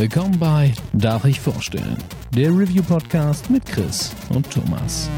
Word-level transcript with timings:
Willkommen 0.00 0.38
bei 0.38 0.72
Darf 0.94 1.26
ich 1.26 1.38
vorstellen? 1.38 1.98
Der 2.34 2.48
Review-Podcast 2.48 3.50
mit 3.50 3.66
Chris 3.66 4.16
und 4.30 4.50
Thomas. 4.50 5.10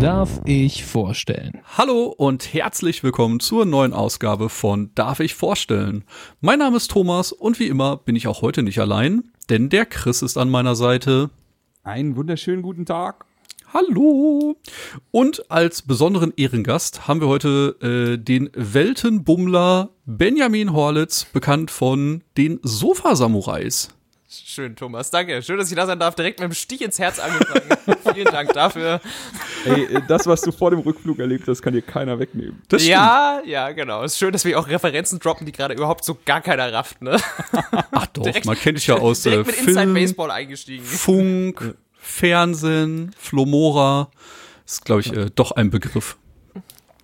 Darf 0.00 0.40
ich 0.46 0.86
vorstellen? 0.86 1.60
Hallo 1.76 2.06
und 2.16 2.54
herzlich 2.54 3.02
willkommen 3.02 3.40
zur 3.40 3.66
neuen 3.66 3.92
Ausgabe 3.92 4.48
von 4.48 4.90
Darf 4.94 5.20
ich 5.20 5.34
vorstellen? 5.34 6.04
Mein 6.40 6.60
Name 6.60 6.78
ist 6.78 6.90
Thomas 6.90 7.30
und 7.30 7.60
wie 7.60 7.68
immer 7.68 7.98
bin 7.98 8.16
ich 8.16 8.26
auch 8.26 8.40
heute 8.40 8.62
nicht 8.62 8.78
allein, 8.78 9.24
denn 9.50 9.68
der 9.68 9.84
Chris 9.84 10.22
ist 10.22 10.38
an 10.38 10.48
meiner 10.48 10.76
Seite. 10.76 11.28
Einen 11.84 12.16
wunderschönen 12.16 12.62
guten 12.62 12.86
Tag. 12.86 13.26
Hallo! 13.74 14.56
Und 15.10 15.50
als 15.50 15.82
besonderen 15.82 16.32
Ehrengast 16.34 17.06
haben 17.06 17.20
wir 17.20 17.28
heute 17.28 17.76
äh, 17.82 18.16
den 18.16 18.48
Weltenbummler 18.54 19.90
Benjamin 20.06 20.72
Horlitz, 20.72 21.26
bekannt 21.30 21.70
von 21.70 22.24
den 22.38 22.58
Sofa-Samurais. 22.62 23.93
Schön, 24.46 24.74
Thomas. 24.76 25.10
Danke. 25.10 25.42
Schön, 25.42 25.58
dass 25.58 25.70
ich 25.70 25.76
da 25.76 25.86
sein 25.86 25.98
darf. 25.98 26.14
Direkt 26.14 26.40
mit 26.40 26.50
dem 26.50 26.54
Stich 26.54 26.80
ins 26.82 26.98
Herz 26.98 27.18
angefangen. 27.18 27.62
Vielen 28.14 28.26
Dank 28.32 28.52
dafür. 28.52 29.00
Ey, 29.64 29.84
äh, 29.84 30.02
das, 30.08 30.26
was 30.26 30.40
du 30.42 30.52
vor 30.52 30.70
dem 30.70 30.80
Rückflug 30.80 31.18
erlebt 31.18 31.46
hast, 31.48 31.62
kann 31.62 31.72
dir 31.72 31.82
keiner 31.82 32.18
wegnehmen. 32.18 32.62
Das 32.68 32.86
ja, 32.86 33.40
ja, 33.44 33.70
genau. 33.72 34.02
Es 34.04 34.12
ist 34.12 34.18
schön, 34.18 34.32
dass 34.32 34.44
wir 34.44 34.58
auch 34.58 34.68
Referenzen 34.68 35.18
droppen, 35.18 35.46
die 35.46 35.52
gerade 35.52 35.74
überhaupt 35.74 36.04
so 36.04 36.18
gar 36.24 36.40
keiner 36.40 36.72
rafft, 36.72 37.02
ne? 37.02 37.16
Ach 37.90 38.06
doch, 38.06 38.22
Direkt- 38.22 38.46
man 38.46 38.56
kennt 38.58 38.78
dich 38.78 38.86
ja 38.86 38.96
aus 38.96 39.24
äh, 39.26 39.30
Direkt 39.30 39.46
mit 39.48 39.56
Inside 39.58 39.78
Film, 39.80 39.94
Baseball 39.94 40.30
eingestiegen. 40.30 40.84
Funk, 40.84 41.74
Fernsehen, 41.94 43.14
Flomora. 43.18 44.10
Ist, 44.66 44.84
glaube 44.84 45.02
ich, 45.02 45.12
äh, 45.12 45.30
doch 45.34 45.52
ein 45.52 45.70
Begriff. 45.70 46.16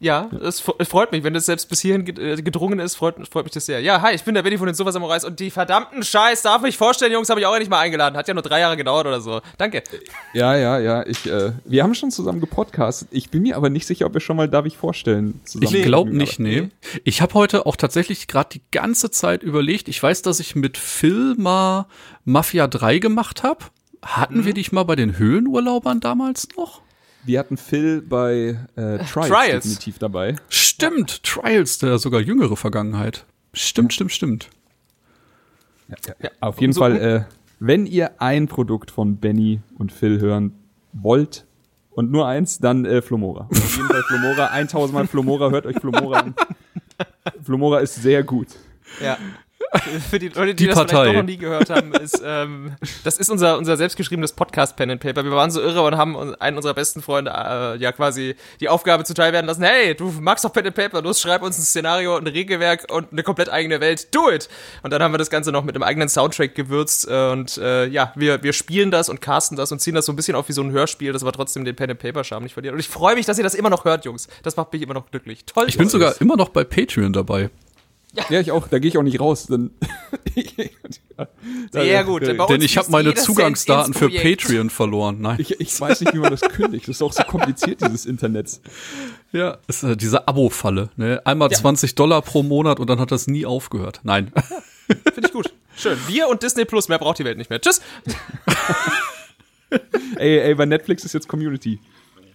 Ja, 0.03 0.31
es 0.43 0.63
fre- 0.65 0.83
freut 0.87 1.13
mich, 1.13 1.25
wenn 1.25 1.35
das 1.35 1.45
selbst 1.45 1.69
bis 1.69 1.81
hierhin 1.81 2.07
äh, 2.17 2.41
gedrungen 2.41 2.79
ist, 2.79 2.95
freut, 2.97 3.17
freut 3.31 3.45
mich 3.45 3.53
das 3.53 3.67
sehr. 3.67 3.81
Ja, 3.83 4.01
hi, 4.01 4.15
ich 4.15 4.25
bin 4.25 4.35
der 4.35 4.43
Benny 4.43 4.57
von 4.57 4.65
den 4.67 4.75
Sofa 4.75 4.93
Samurais 4.93 5.25
und 5.27 5.39
die 5.41 5.51
verdammten 5.51 6.03
Scheiß, 6.03 6.41
darf 6.41 6.63
mich 6.63 6.79
vorstellen, 6.79 7.13
Jungs, 7.13 7.29
habe 7.29 7.39
ich 7.39 7.45
auch 7.45 7.59
nicht 7.59 7.71
mal 7.71 7.81
eingeladen. 7.81 8.17
Hat 8.17 8.27
ja 8.27 8.33
nur 8.33 8.43
drei 8.43 8.61
Jahre 8.61 8.79
gedauert 8.79 9.07
oder 9.07 9.21
so. 9.21 9.43
Danke. 9.59 9.83
Ja, 10.33 10.57
ja, 10.57 10.79
ja. 10.79 11.07
Ich, 11.07 11.27
äh, 11.31 11.53
wir 11.67 11.83
haben 11.83 11.95
schon 11.95 12.11
zusammen 12.11 12.41
gepodcastet. 12.41 13.09
Ich 13.11 13.29
bin 13.29 13.43
mir 13.43 13.57
aber 13.59 13.69
nicht 13.69 13.87
sicher, 13.87 14.07
ob 14.07 14.15
wir 14.15 14.21
schon 14.23 14.37
mal, 14.39 14.49
darf 14.49 14.65
ich 14.65 14.79
vorstellen, 14.79 15.39
zusammen. 15.45 15.75
Ich 15.77 15.83
glaube 15.83 16.17
nicht, 16.17 16.41
nee. 16.41 16.71
Ich 17.05 17.21
habe 17.21 17.35
heute 17.35 17.67
auch 17.67 17.77
tatsächlich 17.77 18.27
gerade 18.27 18.49
die 18.55 18.63
ganze 18.71 19.11
Zeit 19.11 19.43
überlegt. 19.43 19.87
Ich 19.89 20.03
weiß, 20.03 20.23
dass 20.23 20.41
ich 20.41 20.57
mit 20.57 20.79
Phil 20.79 21.35
mal 21.37 21.85
Mafia 22.25 22.69
3 22.69 23.01
gemacht 23.01 23.43
habe. 23.43 23.67
Hatten 24.03 24.39
Mhm. 24.39 24.45
wir 24.47 24.55
dich 24.55 24.73
mal 24.73 24.85
bei 24.85 24.97
den 24.97 25.19
Höhenurlaubern 25.19 26.01
damals 26.01 26.49
noch? 26.57 26.81
Wir 27.25 27.39
hatten 27.39 27.57
Phil 27.57 28.01
bei 28.03 28.59
äh, 28.77 28.99
Trials, 29.05 29.11
Trials. 29.29 29.63
definitiv 29.65 29.99
dabei. 29.99 30.37
Stimmt, 30.49 31.23
Trials, 31.23 31.79
der 31.79 31.99
sogar 31.99 32.21
jüngere 32.21 32.57
Vergangenheit. 32.57 33.25
Stimmt, 33.53 33.93
stimmt, 33.93 34.13
stimmt. 34.13 34.49
Auf 36.41 36.61
jeden 36.61 36.73
so 36.73 36.81
Fall, 36.81 36.97
äh, 36.97 37.25
wenn 37.59 37.87
ihr 37.87 38.21
ein 38.23 38.47
Produkt 38.49 38.91
von 38.91 39.17
Benny 39.17 39.61
und 39.77 39.93
Phil 39.93 40.21
hören 40.21 40.53
wollt 40.93 41.45
und 41.91 42.11
nur 42.11 42.27
eins, 42.27 42.59
dann 42.59 42.85
äh, 42.85 43.03
Flomora. 43.03 43.49
Auf 43.51 43.77
jeden 43.77 43.89
Fall 43.89 44.03
Flomora, 44.05 44.47
1000 44.51 44.95
Mal 44.95 45.07
Flomora, 45.07 45.51
hört 45.51 45.67
euch 45.67 45.77
Flomora 45.79 46.21
an. 46.21 46.35
Flomora 47.43 47.81
ist 47.81 47.97
sehr 47.97 48.23
gut. 48.23 48.49
Ja. 49.03 49.19
Für 50.11 50.19
die 50.19 50.29
Leute, 50.29 50.55
die, 50.55 50.65
Die 50.65 50.67
das 50.67 50.77
Partei. 50.77 51.03
vielleicht 51.03 51.17
noch 51.17 51.23
nie 51.23 51.37
gehört 51.37 51.71
haben, 51.71 51.93
ist, 51.93 52.21
ähm, 52.25 52.73
das 53.05 53.19
ist 53.19 53.31
unser, 53.31 53.57
unser 53.57 53.77
selbstgeschriebenes 53.77 54.33
Podcast-Pen 54.33 54.91
and 54.91 55.01
Paper. 55.01 55.23
Wir 55.25 55.31
waren 55.31 55.51
so 55.51 55.61
irre 55.61 55.83
und 55.83 55.97
haben 55.97 56.35
einen 56.41 56.57
unserer 56.57 56.75
besten 56.75 57.03
Freunde 57.03 57.31
äh, 57.31 57.77
ja 57.77 57.93
quasi 57.93 58.35
die 58.61 58.69
Aufgabe 58.69 59.05
zuteil 59.05 59.33
werden 59.33 59.47
lassen, 59.47 59.63
hey, 59.63 59.95
du 59.95 60.13
magst 60.21 60.45
doch 60.45 60.53
Pen 60.53 60.67
and 60.67 60.75
Paper, 60.75 61.03
los, 61.03 61.21
schreib 61.21 61.43
uns 61.43 61.59
ein 61.59 61.63
Szenario, 61.63 62.17
ein 62.17 62.27
Regelwerk 62.27 62.87
und 62.91 63.13
eine 63.13 63.23
komplett 63.23 63.49
eigene 63.49 63.81
Welt, 63.81 64.15
do 64.15 64.31
it! 64.31 64.49
Und 64.83 64.93
dann 64.93 65.03
haben 65.03 65.13
wir 65.13 65.19
das 65.19 65.31
Ganze 65.31 65.53
noch 65.53 65.63
mit 65.63 65.75
einem 65.77 65.85
eigenen 65.85 66.09
Soundtrack 66.09 66.55
gewürzt 66.55 67.07
äh, 67.09 67.31
und 67.31 67.59
äh, 67.59 67.87
ja, 67.87 68.13
wir, 68.17 68.43
wir 68.43 68.53
spielen 68.53 68.91
das 68.91 69.09
und 69.09 69.21
casten 69.21 69.57
das 69.57 69.71
und 69.71 69.81
ziehen 69.81 69.95
das 69.95 70.07
so 70.07 70.13
ein 70.13 70.17
bisschen 70.17 70.35
auf 70.35 70.49
wie 70.49 70.53
so 70.53 70.63
ein 70.63 70.73
Hörspiel, 70.73 71.13
das 71.13 71.23
aber 71.23 71.33
trotzdem 71.33 71.65
den 71.65 71.77
Pen 71.77 71.91
and 71.91 72.01
Paper-Charme 72.01 72.43
nicht 72.43 72.55
verliert. 72.55 72.75
Und 72.75 72.81
ich 72.81 72.89
freue 72.89 73.15
mich, 73.15 73.27
dass 73.27 73.39
ihr 73.39 73.45
das 73.45 73.55
immer 73.55 73.71
noch 73.71 73.85
hört, 73.85 74.05
Jungs. 74.05 74.27
Das 74.43 74.57
macht 74.57 74.73
mich 74.73 74.83
immer 74.83 74.95
noch 74.95 75.11
glücklich. 75.11 75.45
Toll. 75.45 75.67
Ich 75.69 75.79
bin 75.79 75.89
sogar 75.89 76.21
immer 76.21 76.37
noch 76.37 76.49
bei 76.49 76.65
Patreon 76.65 77.13
dabei. 77.13 77.51
Ja, 78.29 78.41
ich 78.41 78.51
auch. 78.51 78.69
Da 78.69 78.79
gehe 78.79 78.89
ich 78.89 78.99
auch 78.99 79.03
nicht 79.03 79.21
raus. 79.21 79.47
Dann 79.47 79.71
Sehr 81.71 82.05
gut. 82.05 82.23
Bei 82.37 82.47
Denn 82.47 82.63
ich 82.63 82.77
habe 82.77 82.91
meine 82.91 83.15
Zugangsdaten 83.15 83.95
für. 83.95 84.11
Patreon 84.11 84.71
verloren. 84.71 85.21
Nein. 85.21 85.37
Ich, 85.39 85.61
ich 85.61 85.81
weiß 85.81 86.01
nicht, 86.01 86.15
wie 86.15 86.19
man 86.19 86.31
das 86.31 86.41
kündigt. 86.41 86.89
Das 86.89 86.97
ist 86.97 87.03
auch 87.03 87.13
so 87.13 87.23
kompliziert, 87.23 87.81
dieses 87.83 88.07
Internet. 88.07 88.61
Ja, 89.33 89.59
ist 89.69 89.83
äh, 89.83 89.97
diese 89.97 90.27
Abo-Falle. 90.27 90.91
Ne? 90.97 91.23
Einmal 91.25 91.51
20 91.51 91.95
Dollar 91.95 92.23
pro 92.23 92.43
Monat 92.43 92.81
und 92.81 92.91
dann 92.91 92.99
hat 92.99 93.13
das 93.13 93.27
nie 93.29 93.47
aufgehört. 93.47 94.01
Nein. 94.03 94.33
Finde 94.87 95.29
ich 95.29 95.33
gut. 95.33 95.53
Schön. 95.77 95.99
Wir 96.09 96.29
und 96.29 96.43
Disney 96.43 96.65
Plus, 96.65 96.89
mehr 96.89 96.99
braucht 96.99 97.19
die 97.19 97.25
Welt 97.25 97.39
nicht 97.39 97.51
mehr. 97.51 97.61
Tschüss. 97.61 97.81
Ey, 100.17 100.39
ey, 100.41 100.55
bei 100.55 100.67
Netflix 100.67 101.05
ist 101.05 101.13
jetzt 101.13 101.29
Community. 101.29 101.79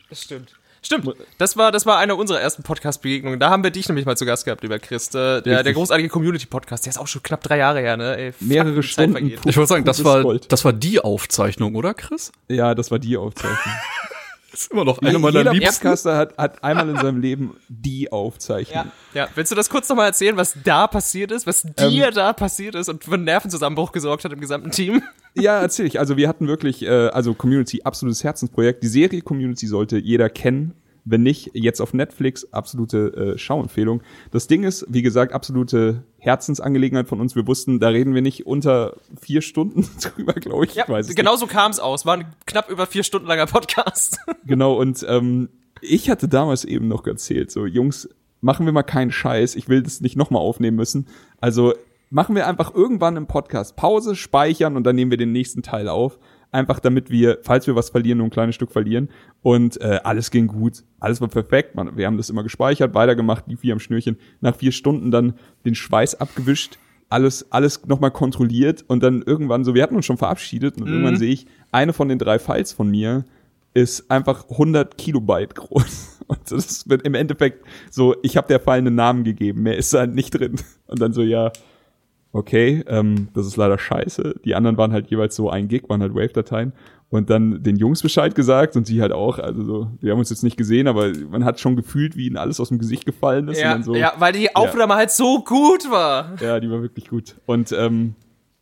Das 0.09 0.22
stimmt. 0.22 0.53
Stimmt. 0.85 1.09
Das 1.40 1.57
war, 1.57 1.72
das 1.72 1.85
war 1.88 1.97
eine 1.97 2.16
unserer 2.16 2.40
ersten 2.40 2.62
Podcast-Begegnungen. 2.62 3.40
Da 3.40 3.50
haben 3.50 3.63
wir 3.63 3.72
dich 3.72 3.88
nämlich 3.90 4.06
mal 4.06 4.16
zu 4.16 4.25
Gast 4.25 4.46
gehabt, 4.46 4.62
lieber 4.62 4.78
Christ. 4.78 5.16
Äh, 5.16 5.41
Der, 5.41 5.63
der 5.63 5.73
großartige 5.73 6.09
Community-Podcast. 6.09 6.85
Der 6.85 6.91
ist 6.91 6.97
auch 7.00 7.07
schon 7.07 7.23
knapp 7.23 7.41
drei 7.41 7.57
Jahre 7.57 7.79
her, 7.79 7.97
ne? 7.97 8.16
Ey, 8.18 8.34
Mehrere 8.40 8.84
Stunden. 8.84 9.13
vergeht. 9.13 9.40
Ich 9.45 9.57
wollte 9.57 9.69
sagen, 9.69 9.84
das 9.85 10.03
war, 10.03 10.24
das 10.47 10.63
war 10.63 10.74
die 10.74 11.00
Aufzeichnung, 11.00 11.74
oder 11.75 11.94
Chris? 11.95 12.31
Ja, 12.50 12.75
das 12.75 12.91
war 12.91 13.00
die 13.00 13.18
Aufzeichnung. 13.18 13.57
Das 14.55 14.61
ist 14.61 14.71
immer 14.71 14.85
noch 14.85 14.99
eine 14.99 15.19
meiner 15.19 15.39
Jeder 15.39 15.51
liebsten. 15.51 15.83
Podcaster 15.83 16.16
hat, 16.16 16.38
hat 16.38 16.63
einmal 16.63 16.88
in 16.88 16.95
seinem 16.95 17.19
Leben 17.19 17.57
die 17.67 18.09
Aufzeichnung. 18.09 18.85
Ja. 19.13 19.23
ja, 19.23 19.27
willst 19.35 19.51
du 19.51 19.55
das 19.55 19.69
kurz 19.69 19.89
nochmal 19.89 20.07
erzählen, 20.07 20.38
was 20.38 20.55
da 20.63 20.88
passiert 20.88 21.33
ist, 21.33 21.45
was 21.45 21.63
dir 21.63 22.09
da 22.11 22.31
passiert 22.31 22.73
ist 22.75 22.88
und 22.88 23.03
für 23.03 23.15
einen 23.15 23.25
Nervenzusammenbruch 23.25 23.91
gesorgt 23.91 24.23
hat 24.23 24.31
im 24.31 24.39
gesamten 24.39 24.71
Team? 24.71 25.01
Ja, 25.38 25.59
erzähl 25.59 25.85
ich. 25.85 25.99
Also 25.99 26.15
wir 26.15 26.29
hatten 26.29 26.47
wirklich, 26.47 26.81
äh, 26.83 27.09
also 27.09 27.33
Community, 27.33 27.81
absolutes 27.83 28.23
Herzensprojekt. 28.23 28.81
Die 28.81 28.88
Serie 28.88 29.21
Community 29.21 29.67
sollte 29.67 29.97
jeder 29.97 30.29
kennen. 30.29 30.75
Wenn 31.05 31.21
nicht, 31.21 31.51
jetzt 31.53 31.81
auf 31.81 31.93
Netflix, 31.93 32.51
absolute 32.51 33.35
äh, 33.35 33.38
Schauempfehlung. 33.38 34.01
Das 34.31 34.47
Ding 34.47 34.63
ist, 34.63 34.85
wie 34.89 35.03
gesagt, 35.03 35.33
absolute 35.33 36.03
Herzensangelegenheit 36.17 37.07
von 37.07 37.21
uns. 37.21 37.35
Wir 37.35 37.45
wussten, 37.45 37.79
da 37.79 37.89
reden 37.89 38.16
wir 38.16 38.23
nicht 38.23 38.47
unter 38.47 38.97
vier 39.21 39.41
Stunden 39.41 39.88
drüber, 40.01 40.33
glaube 40.33 40.65
ich. 40.65 40.73
Ja, 40.73 40.83
ich 40.83 40.89
weiß 40.89 41.15
genau 41.15 41.35
so 41.35 41.45
kam 41.45 41.71
es 41.71 41.79
aus. 41.79 42.05
War 42.05 42.17
ein 42.17 42.35
knapp 42.47 42.69
über 42.71 42.88
vier 42.88 43.03
Stunden 43.03 43.27
langer 43.27 43.45
Podcast. 43.45 44.19
nicht. 44.27 44.38
Genau, 44.45 44.79
und 44.79 45.05
ähm, 45.07 45.49
ich 45.81 46.09
hatte 46.09 46.27
damals 46.27 46.65
eben 46.65 46.88
noch 46.88 47.05
erzählt, 47.05 47.51
so, 47.51 47.65
Jungs, 47.65 48.09
machen 48.41 48.65
wir 48.65 48.73
mal 48.73 48.83
keinen 48.83 49.11
Scheiß. 49.11 49.55
Ich 49.55 49.69
will 49.69 49.81
das 49.81 50.01
nicht 50.01 50.15
nochmal 50.15 50.41
aufnehmen 50.41 50.77
müssen. 50.77 51.07
Also 51.39 51.73
machen 52.09 52.35
wir 52.35 52.47
einfach 52.47 52.73
irgendwann 52.73 53.17
im 53.17 53.27
Podcast 53.27 53.75
Pause, 53.75 54.15
speichern 54.15 54.75
und 54.75 54.83
dann 54.83 54.95
nehmen 54.95 55.11
wir 55.11 55.17
den 55.17 55.31
nächsten 55.31 55.63
Teil 55.63 55.88
auf. 55.88 56.19
Einfach 56.51 56.79
damit 56.79 57.09
wir, 57.09 57.39
falls 57.41 57.67
wir 57.67 57.75
was 57.75 57.89
verlieren, 57.89 58.19
nur 58.19 58.28
ein 58.28 58.31
kleines 58.31 58.56
Stück 58.56 58.72
verlieren. 58.72 59.09
Und 59.41 59.79
äh, 59.81 60.00
alles 60.03 60.31
ging 60.31 60.47
gut. 60.47 60.83
Alles 61.00 61.22
war 61.22 61.28
perfekt. 61.28 61.75
Man, 61.75 61.97
wir 61.97 62.07
haben 62.07 62.17
das 62.17 62.29
immer 62.29 62.44
gespeichert, 62.44 62.94
weitergemacht, 62.94 63.45
die 63.47 63.57
vier 63.57 63.73
am 63.73 63.79
Schnürchen. 63.79 64.17
Nach 64.41 64.56
vier 64.56 64.72
Stunden 64.72 65.11
dann 65.11 65.33
den 65.66 65.75
Schweiß 65.75 66.16
abgewischt, 66.16 66.78
alles, 67.09 67.51
alles 67.51 67.85
nochmal 67.85 68.11
kontrolliert 68.11 68.83
und 68.88 69.03
dann 69.03 69.22
irgendwann 69.22 69.63
so, 69.63 69.75
wir 69.75 69.83
hatten 69.83 69.95
uns 69.95 70.06
schon 70.06 70.17
verabschiedet 70.17 70.78
und 70.78 70.88
irgendwann 70.88 71.17
sehe 71.17 71.31
ich, 71.31 71.45
eine 71.72 71.94
von 71.94 72.09
den 72.09 72.17
drei 72.17 72.39
Files 72.39 72.73
von 72.73 72.89
mir 72.89 73.25
ist 73.75 74.09
einfach 74.09 74.50
100 74.50 74.97
Kilobyte 74.97 75.53
groß. 75.53 76.12
Und 76.27 76.39
das 76.50 76.89
wird 76.89 77.03
im 77.03 77.13
Endeffekt 77.13 77.63
so, 77.91 78.16
ich 78.23 78.35
habe 78.35 78.47
der 78.47 78.59
File 78.59 78.79
einen 78.79 78.95
Namen 78.95 79.23
gegeben, 79.23 79.62
mehr 79.62 79.77
ist 79.77 79.94
da 79.94 80.07
nicht 80.07 80.31
drin. 80.31 80.56
Und 80.88 81.00
dann 81.00 81.13
so, 81.13 81.22
ja, 81.22 81.51
okay, 82.35 82.83
ähm, 82.87 83.29
das 83.33 83.47
ist 83.47 83.55
leider 83.57 83.77
scheiße. 83.77 84.35
Die 84.43 84.55
anderen 84.55 84.77
waren 84.77 84.91
halt 84.91 85.07
jeweils 85.09 85.35
so 85.35 85.49
ein 85.49 85.67
Gig, 85.67 85.83
waren 85.89 86.01
halt 86.01 86.13
Wave-Dateien. 86.13 86.73
Und 87.09 87.29
dann 87.29 87.61
den 87.63 87.77
Jungs 87.77 88.01
Bescheid 88.01 88.35
gesagt 88.35 88.75
und 88.75 88.87
sie 88.87 88.99
halt 89.01 89.11
auch, 89.13 89.39
also 89.39 89.63
so, 89.63 89.87
wir 90.01 90.11
haben 90.11 90.19
uns 90.19 90.31
jetzt 90.31 90.43
nicht 90.43 90.57
gesehen, 90.57 90.87
aber 90.87 91.11
man 91.29 91.45
hat 91.45 91.59
schon 91.59 91.75
gefühlt, 91.75 92.17
wie 92.17 92.25
ihnen 92.27 92.35
alles 92.35 92.59
aus 92.59 92.69
dem 92.69 92.79
Gesicht 92.79 93.05
gefallen 93.05 93.47
ist. 93.47 93.61
Ja, 93.61 93.81
so, 93.81 93.95
ja, 93.95 94.13
weil 94.17 94.33
die 94.33 94.53
Aufnahme 94.55 94.95
halt 94.95 95.11
so 95.11 95.39
gut 95.43 95.89
war. 95.89 96.33
ja, 96.41 96.59
die 96.59 96.69
war 96.69 96.81
wirklich 96.81 97.07
gut. 97.07 97.35
Und 97.45 97.71
ähm, 97.71 98.15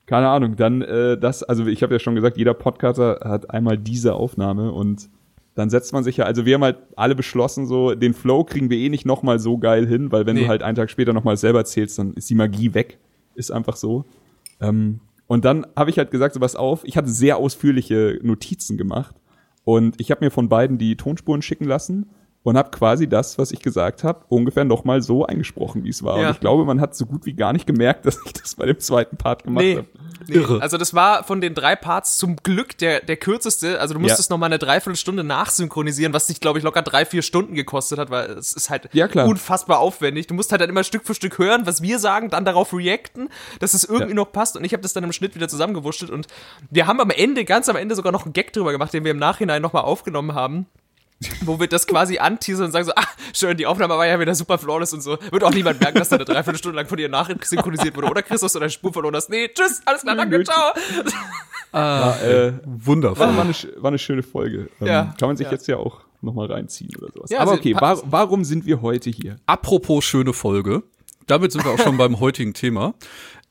keine 0.06 0.28
Ahnung, 0.28 0.56
dann 0.58 0.82
äh, 0.82 1.18
das, 1.18 1.42
also 1.42 1.66
ich 1.66 1.82
habe 1.82 1.94
ja 1.94 2.00
schon 2.00 2.16
gesagt, 2.16 2.38
jeder 2.38 2.54
Podcaster 2.54 3.22
hat 3.24 3.50
einmal 3.50 3.78
diese 3.78 4.14
Aufnahme 4.14 4.72
und 4.74 5.10
dann 5.56 5.70
setzt 5.70 5.94
man 5.94 6.04
sich 6.04 6.18
ja, 6.18 6.26
also 6.26 6.46
wir 6.46 6.56
haben 6.56 6.64
halt 6.64 6.78
alle 6.96 7.16
beschlossen, 7.16 7.66
so 7.66 7.96
den 7.96 8.14
Flow 8.14 8.44
kriegen 8.44 8.70
wir 8.70 8.78
eh 8.78 8.90
nicht 8.90 9.06
nochmal 9.06 9.40
so 9.40 9.58
geil 9.58 9.88
hin, 9.88 10.12
weil 10.12 10.26
wenn 10.26 10.36
Nee. 10.36 10.44
du 10.44 10.48
halt 10.50 10.64
einen 10.64 10.76
Tag 10.76 10.90
später 10.92 11.14
nochmal 11.14 11.38
selber 11.38 11.60
erzählst, 11.60 11.98
dann 11.98 12.14
ist 12.14 12.30
die 12.30 12.36
Magie 12.36 12.74
weg. 12.74 13.00
Ist 13.36 13.52
einfach 13.52 13.76
so. 13.76 14.06
Ähm, 14.62 15.00
und 15.28 15.46
dann 15.46 15.66
habe 15.76 15.90
ich 15.90 15.98
halt 15.98 16.12
gesagt, 16.12 16.36
so 16.36 16.42
was 16.42 16.56
auf, 16.56 16.84
ich 16.84 16.98
hatte 16.98 17.10
sehr 17.10 17.38
ausführliche 17.38 18.20
Notizen 18.22 18.78
gemacht 18.78 19.16
und 19.64 20.00
ich 20.00 20.12
habe 20.12 20.24
mir 20.24 20.32
von 20.32 20.50
beiden 20.50 20.78
die 20.78 20.96
Tonspuren 20.96 21.42
schicken 21.42 21.66
lassen 21.66 22.10
und 22.44 22.58
habe 22.58 22.72
quasi 22.72 23.08
das, 23.08 23.38
was 23.38 23.52
ich 23.52 23.62
gesagt 23.62 24.04
habe, 24.04 24.26
ungefähr 24.28 24.66
nochmal 24.66 25.02
so 25.02 25.26
eingesprochen, 25.26 25.84
wie 25.86 25.90
es 25.90 26.04
war. 26.04 26.20
Ja. 26.20 26.28
Und 26.28 26.34
ich 26.36 26.40
glaube, 26.42 26.66
man 26.66 26.82
hat 26.82 26.94
so 26.96 27.06
gut 27.06 27.26
wie 27.26 27.34
gar 27.34 27.54
nicht 27.54 27.66
gemerkt, 27.66 28.06
dass 28.06 28.20
ich 28.26 28.34
das 28.34 28.56
bei 28.56 28.66
dem 28.66 28.80
zweiten 28.80 29.16
Part 29.18 29.44
gemacht 29.44 29.64
Nee. 29.64 29.78
habe. 29.78 29.88
Nee. 30.28 30.36
Irre. 30.36 30.62
Also 30.62 30.78
das 30.78 30.94
war 30.94 31.24
von 31.26 31.42
den 31.42 31.54
drei 31.54 31.76
Parts 31.76 32.18
zum 32.18 32.38
Glück 32.38 32.78
der, 32.78 33.02
der 33.02 33.18
kürzeste. 33.18 33.80
Also 33.82 33.94
du 33.94 34.00
musstest 34.00 34.30
Ja. 34.30 34.34
noch 34.36 34.40
mal 34.40 34.46
eine 34.46 34.60
Dreiviertelstunde 34.60 35.24
nachsynchronisieren, 35.24 36.14
was 36.14 36.28
dich, 36.28 36.40
glaube 36.40 36.60
ich, 36.60 36.64
locker 36.64 36.82
drei, 36.82 37.06
vier 37.06 37.22
Stunden 37.22 37.56
gekostet 37.56 38.00
hat, 38.00 38.10
weil 38.10 38.30
es 38.32 38.54
ist 38.54 38.70
halt 38.70 38.90
Ja, 38.94 39.08
klar. 39.08 39.28
unfassbar 39.28 39.80
aufwendig. 39.80 40.28
Du 40.28 40.34
musst 40.34 40.52
halt 40.52 40.62
dann 40.62 40.70
immer 40.70 40.84
Stück 40.84 41.06
für 41.06 41.14
Stück 41.14 41.38
hören, 41.40 41.66
was 41.66 41.82
wir 41.82 42.00
sagen, 42.00 42.30
dann 42.30 42.46
darauf 42.46 42.74
reacten, 42.74 43.30
dass 43.60 43.74
es 43.74 43.84
irgendwie 43.84 44.10
Ja. 44.12 44.16
noch 44.16 44.32
passt. 44.32 44.56
Und 44.56 44.64
ich 44.64 44.72
habe 44.74 44.82
das 44.84 44.94
dann 44.94 45.04
im 45.04 45.12
Schnitt 45.14 45.36
wieder 45.36 45.48
zusammengewurschtelt. 45.50 46.12
Und 46.12 46.28
wir 46.70 46.88
haben 46.88 47.00
am 47.02 47.10
Ende, 47.10 47.44
ganz 47.46 47.68
am 47.70 47.76
Ende 47.76 47.96
sogar 47.96 48.12
noch 48.12 48.24
einen 48.26 48.34
Gag 48.34 48.54
drüber 48.54 48.72
gemacht, 48.72 48.94
den 48.94 49.04
wir 49.04 49.12
im 49.12 49.20
Nachhinein 49.20 49.62
noch 49.62 49.74
mal 49.74 49.82
aufgenommen 49.82 50.34
haben. 50.36 50.68
Wo 51.42 51.60
wir 51.60 51.68
das 51.68 51.88
quasi 51.88 52.18
anteasern 52.18 52.66
und 52.68 52.72
sagen 52.72 52.86
so, 52.86 52.92
ah, 52.96 53.04
schön, 53.34 53.58
die 53.58 53.66
Aufnahme 53.66 53.96
war 53.96 54.06
ja 54.08 54.20
wieder 54.20 54.36
super 54.36 54.58
flawless 54.58 54.94
und 54.94 55.02
so. 55.02 55.18
Wird 55.32 55.44
auch 55.44 55.54
niemand 55.54 55.80
merken, 55.80 56.00
dass 56.00 56.10
da 56.10 56.16
eine 56.18 56.26
Dreiviertelstunde 56.26 56.76
lang 56.76 56.88
von 56.88 56.98
dir 56.98 57.10
nachsynchronisiert 57.10 57.96
wurde. 57.96 58.08
Oder 58.10 58.22
Chris, 58.24 58.42
hast 58.44 58.56
du 58.56 58.60
deine 58.60 58.70
Spur 58.70 58.92
verloren 58.94 59.16
hast? 59.16 59.30
Nee, 59.30 59.50
tschüss, 59.54 59.82
alles 59.86 60.02
klar, 60.02 60.16
danke, 60.16 60.44
ciao. 60.44 60.74
Ah, 61.76 62.16
Äh, 62.22 62.54
wundervoll. 62.66 63.26
war, 63.28 63.36
war, 63.36 63.44
eine, 63.46 63.54
war 63.78 63.88
eine 63.88 63.98
schöne 63.98 64.22
Folge. 64.22 64.70
Ähm, 64.80 64.88
Ja, 64.88 65.16
kann 65.20 65.30
man 65.30 65.38
sich 65.38 65.48
ja. 65.48 65.52
jetzt 65.54 65.68
ja 65.68 65.78
auch 65.78 66.02
nochmal 66.22 66.46
reinziehen 66.46 66.92
oder 67.02 67.12
sowas. 67.12 67.32
Ja, 67.32 67.40
Aber 67.40 67.52
also, 67.52 67.60
okay, 67.62 67.74
war, 67.76 68.00
warum 68.06 68.44
sind 68.44 68.68
wir 68.68 68.82
heute 68.84 69.10
hier? 69.10 69.38
Apropos 69.48 70.06
schöne 70.06 70.34
Folge. 70.34 70.84
Damit 71.26 71.52
sind 71.52 71.66
wir 71.66 71.72
auch 71.72 71.80
schon 71.80 71.98
beim 71.98 72.20
heutigen 72.20 72.54
Thema. 72.54 72.94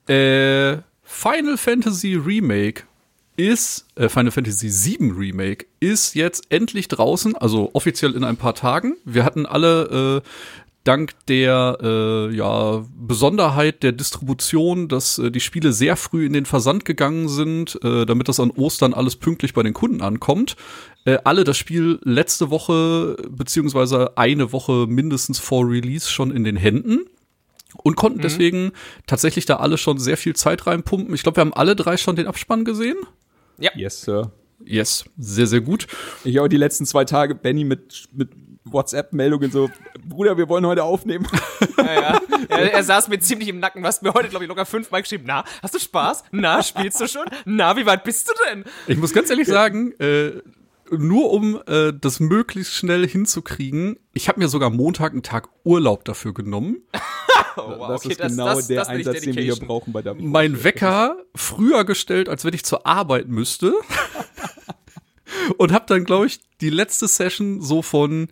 Äh, 0.09 0.77
Final 1.03 1.57
Fantasy 1.57 2.15
Remake 2.15 2.85
ist, 3.43 3.87
äh, 3.97 4.09
Final 4.09 4.31
Fantasy 4.31 4.69
VII 4.71 5.11
Remake 5.11 5.67
ist 5.81 6.15
jetzt 6.15 6.45
endlich 6.51 6.87
draußen, 6.89 7.37
also 7.37 7.71
offiziell 7.73 8.15
in 8.15 8.23
ein 8.23 8.37
paar 8.37 8.55
Tagen. 8.55 8.95
Wir 9.05 9.25
hatten 9.25 9.47
alle 9.47 10.23
äh, 10.23 10.29
dank 10.85 11.13
der 11.27 11.79
äh, 11.83 12.35
ja, 12.35 12.85
Besonderheit 12.97 13.83
der 13.83 13.93
Distribution, 13.93 14.87
dass 14.87 15.19
äh, 15.19 15.31
die 15.31 15.41
Spiele 15.41 15.73
sehr 15.73 15.97
früh 15.97 16.25
in 16.25 16.33
den 16.33 16.47
Versand 16.47 16.85
gegangen 16.85 17.29
sind, 17.29 17.79
äh, 17.83 18.07
damit 18.07 18.29
das 18.29 18.39
an 18.39 18.51
Ostern 18.51 18.95
alles 18.95 19.17
pünktlich 19.17 19.55
bei 19.55 19.63
den 19.65 19.75
Kunden 19.75 20.03
ankommt. 20.03 20.57
Äh, 21.05 21.19
alle 21.25 21.43
das 21.43 21.59
Spiel 21.59 21.99
letzte 22.05 22.51
Woche 22.51 23.17
beziehungsweise 23.29 24.17
eine 24.17 24.53
Woche 24.53 24.87
mindestens 24.89 25.41
vor 25.41 25.69
Release 25.69 26.09
schon 26.09 26.31
in 26.31 26.45
den 26.45 26.57
Händen 26.57 27.01
und 27.77 27.97
konnten 27.97 28.21
deswegen 28.21 28.73
tatsächlich 29.07 29.47
da 29.47 29.57
alle 29.57 29.79
schon 29.79 29.99
sehr 29.99 30.17
viel 30.17 30.37
Zeit 30.37 30.67
reinpumpen. 30.67 31.15
Ich 31.15 31.23
glaube, 31.23 31.37
wir 31.37 31.41
haben 31.43 31.55
alle 31.55 31.75
drei 31.75 31.97
schon 31.97 32.17
den 32.17 32.27
Abspann 32.27 32.65
gesehen. 32.65 32.99
Yes, 33.75 34.03
Sir. 34.03 34.33
Yes, 34.65 35.05
sehr, 35.19 35.47
sehr 35.47 35.61
gut. 35.61 35.87
Ich 36.25 36.39
auch 36.39 36.49
die 36.49 36.57
letzten 36.57 36.87
zwei 36.87 37.05
Tage 37.05 37.35
Benny 37.35 37.65
mit, 37.65 38.09
mit 38.13 38.31
WhatsApp-Meldungen 38.65 39.51
so, 39.51 39.71
Bruder, 40.07 40.37
wir 40.37 40.49
wollen 40.49 40.67
heute 40.67 40.85
aufnehmen. 40.85 41.27
Ja, 41.77 41.95
ja. 41.95 42.21
Er, 42.49 42.75
er 42.75 42.85
saß 42.85 43.09
mir 43.09 43.19
ziemlich 43.19 43.49
im 43.49 43.59
Nacken. 43.59 43.83
Du 43.83 43.89
hast 43.89 44.03
mir 44.03 44.15
heute, 44.15 44.29
glaube 44.29 44.45
ich, 44.45 44.49
locker 44.49 44.67
fünfmal 44.67 45.03
geschrieben. 45.03 45.25
Na, 45.27 45.45
hast 45.63 45.75
du 45.75 45.79
Spaß? 45.79 46.25
Na, 46.31 46.63
spielst 46.63 47.01
du 47.01 47.09
schon? 47.09 47.27
Na, 47.45 47.77
wie 47.77 47.87
weit 47.87 48.05
bist 48.05 48.29
du 48.29 48.33
denn? 48.49 48.65
Ich 48.87 48.99
muss 48.99 49.13
ganz 49.13 49.31
ehrlich 49.31 49.49
sagen, 49.49 49.93
äh, 49.99 50.43
nur 50.99 51.31
um 51.31 51.61
äh, 51.67 51.93
das 51.99 52.21
möglichst 52.21 52.75
schnell 52.75 53.07
hinzukriegen, 53.07 53.99
ich 54.13 54.29
habe 54.29 54.41
mir 54.41 54.49
sogar 54.49 54.71
Montag 54.71 55.13
einen 55.13 55.23
Tag 55.23 55.49
Urlaub 55.65 56.05
dafür 56.05 56.35
genommen. 56.35 56.83
Oh, 57.57 57.63
wow, 57.79 57.89
das 57.89 58.05
okay, 58.05 58.13
ist 58.13 58.21
genau 58.21 58.61
der 58.61 58.87
nenne 58.89 59.01
ich 59.01 59.09
Einsatz, 59.09 59.21
den 59.23 59.37
wir 59.37 59.43
hier 59.43 59.57
brauchen 59.57 59.93
bei 59.93 60.03
der 60.03 60.15
Mein 60.15 60.65
Wecker 60.65 61.17
früher 61.35 61.85
gestellt, 61.85 62.29
als 62.29 62.45
wenn 62.45 62.55
ich 62.55 62.65
zur 62.65 62.87
Arbeit 62.87 63.29
müsste. 63.29 63.75
Und 65.57 65.73
habe 65.73 65.87
dann, 65.89 66.05
glaube 66.05 66.27
ich, 66.27 66.41
die 66.61 66.71
letzte 66.71 67.09
Session 67.09 67.61
so 67.63 67.83
von 67.83 68.29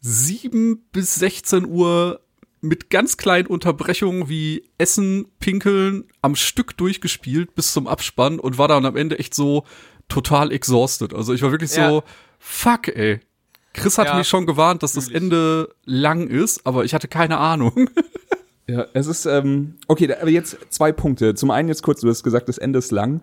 7 0.00 0.78
bis 0.92 1.16
16 1.16 1.66
Uhr 1.66 2.20
mit 2.60 2.90
ganz 2.90 3.16
kleinen 3.16 3.46
Unterbrechungen 3.46 4.28
wie 4.28 4.64
Essen, 4.78 5.26
Pinkeln 5.38 6.04
am 6.22 6.36
Stück 6.36 6.76
durchgespielt 6.76 7.54
bis 7.54 7.72
zum 7.72 7.86
Abspann 7.86 8.38
und 8.38 8.58
war 8.58 8.68
dann 8.68 8.86
am 8.86 8.96
Ende 8.96 9.18
echt 9.18 9.34
so 9.34 9.64
total 10.08 10.52
exhausted. 10.52 11.14
Also 11.14 11.32
ich 11.34 11.42
war 11.42 11.50
wirklich 11.50 11.70
so, 11.70 11.80
Ja. 11.80 12.02
fuck, 12.38 12.88
ey. 12.88 13.20
Chris 13.72 13.98
hat 13.98 14.06
Ja, 14.06 14.16
mich 14.16 14.26
schon 14.28 14.46
gewarnt, 14.46 14.82
dass 14.82 14.94
das 14.94 15.06
fühl 15.08 15.16
ich. 15.16 15.22
Ende 15.22 15.68
lang 15.84 16.28
ist, 16.28 16.66
aber 16.66 16.84
ich 16.84 16.94
hatte 16.94 17.08
keine 17.08 17.38
Ahnung. 17.38 17.88
Ja, 18.68 18.84
es 18.94 19.06
ist, 19.06 19.26
ähm, 19.26 19.74
okay, 19.86 20.08
da- 20.08 20.16
aber 20.20 20.30
jetzt 20.30 20.56
zwei 20.70 20.90
Punkte. 20.90 21.36
Zum 21.36 21.52
einen 21.52 21.68
jetzt 21.68 21.84
kurz, 21.84 22.00
du 22.00 22.08
hast 22.08 22.24
gesagt, 22.24 22.48
das 22.48 22.58
Ende 22.58 22.80
ist 22.80 22.90
lang. 22.90 23.22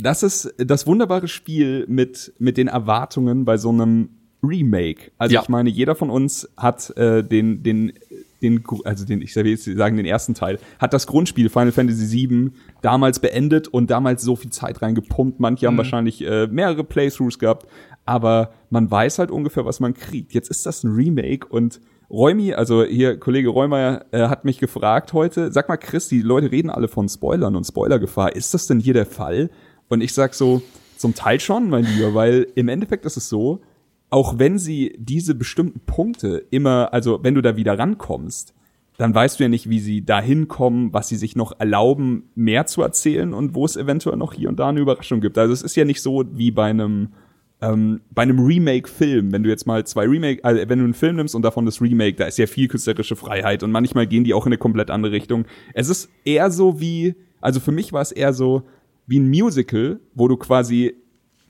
Das 0.00 0.24
ist 0.24 0.52
das 0.58 0.84
wunderbare 0.88 1.28
Spiel 1.28 1.84
mit, 1.86 2.32
mit 2.40 2.56
den 2.56 2.66
Erwartungen 2.66 3.44
bei 3.44 3.56
so 3.56 3.68
einem 3.68 4.08
Remake. 4.42 5.12
Also 5.16 5.32
Ja. 5.36 5.42
ich 5.42 5.48
meine, 5.48 5.70
jeder 5.70 5.94
von 5.94 6.10
uns 6.10 6.48
hat 6.56 6.90
äh, 6.96 7.22
den, 7.22 7.62
den, 7.62 7.92
den, 8.44 8.62
also 8.84 9.04
den, 9.04 9.20
ich 9.20 9.34
will 9.34 9.46
jetzt 9.46 9.64
sagen, 9.64 9.96
den 9.96 10.06
ersten 10.06 10.34
Teil, 10.34 10.58
hat 10.78 10.92
das 10.92 11.06
Grundspiel 11.06 11.48
Final 11.48 11.72
Fantasy 11.72 12.28
VII 12.28 12.50
damals 12.82 13.18
beendet 13.18 13.68
und 13.68 13.90
damals 13.90 14.22
so 14.22 14.36
viel 14.36 14.50
Zeit 14.50 14.82
reingepumpt. 14.82 15.40
Manche 15.40 15.66
haben 15.66 15.76
wahrscheinlich 15.76 16.24
äh, 16.24 16.46
mehrere 16.46 16.84
Playthroughs 16.84 17.38
gehabt, 17.38 17.66
aber 18.04 18.52
man 18.70 18.90
weiß 18.90 19.18
halt 19.18 19.30
ungefähr, 19.30 19.64
was 19.64 19.80
man 19.80 19.94
kriegt. 19.94 20.32
Jetzt 20.34 20.50
ist 20.50 20.66
das 20.66 20.84
ein 20.84 20.92
Remake 20.92 21.46
und 21.48 21.80
Räumi, 22.10 22.52
also 22.52 22.84
hier 22.84 23.18
Kollege 23.18 23.48
Räumer 23.48 24.04
äh, 24.12 24.28
hat 24.28 24.44
mich 24.44 24.58
gefragt 24.58 25.12
heute, 25.14 25.50
sag 25.50 25.68
mal 25.68 25.78
Chris, 25.78 26.08
die 26.08 26.20
Leute 26.20 26.52
reden 26.52 26.70
alle 26.70 26.86
von 26.86 27.08
Spoilern 27.08 27.56
und 27.56 27.64
Spoilergefahr. 27.64 28.36
Ist 28.36 28.54
das 28.54 28.66
denn 28.66 28.78
hier 28.78 28.94
der 28.94 29.06
Fall? 29.06 29.50
Und 29.88 30.00
ich 30.00 30.12
sag 30.12 30.34
so, 30.34 30.62
zum 30.96 31.14
Teil 31.14 31.40
schon, 31.40 31.70
mein 31.70 31.84
Lieber, 31.84 32.14
weil 32.14 32.46
im 32.54 32.68
Endeffekt 32.68 33.04
ist 33.04 33.16
es 33.16 33.28
so, 33.28 33.60
auch 34.14 34.38
wenn 34.38 34.58
sie 34.60 34.94
diese 34.96 35.34
bestimmten 35.34 35.80
Punkte 35.80 36.46
immer, 36.52 36.92
also 36.92 37.24
wenn 37.24 37.34
du 37.34 37.42
da 37.42 37.56
wieder 37.56 37.76
rankommst, 37.76 38.54
dann 38.96 39.12
weißt 39.12 39.40
du 39.40 39.42
ja 39.42 39.48
nicht, 39.48 39.68
wie 39.68 39.80
sie 39.80 40.04
da 40.04 40.20
hinkommen, 40.20 40.92
was 40.92 41.08
sie 41.08 41.16
sich 41.16 41.34
noch 41.34 41.58
erlauben, 41.58 42.30
mehr 42.36 42.64
zu 42.66 42.82
erzählen 42.82 43.34
und 43.34 43.56
wo 43.56 43.64
es 43.64 43.76
eventuell 43.76 44.16
noch 44.16 44.32
hier 44.32 44.48
und 44.48 44.60
da 44.60 44.68
eine 44.68 44.78
Überraschung 44.78 45.20
gibt. 45.20 45.36
Also 45.36 45.52
es 45.52 45.62
ist 45.62 45.74
ja 45.74 45.84
nicht 45.84 46.00
so 46.00 46.22
wie 46.30 46.52
bei 46.52 46.66
einem 46.66 47.08
ähm, 47.60 48.02
bei 48.12 48.22
einem 48.22 48.38
Remake-Film, 48.38 49.32
wenn 49.32 49.42
du 49.42 49.50
jetzt 49.50 49.66
mal 49.66 49.84
zwei 49.84 50.06
Remake, 50.06 50.44
also 50.44 50.62
wenn 50.68 50.78
du 50.78 50.84
einen 50.84 50.94
Film 50.94 51.16
nimmst 51.16 51.34
und 51.34 51.42
davon 51.42 51.66
das 51.66 51.80
Remake, 51.80 52.16
da 52.16 52.26
ist 52.26 52.38
ja 52.38 52.46
viel 52.46 52.68
künstlerische 52.68 53.16
Freiheit 53.16 53.64
und 53.64 53.72
manchmal 53.72 54.06
gehen 54.06 54.22
die 54.22 54.32
auch 54.32 54.46
in 54.46 54.52
eine 54.52 54.58
komplett 54.58 54.92
andere 54.92 55.10
Richtung. 55.10 55.44
Es 55.72 55.88
ist 55.88 56.08
eher 56.24 56.52
so 56.52 56.80
wie, 56.80 57.16
also 57.40 57.58
für 57.58 57.72
mich 57.72 57.92
war 57.92 58.02
es 58.02 58.12
eher 58.12 58.32
so 58.32 58.62
wie 59.08 59.18
ein 59.18 59.28
Musical, 59.28 59.98
wo 60.14 60.28
du 60.28 60.36
quasi 60.36 60.94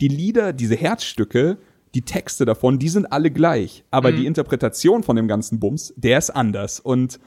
die 0.00 0.08
Lieder, 0.08 0.54
diese 0.54 0.76
Herzstücke, 0.76 1.58
die 1.94 2.02
Texte 2.02 2.44
davon, 2.44 2.78
die 2.78 2.88
sind 2.88 3.06
alle 3.12 3.30
gleich, 3.30 3.84
aber 3.90 4.10
die 4.12 4.26
Interpretation 4.26 5.02
von 5.02 5.16
dem 5.16 5.28
ganzen 5.28 5.60
Bums, 5.60 5.94
der 5.96 6.18
ist 6.18 6.30
anders 6.30 6.80
und 6.80 7.20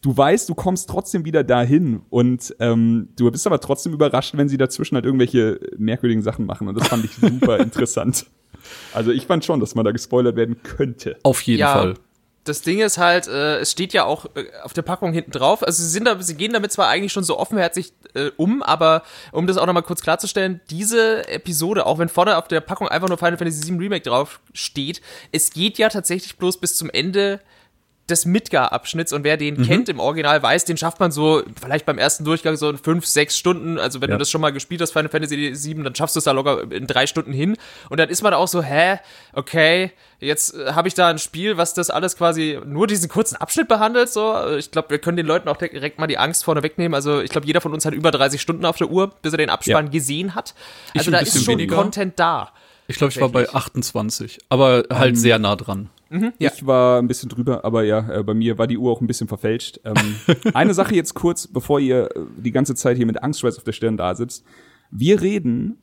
du 0.00 0.16
weißt, 0.16 0.48
du 0.48 0.54
kommst 0.54 0.88
trotzdem 0.88 1.24
wieder 1.24 1.44
dahin 1.44 2.02
und 2.10 2.54
ähm, 2.60 3.08
du 3.16 3.30
bist 3.30 3.46
aber 3.46 3.60
trotzdem 3.60 3.92
überrascht, 3.92 4.36
wenn 4.36 4.48
sie 4.48 4.56
dazwischen 4.58 4.94
halt 4.96 5.04
irgendwelche 5.04 5.60
merkwürdigen 5.76 6.22
Sachen 6.22 6.46
machen 6.46 6.68
und 6.68 6.78
das 6.78 6.88
fand 6.88 7.04
ich 7.04 7.14
super 7.14 7.58
interessant. 7.60 8.26
Also 8.94 9.10
ich 9.10 9.26
fand 9.26 9.44
schon, 9.44 9.60
dass 9.60 9.74
man 9.74 9.84
da 9.84 9.90
gespoilert 9.90 10.36
werden 10.36 10.62
könnte. 10.62 11.16
Auf 11.24 11.40
jeden 11.42 11.60
Ja. 11.60 11.72
Fall. 11.72 11.94
Das 12.44 12.62
Ding 12.62 12.80
ist 12.80 12.98
halt, 12.98 13.28
äh, 13.28 13.58
es 13.58 13.70
steht 13.70 13.92
ja 13.92 14.04
auch 14.04 14.26
äh, 14.34 14.46
auf 14.64 14.72
der 14.72 14.82
Packung 14.82 15.12
hinten 15.12 15.30
drauf. 15.30 15.62
Also 15.62 15.82
sie 15.82 15.88
sind 15.88 16.06
da, 16.06 16.20
sie 16.20 16.34
gehen 16.34 16.52
damit 16.52 16.72
zwar 16.72 16.88
eigentlich 16.88 17.12
schon 17.12 17.24
so 17.24 17.38
offenherzig 17.38 17.92
äh, 18.14 18.30
um, 18.36 18.62
aber 18.62 19.02
um 19.30 19.46
das 19.46 19.56
auch 19.56 19.66
nochmal 19.66 19.82
kurz 19.82 20.02
klarzustellen, 20.02 20.60
diese 20.70 21.28
Episode, 21.28 21.86
auch 21.86 21.98
wenn 21.98 22.08
vorne 22.08 22.36
auf 22.36 22.48
der 22.48 22.60
Packung 22.60 22.88
einfach 22.88 23.08
nur 23.08 23.18
Final 23.18 23.38
Fantasy 23.38 23.68
VII 23.68 23.78
Remake 23.78 24.08
drauf 24.08 24.40
steht, 24.52 25.00
es 25.30 25.52
geht 25.52 25.78
ja 25.78 25.88
tatsächlich 25.88 26.36
bloß 26.36 26.58
bis 26.58 26.76
zum 26.76 26.90
Ende 26.90 27.40
des 28.10 28.26
Midgar-Abschnitts 28.26 29.12
und 29.12 29.22
wer 29.24 29.36
den 29.36 29.54
Mhm. 29.60 29.62
kennt 29.64 29.88
im 29.88 30.00
Original 30.00 30.42
weiß, 30.42 30.64
den 30.64 30.76
schafft 30.76 30.98
man 31.00 31.12
so 31.12 31.42
vielleicht 31.60 31.86
beim 31.86 31.98
ersten 31.98 32.24
Durchgang 32.24 32.56
so 32.56 32.68
in 32.68 32.76
fünf, 32.76 33.06
sechs 33.06 33.38
Stunden. 33.38 33.78
Also 33.78 34.00
wenn 34.00 34.10
Ja. 34.10 34.16
du 34.16 34.18
das 34.18 34.30
schon 34.30 34.40
mal 34.40 34.50
gespielt 34.52 34.80
hast, 34.80 34.92
Final 34.92 35.08
Fantasy 35.08 35.36
VII, 35.54 35.82
dann 35.84 35.94
schaffst 35.94 36.16
du 36.16 36.18
es 36.18 36.24
da 36.24 36.32
locker 36.32 36.70
in 36.72 36.86
drei 36.86 37.06
Stunden 37.06 37.32
hin. 37.32 37.56
Und 37.88 38.00
dann 38.00 38.08
ist 38.08 38.22
man 38.22 38.34
auch 38.34 38.48
so, 38.48 38.60
hä, 38.62 38.98
okay, 39.32 39.92
jetzt 40.18 40.54
äh, 40.54 40.72
habe 40.72 40.88
ich 40.88 40.94
da 40.94 41.08
ein 41.08 41.18
Spiel, 41.18 41.56
was 41.56 41.74
das 41.74 41.90
alles 41.90 42.16
quasi 42.16 42.58
nur 42.66 42.86
diesen 42.86 43.08
kurzen 43.08 43.36
Abschnitt 43.36 43.68
behandelt. 43.68 44.08
So, 44.10 44.56
ich 44.56 44.70
glaube, 44.70 44.90
wir 44.90 44.98
können 44.98 45.16
den 45.16 45.26
Leuten 45.26 45.48
auch 45.48 45.56
direkt 45.56 45.98
mal 45.98 46.06
die 46.08 46.18
Angst 46.18 46.44
vorne 46.44 46.62
wegnehmen. 46.62 46.94
Also 46.94 47.20
ich 47.20 47.30
glaube, 47.30 47.46
jeder 47.46 47.60
von 47.60 47.72
uns 47.72 47.84
hat 47.84 47.94
über 47.94 48.10
30 48.10 48.40
Stunden 48.42 48.64
auf 48.64 48.76
der 48.78 48.90
Uhr, 48.90 49.12
bis 49.22 49.32
er 49.32 49.38
den 49.38 49.50
Abspann 49.50 49.86
Ja. 49.86 49.90
gesehen 49.92 50.34
hat. 50.34 50.54
Also 50.96 51.10
da 51.10 51.18
ist 51.18 51.36
schon 51.44 51.54
weniger. 51.54 51.76
Content 51.76 52.18
da. 52.18 52.50
Ich 52.88 52.96
glaube, 52.98 53.12
ich 53.12 53.20
war 53.20 53.28
bei 53.28 53.48
28, 53.48 54.40
aber 54.48 54.84
halt 54.92 55.16
sehr 55.16 55.38
nah 55.38 55.54
dran. 55.56 55.88
Ja. 56.38 56.50
Ich 56.54 56.66
war 56.66 57.00
ein 57.00 57.08
bisschen 57.08 57.28
drüber, 57.28 57.64
aber 57.64 57.84
ja, 57.84 58.18
äh, 58.18 58.22
bei 58.22 58.34
mir 58.34 58.58
war 58.58 58.66
die 58.66 58.78
Uhr 58.78 58.92
auch 58.92 59.00
ein 59.00 59.06
bisschen 59.06 59.28
verfälscht. 59.28 59.80
Ähm, 59.84 60.16
eine 60.54 60.74
Sache 60.74 60.94
jetzt 60.94 61.14
kurz, 61.14 61.46
bevor 61.46 61.80
ihr 61.80 62.10
äh, 62.14 62.20
die 62.36 62.52
ganze 62.52 62.74
Zeit 62.74 62.96
hier 62.96 63.06
mit 63.06 63.22
Angstschweiß 63.22 63.58
auf 63.58 63.64
der 63.64 63.72
Stirn 63.72 63.96
da 63.96 64.14
sitzt. 64.14 64.44
Wir 64.90 65.22
reden 65.22 65.78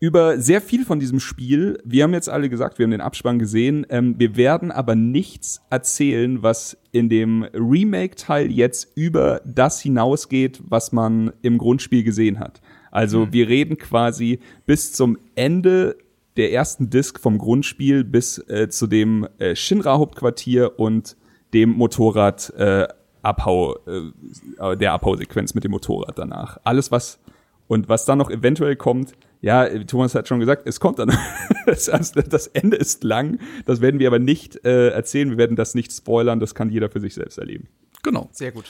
über 0.00 0.38
sehr 0.38 0.60
viel 0.60 0.84
von 0.84 1.00
diesem 1.00 1.18
Spiel. 1.18 1.78
Wir 1.84 2.04
haben 2.04 2.12
jetzt 2.12 2.28
alle 2.28 2.50
gesagt, 2.50 2.78
wir 2.78 2.84
haben 2.84 2.90
den 2.90 3.00
Abspann 3.00 3.38
gesehen. 3.38 3.86
Ähm, 3.88 4.16
wir 4.18 4.36
werden 4.36 4.70
aber 4.70 4.94
nichts 4.94 5.62
erzählen, 5.70 6.42
was 6.42 6.76
in 6.92 7.08
dem 7.08 7.44
Remake-Teil 7.54 8.50
jetzt 8.50 8.96
über 8.96 9.40
das 9.44 9.80
hinausgeht, 9.80 10.62
was 10.68 10.92
man 10.92 11.32
im 11.42 11.58
Grundspiel 11.58 12.04
gesehen 12.04 12.38
hat. 12.38 12.60
Also 12.90 13.32
wir 13.32 13.48
reden 13.48 13.78
quasi 13.78 14.38
bis 14.66 14.92
zum 14.92 15.18
Ende 15.34 15.96
der 16.36 16.52
ersten 16.52 16.90
Disc 16.90 17.20
vom 17.20 17.38
Grundspiel 17.38 18.04
bis 18.04 18.38
äh, 18.48 18.68
zu 18.68 18.86
dem 18.86 19.28
äh, 19.38 19.54
Shinra-Hauptquartier 19.54 20.78
und 20.78 21.16
dem 21.52 21.70
Motorrad 21.70 22.52
äh, 22.56 22.88
Abhau, 23.22 23.76
äh, 23.86 24.76
der 24.76 24.92
Abhausequenz 24.92 25.54
mit 25.54 25.64
dem 25.64 25.70
Motorrad 25.70 26.18
danach. 26.18 26.58
Alles, 26.64 26.90
was 26.90 27.20
und 27.66 27.88
was 27.88 28.04
dann 28.04 28.18
noch 28.18 28.30
eventuell 28.30 28.76
kommt, 28.76 29.14
ja, 29.40 29.68
Thomas 29.84 30.14
hat 30.14 30.26
schon 30.26 30.40
gesagt, 30.40 30.66
es 30.66 30.80
kommt 30.80 30.98
dann. 30.98 31.10
das, 31.66 31.88
Ende 31.88 32.76
ist 32.76 33.04
lang, 33.04 33.38
das 33.66 33.80
werden 33.80 34.00
wir 34.00 34.06
aber 34.08 34.18
nicht 34.18 34.64
äh, 34.64 34.88
erzählen, 34.88 35.30
wir 35.30 35.36
werden 35.36 35.54
das 35.54 35.74
nicht 35.74 35.92
spoilern, 35.92 36.40
das 36.40 36.54
kann 36.54 36.70
jeder 36.70 36.88
für 36.88 37.00
sich 37.00 37.14
selbst 37.14 37.38
erleben. 37.38 37.68
Genau. 38.02 38.28
Sehr 38.32 38.52
gut. 38.52 38.64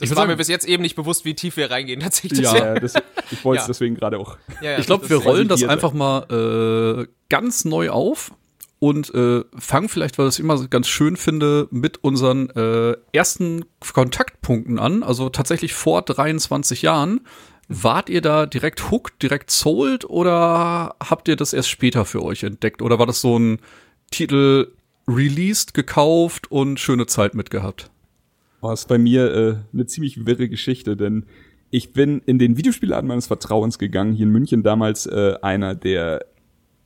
Ich 0.00 0.08
Das 0.08 0.16
war 0.16 0.22
sagen- 0.22 0.30
mir 0.32 0.36
bis 0.36 0.48
jetzt 0.48 0.66
eben 0.66 0.82
nicht 0.82 0.96
bewusst, 0.96 1.24
wie 1.24 1.34
tief 1.34 1.56
wir 1.56 1.70
reingehen 1.70 2.00
tatsächlich. 2.00 2.40
Ja. 2.40 2.74
Das, 2.80 2.94
ich 3.30 3.44
wollte 3.44 3.60
es 3.60 3.64
Ja. 3.64 3.68
deswegen 3.68 3.94
gerade 3.96 4.18
auch. 4.18 4.36
Ja, 4.62 4.72
ja, 4.72 4.78
Ich 4.78 4.86
glaube, 4.86 5.08
wir 5.08 5.18
rollen 5.18 5.48
das 5.48 5.62
einfach 5.64 5.92
mal 5.92 7.04
äh, 7.04 7.06
ganz 7.28 7.64
neu 7.64 7.90
auf 7.90 8.32
und 8.78 9.12
äh, 9.14 9.44
fangen 9.58 9.88
vielleicht, 9.88 10.18
weil 10.18 10.26
ich 10.26 10.34
es 10.34 10.38
immer 10.38 10.66
ganz 10.68 10.88
schön 10.88 11.16
finde, 11.16 11.68
mit 11.70 12.02
unseren 12.02 12.48
äh, 12.50 12.96
ersten 13.12 13.64
Kontaktpunkten 13.92 14.78
an. 14.78 15.02
Also 15.02 15.28
tatsächlich 15.28 15.74
vor 15.74 16.02
23 16.02 16.82
Jahren. 16.82 17.20
Wart 17.68 18.08
ihr 18.08 18.20
da 18.20 18.46
direkt 18.46 18.90
hooked, 18.90 19.22
direkt 19.22 19.50
sold 19.52 20.04
oder 20.04 20.96
habt 20.98 21.28
ihr 21.28 21.36
das 21.36 21.52
erst 21.52 21.68
später 21.68 22.04
für 22.04 22.22
euch 22.24 22.42
entdeckt? 22.42 22.82
Oder 22.82 22.98
war 22.98 23.06
das 23.06 23.20
so 23.20 23.38
ein 23.38 23.60
Titel 24.10 24.72
released, 25.06 25.72
gekauft 25.74 26.50
und 26.50 26.80
schöne 26.80 27.06
Zeit 27.06 27.34
mitgehabt? 27.34 27.90
War 28.60 28.72
es 28.72 28.84
bei 28.84 28.98
mir 28.98 29.34
äh, 29.34 29.56
eine 29.72 29.86
ziemlich 29.86 30.26
wirre 30.26 30.48
Geschichte, 30.48 30.96
denn 30.96 31.24
ich 31.70 31.92
bin 31.92 32.20
in 32.26 32.38
den 32.38 32.56
Videospielladen 32.56 33.08
meines 33.08 33.28
Vertrauens 33.28 33.78
gegangen, 33.78 34.12
hier 34.14 34.26
in 34.26 34.32
München 34.32 34.62
damals 34.62 35.06
äh, 35.06 35.34
einer 35.40 35.74
der, 35.74 36.26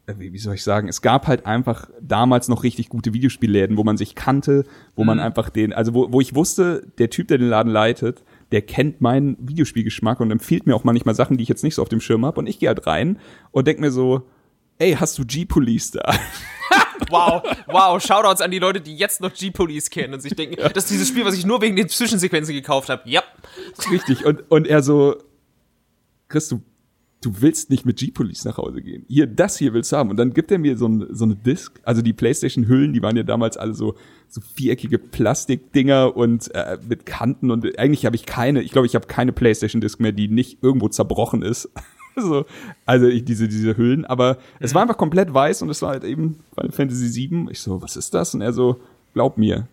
äh, 0.06 0.14
wie, 0.18 0.38
soll 0.38 0.54
ich 0.54 0.62
sagen, 0.62 0.88
es 0.88 1.00
gab 1.00 1.26
halt 1.26 1.46
einfach 1.46 1.88
damals 2.00 2.48
noch 2.48 2.62
richtig 2.62 2.90
gute 2.90 3.14
Videospielläden, 3.14 3.76
wo 3.76 3.84
man 3.84 3.96
sich 3.96 4.14
kannte, 4.14 4.64
wo 4.94 5.04
man 5.04 5.20
einfach 5.20 5.48
den, 5.48 5.72
also 5.72 5.94
wo, 5.94 6.12
wo 6.12 6.20
ich 6.20 6.34
wusste, 6.34 6.86
der 6.98 7.10
Typ, 7.10 7.28
der 7.28 7.38
den 7.38 7.48
Laden 7.48 7.72
leitet, 7.72 8.22
der 8.52 8.60
kennt 8.62 9.00
meinen 9.00 9.36
Videospielgeschmack 9.40 10.20
und 10.20 10.30
empfiehlt 10.30 10.66
mir 10.66 10.76
auch 10.76 10.84
manchmal 10.84 11.14
Sachen, 11.14 11.38
die 11.38 11.42
ich 11.42 11.48
jetzt 11.48 11.64
nicht 11.64 11.74
so 11.74 11.82
auf 11.82 11.88
dem 11.88 12.00
Schirm 12.00 12.26
habe 12.26 12.38
und 12.38 12.46
ich 12.46 12.58
gehe 12.58 12.68
halt 12.68 12.86
rein 12.86 13.18
und 13.52 13.66
denk 13.66 13.80
mir 13.80 13.90
so, 13.90 14.22
ey, 14.78 14.94
hast 14.94 15.18
du 15.18 15.24
G-Police 15.24 15.92
da? 15.92 16.14
Wow, 17.10 17.42
wow, 17.66 18.02
Shoutouts 18.02 18.40
an 18.40 18.50
die 18.50 18.58
Leute, 18.58 18.80
die 18.80 18.96
jetzt 18.96 19.20
noch 19.20 19.32
G-Police 19.32 19.90
kennen 19.90 20.14
und 20.14 20.20
sich 20.20 20.34
denken, 20.34 20.56
das 20.56 20.84
ist 20.84 20.90
dieses 20.90 21.08
Spiel, 21.08 21.24
was 21.24 21.36
ich 21.36 21.44
nur 21.44 21.60
wegen 21.60 21.76
den 21.76 21.88
Zwischensequenzen 21.88 22.54
gekauft 22.54 22.88
habe. 22.88 23.02
Ja. 23.08 23.22
Richtig. 23.90 24.24
Und, 24.24 24.50
und 24.50 24.66
er 24.66 24.82
so, 24.82 25.16
Chris, 26.28 26.48
du, 26.48 26.62
du 27.20 27.32
willst 27.40 27.70
nicht 27.70 27.84
mit 27.84 27.98
G-Police 27.98 28.44
nach 28.44 28.58
Hause 28.58 28.82
gehen. 28.82 29.04
Hier, 29.08 29.26
das 29.26 29.58
hier 29.58 29.74
willst 29.74 29.92
du 29.92 29.96
haben. 29.96 30.10
Und 30.10 30.16
dann 30.16 30.32
gibt 30.32 30.50
er 30.50 30.58
mir 30.58 30.76
so, 30.76 30.88
ein, 30.88 31.06
so 31.10 31.24
eine 31.24 31.36
Disc. 31.36 31.80
Also 31.82 32.02
die 32.02 32.12
Playstation-Hüllen, 32.12 32.92
die 32.92 33.02
waren 33.02 33.16
ja 33.16 33.22
damals 33.22 33.56
alle 33.56 33.74
so, 33.74 33.96
so 34.28 34.40
viereckige 34.40 34.98
Plastikdinger 34.98 36.16
und 36.16 36.54
äh, 36.54 36.78
mit 36.88 37.06
Kanten. 37.06 37.50
Und 37.50 37.78
eigentlich 37.78 38.06
habe 38.06 38.16
ich 38.16 38.26
keine, 38.26 38.62
ich 38.62 38.72
glaube, 38.72 38.86
ich 38.86 38.94
habe 38.94 39.06
keine 39.06 39.32
Playstation-Disc 39.32 40.00
mehr, 40.00 40.12
die 40.12 40.28
nicht 40.28 40.62
irgendwo 40.62 40.88
zerbrochen 40.88 41.42
ist. 41.42 41.70
so, 42.21 42.44
also 42.87 43.06
ich, 43.06 43.25
diese, 43.25 43.49
diese 43.49 43.76
Hüllen. 43.76 44.04
Aber 44.04 44.38
es 44.61 44.75
war 44.75 44.83
einfach 44.83 44.97
komplett 44.97 45.33
weiß 45.33 45.62
und 45.62 45.71
es 45.71 45.83
war 45.83 45.90
halt 45.90 46.04
eben 46.04 46.40
Final 46.54 46.73
Fantasy 46.73 47.28
VII. 47.30 47.49
Ich 47.50 47.61
so, 47.61 47.80
was 47.83 47.97
ist 47.97 48.14
das? 48.14 48.35
Und 48.35 48.40
er 48.40 48.52
so, 48.52 48.80
glaub 49.12 49.38
mir, 49.38 49.66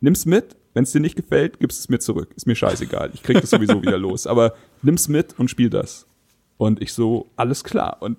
nimm's 0.00 0.26
mit. 0.26 0.56
Wenn 0.72 0.84
es 0.84 0.92
dir 0.92 1.00
nicht 1.00 1.16
gefällt, 1.16 1.58
gibst 1.58 1.80
es 1.80 1.88
mir 1.88 1.98
zurück. 1.98 2.30
Ist 2.36 2.46
mir 2.46 2.54
scheißegal. 2.54 3.10
Ich 3.12 3.24
krieg 3.24 3.40
das 3.40 3.50
sowieso 3.50 3.82
wieder 3.82 3.98
los. 3.98 4.26
Aber 4.28 4.54
nimm's 4.82 5.08
mit 5.08 5.36
und 5.38 5.50
spiel 5.50 5.68
das. 5.68 6.06
Und 6.58 6.80
ich 6.80 6.92
so, 6.92 7.26
alles 7.36 7.64
klar. 7.64 7.96
Und 8.00 8.16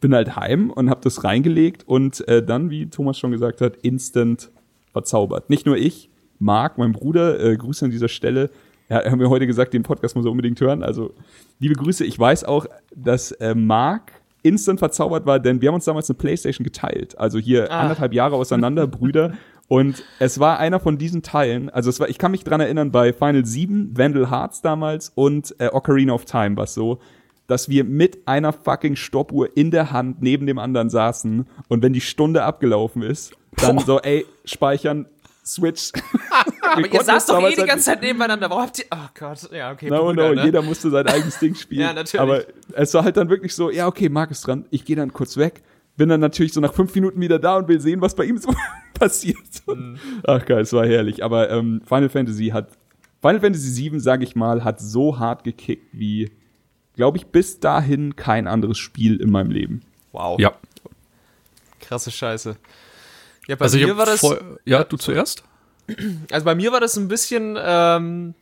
bin 0.00 0.14
halt 0.14 0.34
heim 0.36 0.70
und 0.70 0.90
hab 0.90 1.02
das 1.02 1.24
reingelegt 1.24 1.86
und 1.86 2.26
äh, 2.26 2.42
dann, 2.42 2.70
wie 2.70 2.86
Thomas 2.86 3.18
schon 3.18 3.30
gesagt 3.30 3.60
hat, 3.60 3.76
instant 3.82 4.50
verzaubert. 4.92 5.50
Nicht 5.50 5.66
nur 5.66 5.76
ich, 5.76 6.08
Marc, 6.38 6.78
mein 6.78 6.92
Bruder, 6.92 7.38
äh, 7.38 7.56
Grüße 7.56 7.84
an 7.84 7.90
dieser 7.90 8.08
Stelle. 8.08 8.50
Ja, 8.90 8.98
er 8.98 9.12
hat 9.12 9.18
mir 9.18 9.30
heute 9.30 9.46
gesagt, 9.46 9.72
den 9.72 9.82
Podcast 9.84 10.16
muss 10.16 10.24
er 10.24 10.30
unbedingt 10.32 10.60
hören. 10.60 10.82
Also, 10.82 11.14
liebe 11.60 11.74
Grüße. 11.74 12.04
Ich 12.04 12.18
weiß 12.18 12.44
auch, 12.44 12.66
dass 12.94 13.30
äh, 13.32 13.54
Marc 13.54 14.12
instant 14.42 14.78
verzaubert 14.80 15.26
war, 15.26 15.38
denn 15.38 15.60
wir 15.62 15.68
haben 15.68 15.76
uns 15.76 15.84
damals 15.84 16.10
eine 16.10 16.16
Playstation 16.18 16.64
geteilt. 16.64 17.16
Also 17.18 17.38
hier 17.38 17.70
Ah. 17.70 17.80
anderthalb 17.82 18.12
Jahre 18.12 18.36
auseinander, 18.36 18.86
Brüder. 18.88 19.34
Und 19.68 20.02
es 20.18 20.40
war 20.40 20.58
einer 20.58 20.80
von 20.80 20.98
diesen 20.98 21.22
Teilen, 21.22 21.70
also 21.70 21.88
es 21.90 22.00
war, 22.00 22.08
ich 22.08 22.18
kann 22.18 22.32
mich 22.32 22.42
dran 22.42 22.60
erinnern, 22.60 22.90
bei 22.90 23.12
Final 23.12 23.46
7, 23.46 23.96
Vandal 23.96 24.28
Hearts 24.28 24.62
damals 24.62 25.12
und 25.14 25.54
äh, 25.60 25.68
Ocarina 25.68 26.12
of 26.14 26.24
Time 26.24 26.56
war 26.56 26.66
so, 26.66 26.98
dass 27.46 27.68
wir 27.68 27.84
mit 27.84 28.26
einer 28.26 28.52
fucking 28.52 28.96
Stoppuhr 28.96 29.56
in 29.56 29.70
der 29.70 29.92
Hand 29.92 30.22
neben 30.22 30.46
dem 30.48 30.58
anderen 30.58 30.90
saßen 30.90 31.46
und 31.68 31.82
wenn 31.84 31.92
die 31.92 32.00
Stunde 32.00 32.42
abgelaufen 32.42 33.02
ist, 33.02 33.32
dann 33.58 33.78
so, 33.78 34.00
ey, 34.00 34.26
speichern, 34.44 35.06
Switch. 35.54 35.92
Aber 36.72 36.92
ihr 36.92 37.02
saßt 37.02 37.28
doch 37.28 37.38
eh 37.42 37.50
die 37.50 37.56
halt 37.58 37.68
ganze 37.68 37.86
Zeit 37.86 38.02
nebeneinander. 38.02 38.48
Warum 38.50 38.62
habt 38.62 38.78
ihr. 38.78 38.84
Oh 38.90 39.08
Gott, 39.18 39.50
ja, 39.52 39.72
okay. 39.72 39.88
No, 39.90 40.06
Brüder, 40.06 40.28
no, 40.28 40.34
ne? 40.34 40.44
jeder 40.44 40.62
musste 40.62 40.90
sein 40.90 41.06
eigenes 41.06 41.38
Ding 41.38 41.54
spielen. 41.56 41.80
Ja, 41.80 41.92
natürlich. 41.92 42.20
Aber 42.20 42.44
es 42.72 42.94
war 42.94 43.04
halt 43.04 43.16
dann 43.16 43.28
wirklich 43.28 43.54
so, 43.54 43.70
ja, 43.70 43.86
okay, 43.86 44.08
Marc 44.08 44.30
ist 44.30 44.46
dran, 44.46 44.66
ich 44.70 44.84
gehe 44.84 44.96
dann 44.96 45.12
kurz 45.12 45.36
weg, 45.36 45.62
bin 45.96 46.08
dann 46.08 46.20
natürlich 46.20 46.52
so 46.52 46.60
nach 46.60 46.72
fünf 46.72 46.94
Minuten 46.94 47.20
wieder 47.20 47.38
da 47.38 47.56
und 47.56 47.68
will 47.68 47.80
sehen, 47.80 48.00
was 48.00 48.14
bei 48.14 48.24
ihm 48.24 48.38
so 48.38 48.54
passiert. 48.94 49.36
Mhm. 49.66 49.98
Ach 50.24 50.44
geil, 50.44 50.60
es 50.60 50.72
war 50.72 50.86
herrlich. 50.86 51.24
Aber 51.24 51.50
ähm, 51.50 51.82
Final 51.86 52.08
Fantasy 52.08 52.48
hat, 52.48 52.68
Final 53.20 53.40
Fantasy 53.40 53.90
VII, 53.90 54.00
sage 54.00 54.24
ich 54.24 54.36
mal, 54.36 54.64
hat 54.64 54.80
so 54.80 55.18
hart 55.18 55.44
gekickt 55.44 55.88
wie, 55.92 56.30
glaube 56.94 57.18
ich, 57.18 57.26
bis 57.26 57.60
dahin 57.60 58.16
kein 58.16 58.46
anderes 58.46 58.78
Spiel 58.78 59.20
in 59.20 59.30
meinem 59.30 59.50
Leben. 59.50 59.82
Wow. 60.12 60.38
Ja. 60.38 60.52
Krasse 61.80 62.10
Scheiße. 62.10 62.56
Ja, 63.50 63.56
bei 63.56 63.64
Also 63.64 63.78
mir 63.78 63.96
war 63.96 64.06
das. 64.06 64.24
ja, 64.64 64.84
du 64.84 64.96
zuerst? 64.96 65.42
Also 66.30 66.44
bei 66.44 66.54
mir 66.54 66.70
war 66.70 66.78
das 66.78 66.96
ein 66.96 67.08
bisschen, 67.08 67.58
ähm, 67.60 68.34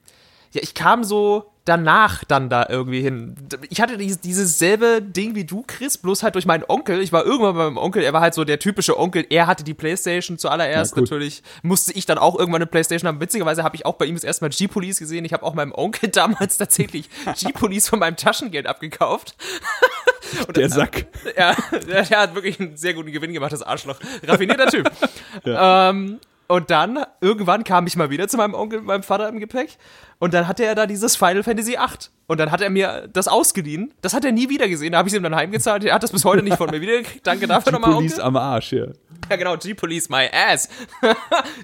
ja, 0.52 0.60
ich 0.62 0.74
kam 0.74 1.02
so 1.02 1.50
danach 1.68 2.24
dann 2.24 2.48
da 2.48 2.66
irgendwie 2.68 3.02
hin. 3.02 3.36
Ich 3.68 3.80
hatte 3.80 3.98
dieses, 3.98 4.20
dieses 4.20 4.58
selbe 4.58 5.02
Ding 5.02 5.34
wie 5.34 5.44
du, 5.44 5.62
Chris, 5.66 5.98
bloß 5.98 6.22
halt 6.22 6.34
durch 6.34 6.46
meinen 6.46 6.64
Onkel. 6.66 7.00
Ich 7.00 7.12
war 7.12 7.24
irgendwann 7.24 7.54
bei 7.54 7.64
meinem 7.64 7.76
Onkel, 7.76 8.02
er 8.02 8.12
war 8.12 8.20
halt 8.20 8.34
so 8.34 8.44
der 8.44 8.58
typische 8.58 8.98
Onkel. 8.98 9.26
Er 9.28 9.46
hatte 9.46 9.64
die 9.64 9.74
Playstation 9.74 10.38
zuallererst. 10.38 10.96
Na. 10.96 11.02
Natürlich 11.02 11.42
musste 11.62 11.92
ich 11.92 12.06
dann 12.06 12.18
auch 12.18 12.38
irgendwann 12.38 12.62
eine 12.62 12.66
Playstation 12.66 13.08
haben. 13.08 13.20
Witzigerweise 13.20 13.62
habe 13.62 13.76
ich 13.76 13.84
auch 13.84 13.94
bei 13.94 14.06
ihm 14.06 14.14
das 14.14 14.24
erste 14.24 14.44
Mal 14.44 14.50
G-Police 14.50 14.98
gesehen. 14.98 15.24
Ich 15.24 15.32
habe 15.32 15.44
auch 15.44 15.54
meinem 15.54 15.72
Onkel 15.72 16.08
damals 16.12 16.56
tatsächlich 16.56 17.08
G-Police 17.38 17.88
von 17.88 17.98
meinem 17.98 18.16
Taschengeld 18.16 18.66
abgekauft. 18.66 19.36
Der 20.54 20.68
Sack. 20.68 21.06
Ja, 21.36 21.56
der, 21.72 22.02
der 22.02 22.18
hat 22.18 22.34
wirklich 22.34 22.60
einen 22.60 22.76
sehr 22.76 22.92
guten 22.92 23.12
Gewinn 23.12 23.32
gemacht, 23.32 23.52
das 23.52 23.62
Arschloch. 23.62 23.98
Raffinierter 24.26 24.66
Typ. 24.66 24.90
ähm, 25.46 26.18
und 26.48 26.70
dann, 26.70 27.04
irgendwann 27.20 27.62
kam 27.62 27.86
ich 27.86 27.96
mal 27.96 28.10
wieder 28.10 28.26
zu 28.26 28.38
meinem 28.38 28.54
Onkel, 28.54 28.80
meinem 28.80 29.02
Vater 29.02 29.28
im 29.28 29.38
Gepäck. 29.38 29.76
Und 30.20 30.34
dann 30.34 30.48
hatte 30.48 30.64
er 30.64 30.74
da 30.74 30.86
dieses 30.86 31.14
Final 31.16 31.42
Fantasy 31.44 31.72
VIII. 31.72 32.08
Und 32.26 32.38
dann 32.40 32.50
hat 32.50 32.60
er 32.60 32.68
mir 32.70 33.08
das 33.12 33.26
ausgeliehen. 33.28 33.94
Das 34.02 34.12
hat 34.12 34.24
er 34.24 34.32
nie 34.32 34.48
wieder 34.50 34.68
gesehen. 34.68 34.92
Da 34.92 34.98
habe 34.98 35.08
ich 35.08 35.14
ihm 35.14 35.22
dann 35.22 35.34
heimgezahlt. 35.34 35.84
Er 35.84 35.94
hat 35.94 36.02
das 36.02 36.12
bis 36.12 36.24
heute 36.24 36.42
nicht 36.42 36.56
von 36.58 36.68
mir 36.70 36.80
wiedergekriegt. 36.80 37.26
Danke 37.26 37.46
dafür 37.46 37.72
nochmal, 37.72 37.92
Police 37.92 38.14
Onkel. 38.14 38.24
am 38.24 38.36
Arsch, 38.36 38.72
ja. 38.72 38.86
Ja, 39.30 39.36
genau, 39.36 39.56
G-Police, 39.56 40.08
my 40.10 40.28
ass. 40.32 40.68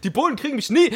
die 0.05 0.11
Bullen 0.11 0.37
kriegen 0.37 0.57
mich 0.57 0.71
nie. 0.71 0.91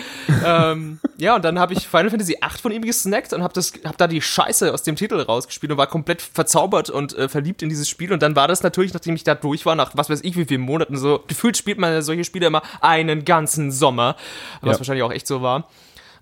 ähm, 0.45 1.01
ja, 1.19 1.35
und 1.37 1.45
dann 1.45 1.59
habe 1.59 1.73
ich 1.75 1.87
Final 1.87 2.11
Fantasy 2.11 2.33
VIII 2.41 2.59
von 2.61 2.73
ihm 2.73 2.83
gesnackt 2.83 3.33
und 3.33 3.43
habe 3.43 3.61
hab 3.85 3.99
da 3.99 4.07
die 4.07 4.21
Scheiße 4.23 4.73
aus 4.73 4.83
dem 4.83 4.97
Titel 4.97 5.21
rausgespielt 5.21 5.73
und 5.73 5.79
war 5.79 5.87
komplett 5.87 6.23
verzaubert 6.23 6.91
und 6.91 7.17
äh, 7.17 7.29
verliebt 7.29 7.63
in 7.63 7.69
dieses 7.69 7.89
Spiel. 7.89 8.13
Und 8.13 8.23
dann 8.23 8.37
war 8.37 8.49
das 8.49 8.63
natürlich, 8.63 8.93
nachdem 8.95 9.15
ich 9.17 9.25
da 9.25 9.35
durch 9.35 9.67
war, 9.67 9.75
nach 9.75 9.93
was 9.95 10.09
weiß 10.11 10.21
ich 10.23 10.37
wie 10.37 10.45
vielen 10.47 10.61
Monaten, 10.63 10.97
so 10.97 11.23
gefühlt 11.27 11.57
spielt 11.57 11.79
man 11.79 12.01
solche 12.03 12.25
Spiele 12.25 12.47
immer 12.47 12.63
einen 12.81 13.25
ganzen 13.25 13.71
Sommer, 13.71 14.17
was 14.61 14.77
Ja. 14.77 14.81
wahrscheinlich 14.81 15.03
auch 15.05 15.13
echt 15.13 15.27
so 15.27 15.43
war. 15.43 15.69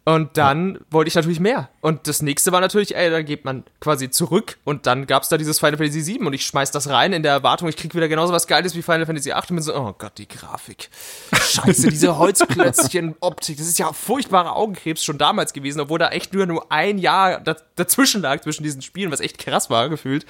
Und 0.08 0.36
dann 0.36 0.78
wollte 0.88 1.08
ich 1.08 1.16
natürlich 1.16 1.40
mehr. 1.40 1.68
Und 1.80 2.06
das 2.06 2.22
nächste 2.22 2.52
war 2.52 2.60
natürlich, 2.60 2.94
ey, 2.94 3.10
dann 3.10 3.24
geht 3.24 3.44
man 3.44 3.64
quasi 3.80 4.08
zurück 4.08 4.56
und 4.62 4.86
dann 4.86 5.08
gab's 5.08 5.28
da 5.28 5.36
dieses 5.36 5.58
Final 5.58 5.78
Fantasy 5.78 6.06
VII 6.06 6.26
und 6.26 6.32
ich 6.32 6.46
schmeiß 6.46 6.70
das 6.70 6.88
rein 6.88 7.12
in 7.12 7.24
der 7.24 7.32
Erwartung, 7.32 7.68
ich 7.68 7.76
krieg 7.76 7.92
wieder 7.92 8.06
genauso 8.06 8.32
was 8.32 8.46
Geiles 8.46 8.76
wie 8.76 8.82
Final 8.82 9.04
Fantasy 9.04 9.30
VIII 9.30 9.40
und 9.40 9.56
bin 9.56 9.62
so, 9.62 9.74
oh 9.74 9.96
Gott, 9.98 10.16
die 10.18 10.28
Grafik. 10.28 10.90
Scheiße, 11.34 11.88
diese 11.88 12.16
Holzklötzchen-Optik, 12.18 13.56
das 13.56 13.66
ist 13.66 13.80
ja 13.80 13.92
furchtbarer 13.92 14.54
Augenkrebs 14.54 15.02
schon 15.02 15.18
damals 15.18 15.52
gewesen, 15.52 15.80
obwohl 15.80 15.98
da 15.98 16.10
echt 16.10 16.32
nur, 16.32 16.46
nur 16.46 16.70
ein 16.70 16.98
Jahr 16.98 17.40
da, 17.40 17.56
dazwischen 17.74 18.22
lag 18.22 18.40
zwischen 18.42 18.62
diesen 18.62 18.82
Spielen, 18.82 19.10
was 19.10 19.18
echt 19.18 19.38
krass 19.38 19.70
war, 19.70 19.88
gefühlt. 19.88 20.24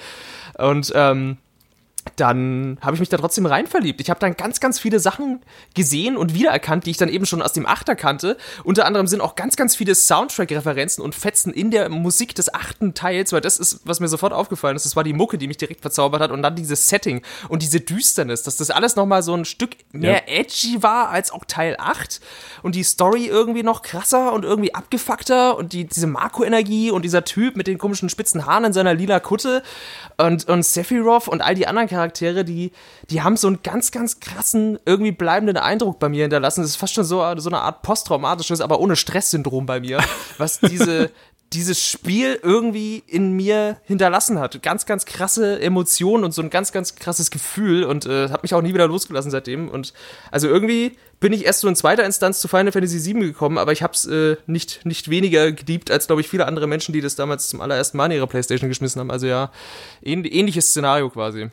Und, 0.57 0.91
ähm, 0.95 1.37
dann 2.15 2.77
habe 2.81 2.95
ich 2.95 2.99
mich 2.99 3.09
da 3.09 3.17
trotzdem 3.17 3.45
rein 3.45 3.67
verliebt. 3.67 4.01
Ich 4.01 4.09
habe 4.09 4.19
dann 4.19 4.35
ganz, 4.35 4.59
ganz 4.59 4.79
viele 4.79 4.99
Sachen 4.99 5.41
gesehen 5.75 6.17
und 6.17 6.33
wiedererkannt, 6.33 6.85
die 6.85 6.91
ich 6.91 6.97
dann 6.97 7.09
eben 7.09 7.25
schon 7.25 7.41
aus 7.41 7.53
dem 7.53 7.65
Achter 7.65 7.95
kannte. 7.95 8.37
Unter 8.63 8.85
anderem 8.85 9.07
sind 9.07 9.21
auch 9.21 9.35
ganz, 9.35 9.55
ganz 9.55 9.75
viele 9.75 9.95
Soundtrack-Referenzen 9.95 11.03
und 11.03 11.15
Fetzen 11.15 11.53
in 11.53 11.71
der 11.71 11.89
Musik 11.89 12.35
des 12.35 12.53
achten 12.53 12.93
Teils, 12.93 13.33
weil 13.33 13.41
das 13.41 13.59
ist, 13.59 13.81
was 13.85 13.99
mir 13.99 14.07
sofort 14.07 14.33
aufgefallen 14.33 14.75
ist. 14.75 14.85
Das 14.85 14.95
war 14.95 15.03
die 15.03 15.13
Mucke, 15.13 15.37
die 15.37 15.47
mich 15.47 15.57
direkt 15.57 15.81
verzaubert 15.81 16.21
hat 16.21 16.31
und 16.31 16.41
dann 16.41 16.55
dieses 16.55 16.87
Setting 16.87 17.21
und 17.49 17.61
diese 17.61 17.79
Düsternis, 17.79 18.43
dass 18.43 18.57
das 18.57 18.69
alles 18.69 18.95
nochmal 18.95 19.23
so 19.23 19.33
ein 19.33 19.45
Stück 19.45 19.75
mehr 19.91 20.27
edgy 20.27 20.81
war 20.83 21.09
als 21.09 21.31
auch 21.31 21.45
Teil 21.45 21.75
8 21.79 22.21
und 22.63 22.75
die 22.75 22.83
Story 22.83 23.25
irgendwie 23.25 23.63
noch 23.63 23.81
krasser 23.81 24.33
und 24.33 24.45
irgendwie 24.45 24.73
abgefuckter 24.73 25.57
und 25.57 25.73
die, 25.73 25.85
diese 25.85 26.07
Marco-Energie 26.07 26.91
und 26.91 27.03
dieser 27.03 27.23
Typ 27.23 27.55
mit 27.55 27.67
den 27.67 27.77
komischen 27.77 28.09
spitzen 28.09 28.45
Haaren 28.45 28.65
in 28.65 28.73
seiner 28.73 28.93
lila 28.93 29.19
Kutte 29.19 29.63
und, 30.17 30.47
und 30.47 30.63
Sephiroth 30.63 31.27
und 31.27 31.41
all 31.41 31.55
die 31.55 31.67
anderen 31.67 31.87
Charaktere, 31.87 31.96
die, 32.43 32.71
die 33.09 33.21
haben 33.21 33.37
so 33.37 33.47
einen 33.47 33.61
ganz, 33.63 33.91
ganz 33.91 34.19
krassen, 34.19 34.79
irgendwie 34.85 35.11
bleibenden 35.11 35.57
Eindruck 35.57 35.99
bei 35.99 36.09
mir 36.09 36.23
hinterlassen. 36.23 36.61
Das 36.61 36.71
ist 36.71 36.75
fast 36.77 36.93
schon 36.93 37.03
so, 37.03 37.23
so 37.37 37.49
eine 37.49 37.59
Art 37.59 37.81
posttraumatisches, 37.81 38.61
aber 38.61 38.79
ohne 38.79 38.95
Stresssyndrom 38.95 39.65
bei 39.65 39.79
mir, 39.79 39.99
was 40.37 40.59
diese, 40.59 41.11
dieses 41.53 41.81
Spiel 41.81 42.39
irgendwie 42.41 43.03
in 43.07 43.33
mir 43.33 43.77
hinterlassen 43.83 44.39
hat. 44.39 44.61
Ganz, 44.61 44.85
ganz 44.85 45.05
krasse 45.05 45.59
Emotionen 45.61 46.23
und 46.25 46.33
so 46.33 46.41
ein 46.41 46.49
ganz, 46.49 46.71
ganz 46.71 46.95
krasses 46.95 47.31
Gefühl 47.31 47.83
und 47.83 48.05
äh, 48.05 48.29
hat 48.29 48.43
mich 48.43 48.53
auch 48.53 48.61
nie 48.61 48.73
wieder 48.73 48.87
losgelassen 48.87 49.31
seitdem. 49.31 49.69
Und 49.69 49.93
also 50.29 50.47
irgendwie 50.47 50.97
bin 51.19 51.31
ich 51.31 51.45
erst 51.45 51.61
so 51.61 51.67
in 51.67 51.75
zweiter 51.75 52.05
Instanz 52.05 52.41
zu 52.41 52.47
Final 52.47 52.71
Fantasy 52.71 53.03
VII 53.03 53.21
gekommen, 53.21 53.57
aber 53.57 53.71
ich 53.71 53.81
habe 53.81 53.93
es 53.93 54.05
äh, 54.05 54.35
nicht, 54.45 54.85
nicht 54.85 55.09
weniger 55.09 55.51
geliebt 55.51 55.89
als, 55.89 56.07
glaube 56.07 56.21
ich, 56.21 56.27
viele 56.27 56.45
andere 56.45 56.67
Menschen, 56.67 56.93
die 56.93 57.01
das 57.01 57.15
damals 57.15 57.47
zum 57.47 57.61
allerersten 57.61 57.97
Mal 57.97 58.07
in 58.07 58.13
ihre 58.13 58.27
Playstation 58.27 58.69
geschmissen 58.69 58.99
haben. 58.99 59.11
Also 59.11 59.27
ja, 59.27 59.51
ähnliches 60.01 60.69
Szenario 60.69 61.09
quasi. 61.09 61.49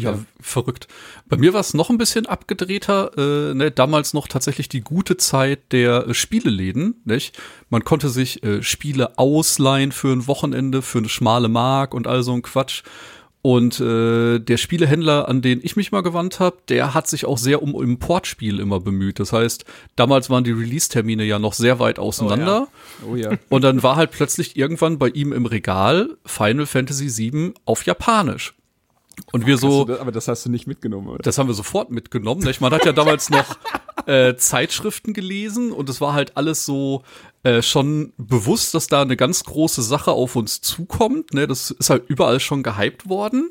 Ja, 0.00 0.18
verrückt. 0.40 0.86
Bei 1.28 1.36
mir 1.36 1.52
war 1.52 1.60
es 1.60 1.74
noch 1.74 1.90
ein 1.90 1.98
bisschen 1.98 2.26
abgedrehter. 2.26 3.10
Äh, 3.18 3.54
ne, 3.54 3.72
damals 3.72 4.14
noch 4.14 4.28
tatsächlich 4.28 4.68
die 4.68 4.80
gute 4.80 5.16
Zeit 5.16 5.72
der 5.72 6.06
äh, 6.06 6.14
Spieleläden. 6.14 7.00
Nicht? 7.04 7.36
Man 7.68 7.82
konnte 7.82 8.08
sich 8.08 8.44
äh, 8.44 8.62
Spiele 8.62 9.18
ausleihen 9.18 9.90
für 9.90 10.12
ein 10.12 10.28
Wochenende, 10.28 10.82
für 10.82 10.98
eine 10.98 11.08
schmale 11.08 11.48
Mark 11.48 11.94
und 11.94 12.06
all 12.06 12.22
so 12.22 12.32
ein 12.32 12.42
Quatsch. 12.42 12.84
Und 13.42 13.80
äh, 13.80 14.38
der 14.38 14.56
Spielehändler, 14.56 15.28
an 15.28 15.42
den 15.42 15.60
ich 15.62 15.74
mich 15.74 15.90
mal 15.90 16.02
gewandt 16.02 16.38
habe, 16.38 16.58
der 16.68 16.94
hat 16.94 17.08
sich 17.08 17.24
auch 17.24 17.38
sehr 17.38 17.62
um 17.62 17.80
Importspiel 17.80 18.60
immer 18.60 18.78
bemüht. 18.78 19.18
Das 19.18 19.32
heißt, 19.32 19.64
damals 19.96 20.30
waren 20.30 20.44
die 20.44 20.52
Release-Termine 20.52 21.24
ja 21.24 21.38
noch 21.38 21.54
sehr 21.54 21.80
weit 21.80 21.98
auseinander. 21.98 22.68
Oh 23.08 23.16
ja. 23.16 23.32
Und 23.48 23.62
dann 23.62 23.82
war 23.82 23.96
halt 23.96 24.12
plötzlich 24.12 24.56
irgendwann 24.56 24.98
bei 24.98 25.08
ihm 25.08 25.32
im 25.32 25.46
Regal 25.46 26.16
Final 26.24 26.66
Fantasy 26.66 27.32
VII 27.32 27.54
auf 27.64 27.84
Japanisch. 27.84 28.54
Und 29.32 29.46
wir 29.46 29.58
so, 29.58 29.84
Das, 29.84 30.00
aber 30.00 30.12
das 30.12 30.28
hast 30.28 30.46
du 30.46 30.50
nicht 30.50 30.66
mitgenommen, 30.66 31.08
oder? 31.08 31.22
das 31.22 31.38
haben 31.38 31.48
wir 31.48 31.54
sofort 31.54 31.90
mitgenommen. 31.90 32.42
Nicht? 32.42 32.60
Man 32.60 32.72
hat 32.72 32.84
ja 32.84 32.92
damals 32.92 33.30
noch 33.30 33.56
äh, 34.06 34.36
Zeitschriften 34.36 35.12
gelesen 35.12 35.72
und 35.72 35.88
es 35.88 36.00
war 36.00 36.14
halt 36.14 36.36
alles 36.36 36.64
so 36.64 37.02
äh, 37.42 37.62
schon 37.62 38.12
bewusst, 38.16 38.74
dass 38.74 38.86
da 38.86 39.02
eine 39.02 39.16
ganz 39.16 39.44
große 39.44 39.82
Sache 39.82 40.12
auf 40.12 40.36
uns 40.36 40.60
zukommt. 40.60 41.34
Ne? 41.34 41.46
Das 41.46 41.70
ist 41.70 41.90
halt 41.90 42.04
überall 42.08 42.40
schon 42.40 42.62
gehypt 42.62 43.08
worden. 43.08 43.50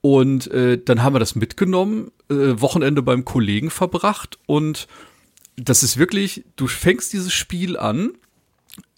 Und 0.00 0.50
äh, 0.50 0.82
dann 0.82 1.02
haben 1.02 1.14
wir 1.14 1.20
das 1.20 1.36
mitgenommen, 1.36 2.10
äh, 2.28 2.60
Wochenende 2.60 3.02
beim 3.02 3.24
Kollegen 3.24 3.70
verbracht 3.70 4.38
und 4.46 4.88
das 5.56 5.82
ist 5.82 5.96
wirklich, 5.96 6.44
du 6.56 6.66
fängst 6.66 7.12
dieses 7.12 7.32
Spiel 7.32 7.76
an. 7.76 8.12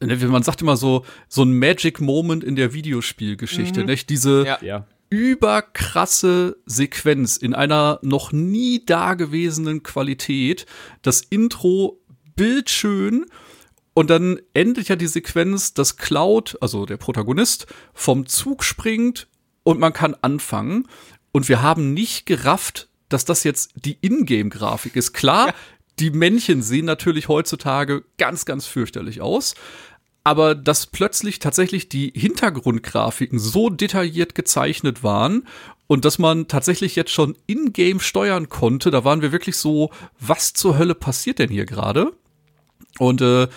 ne, 0.01 0.17
Man 0.17 0.43
sagt 0.43 0.63
immer 0.63 0.77
so, 0.77 1.05
so 1.29 1.43
ein 1.43 1.59
Magic 1.59 2.01
Moment 2.01 2.45
in 2.45 2.57
der 2.57 2.73
Videospielgeschichte, 2.73 3.85
nicht? 3.85 4.09
Diese, 4.09 4.45
Ja. 4.63 4.87
Ja. 5.15 5.21
überkrasse 5.21 6.57
Sequenz 6.67 7.37
in 7.37 7.55
einer 7.55 7.99
noch 8.03 8.33
nie 8.33 8.85
dagewesenen 8.85 9.83
Qualität. 9.83 10.67
Das 11.03 11.21
Intro 11.21 12.01
bildschön 12.37 13.27
und 13.95 14.11
dann 14.11 14.41
endet 14.53 14.89
ja 14.89 14.97
die 14.97 15.07
Sequenz, 15.07 15.73
dass 15.73 15.97
Cloud, 15.97 16.59
also 16.61 16.85
der 16.85 16.97
Protagonist, 16.97 17.67
vom 17.95 18.27
Zug 18.27 18.65
springt 18.65 19.29
und 19.63 19.79
man 19.79 19.93
kann 19.93 20.17
anfangen. 20.21 20.89
Und 21.33 21.49
wir 21.49 21.63
haben 21.63 21.95
nicht 21.95 22.27
gerafft, 22.27 22.89
dass 23.09 23.25
das 23.25 23.45
jetzt 23.45 23.73
die 23.77 23.99
Ingame-Grafik 24.01 24.97
ist. 24.97 25.13
Klar, 25.13 25.55
die 26.01 26.11
Männchen 26.11 26.63
sehen 26.63 26.87
natürlich 26.87 27.29
heutzutage 27.29 28.05
ganz, 28.19 28.45
ganz 28.45 28.67
fürchterlich 28.67 29.21
aus 29.21 29.55
aber 30.25 30.55
dass 30.55 30.87
plötzlich 30.87 31.39
tatsächlich 31.39 31.89
die 31.91 32.11
Hintergrundgrafiken 32.15 33.39
so 33.39 33.69
detailliert 33.69 34.35
gezeichnet 34.35 35.03
waren 35.03 35.47
und 35.87 36.07
dass 36.07 36.19
man 36.19 36.49
tatsächlich 36.49 36.97
jetzt 36.97 37.13
schon 37.13 37.37
in-game 37.47 38.01
steuern 38.01 38.49
konnte, 38.49 38.91
da 38.91 39.05
waren 39.05 39.21
wir 39.21 39.33
wirklich 39.33 39.59
so, 39.59 39.91
was 40.19 40.55
zur 40.55 40.79
Hölle 40.79 40.95
passiert 40.95 41.39
denn 41.39 41.51
hier 41.51 41.67
gerade? 41.67 42.13
Und 42.99 43.21
äh, 43.21 43.49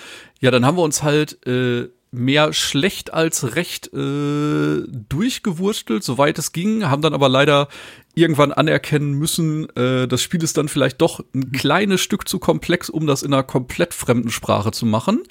ja, 0.41 0.51
dann 0.51 0.65
haben 0.65 0.77
wir 0.77 0.83
uns 0.83 1.03
halt 1.03 1.45
äh, 1.47 1.87
mehr 2.11 2.51
schlecht 2.51 3.13
als 3.13 3.55
recht 3.55 3.93
äh, 3.93 4.83
durchgewurstelt, 4.87 6.03
soweit 6.03 6.37
es 6.37 6.51
ging, 6.51 6.89
haben 6.89 7.01
dann 7.01 7.13
aber 7.13 7.29
leider 7.29 7.67
irgendwann 8.13 8.51
anerkennen 8.51 9.13
müssen, 9.13 9.69
äh, 9.75 10.07
das 10.07 10.21
Spiel 10.21 10.43
ist 10.43 10.57
dann 10.57 10.67
vielleicht 10.67 11.01
doch 11.01 11.23
ein 11.33 11.51
kleines 11.51 12.01
Stück 12.01 12.27
zu 12.27 12.39
komplex, 12.39 12.89
um 12.89 13.07
das 13.07 13.23
in 13.23 13.33
einer 13.33 13.43
komplett 13.43 13.93
fremden 13.93 14.31
Sprache 14.31 14.71
zu 14.71 14.85
machen. 14.85 15.23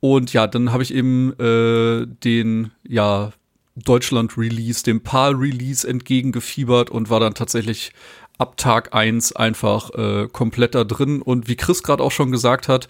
Und 0.00 0.32
ja, 0.32 0.46
dann 0.46 0.72
habe 0.72 0.82
ich 0.82 0.94
eben 0.94 1.32
äh, 1.40 2.06
den 2.06 2.70
ja 2.86 3.32
Deutschland-Release, 3.76 4.82
dem 4.84 5.02
PAL-Release 5.02 5.86
entgegengefiebert 5.86 6.90
und 6.90 7.10
war 7.10 7.20
dann 7.20 7.34
tatsächlich 7.34 7.92
ab 8.38 8.56
Tag 8.56 8.94
eins 8.94 9.34
einfach 9.34 9.90
äh, 9.94 10.28
komplett 10.32 10.74
da 10.74 10.84
drin. 10.84 11.22
Und 11.22 11.48
wie 11.48 11.56
Chris 11.56 11.82
gerade 11.82 12.02
auch 12.02 12.12
schon 12.12 12.30
gesagt 12.30 12.68
hat, 12.68 12.88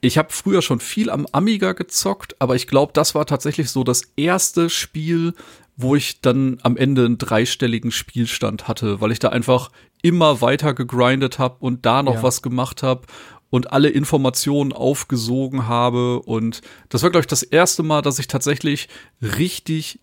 ich 0.00 0.18
habe 0.18 0.28
früher 0.32 0.62
schon 0.62 0.80
viel 0.80 1.10
am 1.10 1.26
Amiga 1.30 1.74
gezockt, 1.74 2.34
aber 2.40 2.56
ich 2.56 2.66
glaube, 2.66 2.92
das 2.92 3.14
war 3.14 3.24
tatsächlich 3.26 3.70
so 3.70 3.84
das 3.84 4.02
erste 4.16 4.68
Spiel, 4.68 5.34
wo 5.76 5.94
ich 5.94 6.20
dann 6.20 6.58
am 6.62 6.76
Ende 6.76 7.04
einen 7.04 7.18
dreistelligen 7.18 7.92
Spielstand 7.92 8.66
hatte, 8.68 9.00
weil 9.00 9.12
ich 9.12 9.20
da 9.20 9.28
einfach 9.28 9.70
immer 10.02 10.40
weiter 10.40 10.74
gegrindet 10.74 11.38
habe 11.38 11.56
und 11.60 11.86
da 11.86 12.02
noch 12.02 12.16
Ja. 12.16 12.22
was 12.24 12.42
gemacht 12.42 12.82
habe 12.82 13.02
und 13.52 13.70
alle 13.70 13.90
Informationen 13.90 14.72
aufgesogen 14.72 15.68
habe. 15.68 16.20
Und 16.22 16.62
das 16.88 17.02
war, 17.02 17.10
glaube 17.10 17.20
ich, 17.20 17.26
das 17.26 17.42
erste 17.42 17.82
Mal, 17.82 18.00
dass 18.00 18.18
ich 18.18 18.26
tatsächlich 18.26 18.88
richtig 19.20 20.00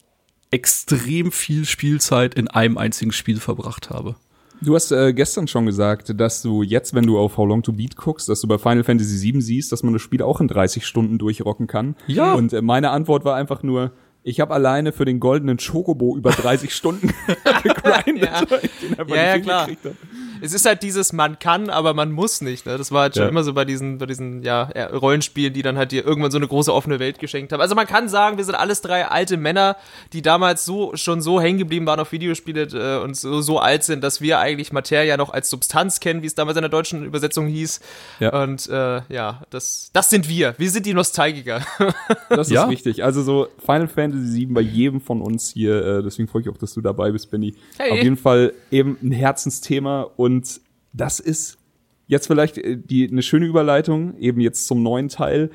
extrem 0.51 1.31
viel 1.31 1.65
Spielzeit 1.65 2.35
in 2.35 2.47
einem 2.47 2.77
einzigen 2.77 3.11
Spiel 3.11 3.39
verbracht 3.39 3.89
habe. 3.89 4.15
Du 4.61 4.75
hast 4.75 4.91
äh, 4.91 5.13
gestern 5.13 5.47
schon 5.47 5.65
gesagt, 5.65 6.13
dass 6.19 6.43
du 6.43 6.61
jetzt, 6.61 6.93
wenn 6.93 7.07
du 7.07 7.17
auf 7.17 7.37
How 7.37 7.47
Long 7.47 7.63
to 7.63 7.71
Beat 7.73 7.95
guckst, 7.95 8.29
dass 8.29 8.41
du 8.41 8.47
bei 8.47 8.59
Final 8.59 8.83
Fantasy 8.83 9.33
VII 9.33 9.41
siehst, 9.41 9.71
dass 9.71 9.81
man 9.81 9.93
das 9.93 10.03
Spiel 10.03 10.21
auch 10.21 10.39
in 10.41 10.47
30 10.47 10.85
Stunden 10.85 11.17
durchrocken 11.17 11.65
kann. 11.65 11.95
Ja. 12.05 12.33
Und 12.33 12.53
äh, 12.53 12.61
meine 12.61 12.91
Antwort 12.91 13.25
war 13.25 13.35
einfach 13.35 13.63
nur, 13.63 13.93
ich 14.21 14.39
habe 14.41 14.53
alleine 14.53 14.91
für 14.91 15.05
den 15.05 15.19
goldenen 15.19 15.57
Chocobo 15.57 16.15
über 16.15 16.31
30 16.31 16.71
Stunden 16.75 17.07
gegrindet, 17.63 18.25
Ja. 18.25 18.43
Ja, 19.07 19.15
ja, 19.15 19.39
klar. 19.39 19.67
hab. 19.67 19.95
Es 20.41 20.53
ist 20.53 20.65
halt 20.65 20.83
dieses, 20.83 21.13
man 21.13 21.39
kann, 21.39 21.69
aber 21.69 21.93
man 21.93 22.11
muss 22.11 22.41
nicht. 22.41 22.65
Ne? 22.65 22.77
Das 22.77 22.91
war 22.91 23.01
halt 23.03 23.15
schon 23.15 23.23
Ja. 23.23 23.29
immer 23.29 23.43
so 23.43 23.53
bei 23.53 23.65
diesen, 23.65 23.97
bei 23.97 24.05
diesen 24.05 24.43
ja, 24.43 24.63
Rollenspielen, 24.91 25.53
die 25.53 25.61
dann 25.61 25.77
halt 25.77 25.91
dir 25.91 26.05
irgendwann 26.05 26.31
so 26.31 26.37
eine 26.37 26.47
große 26.47 26.73
offene 26.73 26.99
Welt 26.99 27.19
geschenkt 27.19 27.51
haben. 27.53 27.61
Also 27.61 27.75
man 27.75 27.87
kann 27.87 28.09
sagen, 28.09 28.37
wir 28.37 28.45
sind 28.45 28.55
alles 28.55 28.81
drei 28.81 29.07
alte 29.07 29.37
Männer, 29.37 29.75
die 30.13 30.21
damals 30.21 30.65
so 30.65 30.95
schon 30.95 31.21
so 31.21 31.39
hängen 31.41 31.59
geblieben 31.59 31.85
waren 31.85 31.99
auf 31.99 32.11
Videospiele 32.11 32.63
äh, 32.63 33.03
und 33.03 33.15
so, 33.17 33.41
so 33.41 33.59
alt 33.59 33.83
sind, 33.83 34.03
dass 34.03 34.21
wir 34.21 34.39
eigentlich 34.39 34.71
Materia 34.71 35.17
noch 35.17 35.29
als 35.31 35.49
Substanz 35.49 35.99
kennen, 35.99 36.21
wie 36.21 36.27
es 36.27 36.35
damals 36.35 36.57
in 36.57 36.61
der 36.61 36.69
deutschen 36.69 37.03
Übersetzung 37.05 37.47
hieß. 37.47 37.79
Ja. 38.19 38.41
Und 38.43 38.67
äh, 38.69 39.01
ja, 39.09 39.41
das, 39.49 39.89
das 39.93 40.09
sind 40.09 40.29
wir. 40.29 40.55
Wir 40.57 40.69
sind 40.69 40.85
die 40.85 40.93
Nostalgiker. 40.93 41.61
Das 42.29 42.47
ist 42.47 42.53
Ja. 42.53 42.65
richtig. 42.65 43.03
Also 43.03 43.23
so 43.23 43.47
Final 43.65 43.87
Fantasy 43.87 44.39
VII 44.39 44.45
bei 44.47 44.61
jedem 44.61 45.01
von 45.01 45.21
uns 45.21 45.49
hier, 45.51 45.83
äh, 45.85 46.03
deswegen 46.03 46.27
freue 46.27 46.41
ich 46.41 46.45
mich 46.47 46.55
auch, 46.55 46.59
dass 46.59 46.73
du 46.73 46.81
dabei 46.81 47.11
bist, 47.11 47.31
Benny. 47.31 47.55
Hey. 47.77 47.91
Auf 47.91 47.97
jeden 47.97 48.17
Fall 48.17 48.53
eben 48.71 48.97
ein 49.01 49.11
Herzensthema 49.11 50.03
und 50.15 50.28
das 50.93 51.19
ist 51.19 51.57
jetzt 52.07 52.27
vielleicht 52.27 52.57
äh, 52.57 52.77
die 52.77 53.09
eine 53.09 53.21
schöne 53.21 53.45
Überleitung, 53.45 54.17
eben 54.17 54.41
jetzt 54.41 54.67
zum 54.67 54.83
neuen 54.83 55.07
Teil. 55.07 55.49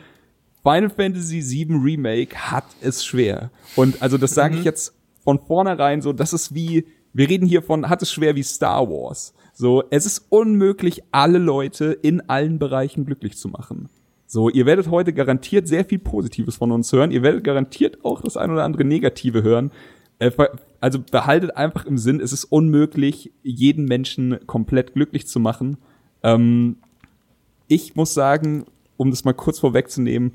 Final 0.63 0.89
Fantasy 0.89 1.43
VII 1.43 1.77
Remake 1.77 2.35
hat 2.35 2.65
es 2.81 3.05
schwer. 3.05 3.51
Und 3.77 4.01
also 4.01 4.17
das 4.17 4.35
sage 4.35 4.57
ich 4.57 4.65
jetzt 4.65 4.95
von 5.23 5.39
vornherein 5.39 6.01
so, 6.01 6.13
das 6.13 6.33
ist 6.33 6.55
wie, 6.55 6.87
wir 7.13 7.29
reden 7.29 7.47
hier 7.47 7.63
von, 7.63 7.89
hat 7.91 8.01
es 8.01 8.11
schwer 8.11 8.35
wie 8.35 8.43
Star 8.43 8.89
Wars. 8.89 9.35
So, 9.53 9.85
es 9.91 10.07
ist 10.07 10.27
unmöglich, 10.31 11.03
alle 11.13 11.39
Leute 11.39 11.93
in 12.03 12.29
allen 12.29 12.59
Bereichen 12.59 13.05
glücklich 13.05 13.37
zu 13.37 13.49
machen. 13.49 13.89
So, 14.27 14.49
ihr 14.49 14.67
werdet 14.67 14.91
heute 14.91 15.13
garantiert 15.13 15.69
sehr 15.69 15.85
viel 15.85 15.99
Positives 15.99 16.57
von 16.57 16.73
uns 16.73 16.93
hören. 16.93 17.11
Ihr 17.11 17.23
werdet 17.23 17.45
garantiert 17.45 18.05
auch 18.05 18.23
das 18.23 18.37
ein 18.37 18.51
oder 18.51 18.65
andere 18.65 18.85
Negative 18.85 19.43
hören. 19.43 19.71
Äh, 20.19 20.31
Also 20.85 20.99
behaltet 20.99 21.57
einfach 21.57 21.87
im 21.87 21.97
Sinn, 21.97 22.20
es 22.20 22.35
ist 22.35 22.44
unmöglich, 22.44 23.33
jeden 23.42 23.87
Menschen 23.87 24.38
komplett 24.47 24.92
glücklich 24.92 25.27
zu 25.27 25.40
machen. 25.40 25.79
Ähm, 26.23 26.77
ich 27.68 27.97
muss 27.97 28.12
sagen, 28.12 28.66
um 28.99 29.09
das 29.09 29.25
mal 29.25 29.33
kurz 29.33 29.59
vorwegzunehmen, 29.59 30.33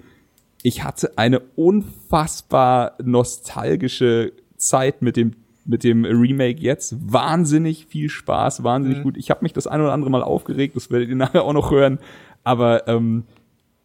ich 0.64 0.84
hatte 0.84 1.20
eine 1.20 1.42
unfassbar 1.56 2.98
nostalgische 3.04 4.34
Zeit 4.58 5.04
mit 5.04 5.18
dem 5.18 5.34
mit 5.66 5.84
dem 5.84 6.04
Remake 6.04 6.60
jetzt. 6.62 6.96
Wahnsinnig 7.00 7.86
viel 7.86 8.10
Spaß, 8.10 8.64
wahnsinnig 8.64 9.04
gut. 9.04 9.18
Ich 9.18 9.30
habe 9.30 9.44
mich 9.44 9.54
das 9.54 9.68
ein 9.68 9.82
oder 9.82 9.94
andere 9.94 10.10
Mal 10.10 10.24
aufgeregt, 10.24 10.76
das 10.76 10.90
werdet 10.90 11.10
ihr 11.10 11.16
nachher 11.16 11.44
auch 11.44 11.54
noch 11.54 11.70
hören. 11.70 12.00
Aber 12.44 12.88
ähm, 12.88 13.26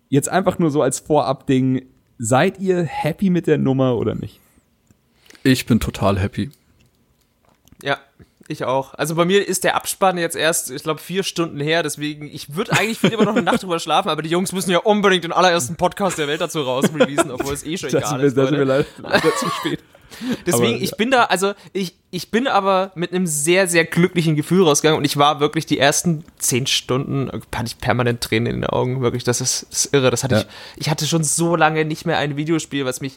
jetzt 0.09 0.31
einfach 0.31 0.59
nur 0.59 0.70
so 0.70 0.81
als 0.81 0.98
Vorab-Ding, 0.98 1.85
seid 2.16 2.59
ihr 2.59 2.85
happy 2.85 3.29
mit 3.29 3.48
der 3.48 3.59
Nummer 3.59 3.98
oder 3.98 4.14
nicht? 4.14 4.40
Ich 5.44 5.66
bin 5.66 5.78
total 5.78 6.18
happy. 6.18 6.50
ja. 7.83 7.98
Ich 8.46 8.62
auch. 8.64 8.92
Also 8.92 9.14
bei 9.14 9.24
mir 9.24 9.48
ist 9.48 9.64
der 9.64 9.74
Abspann 9.74 10.18
jetzt 10.18 10.37
erst, 10.37 10.70
ich 10.70 10.83
glaube, 10.83 11.00
vier 11.00 11.22
Stunden 11.22 11.61
her, 11.61 11.83
deswegen, 11.83 12.26
ich 12.26 12.54
würde 12.54 12.72
eigentlich 12.72 12.98
viel 12.98 13.09
lieber 13.09 13.24
noch 13.24 13.33
eine 13.33 13.40
Nacht 13.42 13.62
drüber 13.62 13.78
schlafen, 13.78 14.11
aber 14.11 14.20
die 14.20 14.28
Jungs 14.28 14.52
müssen 14.52 14.70
ja 14.70 14.80
unbedingt 14.80 15.24
den 15.24 15.33
allerersten 15.33 15.76
Podcast 15.76 16.18
der 16.18 16.28
Welt 16.28 16.42
dazu 16.42 16.61
raus 16.61 16.85
releasen, 16.94 17.30
obwohl 17.30 17.54
es 17.54 17.64
eh 17.64 17.78
schon 17.78 17.88
Da 17.88 18.00
egal 18.00 18.20
ist. 18.22 18.37
da 18.37 18.44
sind 18.46 18.59
wir 18.59 18.66
Leute. 18.66 18.87
leider, 18.98 19.09
leider 19.14 19.35
zu 19.37 19.48
spät. 19.48 19.80
Deswegen, 20.46 20.74
Aber- 20.74 20.83
ich 20.85 20.94
bin 20.98 21.11
da, 21.11 21.24
also 21.24 21.54
ich, 21.72 21.94
ich 22.11 22.30
bin 22.30 22.46
aber 22.46 22.92
mit 22.96 23.14
einem 23.14 23.26
sehr, 23.26 23.66
sehr 23.66 23.87
glücklichen 23.87 24.37
Gefühl 24.37 24.62
rausgegangen 24.64 24.98
und 24.98 25.07
ich 25.07 25.16
war 25.16 25.40
wirklich 25.40 25.64
die 25.64 25.78
ersten 25.78 26.22
zehn 26.37 26.66
Stunden, 26.66 27.30
hatte 27.54 27.66
ich 27.66 27.78
permanent 27.78 28.20
Tränen 28.20 28.52
in 28.52 28.61
den 28.61 28.68
Augen, 28.68 29.00
wirklich, 29.00 29.24
das 29.24 29.40
ist, 29.40 29.68
das 29.70 29.87
ist 29.87 29.94
irre. 29.94 30.11
Das 30.11 30.22
hatte 30.22 30.35
Ja. 30.35 30.40
ich, 30.42 30.83
ich 30.83 30.90
hatte 30.90 31.07
schon 31.07 31.24
so 31.24 31.57
lange 31.57 31.87
nicht 31.87 32.04
mehr 32.04 32.18
ein 32.18 32.37
Videospiel, 32.37 32.85
was 32.85 33.00
mich 33.00 33.14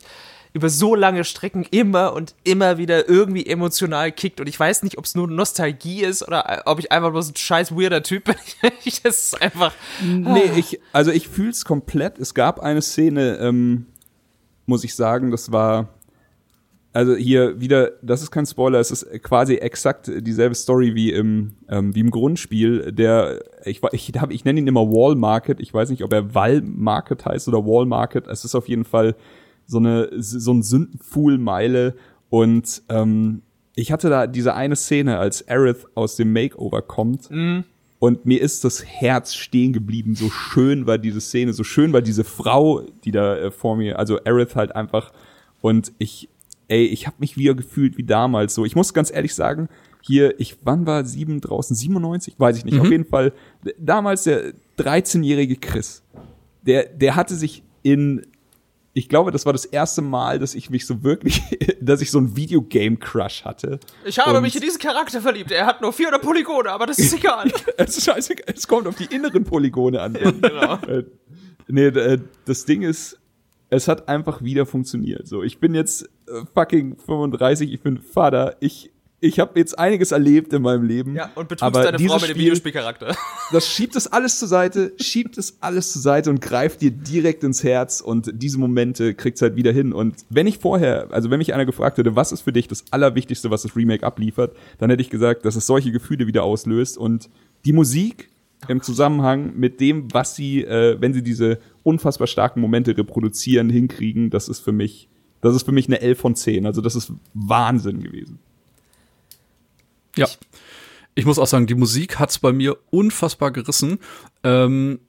über 0.58 0.70
so 0.70 0.96
lange 0.96 1.24
Strecken 1.24 1.68
immer 1.70 2.14
und 2.14 2.34
immer 2.44 2.80
wieder 2.80 3.08
irgendwie 3.08 3.46
emotional 3.46 4.12
kickt 4.12 4.42
und 4.42 4.50
ich 4.50 4.60
weiß 4.60 4.82
nicht, 4.82 4.98
ob 4.98 5.06
es 5.06 5.14
nur 5.14 5.28
Nostalgie 5.28 6.02
ist 6.02 6.28
oder 6.28 6.50
äh, 6.50 6.62
ob 6.66 6.80
ich 6.80 6.92
einfach 6.92 7.12
bloß 7.12 7.30
ein 7.30 7.36
scheiß 7.36 7.74
weirder 7.74 8.02
Typ 8.02 8.26
bin. 8.26 8.36
Ich, 8.84 9.02
das 9.02 9.24
ist 9.24 9.42
einfach, 9.42 9.74
Nee, 10.04 10.50
ich, 10.56 10.80
also 10.94 11.12
ich 11.12 11.28
fühl's 11.28 11.66
komplett. 11.66 12.18
Es 12.20 12.34
gab 12.34 12.60
eine 12.60 12.82
Szene, 12.82 13.38
ähm, 13.38 13.86
muss 14.66 14.84
ich 14.84 14.96
sagen, 14.96 15.30
das 15.30 15.52
war, 15.52 15.90
also 16.94 17.16
hier 17.16 17.60
wieder, 17.60 17.92
das 18.02 18.24
ist 18.24 18.32
kein 18.32 18.46
Spoiler, 18.46 18.80
es 18.80 18.92
ist 18.92 19.06
quasi 19.24 19.56
exakt 19.56 20.10
dieselbe 20.22 20.56
Story 20.56 20.96
wie 20.96 21.12
im, 21.12 21.54
ähm, 21.70 21.94
wie 21.94 22.00
im 22.00 22.12
Grundspiel. 22.12 22.92
Der, 22.94 23.40
ich, 23.66 23.82
ich, 23.92 24.12
hab, 24.18 24.32
ich 24.32 24.46
nenne 24.46 24.60
ihn 24.60 24.68
immer 24.68 24.88
Wall 24.88 25.16
Market. 25.16 25.60
Ich 25.60 25.74
weiß 25.74 25.90
nicht, 25.90 26.04
ob 26.04 26.14
er 26.14 26.34
Wall 26.34 26.62
Market 26.62 27.26
heißt 27.26 27.48
oder 27.48 27.66
Wall 27.66 27.86
Market. 27.86 28.28
Es 28.28 28.46
ist 28.46 28.56
auf 28.56 28.70
jeden 28.70 28.86
Fall 28.86 29.16
so 29.68 29.78
eine, 29.78 30.10
so 30.18 30.54
ein 30.54 30.64
Sündenfuhl-Meile 30.64 31.96
und 32.30 32.82
ähm, 32.90 33.44
ich 33.76 33.92
hatte 33.92 34.10
da 34.10 34.26
diese 34.26 34.56
eine 34.56 34.76
Szene, 34.76 35.20
als 35.20 35.48
Aerith 35.48 35.86
aus 35.94 36.16
dem 36.16 36.34
Makeover 36.34 36.82
kommt 36.82 37.30
und 38.00 38.26
mir 38.26 38.42
ist 38.42 38.64
das 38.64 38.86
Herz 38.86 39.34
stehen 39.34 39.74
geblieben. 39.74 40.16
So 40.16 40.30
schön 40.30 40.86
war 40.86 40.98
diese 40.98 41.22
Szene, 41.22 41.54
so 41.54 41.64
schön 41.64 41.94
war 41.94 42.02
diese 42.02 42.24
Frau, 42.24 42.82
die 43.04 43.12
da 43.12 43.38
äh, 43.38 43.52
vor 43.52 43.76
mir, 43.76 43.98
also 43.98 44.20
Aerith 44.24 44.56
halt 44.56 44.76
einfach. 44.76 45.12
Und 45.62 45.92
ich, 45.98 46.30
ey, 46.68 46.86
ich 46.86 47.08
habe 47.08 47.18
mich 47.20 47.38
wieder 47.38 47.56
gefühlt 47.56 47.98
wie 47.98 48.04
damals. 48.04 48.54
So, 48.54 48.66
ich 48.66 48.76
muss 48.76 48.94
ganz 48.94 49.12
ehrlich 49.12 49.34
sagen, 49.34 49.68
hier, 50.02 50.40
ich, 50.40 50.58
wann 50.64 50.86
war 50.86 51.06
sieben 51.06 51.42
draußen? 51.42 51.76
97? 51.76 52.36
Weiß 52.38 52.58
ich 52.58 52.66
nicht. 52.66 52.80
Auf 52.80 52.90
jeden 52.90 53.06
Fall, 53.06 53.34
damals 53.80 54.24
der 54.24 54.54
13-jährige 54.78 55.56
Chris, 55.56 56.04
der, 56.62 56.86
der 56.86 57.16
hatte 57.16 57.36
sich 57.36 57.64
in, 57.82 58.26
ich 58.98 59.10
glaube, 59.10 59.30
das 59.32 59.46
war 59.46 59.54
das 59.54 59.66
erste 59.66 60.02
Mal, 60.02 60.40
dass 60.40 60.56
ich 60.56 60.72
mich 60.72 60.88
so 60.88 61.04
wirklich, 61.04 61.44
dass 61.82 62.02
ich 62.02 62.10
so 62.10 62.20
ein 62.20 62.36
Videogame-Crush 62.36 63.46
hatte. 63.46 63.80
ich 64.06 64.18
habe 64.18 64.36
Und- 64.36 64.42
mich 64.42 64.56
in 64.56 64.62
diesen 64.62 64.80
Charakter 64.80 65.22
verliebt. 65.22 65.52
Er 65.52 65.68
hat 65.68 65.82
nur 65.82 65.94
400 65.94 66.20
Polygone, 66.22 66.72
aber 66.72 66.88
das 66.88 66.98
ist 66.98 67.14
egal. 67.18 67.52
es 67.78 67.98
ist 67.98 68.06
scheißegal, 68.06 68.46
es 68.56 68.68
kommt 68.68 68.88
auf 68.88 68.96
die 68.96 69.06
inneren 69.14 69.44
Polygone 69.44 70.02
an. 70.02 70.16
Äh, 70.88 71.04
nee, 71.68 71.88
äh, 71.88 72.18
das 72.46 72.66
Ding 72.66 72.82
ist, 72.82 73.20
es 73.70 73.88
hat 73.88 74.08
einfach 74.08 74.42
wieder 74.42 74.66
funktioniert. 74.66 75.28
So, 75.28 75.44
ich 75.44 75.60
bin 75.60 75.76
jetzt 75.76 76.04
äh, 76.28 76.46
fucking 76.54 76.98
35, 76.98 77.72
ich 77.74 77.82
bin 77.82 77.98
Vater, 78.00 78.56
ich 78.62 78.92
ich 79.20 79.40
habe 79.40 79.58
jetzt 79.60 79.78
einiges 79.80 80.12
erlebt 80.12 80.54
in 80.54 80.62
meinem 80.62 80.84
Leben. 80.84 81.16
Ja, 81.16 81.32
und 81.34 81.48
betrügst 81.50 81.64
aber 81.64 81.84
deine 81.84 81.98
Frau 81.98 82.16
mit 82.16 82.24
dem 82.24 82.30
Spiel, 82.30 82.42
Videospielcharakter. 82.44 83.16
Das 83.52 83.66
schiebt 83.66 83.96
es 83.96 84.08
alles 84.12 84.40
zur 84.40 84.50
Seite, 84.50 84.92
schiebt 85.00 85.38
es 85.38 85.58
alles 85.62 85.94
zur 85.94 86.02
Seite 86.02 86.30
und 86.30 86.42
greift 86.42 86.82
dir 86.82 86.92
direkt 86.92 87.46
ins 87.46 87.64
Herz 87.64 88.02
und 88.02 88.30
diese 88.34 88.60
Momente 88.60 89.14
kriegt's 89.14 89.42
halt 89.42 89.56
wieder 89.56 89.72
hin. 89.72 89.94
Und 89.94 90.16
wenn 90.30 90.48
ich 90.48 90.58
vorher, 90.58 91.08
also 91.12 91.32
wenn 91.32 91.38
mich 91.38 91.54
einer 91.54 91.66
gefragt 91.66 91.98
hätte, 91.98 92.18
was 92.18 92.34
ist 92.34 92.42
für 92.42 92.52
dich 92.52 92.68
das 92.68 92.84
Allerwichtigste, 92.92 93.50
was 93.50 93.62
das 93.62 93.76
Remake 93.76 94.06
abliefert, 94.06 94.56
dann 94.80 94.90
hätte 94.90 95.02
ich 95.02 95.10
gesagt, 95.10 95.46
dass 95.46 95.56
es 95.56 95.66
solche 95.66 95.94
Gefühle 95.94 96.28
wieder 96.28 96.44
auslöst 96.44 96.98
und 96.98 97.30
die 97.64 97.72
Musik 97.72 98.30
im 98.68 98.82
Zusammenhang 98.82 99.54
mit 99.56 99.80
dem, 99.80 100.14
was 100.14 100.36
sie, 100.36 100.64
äh, 100.64 100.98
wenn 101.00 101.14
sie 101.14 101.24
diese 101.24 101.60
unfassbar 101.84 102.28
starken 102.28 102.60
Momente 102.60 102.98
reproduzieren, 102.98 103.70
hinkriegen, 103.70 104.30
das 104.30 104.50
ist 104.50 104.60
für 104.60 104.74
mich, 104.74 105.08
das 105.40 105.56
ist 105.56 105.64
für 105.64 105.72
mich 105.72 105.88
eine 105.88 106.02
11 106.02 106.20
von 106.20 106.36
10. 106.36 106.66
Also 106.66 106.82
das 106.82 106.96
ist 106.96 107.14
Wahnsinn 107.34 108.04
gewesen. 108.04 108.40
Ja. 110.18 110.28
Ich 111.16 111.26
muss 111.26 111.40
auch 111.40 111.48
sagen, 111.48 111.68
die 111.68 111.76
Musik 111.76 112.20
hat's 112.20 112.40
bei 112.40 112.54
mir 112.54 112.78
unfassbar 112.92 113.52
gerissen. 113.52 114.00
Ähm, 114.44 115.00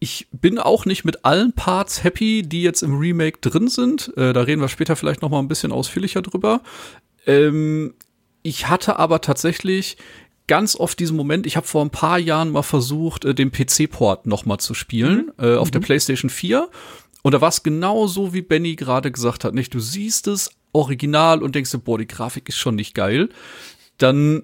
ich 0.00 0.26
bin 0.32 0.58
auch 0.58 0.84
nicht 0.84 1.04
mit 1.04 1.24
allen 1.24 1.52
Parts 1.52 2.02
happy, 2.04 2.42
die 2.42 2.62
jetzt 2.62 2.82
im 2.82 2.98
Remake 2.98 3.38
drin 3.40 3.68
sind. 3.68 4.12
Äh, 4.16 4.32
da 4.32 4.42
reden 4.42 4.60
wir 4.60 4.68
später 4.68 4.96
vielleicht 4.96 5.22
noch 5.22 5.30
mal 5.30 5.38
ein 5.38 5.48
bisschen 5.48 5.72
ausführlicher 5.72 6.22
drüber. 6.22 6.60
Ähm, 7.26 7.94
ich 8.42 8.68
hatte 8.68 8.98
aber 8.98 9.20
tatsächlich 9.20 9.96
ganz 10.46 10.76
oft 10.76 10.98
diesen 10.98 11.16
Moment, 11.16 11.46
ich 11.46 11.56
habe 11.56 11.66
vor 11.66 11.84
ein 11.84 11.90
paar 11.90 12.18
Jahren 12.18 12.50
mal 12.50 12.62
versucht, 12.62 13.24
äh, 13.24 13.34
den 13.34 13.50
PC-Port 13.50 14.26
noch 14.26 14.44
mal 14.44 14.58
zu 14.58 14.74
spielen, 14.74 15.30
äh, 15.38 15.54
auf 15.54 15.70
der 15.70 15.80
PlayStation 15.80 16.30
4. 16.30 16.68
Und 17.22 17.32
da 17.32 17.40
war 17.40 17.48
es 17.48 17.62
genau 17.62 18.06
so, 18.06 18.34
wie 18.34 18.42
Benny 18.42 18.76
gerade 18.76 19.10
gesagt 19.10 19.44
hat, 19.44 19.54
nicht? 19.54 19.72
Du 19.72 19.80
siehst 19.80 20.26
es 20.26 20.50
original 20.72 21.42
und 21.42 21.54
denkst 21.54 21.70
dir, 21.70 21.78
boah, 21.78 21.96
die 21.96 22.06
Grafik 22.06 22.48
ist 22.50 22.58
schon 22.58 22.74
nicht 22.74 22.94
geil. 22.94 23.30
Dann 23.98 24.42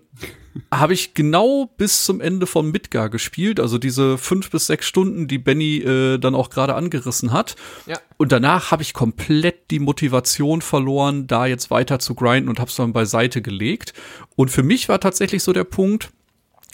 habe 0.73 0.95
ich 0.95 1.15
genau 1.15 1.67
bis 1.77 2.05
zum 2.05 2.21
Ende 2.21 2.47
von 2.47 2.71
Midgar 2.71 3.09
gespielt, 3.09 3.61
also 3.61 3.79
diese 3.79 4.19
fünf 4.19 4.51
bis 4.51 4.67
sechs 4.67 4.87
Stunden, 4.87 5.29
die 5.29 5.39
Benny 5.39 5.79
äh, 5.79 6.19
dann 6.19 6.35
auch 6.35 6.51
gerade 6.51 6.75
angerissen 6.75 7.33
hat. 7.33 7.55
Ja. 7.87 7.99
Und 8.17 8.33
danach 8.33 8.71
habe 8.71 8.83
ich 8.83 8.93
komplett 8.93 9.71
die 9.71 9.79
Motivation 9.79 10.61
verloren, 10.61 11.27
da 11.27 11.47
jetzt 11.47 11.71
weiter 11.71 11.99
zu 12.01 12.15
grinden 12.15 12.49
und 12.49 12.59
habe 12.59 12.69
es 12.69 12.77
dann 12.77 12.93
beiseite 12.93 13.43
gelegt. 13.43 13.95
Und 14.37 14.51
für 14.51 14.63
mich 14.63 14.89
war 14.89 15.01
tatsächlich 15.01 15.43
so 15.43 15.53
der 15.53 15.65
Punkt, 15.65 16.11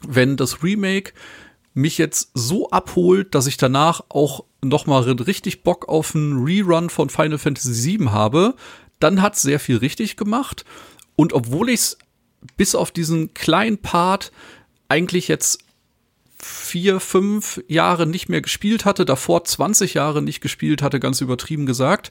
wenn 0.07 0.37
das 0.37 0.63
Remake 0.63 1.13
mich 1.75 1.99
jetzt 1.99 2.31
so 2.33 2.71
abholt, 2.71 3.35
dass 3.35 3.47
ich 3.47 3.59
danach 3.59 4.01
auch 4.09 4.45
noch 4.63 4.87
mal 4.87 5.03
richtig 5.03 5.63
Bock 5.63 5.89
auf 5.89 6.15
einen 6.15 6.45
Rerun 6.45 6.89
von 6.89 7.11
Final 7.11 7.39
Fantasy 7.39 7.99
VII 7.99 8.09
habe, 8.09 8.55
dann 8.99 9.21
hat's 9.21 9.43
sehr 9.43 9.61
viel 9.61 9.77
richtig 9.77 10.17
gemacht. 10.17 10.65
Und 11.17 11.35
obwohl 11.35 11.69
ich's 11.69 11.99
bis 12.57 12.75
auf 12.75 12.91
diesen 12.91 13.35
kleinen 13.35 13.79
Part 13.79 14.33
eigentlich 14.89 15.29
jetzt 15.29 15.61
vier, 16.39 17.01
fünf 17.01 17.63
Jahre 17.67 18.07
nicht 18.07 18.29
mehr 18.29 18.43
gespielt 18.43 18.85
hatte, 18.85 19.05
davor 19.05 19.45
20 19.45 19.95
Jahre 19.95 20.23
nicht 20.23 20.41
gespielt 20.41 20.83
hatte, 20.83 21.01
ganz 21.01 21.21
übertrieben 21.21 21.67
gesagt. 21.67 22.11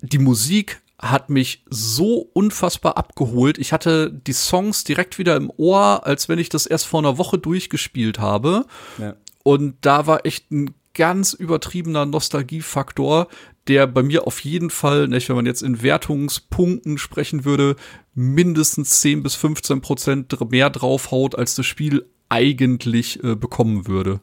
Die 0.00 0.18
Musik 0.18 0.80
hat 0.98 1.30
mich 1.30 1.64
so 1.68 2.30
unfassbar 2.34 2.96
abgeholt. 2.96 3.58
Ich 3.58 3.72
hatte 3.72 4.12
die 4.12 4.32
Songs 4.32 4.84
direkt 4.84 5.18
wieder 5.18 5.34
im 5.36 5.50
Ohr, 5.56 6.06
als 6.06 6.28
wenn 6.28 6.38
ich 6.38 6.50
das 6.50 6.66
erst 6.66 6.86
vor 6.86 7.00
einer 7.00 7.18
Woche 7.18 7.38
durchgespielt 7.38 8.18
habe. 8.18 8.66
Ja. 8.98 9.16
Und 9.42 9.76
da 9.80 10.06
war 10.06 10.26
echt 10.26 10.50
ein 10.50 10.74
ganz 10.94 11.32
übertriebener 11.32 12.04
Nostalgiefaktor, 12.04 13.28
der 13.68 13.86
bei 13.86 14.02
mir 14.02 14.26
auf 14.26 14.40
jeden 14.40 14.70
Fall, 14.70 15.08
nicht, 15.08 15.28
wenn 15.28 15.36
man 15.36 15.46
jetzt 15.46 15.62
in 15.62 15.82
Wertungspunkten 15.82 16.98
sprechen 16.98 17.44
würde, 17.44 17.76
mindestens 18.14 19.00
10 19.00 19.22
bis 19.22 19.34
15 19.34 19.80
Prozent 19.80 20.50
mehr 20.50 20.70
draufhaut, 20.70 21.36
als 21.36 21.54
das 21.54 21.66
Spiel 21.66 22.06
eigentlich 22.28 23.22
äh, 23.22 23.34
bekommen 23.34 23.86
würde. 23.86 24.20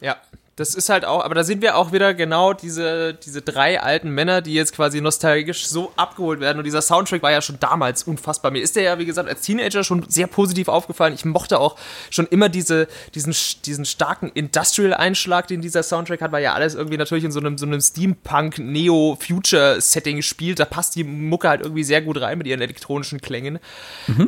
Ja, 0.00 0.16
das 0.62 0.74
ist 0.76 0.88
halt 0.88 1.04
auch, 1.04 1.24
aber 1.24 1.34
da 1.34 1.42
sind 1.42 1.60
wir 1.60 1.76
auch 1.76 1.90
wieder 1.92 2.14
genau 2.14 2.52
diese, 2.52 3.14
diese 3.14 3.42
drei 3.42 3.80
alten 3.80 4.10
Männer, 4.10 4.42
die 4.42 4.54
jetzt 4.54 4.72
quasi 4.72 5.00
nostalgisch 5.00 5.66
so 5.66 5.90
abgeholt 5.96 6.38
werden. 6.38 6.58
Und 6.58 6.64
dieser 6.64 6.82
Soundtrack 6.82 7.20
war 7.20 7.32
ja 7.32 7.42
schon 7.42 7.58
damals 7.58 8.04
unfassbar. 8.04 8.52
Mir 8.52 8.62
ist 8.62 8.76
der 8.76 8.84
ja, 8.84 8.96
wie 9.00 9.04
gesagt, 9.04 9.28
als 9.28 9.40
Teenager 9.40 9.82
schon 9.82 10.08
sehr 10.08 10.28
positiv 10.28 10.68
aufgefallen. 10.68 11.14
Ich 11.14 11.24
mochte 11.24 11.58
auch 11.58 11.76
schon 12.10 12.28
immer 12.28 12.48
diese, 12.48 12.86
diesen, 13.16 13.34
diesen 13.66 13.84
starken 13.84 14.30
Industrial-Einschlag, 14.32 15.48
den 15.48 15.62
dieser 15.62 15.82
Soundtrack 15.82 16.22
hat, 16.22 16.30
weil 16.30 16.44
ja 16.44 16.52
alles 16.52 16.76
irgendwie 16.76 16.96
natürlich 16.96 17.24
in 17.24 17.32
so 17.32 17.40
einem, 17.40 17.58
so 17.58 17.66
einem 17.66 17.80
Steampunk-Neo-Future-Setting 17.80 20.22
spielt. 20.22 20.60
Da 20.60 20.64
passt 20.64 20.94
die 20.94 21.02
Mucke 21.02 21.48
halt 21.48 21.62
irgendwie 21.62 21.82
sehr 21.82 22.02
gut 22.02 22.20
rein 22.20 22.38
mit 22.38 22.46
ihren 22.46 22.60
elektronischen 22.60 23.20
Klängen. 23.20 23.58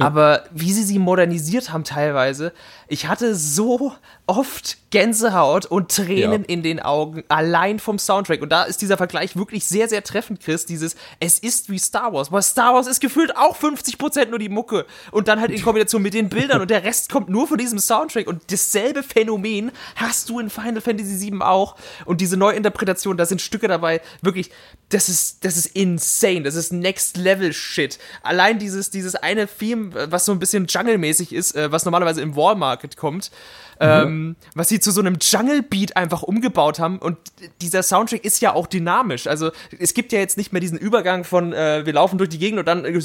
Aber 0.01 0.43
wie 0.51 0.73
sie 0.73 0.83
sie 0.83 0.99
modernisiert 0.99 1.73
haben 1.73 1.85
teilweise, 1.85 2.53
ich 2.89 3.07
hatte 3.07 3.35
so 3.35 3.93
oft 4.27 4.79
Gänsehaut 4.91 5.67
und 5.67 5.91
Tränen 5.95 6.43
Ja. 6.43 6.49
in 6.49 6.63
den 6.63 6.81
Augen, 6.81 7.25
allein 7.29 7.79
vom 7.79 7.99
Soundtrack. 7.99 8.41
Und 8.43 8.51
da 8.51 8.63
ist 8.63 8.81
dieser 8.81 8.97
Vergleich 8.97 9.37
wirklich 9.37 9.65
sehr, 9.65 9.89
sehr 9.89 10.03
treffend, 10.05 10.41
Chris. 10.41 10.67
Dieses, 10.67 10.95
es 11.21 11.39
ist 11.39 11.69
wie 11.71 11.79
Star 11.79 12.13
Wars. 12.13 12.31
Weil 12.31 12.43
Star 12.43 12.75
Wars 12.75 12.87
ist 12.87 13.01
gefühlt 13.01 13.37
auch 13.37 13.57
50% 13.57 14.27
nur 14.31 14.39
die 14.39 14.49
Mucke. 14.49 14.87
Und 15.11 15.29
dann 15.29 15.41
halt 15.41 15.51
in 15.51 15.63
Kombination 15.63 16.01
mit 16.01 16.15
den 16.15 16.29
Bildern 16.29 16.61
und 16.61 16.71
der 16.71 16.85
Rest 16.85 17.11
kommt 17.11 17.29
nur 17.29 17.49
von 17.49 17.59
diesem 17.59 17.79
Soundtrack. 17.79 18.27
Und 18.27 18.43
dasselbe 18.51 19.03
Phänomen 19.03 19.73
hast 19.97 20.29
du 20.31 20.39
in 20.39 20.49
Final 20.49 20.81
Fantasy 20.81 21.21
VII 21.33 21.41
auch. 21.43 21.77
Und 22.05 22.21
diese 22.21 22.37
Neuinterpretation, 22.37 23.17
da 23.17 23.27
sind 23.27 23.43
Stücke 23.43 23.67
dabei, 23.69 24.01
wirklich, 24.23 24.51
das 24.95 25.09
ist, 25.09 25.45
das 25.45 25.57
ist 25.57 25.67
insane. 25.67 26.43
Das 26.43 26.55
ist 26.55 26.73
Next 26.73 27.17
Level 27.17 27.53
Shit. 27.53 27.99
Allein 28.23 28.61
dieses, 28.61 28.91
dieses 28.91 29.17
eine 29.17 29.49
Theme, 29.49 29.91
was 30.11 30.25
so 30.25 30.31
ein 30.31 30.39
bisschen 30.39 30.67
Jungle-mäßig 30.67 31.33
ist, 31.33 31.57
äh, 31.57 31.73
was 31.73 31.85
normalerweise 31.85 32.23
im 32.23 32.37
Wall 32.37 32.55
Market 32.55 32.97
kommt, 32.97 33.33
ähm, 33.81 34.37
was 34.55 34.69
sie 34.69 34.81
zu 34.81 34.91
so 34.91 35.01
einem 35.01 35.19
Jungle-Beat 35.21 35.97
einfach 35.97 36.15
einfach 36.15 36.23
umgebaut 36.23 36.79
haben 36.79 36.99
und 36.99 37.19
dieser 37.61 37.83
Soundtrack 37.83 38.25
ist 38.25 38.41
ja 38.41 38.55
auch 38.55 38.67
dynamisch. 38.67 39.27
Also 39.27 39.51
es 39.79 39.95
gibt 39.95 40.13
ja 40.13 40.21
jetzt 40.21 40.37
nicht 40.37 40.53
mehr 40.53 40.61
diesen 40.61 40.79
Übergang 40.79 41.25
von 41.25 41.53
äh, 41.53 41.85
wir 41.85 41.93
laufen 41.93 42.19
durch 42.19 42.31
die 42.31 42.39
Gegend 42.39 42.61
und 42.61 42.67
dann 42.67 42.85
äh, 42.85 43.01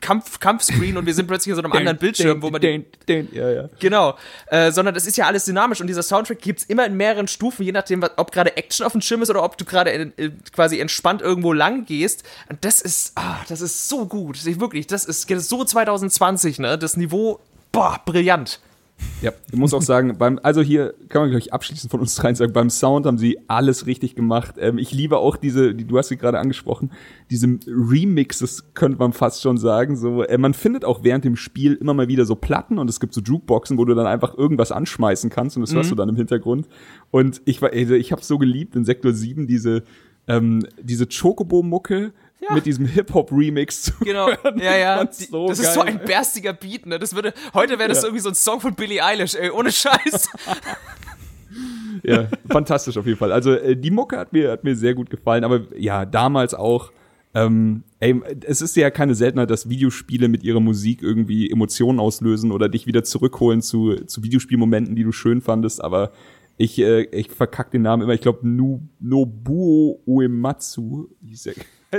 Kampf, 0.00 0.40
Kampfscreen 0.40 0.96
und 0.96 1.06
wir 1.06 1.14
sind 1.14 1.26
plötzlich 1.26 1.50
in 1.50 1.56
so 1.56 1.62
einem 1.62 1.72
anderen 1.72 1.98
Bildschirm, 1.98 2.40
wo 2.42 2.50
man 2.50 2.60
den, 2.60 2.86
den, 3.08 3.28
ja, 3.32 3.50
ja. 3.50 3.68
Genau, 3.78 4.16
äh, 4.46 4.70
sondern 4.70 4.94
das 4.94 5.06
ist 5.06 5.16
ja 5.16 5.26
alles 5.26 5.44
dynamisch 5.44 5.80
und 5.80 5.86
dieser 5.86 6.02
Soundtrack 6.02 6.38
gibt's 6.40 6.64
immer 6.64 6.86
in 6.86 6.96
mehreren 6.96 7.28
Stufen, 7.28 7.64
je 7.64 7.72
nachdem, 7.72 8.04
ob 8.16 8.32
gerade 8.32 8.56
Action 8.56 8.86
auf 8.86 8.92
dem 8.92 9.00
Schirm 9.00 9.22
ist 9.22 9.30
oder 9.30 9.42
ob 9.42 9.58
du 9.58 9.64
gerade 9.64 9.90
äh, 9.90 10.30
quasi 10.52 10.78
entspannt 10.78 11.22
irgendwo 11.22 11.52
lang 11.52 11.84
gehst. 11.86 12.22
Und 12.48 12.64
das 12.64 12.80
ist, 12.80 13.12
ah, 13.16 13.38
das 13.48 13.60
ist 13.60 13.88
so 13.88 14.06
gut, 14.06 14.44
wirklich, 14.60 14.86
das 14.86 15.04
ist, 15.04 15.30
das 15.30 15.42
ist 15.42 15.48
so 15.48 15.64
2020, 15.64 16.58
ne? 16.58 16.78
Das 16.78 16.96
Niveau, 16.96 17.40
boah, 17.72 18.00
brillant. 18.04 18.60
Ja, 19.22 19.32
ich 19.50 19.58
muss 19.58 19.72
auch 19.72 19.82
sagen, 19.82 20.16
beim, 20.18 20.38
also 20.42 20.60
hier 20.60 20.94
kann 21.08 21.22
man 21.22 21.30
gleich 21.30 21.52
abschließend 21.52 21.90
von 21.90 22.00
uns 22.00 22.14
dreien 22.16 22.34
sagen, 22.34 22.52
beim 22.52 22.68
Sound 22.68 23.06
haben 23.06 23.16
sie 23.16 23.38
alles 23.48 23.86
richtig 23.86 24.14
gemacht. 24.14 24.56
Ähm, 24.58 24.78
ich 24.78 24.92
liebe 24.92 25.18
auch 25.18 25.36
diese, 25.36 25.74
die, 25.74 25.84
du 25.84 25.96
hast 25.96 26.08
sie 26.08 26.16
gerade 26.16 26.38
angesprochen, 26.38 26.90
diese 27.30 27.58
Remixes 27.66 28.74
könnte 28.74 28.98
man 28.98 29.12
fast 29.12 29.42
schon 29.42 29.56
sagen. 29.56 29.96
So, 29.96 30.22
äh, 30.22 30.36
man 30.38 30.54
findet 30.54 30.84
auch 30.84 31.02
während 31.02 31.24
dem 31.24 31.36
Spiel 31.36 31.74
immer 31.74 31.94
mal 31.94 32.08
wieder 32.08 32.26
so 32.26 32.36
Platten 32.36 32.78
und 32.78 32.90
es 32.90 33.00
gibt 33.00 33.14
so 33.14 33.22
Jukeboxen, 33.22 33.78
wo 33.78 33.84
du 33.84 33.94
dann 33.94 34.06
einfach 34.06 34.36
irgendwas 34.36 34.70
anschmeißen 34.70 35.30
kannst 35.30 35.56
und 35.56 35.62
das 35.62 35.74
hörst 35.74 35.90
du 35.90 35.94
dann 35.94 36.10
im 36.10 36.16
Hintergrund. 36.16 36.68
Und 37.10 37.40
ich 37.46 37.62
war, 37.62 37.72
also 37.72 37.94
ich 37.94 38.12
habe 38.12 38.22
so 38.22 38.38
geliebt 38.38 38.76
in 38.76 38.84
Sektor 38.84 39.12
7 39.12 39.46
diese, 39.46 39.82
ähm, 40.28 40.66
diese 40.82 41.06
Chocobo-Mucke 41.06 42.12
Ja. 42.40 42.52
mit 42.52 42.66
diesem 42.66 42.84
Hip-Hop-Remix 42.86 43.82
zu 43.82 43.92
Genau, 44.00 44.28
hören. 44.28 44.58
ja, 44.58 44.76
ja. 44.76 45.08
So 45.12 45.48
das 45.48 45.58
ist 45.58 45.72
so 45.74 45.80
geil. 45.80 45.88
ein 45.98 46.04
berstiger 46.04 46.52
Beat, 46.52 46.84
ne? 46.86 46.98
Das 46.98 47.14
würde, 47.14 47.32
heute 47.54 47.78
wäre 47.78 47.88
das 47.88 47.98
Ja. 48.02 48.04
irgendwie 48.04 48.20
so 48.22 48.28
ein 48.28 48.34
Song 48.34 48.60
von 48.60 48.74
Billie 48.74 49.02
Eilish, 49.02 49.34
ey, 49.34 49.50
ohne 49.50 49.72
Scheiß. 49.72 50.28
ja, 52.02 52.28
fantastisch 52.50 52.96
auf 52.98 53.06
jeden 53.06 53.18
Fall. 53.18 53.32
Also 53.32 53.52
äh, 53.52 53.76
die 53.76 53.90
Mucke 53.90 54.18
hat 54.18 54.32
mir, 54.32 54.50
hat 54.50 54.64
mir 54.64 54.76
sehr 54.76 54.94
gut 54.94 55.10
gefallen, 55.10 55.44
aber 55.44 55.62
ja, 55.76 56.04
damals 56.04 56.54
auch. 56.54 56.92
Ähm, 57.34 57.82
ey, 58.00 58.18
es 58.46 58.62
ist 58.62 58.76
ja 58.76 58.88
keine 58.90 59.14
Seltenheit, 59.14 59.50
dass 59.50 59.68
Videospiele 59.68 60.28
mit 60.28 60.42
ihrer 60.42 60.60
Musik 60.60 61.02
irgendwie 61.02 61.50
Emotionen 61.50 62.00
auslösen 62.00 62.50
oder 62.50 62.68
dich 62.70 62.86
wieder 62.86 63.04
zurückholen 63.04 63.60
zu, 63.60 63.94
zu 64.06 64.22
Videospielmomenten, 64.22 64.96
die 64.96 65.04
du 65.04 65.12
schön 65.12 65.42
fandest, 65.42 65.84
aber 65.84 66.12
ich, 66.56 66.78
äh, 66.78 67.02
ich 67.02 67.30
verkack 67.30 67.70
den 67.70 67.82
Namen 67.82 68.02
immer. 68.04 68.14
Ich 68.14 68.22
glaube, 68.22 68.48
nu, 68.48 68.80
Nobuo 69.00 70.00
Uematsu 70.06 71.08
hieß 71.22 71.42
der. 71.42 71.54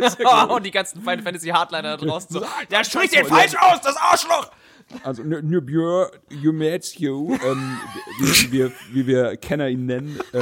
Ich. 0.06 0.50
und 0.50 0.66
die 0.66 0.72
ganzen 0.72 1.02
Final 1.02 1.22
Fantasy 1.22 1.50
Hardliner 1.50 1.98
da 1.98 2.06
draußen 2.06 2.34
so. 2.34 2.40
Der 2.72 2.82
mal, 2.94 3.08
den 3.08 3.26
falsch 3.26 3.56
aus, 3.60 3.82
das 3.82 3.98
Arschloch! 3.98 4.52
Also 5.04 5.22
Nobuo 5.22 6.06
Uematsu, 6.32 7.38
ähm, 7.46 7.78
wie, 8.20 8.26
wie, 8.26 8.52
wir, 8.52 8.72
wie 8.94 9.08
wir 9.08 9.36
Kenner 9.36 9.68
ihn 9.68 9.86
nennen, 9.86 10.18
ähm, 10.34 10.42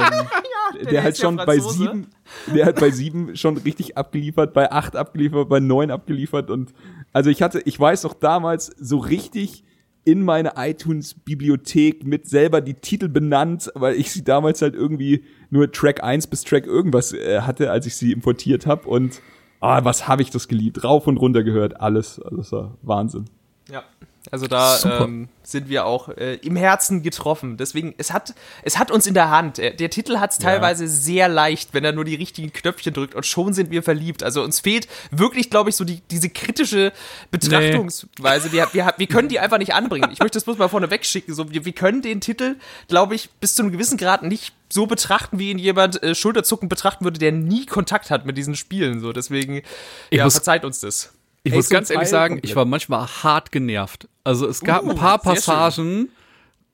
der, 0.74 0.84
der 0.84 1.02
halt 1.02 1.14
ist 1.14 1.22
ja 1.22 1.26
schon 1.26 1.36
bei 1.36 1.58
sieben, 1.58 2.10
der 2.54 2.66
hat 2.66 2.78
bei 2.78 2.90
sieben 2.90 3.36
schon 3.36 3.56
richtig 3.58 3.96
abgeliefert, 3.96 4.54
bei 4.54 4.70
acht 4.70 4.94
abgeliefert, 4.94 5.48
bei 5.48 5.58
neun 5.58 5.90
abgeliefert 5.90 6.50
und 6.50 6.72
also 7.12 7.28
ich 7.28 7.42
hatte, 7.42 7.60
ich 7.64 7.78
weiß 7.78 8.04
noch 8.04 8.14
damals 8.14 8.66
so 8.78 8.98
richtig 8.98 9.64
in 10.04 10.22
meine 10.22 10.52
iTunes-Bibliothek 10.54 12.06
mit 12.06 12.28
selber 12.28 12.60
die 12.60 12.74
Titel 12.74 13.08
benannt, 13.08 13.72
weil 13.74 13.96
ich 13.96 14.12
sie 14.12 14.22
damals 14.22 14.62
halt 14.62 14.76
irgendwie 14.76 15.24
nur 15.50 15.72
Track 15.72 16.04
1 16.04 16.28
bis 16.28 16.44
Track 16.44 16.64
irgendwas 16.64 17.12
äh, 17.12 17.40
hatte, 17.40 17.72
als 17.72 17.86
ich 17.86 17.96
sie 17.96 18.12
importiert 18.12 18.66
habe 18.66 18.88
und 18.88 19.20
ah, 19.60 19.84
was 19.84 20.08
habe 20.08 20.22
ich 20.22 20.30
das 20.30 20.48
geliebt, 20.48 20.84
rauf 20.84 21.06
und 21.06 21.16
runter 21.16 21.42
gehört, 21.42 21.80
alles, 21.80 22.20
also 22.20 22.36
das 22.36 22.52
war 22.52 22.74
Wahnsinn. 22.82 23.26
Ja. 23.68 23.82
Also 24.30 24.46
da 24.46 24.78
ähm, 25.02 25.28
sind 25.42 25.68
wir 25.68 25.86
auch 25.86 26.08
äh, 26.08 26.34
im 26.36 26.56
Herzen 26.56 27.02
getroffen. 27.02 27.56
Deswegen, 27.56 27.94
es 27.98 28.12
hat, 28.12 28.34
es 28.62 28.78
hat 28.78 28.90
uns 28.90 29.06
in 29.06 29.14
der 29.14 29.30
Hand. 29.30 29.58
Der, 29.58 29.70
der 29.70 29.90
Titel 29.90 30.18
hat 30.18 30.32
es 30.32 30.38
teilweise 30.38 30.88
sehr 30.88 31.28
leicht, 31.28 31.74
wenn 31.74 31.84
er 31.84 31.92
nur 31.92 32.04
die 32.04 32.14
richtigen 32.14 32.52
Knöpfchen 32.52 32.92
drückt 32.92 33.14
und 33.14 33.24
schon 33.24 33.52
sind 33.52 33.70
wir 33.70 33.82
verliebt. 33.82 34.22
Also 34.22 34.42
uns 34.42 34.60
fehlt 34.60 34.88
wirklich, 35.10 35.50
glaube 35.50 35.70
ich, 35.70 35.76
so 35.76 35.84
die, 35.84 36.02
diese 36.10 36.28
kritische 36.28 36.92
Betrachtungsweise. 37.30 38.52
Wir, 38.52 38.68
wir, 38.72 38.94
wir 38.96 39.06
können 39.06 39.28
die 39.28 39.38
einfach 39.38 39.58
nicht 39.58 39.74
anbringen. 39.74 40.10
Ich 40.12 40.18
möchte 40.18 40.36
das 40.36 40.44
bloß 40.44 40.58
mal 40.58 40.68
vorne 40.68 40.90
wegschicken. 40.90 41.34
So, 41.34 41.50
wir, 41.50 41.64
wir 41.64 41.72
können 41.72 42.02
den 42.02 42.20
Titel, 42.20 42.56
glaube 42.88 43.14
ich, 43.14 43.30
bis 43.40 43.54
zu 43.54 43.62
einem 43.62 43.72
gewissen 43.72 43.98
Grad 43.98 44.22
nicht 44.22 44.54
so 44.68 44.86
betrachten, 44.86 45.38
wie 45.38 45.50
ihn 45.50 45.58
jemand 45.58 46.02
äh, 46.02 46.14
Schulterzucken 46.14 46.68
betrachten 46.68 47.04
würde, 47.04 47.18
der 47.18 47.32
nie 47.32 47.66
Kontakt 47.66 48.10
hat 48.10 48.26
mit 48.26 48.36
diesen 48.36 48.56
Spielen. 48.56 49.00
So, 49.00 49.12
deswegen, 49.12 49.62
Ich 50.10 50.18
ja, 50.18 50.28
verzeiht 50.28 50.64
uns 50.64 50.80
das. 50.80 51.12
Ich 51.44 51.52
Ey, 51.52 51.58
muss 51.58 51.68
ganz 51.68 51.90
ehrlich 51.90 52.08
sagen, 52.08 52.34
komplett. 52.34 52.50
ich 52.50 52.56
war 52.56 52.64
manchmal 52.64 53.06
hart 53.06 53.52
genervt. 53.52 54.08
Also 54.26 54.48
es 54.48 54.60
gab 54.60 54.82
Uh, 54.82 54.90
ein 54.90 54.96
paar 54.96 55.20
sehr 55.22 55.34
schön. 55.34 55.34
Passagen, 55.34 56.08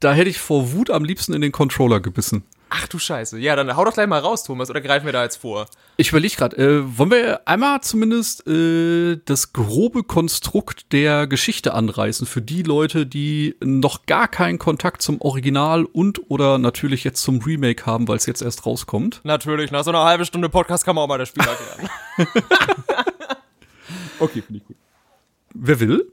da 0.00 0.14
hätte 0.14 0.30
ich 0.30 0.38
vor 0.38 0.72
Wut 0.72 0.90
am 0.90 1.04
liebsten 1.04 1.34
in 1.34 1.42
den 1.42 1.52
Controller 1.52 2.00
gebissen. 2.00 2.44
Ach 2.70 2.88
du 2.88 2.98
Scheiße. 2.98 3.38
Ja, 3.38 3.54
dann 3.54 3.76
hau 3.76 3.84
doch 3.84 3.92
gleich 3.92 4.06
mal 4.06 4.20
raus, 4.20 4.44
Thomas, 4.44 4.70
oder 4.70 4.80
greifen 4.80 5.04
wir 5.04 5.12
da 5.12 5.22
jetzt 5.22 5.36
vor? 5.36 5.66
Ich 5.98 6.08
überlege 6.08 6.34
gerade, 6.34 6.56
äh, 6.56 6.98
wollen 6.98 7.10
wir 7.10 7.46
einmal 7.46 7.82
zumindest 7.82 8.46
äh, 8.48 9.18
das 9.26 9.52
grobe 9.52 10.02
Konstrukt 10.04 10.90
der 10.92 11.26
Geschichte 11.26 11.74
anreißen 11.74 12.26
für 12.26 12.40
die 12.40 12.62
Leute, 12.62 13.04
die 13.04 13.56
noch 13.62 14.06
gar 14.06 14.26
keinen 14.26 14.58
Kontakt 14.58 15.02
zum 15.02 15.20
Original 15.20 15.84
und 15.84 16.30
oder 16.30 16.56
natürlich 16.56 17.04
jetzt 17.04 17.22
zum 17.22 17.40
Remake 17.42 17.84
haben, 17.84 18.08
weil 18.08 18.16
es 18.16 18.24
jetzt 18.24 18.40
erst 18.40 18.64
rauskommt. 18.64 19.20
Natürlich, 19.24 19.70
nach 19.70 19.84
so 19.84 19.90
einer 19.90 20.04
halben 20.04 20.24
Stunde 20.24 20.48
Podcast 20.48 20.86
kann 20.86 20.94
man 20.94 21.04
auch 21.04 21.08
mal 21.08 21.18
das 21.18 21.28
Spiel 21.28 21.44
erklären. 21.46 21.90
Okay, 24.18 24.40
finde 24.40 24.60
ich 24.60 24.66
gut. 24.66 24.76
Wer 25.52 25.78
will? 25.80 26.12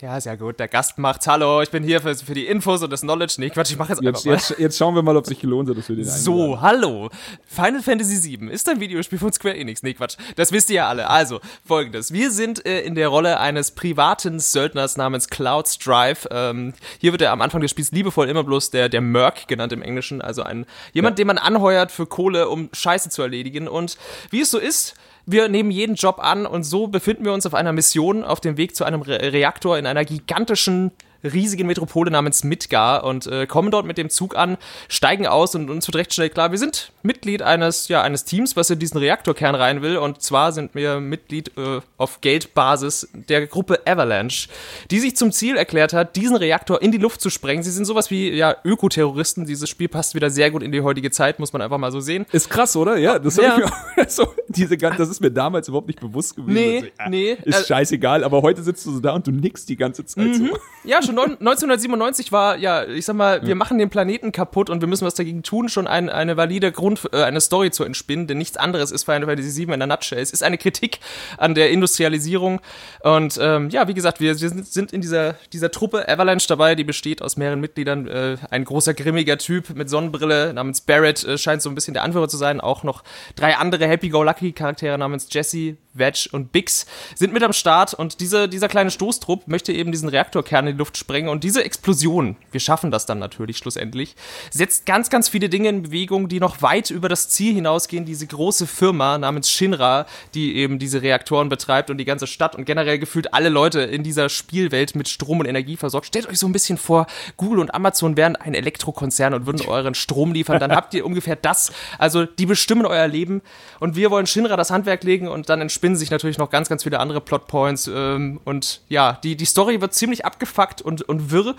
Ja, 0.00 0.16
ist 0.16 0.24
ja 0.24 0.34
gut. 0.34 0.58
Der 0.58 0.68
Gast 0.68 0.98
macht's. 0.98 1.26
Hallo, 1.26 1.60
ich 1.62 1.70
bin 1.70 1.82
hier 1.82 2.00
für, 2.00 2.14
für 2.14 2.34
die 2.34 2.46
Infos 2.46 2.82
und 2.82 2.90
das 2.90 3.02
Knowledge. 3.02 3.34
Nee, 3.38 3.50
Quatsch, 3.50 3.70
ich 3.70 3.78
mach 3.78 3.88
jetzt 3.88 3.98
einfach 3.98 4.24
Jetzt, 4.24 4.26
mal. 4.26 4.32
jetzt, 4.32 4.58
jetzt 4.58 4.78
schauen 4.78 4.94
wir 4.94 5.02
mal, 5.02 5.16
ob 5.16 5.26
sich 5.26 5.38
gelohnt 5.38 5.68
hat, 5.68 5.76
dass 5.76 5.88
wir 5.88 5.96
den 5.96 6.04
einladen. 6.04 6.22
So, 6.22 6.60
hallo. 6.60 7.10
Final 7.46 7.82
Fantasy 7.82 8.38
VII 8.38 8.50
ist 8.50 8.68
ein 8.68 8.80
Videospiel 8.80 9.18
von 9.18 9.32
Square 9.32 9.56
Enix. 9.56 9.82
Nee, 9.82 9.94
Quatsch. 9.94 10.16
Das 10.36 10.52
wisst 10.52 10.70
ihr 10.70 10.76
ja 10.76 10.88
alle. 10.88 11.08
Also, 11.10 11.40
folgendes. 11.64 12.12
Wir 12.12 12.30
sind 12.30 12.64
äh, 12.66 12.80
in 12.80 12.94
der 12.94 13.08
Rolle 13.08 13.40
eines 13.40 13.72
privaten 13.72 14.40
Söldners 14.40 14.96
namens 14.96 15.28
Cloud 15.28 15.68
Strife. 15.68 16.28
Ähm, 16.30 16.72
hier 16.98 17.12
wird 17.12 17.22
er 17.22 17.32
am 17.32 17.42
Anfang 17.42 17.60
des 17.60 17.70
Spiels 17.70 17.92
liebevoll 17.92 18.28
immer 18.28 18.44
bloß 18.44 18.70
der, 18.70 18.88
der 18.88 19.00
Merc 19.00 19.48
genannt 19.48 19.72
im 19.72 19.82
Englischen. 19.82 20.22
Also 20.22 20.42
ein, 20.42 20.66
jemand, 20.92 21.18
den 21.18 21.26
man 21.26 21.38
anheuert 21.38 21.92
für 21.92 22.06
Kohle, 22.06 22.48
um 22.48 22.70
Scheiße 22.72 23.10
zu 23.10 23.22
erledigen. 23.22 23.68
Und 23.68 23.98
wie 24.30 24.40
es 24.40 24.50
so 24.50 24.58
ist, 24.58 24.94
wir 25.30 25.48
nehmen 25.48 25.70
jeden 25.70 25.94
Job 25.94 26.18
an 26.18 26.46
und 26.46 26.64
so 26.64 26.86
befinden 26.86 27.24
wir 27.24 27.32
uns 27.32 27.46
auf 27.46 27.54
einer 27.54 27.72
Mission 27.72 28.24
auf 28.24 28.40
dem 28.40 28.56
Weg 28.56 28.74
zu 28.74 28.84
einem 28.84 29.02
Re 29.02 29.32
Reaktor 29.32 29.78
in 29.78 29.86
einer 29.86 30.04
gigantischen 30.04 30.92
riesigen 31.22 31.66
Metropole 31.66 32.10
namens 32.10 32.44
Midgar 32.44 33.04
und 33.04 33.26
äh, 33.26 33.46
kommen 33.46 33.70
dort 33.70 33.86
mit 33.86 33.98
dem 33.98 34.10
Zug 34.10 34.36
an, 34.36 34.56
steigen 34.88 35.26
aus 35.26 35.54
und 35.54 35.70
uns 35.70 35.86
wird 35.86 35.96
recht 35.96 36.14
schnell 36.14 36.30
klar, 36.30 36.50
wir 36.50 36.58
sind 36.58 36.92
Mitglied 37.02 37.42
eines, 37.42 37.88
ja, 37.88 38.02
eines 38.02 38.24
Teams, 38.24 38.56
was 38.56 38.70
in 38.70 38.78
diesen 38.78 38.98
Reaktorkern 38.98 39.54
rein 39.54 39.82
will 39.82 39.96
und 39.96 40.22
zwar 40.22 40.52
sind 40.52 40.74
wir 40.74 41.00
Mitglied 41.00 41.52
äh, 41.56 41.80
auf 41.96 42.20
Geldbasis 42.20 43.08
der 43.12 43.46
Gruppe 43.46 43.80
Avalanche, 43.86 44.48
die 44.90 45.00
sich 45.00 45.16
zum 45.16 45.32
Ziel 45.32 45.56
erklärt 45.56 45.92
hat, 45.92 46.16
diesen 46.16 46.36
Reaktor 46.36 46.82
in 46.82 46.92
die 46.92 46.98
Luft 46.98 47.20
zu 47.20 47.30
sprengen. 47.30 47.62
Sie 47.62 47.70
sind 47.70 47.84
sowas 47.84 48.10
wie, 48.10 48.30
ja, 48.30 48.56
Ökoterroristen. 48.64 49.46
Dieses 49.46 49.68
Spiel 49.68 49.88
passt 49.88 50.14
wieder 50.14 50.30
sehr 50.30 50.50
gut 50.50 50.62
in 50.62 50.72
die 50.72 50.80
heutige 50.80 51.10
Zeit, 51.10 51.38
muss 51.38 51.52
man 51.52 51.62
einfach 51.62 51.78
mal 51.78 51.92
so 51.92 52.00
sehen. 52.00 52.26
Ist 52.32 52.50
krass, 52.50 52.76
oder? 52.76 52.96
Ja, 52.96 53.18
das, 53.18 53.36
Ja. 53.36 53.54
Ich 53.54 53.64
mir 53.64 53.66
auch, 53.66 54.08
so, 54.08 54.34
diese, 54.48 54.76
das 54.76 55.08
ist 55.08 55.20
mir 55.20 55.30
damals 55.30 55.68
überhaupt 55.68 55.88
nicht 55.88 56.00
bewusst 56.00 56.36
gewesen. 56.36 56.54
Nee, 56.54 56.76
Also, 56.76 56.86
ja, 56.98 57.08
nee, 57.08 57.36
Ist 57.44 57.62
äh, 57.62 57.66
scheißegal, 57.66 58.24
aber 58.24 58.42
heute 58.42 58.62
sitzt 58.62 58.86
du 58.86 58.92
so 58.92 59.00
da 59.00 59.12
und 59.12 59.26
du 59.26 59.30
nickst 59.30 59.68
die 59.68 59.76
ganze 59.76 60.04
Zeit 60.04 60.34
so. 60.34 60.58
Ja, 60.84 61.02
schon 61.10 61.16
neun- 61.16 61.38
1997 61.38 62.32
war, 62.32 62.56
ja, 62.56 62.84
ich 62.84 63.04
sag 63.04 63.16
mal, 63.16 63.46
wir 63.46 63.54
machen 63.54 63.78
den 63.78 63.90
Planeten 63.90 64.32
kaputt 64.32 64.70
und 64.70 64.80
wir 64.80 64.88
müssen 64.88 65.06
was 65.06 65.14
dagegen 65.14 65.42
tun, 65.42 65.68
schon 65.68 65.86
ein, 65.86 66.08
eine 66.08 66.36
valide 66.36 66.72
Grund, 66.72 67.08
äh, 67.12 67.22
eine 67.22 67.40
Story 67.40 67.70
zu 67.70 67.84
entspinnen, 67.84 68.26
denn 68.26 68.38
nichts 68.38 68.56
anderes 68.56 68.90
ist 68.90 69.04
Final 69.04 69.26
Fantasy 69.26 69.66
VII 69.66 69.74
in 69.74 69.80
der 69.80 69.86
Nutshell. 69.86 70.20
Es 70.20 70.30
ist 70.30 70.42
eine 70.42 70.58
Kritik 70.58 71.00
an 71.38 71.54
der 71.54 71.70
Industrialisierung 71.70 72.60
und 73.02 73.38
ähm, 73.40 73.70
ja, 73.70 73.88
wie 73.88 73.94
gesagt, 73.94 74.20
wir, 74.20 74.40
wir 74.40 74.48
sind, 74.48 74.66
sind 74.66 74.92
in 74.92 75.00
dieser, 75.00 75.34
dieser 75.52 75.70
Truppe 75.70 76.08
Avalanche 76.08 76.46
dabei, 76.48 76.74
die 76.74 76.84
besteht 76.84 77.22
aus 77.22 77.36
mehreren 77.36 77.60
Mitgliedern. 77.60 78.06
Äh, 78.08 78.36
ein 78.50 78.64
großer, 78.64 78.94
grimmiger 78.94 79.38
Typ 79.38 79.70
mit 79.70 79.90
Sonnenbrille 79.90 80.52
namens 80.54 80.80
Barrett 80.80 81.24
äh, 81.24 81.38
scheint 81.38 81.62
so 81.62 81.68
ein 81.68 81.74
bisschen 81.74 81.94
der 81.94 82.02
Anführer 82.04 82.28
zu 82.28 82.36
sein. 82.36 82.60
Auch 82.60 82.82
noch 82.82 83.02
drei 83.36 83.56
andere 83.56 83.86
Happy-Go-Lucky-Charaktere 83.86 84.98
namens 84.98 85.28
Jesse, 85.30 85.76
Wedge 85.94 86.28
und 86.32 86.52
Bix 86.52 86.86
sind 87.14 87.32
mit 87.32 87.42
am 87.42 87.52
Start 87.52 87.94
und 87.94 88.20
diese, 88.20 88.48
dieser 88.48 88.68
kleine 88.68 88.90
Stoßtrupp 88.90 89.48
möchte 89.48 89.72
eben 89.72 89.90
diesen 89.92 90.08
Reaktorkern 90.08 90.66
in 90.66 90.74
die 90.74 90.78
Luft 90.78 90.96
sprengen 91.00 91.28
und 91.28 91.42
diese 91.42 91.64
Explosion, 91.64 92.36
wir 92.52 92.60
schaffen 92.60 92.92
das 92.92 93.06
dann 93.06 93.18
natürlich 93.18 93.58
schlussendlich, 93.58 94.14
setzt 94.50 94.86
ganz, 94.86 95.10
ganz 95.10 95.28
viele 95.28 95.48
Dinge 95.48 95.68
in 95.70 95.82
Bewegung, 95.82 96.28
die 96.28 96.38
noch 96.38 96.62
weit 96.62 96.90
über 96.90 97.08
das 97.08 97.28
Ziel 97.28 97.54
hinausgehen. 97.54 98.04
Diese 98.04 98.26
große 98.26 98.68
Firma 98.68 99.18
namens 99.18 99.50
Shinra, 99.50 100.06
die 100.34 100.54
eben 100.56 100.78
diese 100.78 101.02
Reaktoren 101.02 101.48
betreibt 101.48 101.90
und 101.90 101.98
die 101.98 102.04
ganze 102.04 102.28
Stadt 102.28 102.54
und 102.54 102.64
generell 102.64 102.98
gefühlt 102.98 103.34
alle 103.34 103.48
Leute 103.48 103.80
in 103.80 104.04
dieser 104.04 104.28
Spielwelt 104.28 104.94
mit 104.94 105.08
Strom 105.08 105.40
und 105.40 105.46
Energie 105.46 105.76
versorgt. 105.76 106.06
Stellt 106.06 106.28
euch 106.28 106.38
so 106.38 106.46
ein 106.46 106.52
bisschen 106.52 106.78
vor, 106.78 107.06
Google 107.36 107.58
und 107.58 107.74
Amazon 107.74 108.16
wären 108.16 108.36
ein 108.36 108.54
Elektrokonzern 108.54 109.34
und 109.34 109.46
würden 109.46 109.66
euren 109.66 109.94
Strom 109.94 110.32
liefern, 110.32 110.60
dann 110.60 110.72
habt 110.72 110.94
ihr 110.94 111.04
ungefähr 111.04 111.36
das. 111.36 111.72
Also 111.98 112.26
die 112.26 112.46
bestimmen 112.46 112.86
euer 112.86 113.08
Leben 113.08 113.42
und 113.80 113.96
wir 113.96 114.10
wollen 114.10 114.26
Shinra 114.26 114.56
das 114.56 114.70
Handwerk 114.70 115.02
legen 115.02 115.28
und 115.28 115.48
dann 115.48 115.60
entspinnen 115.60 115.96
sich 115.96 116.10
natürlich 116.10 116.38
noch 116.38 116.50
ganz, 116.50 116.68
ganz 116.68 116.84
viele 116.84 117.00
andere 117.00 117.20
Plotpoints 117.20 117.90
ähm, 117.92 118.40
und 118.44 118.82
ja, 118.88 119.18
die, 119.24 119.36
die 119.36 119.44
Story 119.44 119.80
wird 119.80 119.94
ziemlich 119.94 120.24
abgefuckt 120.24 120.82
und, 120.82 120.89
und 120.90 121.30
wirr. 121.30 121.54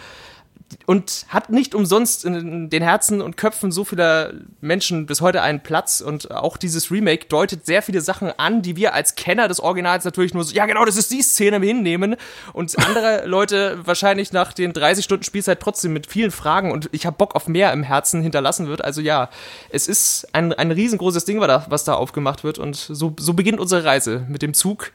und 0.85 1.25
hat 1.29 1.49
nicht 1.49 1.75
umsonst 1.75 2.25
in 2.25 2.69
den 2.69 2.83
Herzen 2.83 3.21
und 3.21 3.37
Köpfen 3.37 3.71
so 3.71 3.83
vieler 3.83 4.33
Menschen 4.59 5.05
bis 5.05 5.21
heute 5.21 5.41
einen 5.41 5.61
Platz 5.61 6.01
und 6.01 6.31
auch 6.31 6.57
dieses 6.57 6.91
Remake 6.91 7.27
deutet 7.27 7.65
sehr 7.65 7.81
viele 7.81 8.01
Sachen 8.01 8.31
an, 8.37 8.61
die 8.61 8.75
wir 8.75 8.93
als 8.93 9.15
Kenner 9.15 9.47
des 9.47 9.59
Originals 9.59 10.05
natürlich 10.05 10.33
nur 10.33 10.43
so, 10.43 10.53
ja 10.53 10.65
genau, 10.65 10.85
das 10.85 10.97
ist 10.97 11.11
die 11.11 11.21
Szene 11.21 11.59
hinnehmen 11.59 12.15
und 12.53 12.77
andere 12.79 13.25
Leute 13.25 13.79
wahrscheinlich 13.83 14.31
nach 14.31 14.53
den 14.53 14.73
30 14.73 15.03
Stunden 15.03 15.23
Spielzeit 15.23 15.59
trotzdem 15.59 15.93
mit 15.93 16.07
vielen 16.07 16.31
Fragen 16.31 16.71
und 16.71 16.89
ich 16.91 17.05
habe 17.05 17.17
Bock 17.17 17.35
auf 17.35 17.47
mehr 17.47 17.73
im 17.73 17.83
Herzen 17.83 18.21
hinterlassen 18.21 18.67
wird. 18.67 18.83
Also 18.83 19.01
ja, 19.01 19.29
es 19.69 19.87
ist 19.87 20.27
ein, 20.33 20.53
ein 20.53 20.71
riesengroßes 20.71 21.25
Ding, 21.25 21.39
was 21.41 21.83
da 21.83 21.93
aufgemacht 21.93 22.43
wird 22.43 22.59
und 22.59 22.75
so, 22.75 23.13
so 23.19 23.33
beginnt 23.33 23.59
unsere 23.59 23.83
Reise 23.83 24.25
mit 24.29 24.41
dem 24.41 24.53
Zug 24.53 24.91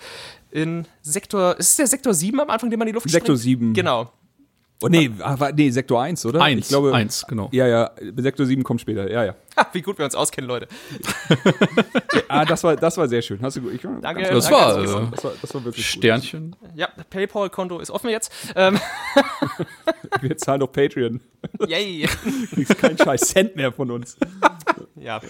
in 0.51 0.87
Sektor, 1.03 1.57
ist 1.59 1.71
es 1.71 1.77
der 1.77 1.87
Sektor 1.87 2.15
7 2.15 2.41
am 2.41 2.49
Anfang, 2.51 2.71
den 2.71 2.79
man 2.79 2.89
in 2.89 2.93
die 2.93 2.95
Luft 2.95 3.11
Sektor 3.11 3.37
springt? 3.37 3.75
7. 3.75 3.75
Genau. 3.75 4.11
Oh, 4.83 4.89
nee, 4.89 5.11
ah, 5.21 5.41
war- 5.41 5.53
nee, 5.53 5.71
Sektor 5.71 6.03
1, 6.03 6.27
oder? 6.27 6.43
Eins, 6.43 6.61
ich 6.67 6.69
glaube, 6.69 6.93
eins, 6.95 7.25
genau. 7.27 7.49
Ja, 7.51 7.67
ja, 7.67 7.91
Sektor 8.17 8.45
7 8.45 8.63
kommt 8.63 8.81
später, 8.83 9.11
ja, 9.11 9.25
ja. 9.25 9.35
Ha, 9.57 9.67
wie 9.73 9.81
gut 9.81 9.97
wir 9.97 10.05
uns 10.05 10.15
auskennen, 10.15 10.49
Leute. 10.49 10.69
Ah, 12.29 12.45
das 12.45 12.65
war, 12.65 12.75
das 12.75 12.97
war 12.97 13.07
sehr 13.09 13.23
schön. 13.23 13.41
Hast 13.41 13.57
du 13.57 13.61
gut. 13.63 13.73
Ich, 13.75 13.83
Danke. 13.83 14.23
Das 14.25 14.47
danke, 14.49 14.51
war, 14.51 14.75
dass 14.83 14.91
du 14.91 14.99
äh, 14.99 15.07
Das 15.13 15.25
war, 15.25 15.33
das 15.41 15.55
war 15.55 15.65
wirklich 15.65 15.87
gut. 15.93 15.99
Sternchen. 16.03 16.57
Ja, 16.75 16.89
PayPal-Konto 17.09 17.79
ist 17.79 17.91
offen 17.91 18.11
jetzt. 18.11 18.33
Ähm, 18.57 18.81
Wir 20.21 20.37
zahlen 20.37 20.61
doch 20.61 20.73
Patreon. 20.73 21.21
yay. 21.69 22.09
Kriegst 22.55 22.79
keinen 22.79 22.99
scheiß 22.99 23.21
Cent 23.21 23.55
mehr 23.55 23.71
von 23.73 23.91
uns. 23.93 24.17
Ja. 24.97 25.21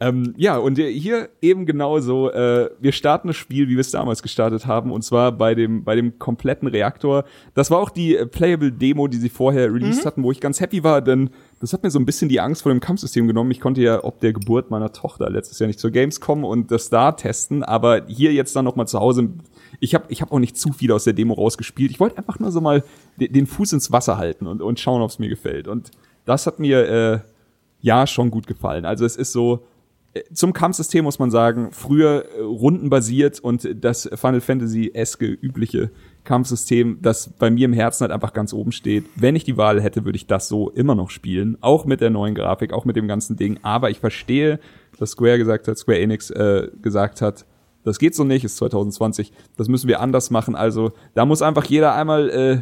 Ähm, 0.00 0.34
ja, 0.36 0.56
und 0.58 0.78
hier 0.78 1.28
eben 1.42 1.66
genauso, 1.66 2.30
äh, 2.30 2.70
wir 2.78 2.92
starten 2.92 3.28
das 3.28 3.36
Spiel, 3.36 3.68
wie 3.68 3.72
wir 3.72 3.80
es 3.80 3.90
damals 3.90 4.22
gestartet 4.22 4.64
haben, 4.64 4.92
und 4.92 5.02
zwar 5.02 5.32
bei 5.32 5.56
dem, 5.56 5.82
bei 5.82 5.96
dem 5.96 6.20
kompletten 6.20 6.68
Reaktor. 6.68 7.24
Das 7.54 7.72
war 7.72 7.78
auch 7.78 7.90
die 7.90 8.14
äh, 8.14 8.24
Playable 8.24 8.70
Demo, 8.70 9.08
die 9.08 9.16
sie 9.16 9.28
vorher 9.28 9.72
released 9.72 10.06
hatten, 10.06 10.22
wo 10.22 10.30
ich 10.30 10.40
ganz 10.40 10.60
happy 10.60 10.84
war, 10.84 11.02
denn 11.02 11.30
das 11.58 11.72
hat 11.72 11.82
mir 11.82 11.90
so 11.90 11.98
ein 11.98 12.06
bisschen 12.06 12.28
die 12.28 12.38
Angst 12.38 12.62
vor 12.62 12.70
dem 12.70 12.78
Kampfsystem 12.78 13.26
genommen. 13.26 13.50
Ich 13.50 13.60
konnte 13.60 13.80
ja 13.80 14.04
ob 14.04 14.20
der 14.20 14.32
Geburt 14.32 14.70
meiner 14.70 14.92
Tochter 14.92 15.30
letztes 15.30 15.58
Jahr 15.58 15.66
nicht 15.66 15.80
zur 15.80 15.90
Gamescom 15.90 16.44
und 16.44 16.70
das 16.70 16.90
da 16.90 17.10
testen, 17.10 17.64
aber 17.64 18.06
hier 18.06 18.32
jetzt 18.32 18.54
dann 18.54 18.64
nochmal 18.64 18.86
zu 18.86 19.00
Hause. 19.00 19.30
Ich 19.80 19.96
habe 19.96 20.04
ich 20.10 20.22
hab 20.22 20.30
auch 20.30 20.38
nicht 20.38 20.56
zu 20.56 20.72
viel 20.72 20.92
aus 20.92 21.04
der 21.04 21.12
Demo 21.12 21.34
rausgespielt. 21.34 21.90
Ich 21.90 21.98
wollte 21.98 22.18
einfach 22.18 22.38
nur 22.38 22.52
so 22.52 22.60
mal 22.60 22.84
de 23.18 23.26
den 23.26 23.48
Fuß 23.48 23.72
ins 23.72 23.90
Wasser 23.90 24.16
halten 24.16 24.46
und, 24.46 24.62
und 24.62 24.78
schauen, 24.78 25.02
ob 25.02 25.10
es 25.10 25.18
mir 25.18 25.28
gefällt. 25.28 25.66
Und 25.66 25.90
das 26.24 26.46
hat 26.46 26.60
mir 26.60 26.88
äh, 26.88 27.18
ja 27.80 28.06
schon 28.06 28.30
gut 28.30 28.46
gefallen. 28.46 28.84
Also 28.84 29.04
es 29.04 29.16
ist 29.16 29.32
so, 29.32 29.64
zum 30.32 30.52
Kampfsystem 30.52 31.04
muss 31.04 31.18
man 31.18 31.30
sagen, 31.30 31.68
früher 31.72 32.24
äh, 32.36 32.40
rundenbasiert 32.40 33.40
und 33.40 33.68
das 33.74 34.08
Final 34.14 34.40
Fantasy-eske 34.40 35.26
übliche 35.26 35.90
Kampfsystem, 36.24 36.98
das 37.00 37.30
bei 37.30 37.50
mir 37.50 37.64
im 37.64 37.72
Herzen 37.72 38.02
halt 38.02 38.12
einfach 38.12 38.32
ganz 38.32 38.52
oben 38.52 38.72
steht. 38.72 39.06
Wenn 39.16 39.36
ich 39.36 39.44
die 39.44 39.56
Wahl 39.56 39.80
hätte, 39.80 40.04
würde 40.04 40.16
ich 40.16 40.26
das 40.26 40.48
so 40.48 40.70
immer 40.70 40.94
noch 40.94 41.10
spielen. 41.10 41.56
Auch 41.60 41.84
mit 41.84 42.00
der 42.00 42.10
neuen 42.10 42.34
Grafik, 42.34 42.72
auch 42.72 42.84
mit 42.84 42.96
dem 42.96 43.08
ganzen 43.08 43.36
Ding. 43.36 43.58
Aber 43.62 43.90
ich 43.90 44.00
verstehe, 44.00 44.60
dass 44.98 45.12
Square 45.12 45.38
gesagt 45.38 45.68
hat, 45.68 45.78
Square 45.78 46.00
Enix 46.00 46.30
äh, 46.30 46.68
gesagt 46.82 47.22
hat, 47.22 47.46
das 47.84 47.98
geht 47.98 48.14
so 48.14 48.24
nicht, 48.24 48.44
ist 48.44 48.56
2020, 48.58 49.32
das 49.56 49.68
müssen 49.68 49.88
wir 49.88 50.00
anders 50.00 50.30
machen. 50.30 50.54
Also 50.54 50.92
da 51.14 51.24
muss 51.24 51.40
einfach 51.40 51.64
jeder 51.64 51.94
einmal 51.94 52.28
äh, 52.28 52.58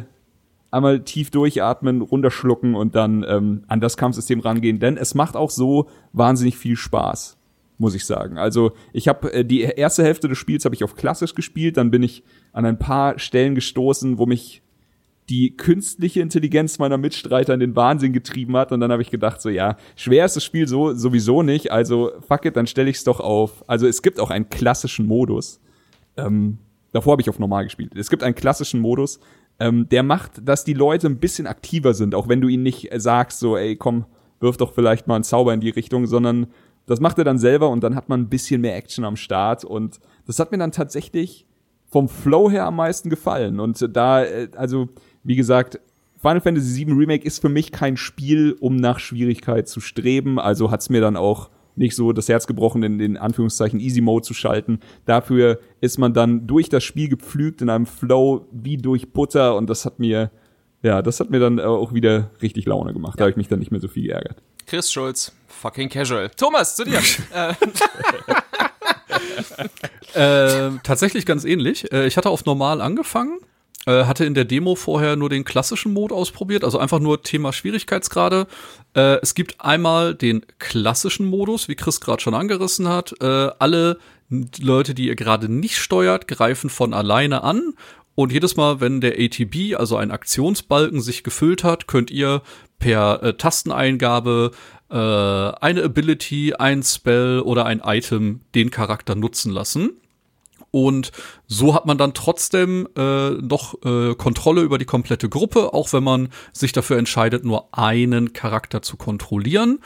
einmal 0.71 1.01
tief 1.01 1.31
durchatmen, 1.31 2.01
runterschlucken 2.01 2.75
und 2.75 2.95
dann 2.95 3.25
ähm, 3.27 3.63
an 3.67 3.79
das 3.79 3.97
Kampfsystem 3.97 4.39
rangehen, 4.39 4.79
denn 4.79 4.97
es 4.97 5.15
macht 5.15 5.35
auch 5.35 5.49
so 5.49 5.87
wahnsinnig 6.13 6.57
viel 6.57 6.75
Spaß, 6.75 7.36
muss 7.77 7.95
ich 7.95 8.05
sagen. 8.05 8.37
Also 8.37 8.71
ich 8.93 9.07
habe 9.07 9.31
äh, 9.33 9.45
die 9.45 9.61
erste 9.61 10.03
Hälfte 10.03 10.27
des 10.27 10.37
Spiels 10.37 10.65
habe 10.65 10.75
ich 10.75 10.83
auf 10.83 10.95
klassisch 10.95 11.35
gespielt, 11.35 11.77
dann 11.77 11.91
bin 11.91 12.03
ich 12.03 12.23
an 12.53 12.65
ein 12.65 12.79
paar 12.79 13.19
Stellen 13.19 13.55
gestoßen, 13.55 14.17
wo 14.17 14.25
mich 14.25 14.61
die 15.29 15.57
künstliche 15.57 16.21
Intelligenz 16.21 16.79
meiner 16.79 16.97
Mitstreiter 16.97 17.53
in 17.53 17.59
den 17.59 17.75
Wahnsinn 17.75 18.13
getrieben 18.13 18.55
hat. 18.55 18.71
Und 18.71 18.79
dann 18.79 18.91
habe 18.91 19.01
ich 19.01 19.11
gedacht 19.11 19.41
so 19.41 19.49
ja 19.49 19.77
schwer 19.95 20.25
ist 20.25 20.35
das 20.35 20.43
Spiel 20.43 20.67
so 20.67 20.93
sowieso 20.93 21.43
nicht. 21.43 21.71
Also 21.71 22.11
fuck 22.27 22.45
it 22.45 22.55
dann 22.55 22.67
stelle 22.67 22.89
ich 22.89 22.97
es 22.97 23.03
doch 23.03 23.19
auf. 23.19 23.63
Also 23.67 23.87
es 23.87 24.01
gibt 24.01 24.19
auch 24.19 24.29
einen 24.29 24.49
klassischen 24.49 25.05
Modus. 25.05 25.59
Ähm, 26.15 26.57
davor 26.93 27.11
habe 27.11 27.21
ich 27.21 27.29
auf 27.29 27.39
normal 27.39 27.65
gespielt. 27.65 27.91
Es 27.95 28.09
gibt 28.09 28.23
einen 28.23 28.35
klassischen 28.35 28.79
Modus, 28.79 29.19
ähm, 29.59 29.89
der 29.89 30.03
macht, 30.03 30.47
dass 30.47 30.63
die 30.63 30.73
Leute 30.73 31.07
ein 31.07 31.19
bisschen 31.19 31.47
aktiver 31.47 31.93
sind, 31.93 32.15
auch 32.15 32.27
wenn 32.27 32.41
du 32.41 32.47
ihnen 32.47 32.63
nicht 32.63 32.91
äh, 32.91 32.99
sagst, 32.99 33.39
so, 33.39 33.57
ey, 33.57 33.75
komm, 33.75 34.05
wirf 34.39 34.57
doch 34.57 34.73
vielleicht 34.73 35.07
mal 35.07 35.15
einen 35.15 35.23
Zauber 35.23 35.53
in 35.53 35.61
die 35.61 35.69
Richtung, 35.69 36.05
sondern 36.05 36.47
das 36.87 36.99
macht 36.99 37.19
er 37.19 37.23
dann 37.23 37.37
selber 37.37 37.69
und 37.69 37.83
dann 37.83 37.95
hat 37.95 38.09
man 38.09 38.21
ein 38.21 38.29
bisschen 38.29 38.61
mehr 38.61 38.75
Action 38.75 39.05
am 39.05 39.15
Start 39.15 39.63
und 39.63 39.99
das 40.25 40.39
hat 40.39 40.51
mir 40.51 40.57
dann 40.57 40.71
tatsächlich 40.71 41.45
vom 41.85 42.09
Flow 42.09 42.49
her 42.49 42.65
am 42.65 42.77
meisten 42.77 43.09
gefallen 43.09 43.59
und 43.59 43.87
da, 43.95 44.23
äh, 44.23 44.49
also, 44.55 44.89
wie 45.23 45.35
gesagt, 45.35 45.79
Final 46.19 46.41
Fantasy 46.41 46.85
VII 46.85 46.93
Remake 46.93 47.25
ist 47.25 47.39
für 47.39 47.49
mich 47.49 47.71
kein 47.71 47.95
Spiel, 47.95 48.55
um 48.59 48.75
nach 48.75 48.99
Schwierigkeit 48.99 49.67
zu 49.67 49.79
streben, 49.79 50.39
also 50.39 50.71
hat's 50.71 50.89
mir 50.89 51.01
dann 51.01 51.15
auch 51.15 51.49
nicht 51.77 51.95
so 51.95 52.11
das 52.11 52.27
Herz 52.27 52.47
gebrochen, 52.47 52.83
in 52.83 52.97
den 52.97 53.17
Anführungszeichen 53.17 53.79
Easy 53.79 54.01
Mode 54.01 54.25
zu 54.25 54.33
schalten. 54.33 54.79
Dafür 55.05 55.59
ist 55.79 55.99
man 55.99 56.13
dann 56.13 56.47
durch 56.47 56.69
das 56.69 56.83
Spiel 56.83 57.07
gepflügt 57.07 57.61
in 57.61 57.69
einem 57.69 57.85
Flow 57.85 58.47
wie 58.51 58.77
durch 58.77 59.13
Butter 59.13 59.55
und 59.55 59.69
das 59.69 59.85
hat 59.85 59.99
mir, 59.99 60.31
ja, 60.81 61.01
das 61.01 61.19
hat 61.19 61.29
mir 61.29 61.39
dann 61.39 61.59
auch 61.59 61.93
wieder 61.93 62.31
richtig 62.41 62.65
Laune 62.65 62.93
gemacht. 62.93 63.19
Da 63.19 63.23
habe 63.23 63.31
ich 63.31 63.37
mich 63.37 63.47
dann 63.47 63.59
nicht 63.59 63.71
mehr 63.71 63.79
so 63.79 63.87
viel 63.87 64.07
geärgert. 64.07 64.41
Chris 64.65 64.91
Schulz, 64.91 65.33
fucking 65.61 65.89
casual. 65.89 66.29
Thomas, 66.29 66.75
zu 66.75 66.85
dir. 66.85 66.99
äh, 67.33 67.53
Äh, 70.13 70.71
tatsächlich 70.83 71.25
ganz 71.25 71.45
ähnlich. 71.45 71.91
Äh, 71.91 72.07
ich 72.07 72.17
hatte 72.17 72.29
auf 72.29 72.45
normal 72.45 72.81
angefangen, 72.81 73.37
äh, 73.85 74.05
hatte 74.05 74.25
in 74.25 74.33
der 74.33 74.45
Demo 74.45 74.75
vorher 74.75 75.15
nur 75.15 75.29
den 75.29 75.45
klassischen 75.45 75.93
Mode 75.93 76.15
ausprobiert, 76.15 76.63
also 76.63 76.79
einfach 76.79 76.99
nur 76.99 77.21
Thema 77.21 77.53
Schwierigkeitsgrade. 77.53 78.47
Äh, 78.95 79.19
es 79.21 79.35
gibt 79.35 79.61
einmal 79.61 80.15
den 80.15 80.43
klassischen 80.57 81.27
Modus, 81.27 81.67
wie 81.67 81.75
Chris 81.75 82.01
gerade 82.01 82.21
schon 82.21 82.33
angerissen 82.33 82.87
hat. 82.87 83.21
Alle 83.21 83.99
Leute, 84.29 84.93
die 84.93 85.07
ihr 85.07 85.15
gerade 85.15 85.51
nicht 85.51 85.77
steuert, 85.77 86.27
greifen 86.27 86.69
von 86.69 86.93
alleine 86.93 87.43
an. 87.43 87.75
Und 88.17 88.31
jedes 88.31 88.55
Mal, 88.55 88.81
wenn 88.81 88.99
der 88.99 89.19
ATB, 89.19 89.75
also 89.77 89.95
ein 89.95 90.09
Aktionsbalken, 90.09 91.01
sich 91.01 91.21
gefüllt 91.21 91.63
hat, 91.63 91.85
könnt 91.85 92.09
ihr 92.09 92.41
per 92.79 93.21
äh, 93.21 93.33
Tasteneingabe 93.35 94.53
äh, 94.89 94.95
eine 94.95 95.83
Ability, 95.83 96.55
ein 96.55 96.81
Spell 96.81 97.41
oder 97.41 97.67
ein 97.67 97.79
Item 97.85 98.41
den 98.55 98.71
Charakter 98.71 99.13
nutzen 99.13 99.51
lassen. 99.51 99.91
Und 100.71 101.11
so 101.45 101.75
hat 101.75 101.85
man 101.85 101.99
dann 101.99 102.15
trotzdem 102.15 102.87
äh, 102.97 103.29
noch 103.33 103.75
äh, 103.85 104.15
Kontrolle 104.15 104.61
über 104.61 104.79
die 104.79 104.85
komplette 104.85 105.29
Gruppe, 105.29 105.75
auch 105.75 105.93
wenn 105.93 106.03
man 106.03 106.29
sich 106.53 106.71
dafür 106.71 106.97
entscheidet, 106.97 107.45
nur 107.45 107.69
einen 107.71 108.33
Charakter 108.33 108.81
zu 108.81 108.97
kontrollieren. 108.97 109.77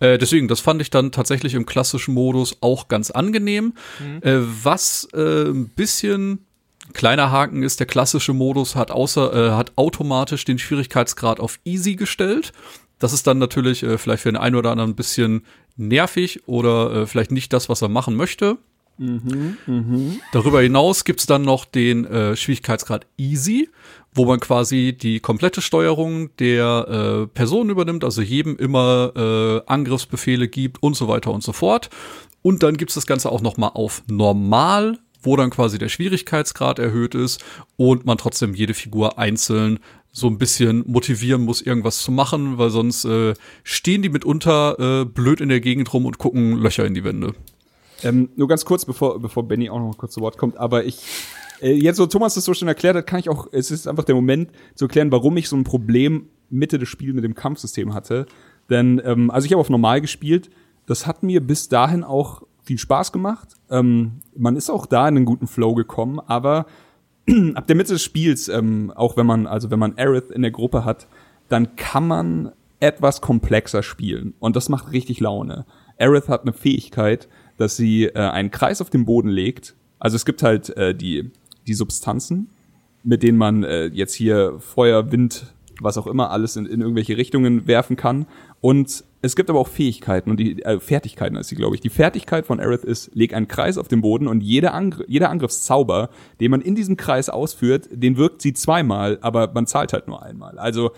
Äh, 0.00 0.18
deswegen, 0.18 0.48
das 0.48 0.60
fand 0.60 0.82
ich 0.82 0.90
dann 0.90 1.12
tatsächlich 1.12 1.54
im 1.54 1.64
klassischen 1.64 2.12
Modus 2.12 2.58
auch 2.60 2.88
ganz 2.88 3.10
angenehm. 3.10 3.72
Äh, 4.20 4.40
was 4.62 5.08
äh, 5.14 5.48
ein 5.48 5.70
bisschen 5.70 6.44
kleiner 6.92 7.30
Haken 7.30 7.62
ist, 7.62 7.80
der 7.80 7.86
klassische 7.86 8.32
Modus 8.32 8.76
hat 8.76 8.90
außer 8.90 9.32
äh, 9.32 9.50
hat 9.52 9.72
automatisch 9.76 10.44
den 10.44 10.58
Schwierigkeitsgrad 10.58 11.40
auf 11.40 11.58
Easy 11.64 11.96
gestellt. 11.96 12.52
Das 12.98 13.12
ist 13.12 13.26
dann 13.26 13.38
natürlich 13.38 13.82
äh, 13.82 13.98
vielleicht 13.98 14.22
für 14.22 14.32
den 14.32 14.40
einen 14.40 14.56
oder 14.56 14.70
anderen 14.70 14.90
ein 14.90 14.96
bisschen 14.96 15.44
nervig 15.76 16.46
oder 16.46 16.92
äh, 16.92 17.06
vielleicht 17.06 17.32
nicht 17.32 17.52
das, 17.52 17.68
was 17.68 17.82
er 17.82 17.88
machen 17.88 18.14
möchte. 18.14 18.58
Darüber 20.32 20.60
hinaus 20.60 21.04
gibt's 21.04 21.24
dann 21.24 21.42
noch 21.42 21.64
den 21.64 22.04
äh, 22.04 22.36
Schwierigkeitsgrad 22.36 23.06
Easy, 23.16 23.70
wo 24.12 24.26
man 24.26 24.40
quasi 24.40 24.94
die 24.98 25.20
komplette 25.20 25.62
Steuerung 25.62 26.36
der 26.36 27.22
äh, 27.22 27.26
Person 27.28 27.70
übernimmt, 27.70 28.04
also 28.04 28.20
jedem 28.20 28.56
immer 28.56 29.12
äh, 29.16 29.62
Angriffsbefehle 29.66 30.48
gibt 30.48 30.82
und 30.82 30.96
so 30.96 31.08
weiter 31.08 31.32
und 31.32 31.42
so 31.42 31.52
fort. 31.52 31.88
Und 32.42 32.62
dann 32.62 32.76
gibt's 32.76 32.94
das 32.94 33.06
Ganze 33.06 33.32
auch 33.32 33.40
noch 33.40 33.56
mal 33.56 33.68
auf 33.68 34.02
Normal, 34.06 34.98
wo 35.22 35.36
dann 35.36 35.50
quasi 35.50 35.78
der 35.78 35.88
Schwierigkeitsgrad 35.88 36.78
erhöht 36.78 37.14
ist 37.14 37.42
und 37.76 38.06
man 38.06 38.18
trotzdem 38.18 38.54
jede 38.54 38.74
Figur 38.74 39.18
einzeln 39.18 39.78
so 40.12 40.26
ein 40.26 40.38
bisschen 40.38 40.84
motivieren 40.86 41.42
muss, 41.42 41.62
irgendwas 41.62 42.02
zu 42.02 42.10
machen, 42.10 42.58
weil 42.58 42.70
sonst 42.70 43.04
äh, 43.04 43.34
stehen 43.62 44.02
die 44.02 44.08
mitunter 44.08 45.02
äh, 45.02 45.04
blöd 45.04 45.40
in 45.40 45.48
der 45.48 45.60
Gegend 45.60 45.92
rum 45.92 46.04
und 46.04 46.18
gucken 46.18 46.56
Löcher 46.56 46.84
in 46.84 46.94
die 46.94 47.04
Wände. 47.04 47.34
Ähm, 48.02 48.30
nur 48.34 48.48
ganz 48.48 48.64
kurz, 48.64 48.84
bevor, 48.84 49.20
bevor 49.20 49.46
Benny 49.46 49.70
auch 49.70 49.78
noch 49.78 49.96
kurz 49.96 50.14
zu 50.14 50.20
Wort 50.20 50.38
kommt, 50.38 50.56
aber 50.56 50.84
ich, 50.84 50.98
äh, 51.60 51.72
jetzt 51.72 51.98
so 51.98 52.06
Thomas 52.06 52.34
das 52.34 52.44
so 52.44 52.54
schon 52.54 52.66
erklärt 52.66 52.96
hat, 52.96 53.06
kann 53.06 53.20
ich 53.20 53.28
auch, 53.28 53.46
es 53.52 53.70
ist 53.70 53.86
einfach 53.86 54.04
der 54.04 54.14
Moment 54.14 54.50
zu 54.74 54.86
erklären, 54.86 55.12
warum 55.12 55.36
ich 55.36 55.48
so 55.48 55.56
ein 55.56 55.64
Problem 55.64 56.28
Mitte 56.48 56.78
des 56.78 56.88
Spiels 56.88 57.14
mit 57.14 57.24
dem 57.24 57.34
Kampfsystem 57.34 57.94
hatte. 57.94 58.26
Denn, 58.68 59.00
ähm, 59.04 59.30
also 59.30 59.46
ich 59.46 59.52
habe 59.52 59.60
auf 59.60 59.70
normal 59.70 60.00
gespielt, 60.00 60.50
das 60.86 61.06
hat 61.06 61.22
mir 61.22 61.40
bis 61.40 61.68
dahin 61.68 62.02
auch 62.02 62.42
viel 62.62 62.78
Spaß 62.78 63.12
gemacht. 63.12 63.48
Ähm, 63.70 64.20
man 64.36 64.56
ist 64.56 64.70
auch 64.70 64.86
da 64.86 65.08
in 65.08 65.16
einen 65.16 65.24
guten 65.24 65.46
Flow 65.46 65.74
gekommen, 65.74 66.20
aber 66.20 66.66
ab 67.54 67.66
der 67.66 67.76
Mitte 67.76 67.92
des 67.92 68.02
Spiels, 68.02 68.48
ähm, 68.48 68.92
auch 68.94 69.16
wenn 69.16 69.26
man, 69.26 69.46
also 69.46 69.70
wenn 69.70 69.78
man 69.78 69.96
Aerith 69.96 70.30
in 70.30 70.42
der 70.42 70.50
Gruppe 70.50 70.84
hat, 70.84 71.06
dann 71.48 71.76
kann 71.76 72.06
man 72.06 72.52
etwas 72.80 73.20
komplexer 73.20 73.82
spielen. 73.82 74.34
Und 74.38 74.56
das 74.56 74.68
macht 74.68 74.92
richtig 74.92 75.20
Laune. 75.20 75.66
Aerith 75.98 76.28
hat 76.28 76.42
eine 76.42 76.52
Fähigkeit, 76.52 77.28
dass 77.56 77.76
sie 77.76 78.04
äh, 78.04 78.18
einen 78.18 78.50
Kreis 78.50 78.80
auf 78.80 78.90
den 78.90 79.04
Boden 79.04 79.28
legt. 79.28 79.74
Also 79.98 80.16
es 80.16 80.24
gibt 80.24 80.42
halt 80.42 80.70
äh, 80.76 80.94
die, 80.94 81.30
die 81.66 81.74
Substanzen, 81.74 82.48
mit 83.02 83.22
denen 83.22 83.36
man 83.36 83.64
äh, 83.64 83.86
jetzt 83.86 84.14
hier 84.14 84.58
Feuer, 84.58 85.12
Wind, 85.12 85.52
was 85.80 85.98
auch 85.98 86.06
immer 86.06 86.30
alles 86.30 86.56
in, 86.56 86.66
in 86.66 86.80
irgendwelche 86.80 87.16
Richtungen 87.16 87.66
werfen 87.66 87.96
kann. 87.96 88.26
Und 88.60 89.04
es 89.22 89.36
gibt 89.36 89.50
aber 89.50 89.58
auch 89.58 89.68
Fähigkeiten 89.68 90.30
und 90.30 90.38
die 90.38 90.62
äh, 90.62 90.80
Fertigkeiten 90.80 91.36
ist 91.36 91.48
sie, 91.48 91.56
glaube 91.56 91.74
ich. 91.74 91.80
Die 91.80 91.90
Fertigkeit 91.90 92.46
von 92.46 92.58
Aerith 92.58 92.84
ist, 92.84 93.10
leg 93.14 93.34
einen 93.34 93.48
Kreis 93.48 93.76
auf 93.76 93.88
den 93.88 94.00
Boden 94.00 94.26
und 94.26 94.42
jeder, 94.42 94.72
Angr 94.72 95.04
jeder 95.08 95.30
Angriffszauber, 95.30 96.08
den 96.40 96.50
man 96.50 96.60
in 96.62 96.74
diesem 96.74 96.96
Kreis 96.96 97.28
ausführt, 97.28 97.88
den 97.92 98.16
wirkt 98.16 98.40
sie 98.40 98.54
zweimal, 98.54 99.18
aber 99.20 99.52
man 99.52 99.66
zahlt 99.66 99.92
halt 99.92 100.08
nur 100.08 100.22
einmal. 100.22 100.58
Also 100.58 100.92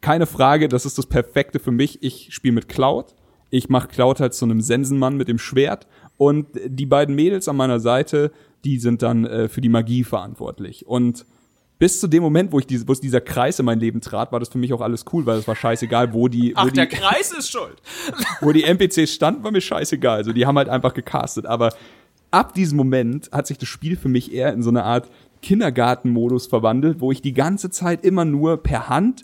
keine 0.00 0.26
Frage, 0.26 0.68
das 0.68 0.86
ist 0.86 0.98
das 0.98 1.06
Perfekte 1.06 1.60
für 1.60 1.72
mich. 1.72 2.02
Ich 2.02 2.28
spiele 2.32 2.54
mit 2.54 2.68
Cloud. 2.68 3.14
Ich 3.50 3.68
mache 3.68 3.88
Cloud 3.88 4.20
halt 4.20 4.34
zu 4.34 4.44
einem 4.44 4.60
Sensenmann 4.60 5.16
mit 5.16 5.28
dem 5.28 5.38
Schwert 5.38 5.86
und 6.16 6.48
die 6.66 6.86
beiden 6.86 7.14
Mädels 7.14 7.48
an 7.48 7.56
meiner 7.56 7.80
Seite, 7.80 8.32
die 8.64 8.78
sind 8.78 9.02
dann 9.02 9.24
äh, 9.24 9.48
für 9.48 9.60
die 9.60 9.68
Magie 9.68 10.04
verantwortlich. 10.04 10.86
Und 10.86 11.24
bis 11.78 12.00
zu 12.00 12.08
dem 12.08 12.22
Moment, 12.22 12.52
wo 12.52 12.58
ich 12.58 12.66
diese, 12.66 12.88
wo 12.88 12.92
dieser 12.92 13.20
Kreis 13.20 13.58
in 13.58 13.64
mein 13.64 13.78
Leben 13.78 14.00
trat, 14.00 14.32
war 14.32 14.40
das 14.40 14.48
für 14.48 14.58
mich 14.58 14.72
auch 14.72 14.80
alles 14.80 15.04
cool, 15.12 15.26
weil 15.26 15.38
es 15.38 15.46
war 15.46 15.54
scheißegal, 15.54 16.12
wo 16.12 16.28
die, 16.28 16.52
wo 16.54 16.60
Ach, 16.60 16.66
die, 16.66 16.72
der 16.72 16.86
Kreis 16.86 17.32
ist 17.32 17.50
schuld. 17.50 17.80
wo 18.40 18.52
die 18.52 18.64
NPCs 18.64 19.12
standen, 19.12 19.44
war 19.44 19.52
mir 19.52 19.60
scheißegal. 19.60 20.18
Also 20.18 20.32
die 20.32 20.46
haben 20.46 20.58
halt 20.58 20.68
einfach 20.68 20.92
gecastet. 20.92 21.46
Aber 21.46 21.72
ab 22.30 22.54
diesem 22.54 22.76
Moment 22.76 23.30
hat 23.30 23.46
sich 23.46 23.58
das 23.58 23.68
Spiel 23.68 23.96
für 23.96 24.08
mich 24.08 24.32
eher 24.32 24.52
in 24.52 24.62
so 24.62 24.70
eine 24.70 24.84
Art 24.84 25.08
Kindergartenmodus 25.40 26.48
verwandelt, 26.48 27.00
wo 27.00 27.12
ich 27.12 27.22
die 27.22 27.32
ganze 27.32 27.70
Zeit 27.70 28.04
immer 28.04 28.24
nur 28.24 28.56
per 28.56 28.88
Hand 28.88 29.22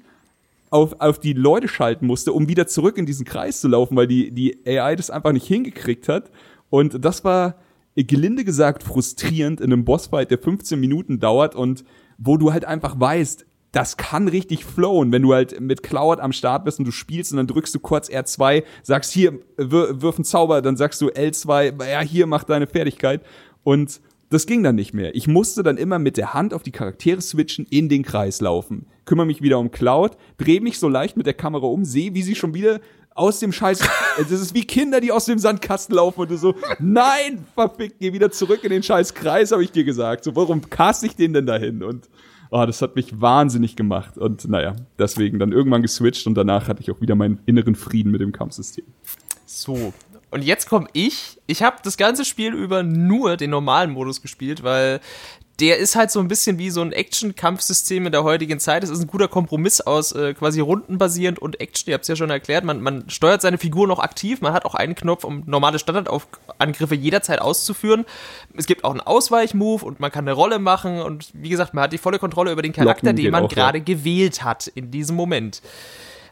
auf, 0.71 1.01
auf 1.01 1.19
die 1.19 1.33
Leute 1.33 1.67
schalten 1.67 2.07
musste, 2.07 2.33
um 2.33 2.49
wieder 2.49 2.67
zurück 2.67 2.99
in 2.99 3.07
diesen 3.07 3.25
Kreis 3.25 3.61
zu 3.61 3.69
laufen, 3.69 3.97
weil 3.97 4.07
die, 4.07 4.31
die 4.31 4.59
AI 4.67 4.95
das 4.95 5.11
einfach 5.11 5.33
nicht 5.33 5.47
hingekriegt 5.47 6.09
hat. 6.09 6.31
Und 6.71 7.05
das 7.05 7.25
war 7.25 7.57
gelinde 7.97 8.45
gesagt 8.45 8.83
frustrierend 8.83 9.61
in 9.61 9.73
einem 9.73 9.85
Bossfight, 9.85 10.31
der 10.31 10.39
15 10.39 10.79
Minuten 10.79 11.21
dauert 11.21 11.55
und 11.55 11.85
wo 12.19 12.37
du 12.37 12.53
halt 12.53 12.65
einfach 12.65 12.99
weißt, 12.99 13.47
das 13.75 13.97
kann 13.97 14.29
richtig 14.29 14.65
flowen, 14.65 15.11
wenn 15.11 15.23
du 15.23 15.35
halt 15.35 15.61
mit 15.61 15.83
Cloud 15.83 16.21
am 16.21 16.33
Start 16.33 16.65
bist 16.65 16.79
und 16.79 16.85
du 16.85 16.93
spielst 16.93 17.33
und 17.33 17.39
dann 17.39 17.49
drückst 17.49 17.75
du 17.75 17.81
kurz 17.81 18.09
R2, 18.09 18.63
sagst 18.83 19.13
hier, 19.13 19.41
wir, 19.57 20.01
wirf 20.01 20.17
einen 20.17 20.25
Zauber, 20.25 20.63
dann 20.63 20.77
sagst 20.77 21.01
du 21.01 21.09
L2, 21.09 21.85
ja, 21.85 22.01
hier, 22.01 22.27
mach 22.27 22.45
deine 22.45 22.69
Fertigkeit. 22.69 23.23
Und 23.65 24.01
das 24.31 24.47
ging 24.47 24.63
dann 24.63 24.77
nicht 24.77 24.95
mehr. 24.95 25.15
Ich 25.15 25.27
musste 25.27 25.65
dann 25.65 25.77
immer 25.77 25.99
mit 25.99 26.17
der 26.17 26.35
Hand 26.35 26.55
auf 26.55 26.63
die 26.63 26.71
Charaktere 26.71 27.21
switchen, 27.21 27.67
in 27.69 27.89
den 27.89 28.05
Kreis 28.05 28.41
laufen. 28.41 28.87
Kümmere 29.07 29.27
mich 29.27 29.43
wieder 29.43 29.59
um 29.59 29.71
Cloud, 29.73 30.17
drehe 30.39 30.61
mich 30.61 30.79
so 30.79 30.89
leicht 30.89 31.17
mit 31.17 31.27
der 31.27 31.35
Kamera 31.35 31.67
um, 31.67 31.85
sehe, 31.85 32.15
wie 32.15 32.23
sie 32.23 32.35
schon 32.37 32.55
wieder 32.55 32.81
aus 33.15 33.39
dem 33.39 33.53
Scheiß. 33.53 33.81
Das 34.19 34.31
ist 34.31 34.55
wie 34.55 34.65
Kinder, 34.65 35.01
die 35.01 35.13
aus 35.13 35.25
dem 35.25 35.39
Sandkasten 35.39 35.95
laufen 35.95 36.21
und 36.21 36.31
du 36.31 36.37
so, 36.37 36.55
nein, 36.79 37.45
verfickt, 37.55 37.97
geh 38.01 38.13
wieder 38.13 38.31
zurück 38.31 38.63
in 38.65 38.71
den 38.71 38.83
scheiß 38.83 39.15
Kreis, 39.15 39.53
habe 39.53 39.65
ich 39.65 39.73
dir 39.73 39.85
gesagt. 39.85 40.25
So, 40.25 40.37
warum 40.37 40.69
cast 40.69 41.05
ich 41.05 41.17
den 41.17 41.33
denn 41.33 41.47
dahin? 41.47 41.83
Und 41.83 42.09
oh, 42.51 42.65
das 42.67 42.83
hat 42.83 42.97
mich 42.97 43.21
wahnsinnig 43.21 43.77
gemacht. 43.77 44.19
Und 44.19 44.49
naja, 44.49 44.77
deswegen 44.99 45.39
dann 45.39 45.53
irgendwann 45.53 45.83
geswitcht 45.83 46.27
und 46.27 46.35
danach 46.35 46.69
hatte 46.69 46.83
ich 46.83 46.91
auch 46.91 47.01
wieder 47.01 47.15
meinen 47.15 47.41
inneren 47.47 47.75
Frieden 47.75 48.13
mit 48.13 48.21
dem 48.21 48.33
Kampfsystem. 48.33 48.85
So. 49.47 49.95
Und 50.31 50.43
jetzt 50.43 50.69
komme 50.69 50.89
ich. 50.93 51.41
Ich 51.47 51.63
habe 51.63 51.77
das 51.85 51.97
ganze 51.97 52.25
Spiel 52.25 52.55
über 52.55 52.83
nur 52.83 53.37
den 53.37 53.51
normalen 53.51 53.93
Modus 53.93 54.21
gespielt, 54.21 54.65
weil 54.65 55.01
der 55.61 55.79
ist 55.79 55.95
halt 55.95 56.11
so 56.11 56.19
ein 56.19 56.27
bisschen 56.27 56.59
wie 56.59 56.71
so 56.71 56.81
ein 56.81 56.91
Action-Kampfsystem 56.91 58.07
in 58.07 58.13
der 58.13 58.25
heutigen 58.25 58.59
Zeit. 58.59 58.83
Es 58.83 58.91
ist 58.91 59.01
ein 59.01 59.07
guter 59.07 59.29
Kompromiss 59.29 59.81
aus 59.81 60.11
äh, 60.13 60.35
quasi 60.35 60.59
rundenbasierend 60.61 61.39
und 61.39 61.61
Action. 61.61 61.91
Ihr 61.91 61.95
habt 61.95 62.03
es 62.03 62.09
ja 62.09 62.17
schon 62.17 62.31
erklärt. 62.31 62.65
Man, 62.65 62.81
man 62.81 63.09
steuert 63.09 63.41
seine 63.41 63.59
Figur 63.59 63.87
noch 63.87 64.01
aktiv. 64.01 64.41
Man 64.41 64.53
hat 64.53 64.65
auch 64.65 64.75
einen 64.75 64.97
Knopf, 64.97 65.23
um 65.23 65.45
normale 65.47 65.79
Standardangriffe 65.79 66.97
jederzeit 66.97 67.41
auszuführen. 67.41 68.05
Es 68.57 68.67
gibt 68.67 68.83
auch 68.83 68.91
einen 68.91 69.01
Ausweichmove 69.01 69.85
und 69.85 70.01
man 70.01 70.11
kann 70.11 70.25
eine 70.25 70.33
Rolle 70.33 70.59
machen. 70.59 71.01
Und 71.01 71.29
wie 71.35 71.51
gesagt, 71.51 71.73
man 71.73 71.85
hat 71.85 71.93
die 71.93 71.99
volle 71.99 72.19
Kontrolle 72.19 72.51
über 72.51 72.63
den 72.63 72.73
Charakter, 72.73 73.13
Blocken 73.13 73.17
den 73.17 73.31
man 73.31 73.45
auch, 73.45 73.51
ja. 73.53 73.55
gerade 73.55 73.81
gewählt 73.81 74.43
hat 74.43 74.67
in 74.67 74.91
diesem 74.91 75.15
Moment. 75.15 75.63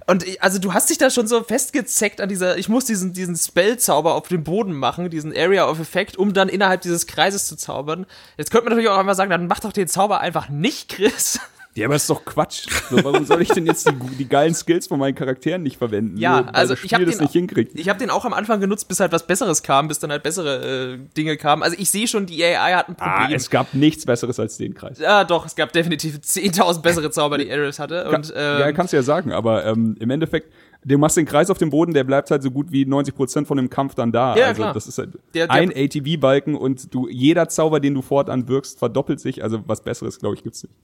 Und 0.06 0.24
also 0.40 0.58
du 0.58 0.72
hast 0.72 0.90
dich 0.90 0.98
da 0.98 1.10
schon 1.10 1.26
so 1.26 1.42
festgezeckt 1.42 2.20
an 2.20 2.28
dieser, 2.28 2.58
ich 2.58 2.68
muss 2.68 2.84
diesen, 2.84 3.12
diesen 3.12 3.36
Spellzauber 3.36 4.14
auf 4.14 4.28
dem 4.28 4.44
Boden 4.44 4.72
machen, 4.72 5.10
diesen 5.10 5.36
Area 5.36 5.68
of 5.68 5.80
Effect, 5.80 6.16
um 6.16 6.32
dann 6.32 6.48
innerhalb 6.48 6.80
dieses 6.82 7.06
Kreises 7.06 7.46
zu 7.46 7.56
zaubern. 7.56 8.06
Jetzt 8.36 8.50
könnte 8.50 8.64
man 8.64 8.72
natürlich 8.72 8.90
auch 8.90 8.98
einfach 8.98 9.14
sagen, 9.14 9.30
dann 9.30 9.46
mach 9.46 9.60
doch 9.60 9.72
den 9.72 9.88
Zauber 9.88 10.20
einfach 10.20 10.48
nicht, 10.48 10.88
Chris. 10.88 11.40
Ja, 11.74 11.86
aber 11.86 11.94
das 11.94 12.02
ist 12.02 12.10
doch 12.10 12.24
Quatsch. 12.26 12.66
So, 12.90 13.02
warum 13.02 13.24
soll 13.24 13.40
ich 13.40 13.48
denn 13.48 13.64
jetzt 13.64 13.88
die, 13.88 13.94
die 14.18 14.28
geilen 14.28 14.54
Skills 14.54 14.86
von 14.88 14.98
meinen 14.98 15.14
Charakteren 15.14 15.62
nicht 15.62 15.78
verwenden? 15.78 16.18
Ja, 16.18 16.42
Nur 16.42 16.54
also 16.54 16.74
das 16.74 16.84
ich 16.84 16.92
habe 16.92 17.06
den, 17.06 17.18
nicht 17.18 17.32
hinkriegt. 17.32 17.78
ich 17.78 17.88
hab 17.88 17.98
den 17.98 18.10
auch 18.10 18.26
am 18.26 18.34
Anfang 18.34 18.60
genutzt, 18.60 18.88
bis 18.88 19.00
halt 19.00 19.10
was 19.12 19.26
Besseres 19.26 19.62
kam, 19.62 19.88
bis 19.88 19.98
dann 19.98 20.10
halt 20.10 20.22
bessere 20.22 20.94
äh, 20.94 20.98
Dinge 21.16 21.38
kamen. 21.38 21.62
Also 21.62 21.76
ich 21.78 21.88
sehe 21.90 22.06
schon, 22.06 22.26
die 22.26 22.44
AI 22.44 22.74
hat 22.74 22.88
ein 22.90 22.96
Ah, 22.98 23.20
Problem. 23.20 23.36
es 23.36 23.48
gab 23.48 23.72
nichts 23.72 24.04
Besseres 24.04 24.38
als 24.38 24.58
den 24.58 24.74
Kreis. 24.74 24.98
ja, 24.98 25.24
doch, 25.24 25.46
es 25.46 25.56
gab 25.56 25.72
definitiv 25.72 26.16
10.000 26.16 26.82
bessere 26.82 27.10
Zauber, 27.10 27.38
die 27.38 27.50
Ares 27.50 27.78
hatte. 27.78 28.06
Und, 28.10 28.30
ähm, 28.36 28.60
ja, 28.60 28.72
kannst 28.72 28.92
du 28.92 28.98
ja 28.98 29.02
sagen, 29.02 29.32
aber 29.32 29.64
ähm, 29.64 29.96
im 29.98 30.10
Endeffekt, 30.10 30.52
du 30.84 30.98
machst 30.98 31.16
den 31.16 31.24
Kreis 31.24 31.48
auf 31.48 31.56
dem 31.56 31.70
Boden, 31.70 31.94
der 31.94 32.04
bleibt 32.04 32.30
halt 32.30 32.42
so 32.42 32.50
gut 32.50 32.70
wie 32.70 32.84
90% 32.84 33.46
von 33.46 33.56
dem 33.56 33.70
Kampf 33.70 33.94
dann 33.94 34.12
da. 34.12 34.36
Ja, 34.36 34.48
also 34.48 34.60
klar. 34.62 34.74
das 34.74 34.86
ist 34.88 34.98
halt 34.98 35.14
Der- 35.32 35.46
der- 35.46 35.50
ein 35.56 35.72
ATV-Balken 35.74 36.54
und 36.54 36.92
du 36.94 37.08
jeder 37.08 37.48
Zauber, 37.48 37.80
den 37.80 37.94
du 37.94 38.02
fortan 38.02 38.46
wirkst, 38.48 38.78
verdoppelt 38.78 39.20
sich. 39.20 39.42
Also 39.42 39.60
was 39.66 39.82
Besseres, 39.82 40.18
glaube 40.18 40.34
ich, 40.36 40.42
gibt's 40.42 40.62
nicht. 40.64 40.74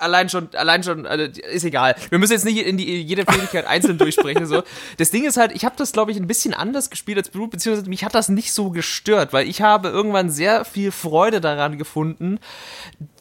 Allein 0.00 0.28
schon, 0.28 0.48
allein 0.54 0.82
schon, 0.82 1.06
also, 1.06 1.24
ist 1.24 1.64
egal. 1.64 1.94
Wir 2.08 2.18
müssen 2.18 2.32
jetzt 2.32 2.44
nicht 2.44 2.58
in 2.64 2.76
die, 2.76 3.02
jede 3.02 3.24
Fähigkeit 3.30 3.66
einzeln 3.66 3.98
durchsprechen. 3.98 4.46
So. 4.46 4.62
Das 4.98 5.10
Ding 5.10 5.24
ist 5.24 5.36
halt, 5.36 5.52
ich 5.52 5.64
habe 5.64 5.76
das, 5.76 5.92
glaube 5.92 6.10
ich, 6.10 6.16
ein 6.16 6.26
bisschen 6.26 6.54
anders 6.54 6.90
gespielt 6.90 7.18
als 7.18 7.28
Blut, 7.28 7.50
beziehungsweise 7.50 7.88
mich 7.88 8.04
hat 8.04 8.14
das 8.14 8.28
nicht 8.28 8.52
so 8.52 8.70
gestört, 8.70 9.32
weil 9.32 9.48
ich 9.48 9.62
habe 9.62 9.88
irgendwann 9.88 10.30
sehr 10.30 10.64
viel 10.64 10.90
Freude 10.92 11.40
daran 11.40 11.78
gefunden, 11.78 12.38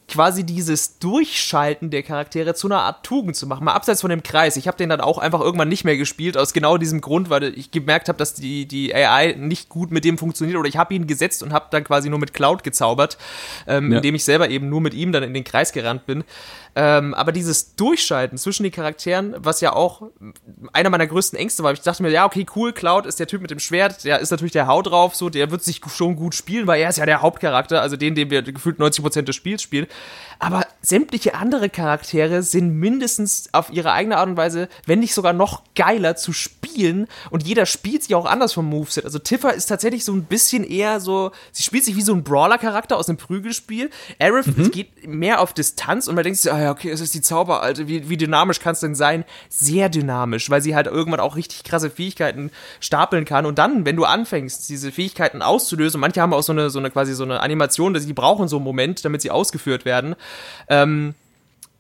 quasi 0.07 0.43
dieses 0.43 0.97
Durchschalten 0.97 1.91
der 1.91 2.01
Charaktere 2.01 2.55
zu 2.55 2.67
einer 2.67 2.81
Art 2.81 3.05
Tugend 3.05 3.35
zu 3.35 3.45
machen. 3.45 3.63
Mal 3.65 3.73
abseits 3.73 4.01
von 4.01 4.09
dem 4.09 4.23
Kreis. 4.23 4.57
Ich 4.57 4.67
habe 4.67 4.75
den 4.75 4.89
dann 4.89 5.01
auch 5.01 5.19
einfach 5.19 5.39
irgendwann 5.39 5.69
nicht 5.69 5.83
mehr 5.83 5.97
gespielt, 5.97 6.35
aus 6.35 6.51
genau 6.51 6.77
diesem 6.77 6.99
Grund, 6.99 7.29
weil 7.29 7.43
ich 7.43 7.69
gemerkt 7.69 8.07
habe, 8.09 8.17
dass 8.17 8.33
die, 8.33 8.65
die 8.65 8.93
AI 8.93 9.35
nicht 9.37 9.69
gut 9.69 9.91
mit 9.91 10.03
dem 10.05 10.17
funktioniert. 10.17 10.57
Oder 10.57 10.67
ich 10.67 10.77
habe 10.77 10.95
ihn 10.95 11.05
gesetzt 11.05 11.43
und 11.43 11.53
habe 11.53 11.67
dann 11.69 11.83
quasi 11.83 12.09
nur 12.09 12.17
mit 12.17 12.33
Cloud 12.33 12.63
gezaubert, 12.63 13.19
ähm, 13.67 13.91
Ja. 13.91 13.97
indem 13.97 14.15
ich 14.15 14.23
selber 14.23 14.49
eben 14.49 14.67
nur 14.67 14.81
mit 14.81 14.95
ihm 14.95 15.11
dann 15.11 15.21
in 15.21 15.33
den 15.35 15.43
Kreis 15.43 15.73
gerannt 15.73 16.07
bin. 16.07 16.23
Ähm, 16.75 17.13
aber 17.13 17.31
dieses 17.31 17.75
Durchschalten 17.75 18.37
zwischen 18.37 18.63
den 18.63 18.71
Charakteren, 18.71 19.35
was 19.37 19.61
ja 19.61 19.73
auch 19.73 20.03
einer 20.73 20.89
meiner 20.89 21.07
größten 21.07 21.37
Ängste 21.37 21.63
war, 21.63 21.73
ich 21.73 21.81
dachte 21.81 22.03
mir, 22.03 22.09
ja, 22.11 22.25
okay, 22.25 22.45
cool, 22.55 22.73
Cloud 22.73 23.05
ist 23.05 23.19
der 23.19 23.27
Typ 23.27 23.41
mit 23.41 23.51
dem 23.51 23.59
Schwert, 23.59 24.03
der 24.03 24.19
ist 24.19 24.31
natürlich 24.31 24.51
der 24.53 24.67
Hau 24.67 24.81
drauf, 24.81 25.15
so, 25.15 25.29
der 25.29 25.51
wird 25.51 25.63
sich 25.63 25.81
schon 25.93 26.15
gut 26.15 26.35
spielen, 26.35 26.67
weil 26.67 26.81
er 26.81 26.89
ist 26.89 26.97
ja 26.97 27.05
der 27.05 27.21
Hauptcharakter, 27.21 27.81
also 27.81 27.97
den, 27.97 28.15
den 28.15 28.29
wir 28.29 28.41
gefühlt 28.43 28.79
90% 28.79 29.23
des 29.23 29.35
Spiels 29.35 29.61
spielen. 29.61 29.87
Aber 30.37 30.65
sämtliche 30.81 31.33
andere 31.35 31.69
Charaktere 31.69 32.43
sind 32.43 32.73
mindestens 32.75 33.49
auf 33.51 33.71
ihre 33.71 33.91
eigene 33.91 34.17
Art 34.17 34.29
und 34.29 34.37
Weise, 34.37 34.69
wenn 34.85 34.99
nicht 34.99 35.13
sogar 35.13 35.33
noch 35.33 35.63
geiler 35.75 36.15
zu 36.15 36.31
spielen 36.31 37.07
und 37.29 37.43
jeder 37.45 37.65
spielt 37.65 38.03
sich 38.03 38.15
auch 38.15 38.25
anders 38.25 38.53
vom 38.53 38.65
Moveset. 38.65 39.03
Also 39.03 39.19
Tifa 39.19 39.49
ist 39.49 39.65
tatsächlich 39.65 40.05
so 40.05 40.13
ein 40.13 40.23
bisschen 40.23 40.63
eher 40.63 40.99
so, 41.01 41.31
sie 41.51 41.63
spielt 41.63 41.83
sich 41.83 41.95
wie 41.97 42.01
so 42.01 42.13
ein 42.13 42.23
Brawler-Charakter 42.23 42.95
aus 42.95 43.09
einem 43.09 43.17
Prügelspiel. 43.17 43.89
Aerith 44.19 44.47
Mhm. 44.55 44.71
geht 44.71 45.07
mehr 45.07 45.41
auf 45.41 45.53
Distanz 45.53 46.07
und 46.07 46.15
man 46.15 46.23
denkt 46.23 46.39
sich, 46.39 46.51
ah 46.51 46.58
ja, 46.61 46.71
okay, 46.71 46.89
es 46.89 47.01
ist 47.01 47.13
die 47.13 47.21
Zauberalte, 47.21 47.87
wie, 47.87 48.09
wie 48.09 48.17
dynamisch 48.17 48.59
kann 48.59 48.73
es 48.73 48.79
denn 48.79 48.95
sein? 48.95 49.25
Sehr 49.49 49.89
dynamisch, 49.89 50.49
weil 50.49 50.61
sie 50.61 50.75
halt 50.75 50.87
irgendwann 50.87 51.19
auch 51.19 51.35
richtig 51.35 51.63
krasse 51.63 51.89
Fähigkeiten 51.89 52.51
stapeln 52.79 53.25
kann 53.25 53.45
und 53.45 53.59
dann, 53.59 53.85
wenn 53.85 53.95
du 53.95 54.05
anfängst, 54.05 54.69
diese 54.69 54.91
Fähigkeiten 54.91 55.41
auszulösen, 55.41 55.99
manche 55.99 56.21
haben 56.21 56.33
auch 56.33 56.43
so 56.43 56.53
eine, 56.53 56.69
so 56.69 56.79
eine 56.79 56.91
quasi 56.91 57.13
so 57.13 57.23
eine 57.23 57.41
Animation, 57.41 57.93
dass 57.93 58.03
sie 58.03 58.13
brauchen 58.13 58.47
so 58.47 58.57
einen 58.57 58.65
Moment, 58.65 59.03
damit 59.05 59.21
sie 59.21 59.31
ausgeführt 59.31 59.85
werden, 59.85 60.15
ähm, 60.67 61.15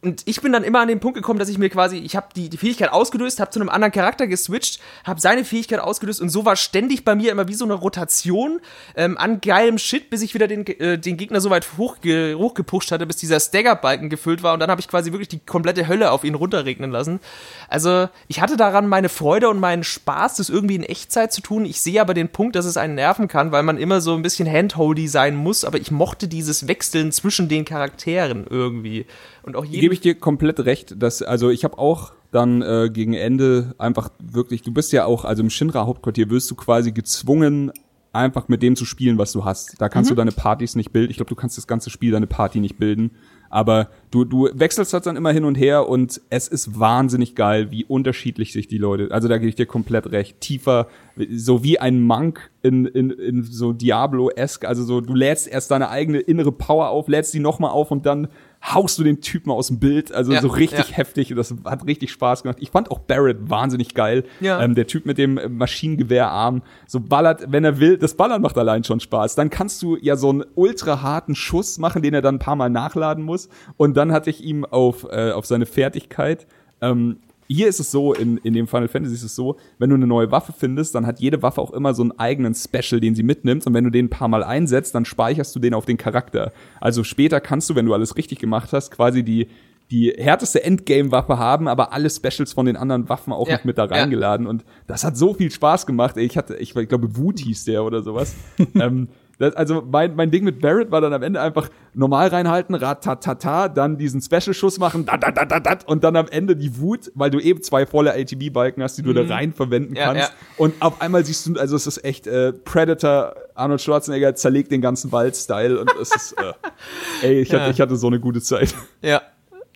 und 0.01 0.21
ich 0.25 0.41
bin 0.41 0.53
dann 0.53 0.63
immer 0.63 0.79
an 0.79 0.87
den 0.87 1.01
Punkt 1.01 1.17
gekommen, 1.17 1.39
dass 1.39 1.49
ich 1.49 1.57
mir 1.57 1.69
quasi, 1.69 1.97
ich 1.97 2.15
habe 2.15 2.27
die, 2.33 2.49
die 2.49 2.55
Fähigkeit 2.55 2.89
ausgelöst, 2.89 3.41
habe 3.41 3.51
zu 3.51 3.59
einem 3.59 3.67
anderen 3.67 3.91
Charakter 3.91 4.27
geswitcht, 4.27 4.79
habe 5.03 5.19
seine 5.19 5.43
Fähigkeit 5.43 5.79
ausgelöst 5.79 6.21
und 6.21 6.29
so 6.29 6.45
war 6.45 6.55
ständig 6.55 7.03
bei 7.03 7.15
mir 7.15 7.33
immer 7.33 7.49
wie 7.49 7.53
so 7.53 7.65
eine 7.65 7.73
Rotation 7.73 8.61
ähm, 8.95 9.17
an 9.17 9.41
geilem 9.41 9.77
Shit, 9.77 10.09
bis 10.09 10.21
ich 10.21 10.33
wieder 10.33 10.47
den, 10.47 10.65
äh, 10.65 10.97
den 10.97 11.17
Gegner 11.17 11.41
so 11.41 11.49
weit 11.49 11.67
hochge 11.77 12.35
hochgepusht 12.37 12.93
hatte, 12.93 13.05
bis 13.05 13.17
dieser 13.17 13.41
Stagger-Balken 13.41 14.09
gefüllt 14.09 14.41
war 14.41 14.53
und 14.53 14.61
dann 14.61 14.71
habe 14.71 14.79
ich 14.79 14.87
quasi 14.87 15.11
wirklich 15.11 15.27
die 15.27 15.39
komplette 15.39 15.89
Hölle 15.89 16.11
auf 16.11 16.23
ihn 16.23 16.35
runterregnen 16.35 16.91
lassen. 16.91 17.19
Also 17.67 18.07
ich 18.29 18.39
hatte 18.39 18.55
daran 18.55 18.87
meine 18.87 19.09
Freude 19.09 19.49
und 19.49 19.59
meinen 19.59 19.83
Spaß, 19.83 20.35
das 20.35 20.47
irgendwie 20.47 20.75
in 20.75 20.83
Echtzeit 20.83 21.33
zu 21.33 21.41
tun. 21.41 21.65
Ich 21.65 21.81
sehe 21.81 21.99
aber 21.99 22.13
den 22.13 22.29
Punkt, 22.29 22.55
dass 22.55 22.65
es 22.65 22.77
einen 22.77 22.95
nerven 22.95 23.27
kann, 23.27 23.51
weil 23.51 23.63
man 23.63 23.77
immer 23.77 23.99
so 23.99 24.15
ein 24.15 24.21
bisschen 24.21 24.49
handholdy 24.49 25.09
sein 25.09 25.35
muss, 25.35 25.65
aber 25.65 25.77
ich 25.77 25.91
mochte 25.91 26.29
dieses 26.29 26.69
Wechseln 26.69 27.11
zwischen 27.11 27.49
den 27.49 27.65
Charakteren 27.65 28.47
irgendwie. 28.49 29.05
Und 29.49 29.55
auch 29.55 29.65
jeden 29.65 29.81
Gebe 29.81 29.95
ich 29.95 29.99
dir 29.99 30.13
komplett 30.13 30.59
recht, 30.59 31.01
dass, 31.01 31.23
also 31.23 31.49
ich 31.49 31.63
habe 31.63 31.79
auch 31.79 32.13
dann 32.31 32.61
äh, 32.61 32.91
gegen 32.93 33.15
Ende 33.15 33.73
einfach 33.79 34.11
wirklich, 34.19 34.61
du 34.61 34.71
bist 34.71 34.91
ja 34.91 35.05
auch, 35.05 35.25
also 35.25 35.41
im 35.41 35.49
Shinra-Hauptquartier 35.49 36.29
wirst 36.29 36.51
du 36.51 36.55
quasi 36.55 36.91
gezwungen, 36.91 37.71
einfach 38.13 38.47
mit 38.47 38.61
dem 38.61 38.75
zu 38.75 38.85
spielen, 38.85 39.17
was 39.17 39.31
du 39.31 39.45
hast. 39.45 39.81
Da 39.81 39.89
kannst 39.89 40.11
du 40.11 40.15
deine 40.15 40.31
Partys 40.31 40.75
nicht 40.75 40.91
bilden. 40.91 41.09
Ich 41.09 41.17
glaube, 41.17 41.29
du 41.29 41.35
kannst 41.35 41.57
das 41.57 41.65
ganze 41.65 41.89
Spiel 41.89 42.11
deine 42.11 42.27
Party 42.27 42.59
nicht 42.59 42.77
bilden. 42.77 43.09
Aber 43.49 43.89
du, 44.11 44.25
du 44.25 44.49
wechselst 44.53 44.93
das 44.93 45.03
dann 45.03 45.15
immer 45.15 45.31
hin 45.31 45.43
und 45.43 45.55
her 45.55 45.89
und 45.89 46.21
es 46.29 46.47
ist 46.47 46.79
wahnsinnig 46.79 47.33
geil, 47.33 47.71
wie 47.71 47.83
unterschiedlich 47.85 48.53
sich 48.53 48.67
die 48.67 48.77
Leute, 48.77 49.09
also 49.11 49.27
da 49.27 49.39
gebe 49.39 49.49
ich 49.49 49.55
dir 49.55 49.65
komplett 49.65 50.11
recht, 50.11 50.39
tiefer, 50.39 50.87
so 51.31 51.63
wie 51.63 51.79
ein 51.79 51.99
Monk 51.99 52.51
in, 52.61 52.85
in, 52.85 53.09
in 53.09 53.43
so 53.43 53.73
Diablo-esque, 53.73 54.67
also 54.67 54.83
so, 54.83 55.01
du 55.01 55.15
lädst 55.15 55.47
erst 55.47 55.71
deine 55.71 55.89
eigene 55.89 56.19
innere 56.19 56.51
Power 56.51 56.89
auf, 56.89 57.07
lädst 57.07 57.33
die 57.33 57.39
nochmal 57.39 57.71
auf 57.71 57.89
und 57.89 58.05
dann 58.05 58.27
haust 58.61 58.99
du 58.99 59.03
den 59.03 59.21
Typen 59.21 59.51
aus 59.51 59.67
dem 59.67 59.79
Bild. 59.79 60.11
Also 60.11 60.33
Ja, 60.33 60.41
so 60.41 60.49
richtig 60.49 60.89
ja. 60.89 60.97
heftig 60.97 61.31
und 61.31 61.37
das 61.37 61.53
hat 61.65 61.85
richtig 61.85 62.11
Spaß 62.11 62.43
gemacht. 62.43 62.57
Ich 62.59 62.71
fand 62.71 62.91
auch 62.91 62.99
Barrett 62.99 63.49
wahnsinnig 63.49 63.93
geil. 63.93 64.25
Ja. 64.39 64.61
Ähm, 64.61 64.75
der 64.75 64.87
Typ 64.87 65.05
mit 65.05 65.17
dem 65.17 65.37
äh, 65.37 65.47
Maschinengewehrarm. 65.47 66.61
So 66.87 66.99
ballert, 66.99 67.45
wenn 67.49 67.63
er 67.63 67.79
will, 67.79 67.97
das 67.97 68.15
Ballern 68.15 68.41
macht 68.41 68.57
allein 68.57 68.83
schon 68.83 68.99
Spaß. 68.99 69.35
Dann 69.35 69.49
kannst 69.49 69.81
du 69.81 69.97
ja 70.01 70.15
so 70.15 70.29
einen 70.29 70.43
ultra 70.55 71.01
harten 71.01 71.35
Schuss 71.35 71.77
machen, 71.77 72.01
den 72.01 72.13
er 72.13 72.21
dann 72.21 72.35
ein 72.35 72.39
paar 72.39 72.55
Mal 72.55 72.69
nachladen 72.69 73.23
muss. 73.23 73.49
Und 73.77 73.95
dann 73.95 74.11
hatte 74.11 74.29
ich 74.29 74.43
ihm 74.43 74.65
auf, 74.65 75.05
äh, 75.09 75.31
auf 75.31 75.45
seine 75.45 75.65
Fertigkeit 75.65 76.47
ähm, 76.81 77.19
hier 77.51 77.67
ist 77.67 77.79
es 77.79 77.89
so, 77.89 78.13
in, 78.13 78.37
in 78.37 78.53
dem 78.53 78.67
Final 78.67 78.87
Fantasy 78.87 79.15
ist 79.15 79.23
es 79.23 79.35
so, 79.35 79.57
wenn 79.79 79.89
du 79.89 79.95
eine 79.95 80.05
neue 80.05 80.31
Waffe 80.31 80.53
findest, 80.55 80.93
dann 80.93 81.07
hat 81.07 81.19
jede 81.19 81.41
Waffe 81.41 81.59
auch 81.59 81.71
immer 81.71 81.95
so 81.95 82.03
einen 82.03 82.11
eigenen 82.11 82.53
Special, 82.53 83.01
den 83.01 83.15
sie 83.15 83.23
mitnimmt. 83.23 83.65
Und 83.65 83.73
wenn 83.73 83.83
du 83.83 83.89
den 83.89 84.05
ein 84.05 84.09
paar 84.09 84.27
Mal 84.27 84.43
einsetzt, 84.43 84.93
dann 84.93 85.03
speicherst 85.03 85.55
du 85.55 85.59
den 85.59 85.73
auf 85.73 85.85
den 85.85 85.97
Charakter. 85.97 86.53
Also 86.79 87.03
später 87.03 87.41
kannst 87.41 87.67
du, 87.69 87.75
wenn 87.75 87.87
du 87.87 87.93
alles 87.95 88.15
richtig 88.17 88.37
gemacht 88.37 88.71
hast, 88.71 88.91
quasi 88.91 89.23
die, 89.23 89.47
die 89.89 90.13
härteste 90.15 90.63
Endgame-Waffe 90.63 91.39
haben, 91.39 91.67
aber 91.67 91.91
alle 91.91 92.11
Specials 92.11 92.53
von 92.53 92.67
den 92.67 92.77
anderen 92.77 93.09
Waffen 93.09 93.33
auch 93.33 93.47
Ja, 93.47 93.57
noch 93.57 93.63
mit 93.63 93.79
da 93.79 93.85
ja. 93.85 93.95
reingeladen. 93.95 94.45
Und 94.45 94.63
das 94.85 95.03
hat 95.03 95.17
so 95.17 95.33
viel 95.33 95.49
Spaß 95.49 95.87
gemacht. 95.87 96.17
Ey, 96.17 96.25
Ich 96.25 96.37
hatte, 96.37 96.55
ich, 96.57 96.75
ich 96.75 96.87
glaube, 96.89 97.17
Wut 97.17 97.39
hieß 97.39 97.65
der 97.65 97.83
oder 97.83 98.03
sowas. 98.03 98.35
ähm, 98.75 99.07
das, 99.39 99.55
also 99.55 99.81
mein, 99.89 100.15
mein 100.15 100.29
Ding 100.31 100.43
mit 100.43 100.61
Barrett 100.61 100.91
war 100.91 101.01
dann 101.01 101.13
am 101.13 101.23
Ende 101.23 101.41
einfach 101.41 101.69
normal 101.93 102.27
reinhalten, 102.27 102.75
ratatata, 102.75 103.69
dann 103.69 103.97
diesen 103.97 104.21
Special-Schuss 104.21 104.77
machen, 104.79 105.05
da, 105.05 105.17
da, 105.17 105.31
da, 105.31 105.45
da, 105.45 105.59
da, 105.59 105.77
und 105.87 106.03
dann 106.03 106.15
am 106.15 106.27
Ende 106.29 106.55
die 106.55 106.77
Wut, 106.79 107.11
weil 107.15 107.31
du 107.31 107.39
eben 107.39 107.61
zwei 107.63 107.85
volle 107.85 108.13
ATB-Balken 108.13 108.83
hast, 108.83 108.97
die 108.97 109.01
du 109.01 109.13
da 109.13 109.23
rein 109.33 109.53
verwenden 109.53 109.91
Mhm. 109.91 109.95
Ja, 109.95 110.05
kannst. 110.13 110.29
ja. 110.29 110.35
Und 110.57 110.73
auf 110.81 111.01
einmal 111.01 111.25
siehst 111.25 111.47
du, 111.47 111.59
also 111.59 111.75
es 111.75 111.87
ist 111.87 112.03
echt 112.05 112.27
äh, 112.27 112.53
Predator, 112.53 113.33
Arnold 113.55 113.81
Schwarzenegger 113.81 114.35
zerlegt 114.35 114.71
den 114.71 114.81
ganzen 114.81 115.11
Wald-Style 115.11 115.79
und 115.79 115.91
es 116.01 116.13
ist, 116.15 116.33
äh, 116.33 117.25
ey, 117.27 117.41
ich, 117.41 117.49
Ja. 117.49 117.61
hatte, 117.61 117.71
ich 117.71 117.81
hatte 117.81 117.95
so 117.95 118.07
eine 118.07 118.19
gute 118.19 118.41
Zeit. 118.41 118.75
Ja, 119.01 119.21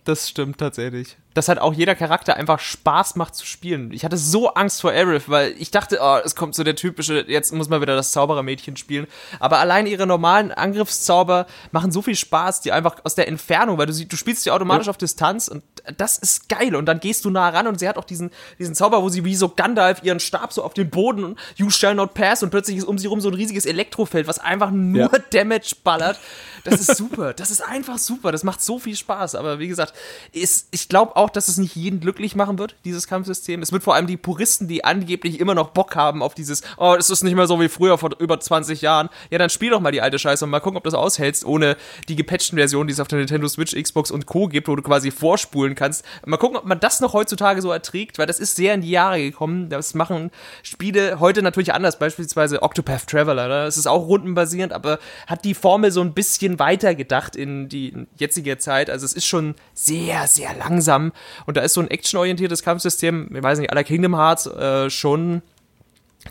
das 0.04 0.28
stimmt 0.28 0.58
tatsächlich. 0.58 1.16
Dass 1.32 1.48
halt 1.48 1.58
auch 1.58 1.72
jeder 1.72 1.94
Charakter 1.94 2.36
einfach 2.36 2.60
Spaß 2.60 3.16
macht 3.16 3.34
zu 3.34 3.44
spielen. 3.44 3.90
Ich 3.92 4.04
hatte 4.04 4.16
so 4.16 4.54
Angst 4.54 4.82
vor 4.82 4.92
Aerith, 4.92 5.28
weil 5.28 5.54
ich 5.58 5.70
dachte, 5.70 5.98
oh, 6.00 6.18
es 6.24 6.36
kommt 6.36 6.54
so 6.54 6.62
der 6.62 6.76
typische, 6.76 7.24
jetzt 7.26 7.52
muss 7.52 7.68
man 7.68 7.80
wieder 7.80 7.96
das 7.96 8.12
Zauberermädchen 8.12 8.76
spielen. 8.76 9.06
Aber 9.40 9.58
allein 9.58 9.86
ihre 9.86 10.06
normalen 10.06 10.52
Angriffszauber 10.52 11.46
machen 11.72 11.90
so 11.90 12.02
viel 12.02 12.14
Spaß, 12.14 12.60
die 12.60 12.70
einfach 12.70 12.96
aus 13.02 13.14
der 13.14 13.26
Entfernung, 13.26 13.78
weil 13.78 13.86
du 13.86 13.92
sie, 13.92 14.06
du 14.06 14.16
spielst 14.16 14.44
sie 14.44 14.50
automatisch 14.50 14.88
auf 14.88 14.98
Distanz 14.98 15.48
und 15.48 15.64
das 15.96 16.18
ist 16.18 16.48
geil. 16.48 16.76
Und 16.76 16.86
dann 16.86 17.00
gehst 17.00 17.24
du 17.24 17.30
nah 17.30 17.48
ran 17.48 17.66
und 17.66 17.80
sie 17.80 17.88
hat 17.88 17.96
auch 17.96 18.04
diesen, 18.04 18.30
diesen 18.58 18.74
Zauber, 18.74 19.02
wo 19.02 19.08
sie 19.08 19.24
wie 19.24 19.34
so 19.34 19.48
Gandalf 19.48 20.02
ihren 20.02 20.20
Stab 20.20 20.52
so 20.52 20.62
auf 20.62 20.74
den 20.74 20.90
Boden 20.90 21.24
und 21.24 21.38
you 21.56 21.70
shall 21.70 21.94
not 21.94 22.14
pass 22.14 22.42
und 22.42 22.50
plötzlich 22.50 22.76
ist 22.76 22.84
um 22.84 22.98
sie 22.98 23.06
rum 23.06 23.20
so 23.20 23.28
ein 23.28 23.34
riesiges 23.34 23.66
Elektrofeld, 23.66 24.28
was 24.28 24.38
einfach 24.38 24.70
nur 24.70 25.10
Ja. 25.12 25.18
Damage 25.32 25.76
ballert. 25.82 26.20
Das 26.64 26.80
ist 26.80 26.96
super. 26.96 27.34
Das 27.34 27.50
ist 27.50 27.60
einfach 27.60 27.98
super. 27.98 28.32
Das 28.32 28.42
macht 28.42 28.62
so 28.62 28.78
viel 28.78 28.96
Spaß. 28.96 29.34
Aber 29.34 29.58
wie 29.58 29.68
gesagt, 29.68 29.92
ist, 30.32 30.68
ich 30.70 30.88
glaube 30.88 31.16
auch, 31.16 31.30
dass 31.30 31.48
es 31.48 31.58
nicht 31.58 31.76
jeden 31.76 32.00
glücklich 32.00 32.34
machen 32.34 32.58
wird, 32.58 32.74
dieses 32.84 33.06
Kampfsystem. 33.06 33.62
Es 33.62 33.70
wird 33.70 33.82
vor 33.82 33.94
allem 33.94 34.06
die 34.06 34.16
Puristen, 34.16 34.66
die 34.66 34.84
angeblich 34.84 35.40
immer 35.40 35.54
noch 35.54 35.70
Bock 35.70 35.94
haben 35.94 36.22
auf 36.22 36.34
dieses, 36.34 36.62
oh, 36.78 36.94
das 36.96 37.10
ist 37.10 37.22
nicht 37.22 37.34
mehr 37.34 37.46
so 37.46 37.60
wie 37.60 37.68
früher 37.68 37.98
vor 37.98 38.10
über 38.18 38.40
20 38.40 38.80
Jahren. 38.80 39.10
Ja, 39.30 39.38
dann 39.38 39.50
spiel 39.50 39.70
doch 39.70 39.80
mal 39.80 39.92
die 39.92 40.00
alte 40.00 40.18
Scheiße 40.18 40.44
und 40.44 40.50
mal 40.50 40.60
gucken, 40.60 40.78
ob 40.78 40.84
du 40.84 40.90
das 40.90 40.98
aushältst, 40.98 41.44
ohne 41.44 41.76
die 42.08 42.16
gepatchten 42.16 42.56
Versionen, 42.56 42.88
die 42.88 42.92
es 42.92 43.00
auf 43.00 43.08
der 43.08 43.18
Nintendo 43.18 43.46
Switch, 43.48 43.74
Xbox 43.74 44.10
und 44.10 44.26
Co. 44.26 44.48
gibt, 44.48 44.68
wo 44.68 44.76
du 44.76 44.82
quasi 44.82 45.10
vorspulen 45.10 45.74
kannst. 45.74 46.04
Mal 46.24 46.38
gucken, 46.38 46.56
ob 46.56 46.64
man 46.64 46.80
das 46.80 47.00
noch 47.00 47.12
heutzutage 47.12 47.60
so 47.60 47.70
erträgt, 47.70 48.18
weil 48.18 48.26
das 48.26 48.40
ist 48.40 48.56
sehr 48.56 48.74
in 48.74 48.80
die 48.80 48.90
Jahre 48.90 49.20
gekommen. 49.20 49.68
Das 49.68 49.94
machen 49.94 50.30
Spiele 50.62 51.20
heute 51.20 51.42
natürlich 51.42 51.74
anders. 51.74 51.98
Beispielsweise 51.98 52.62
Octopath 52.62 53.06
Traveler. 53.06 53.48
Ne? 53.48 53.64
Es 53.66 53.76
ist 53.76 53.86
auch 53.86 54.06
rundenbasierend, 54.06 54.72
aber 54.72 54.98
hat 55.26 55.44
die 55.44 55.54
Formel 55.54 55.90
so 55.90 56.00
ein 56.00 56.14
bisschen 56.14 56.53
weiter 56.58 56.94
gedacht 56.94 57.36
in 57.36 57.68
die 57.68 58.06
jetzige 58.16 58.58
Zeit. 58.58 58.90
Also 58.90 59.04
es 59.04 59.12
ist 59.12 59.26
schon 59.26 59.54
sehr, 59.72 60.26
sehr 60.26 60.54
langsam. 60.54 61.12
Und 61.46 61.56
da 61.56 61.62
ist 61.62 61.74
so 61.74 61.80
ein 61.80 61.90
actionorientiertes 61.90 62.62
Kampfsystem, 62.62 63.34
ich 63.34 63.42
weiß 63.42 63.58
nicht, 63.58 63.70
aller 63.70 63.84
Kingdom 63.84 64.16
Hearts 64.16 64.46
äh, 64.46 64.90
schon 64.90 65.42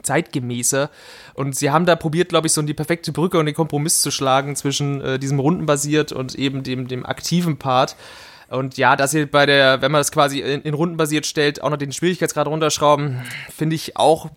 zeitgemäßer. 0.01 0.89
Und 1.35 1.55
sie 1.55 1.69
haben 1.69 1.85
da 1.85 1.95
probiert, 1.95 2.29
glaube 2.29 2.47
ich, 2.47 2.53
so 2.53 2.61
die 2.61 2.73
perfekte 2.73 3.11
Brücke 3.11 3.37
und 3.37 3.45
den 3.45 3.55
Kompromiss 3.55 4.01
zu 4.01 4.11
schlagen 4.11 4.55
zwischen 4.55 5.01
äh, 5.01 5.19
diesem 5.19 5.39
rundenbasiert 5.39 6.11
und 6.11 6.35
eben 6.35 6.63
dem, 6.63 6.87
dem 6.87 7.05
aktiven 7.05 7.57
Part. 7.57 7.95
Und 8.49 8.77
ja, 8.77 8.95
dass 8.95 9.13
ihr 9.13 9.29
bei 9.29 9.45
der, 9.45 9.81
wenn 9.81 9.91
man 9.91 9.99
das 9.99 10.11
quasi 10.11 10.39
in, 10.39 10.61
in 10.61 10.73
Runden 10.73 11.23
stellt, 11.23 11.61
auch 11.61 11.69
noch 11.69 11.77
den 11.77 11.91
Schwierigkeitsgrad 11.91 12.47
runterschrauben, 12.47 13.23
finde 13.55 13.75
ich 13.75 13.97
auch 13.97 14.29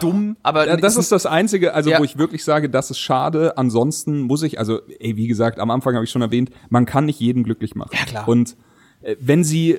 dumm. 0.00 0.36
Aber 0.42 0.66
Ja, 0.66 0.76
das 0.76 0.96
ist 0.96 1.10
das 1.12 1.26
Einzige, 1.26 1.74
also 1.74 1.90
Ja. 1.90 1.98
wo 1.98 2.04
ich 2.04 2.18
wirklich 2.18 2.44
sage, 2.44 2.68
das 2.68 2.90
ist 2.90 2.98
schade. 2.98 3.56
Ansonsten 3.58 4.20
muss 4.20 4.42
ich, 4.42 4.58
also, 4.58 4.80
ey, 5.00 5.16
wie 5.16 5.26
gesagt, 5.26 5.58
am 5.58 5.70
Anfang 5.70 5.94
habe 5.94 6.04
ich 6.04 6.10
schon 6.10 6.22
erwähnt, 6.22 6.50
man 6.68 6.86
kann 6.86 7.06
nicht 7.06 7.20
jeden 7.20 7.42
glücklich 7.44 7.74
machen. 7.74 7.90
Ja, 7.98 8.04
klar. 8.04 8.28
Und 8.28 8.56
äh, 9.02 9.16
wenn 9.20 9.44
sie 9.44 9.78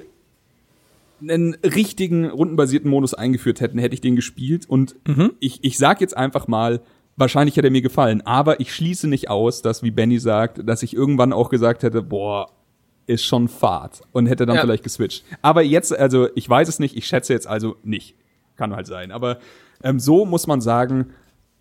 einen 1.22 1.54
richtigen 1.64 2.26
rundenbasierten 2.26 2.90
Modus 2.90 3.14
eingeführt 3.14 3.62
hätten, 3.62 3.78
hätte 3.78 3.94
ich 3.94 4.02
den 4.02 4.16
gespielt. 4.16 4.68
Und 4.68 4.96
ich, 5.40 5.64
ich 5.64 5.78
sag 5.78 6.02
jetzt 6.02 6.18
einfach 6.18 6.48
mal, 6.48 6.82
wahrscheinlich 7.16 7.56
hätte 7.58 7.68
er 7.68 7.72
mir 7.72 7.84
gefallen. 7.84 8.22
Aber 8.26 8.60
ich 8.60 8.74
schließe 8.74 9.08
nicht 9.08 9.30
aus, 9.30 9.62
dass, 9.62 9.84
wie 9.84 9.92
Benny 9.92 10.18
sagt, 10.18 10.68
dass 10.68 10.82
ich 10.82 10.96
irgendwann 10.96 11.32
auch 11.32 11.50
gesagt 11.50 11.84
hätte, 11.84 12.02
boah, 12.02 12.50
ist 13.06 13.24
schon 13.24 13.50
Fahrt. 13.50 14.02
Und 14.14 14.26
hätte 14.26 14.48
dann 14.48 14.56
Ja. 14.56 14.62
vielleicht 14.62 14.84
geswitcht. 14.84 15.24
Aber 15.44 15.62
jetzt, 15.62 15.96
also 15.96 16.28
ich 16.34 16.50
weiß 16.50 16.68
es 16.68 16.80
nicht, 16.80 16.98
ich 16.98 17.06
schätze 17.06 17.34
jetzt 17.34 17.46
also 17.46 17.76
nicht. 17.84 18.16
Kann 18.58 18.76
halt 18.76 18.88
sein. 18.88 19.12
Aber 19.12 19.38
ähm, 19.84 20.00
so 20.00 20.26
muss 20.26 20.48
man 20.48 20.62
sagen, 20.62 21.08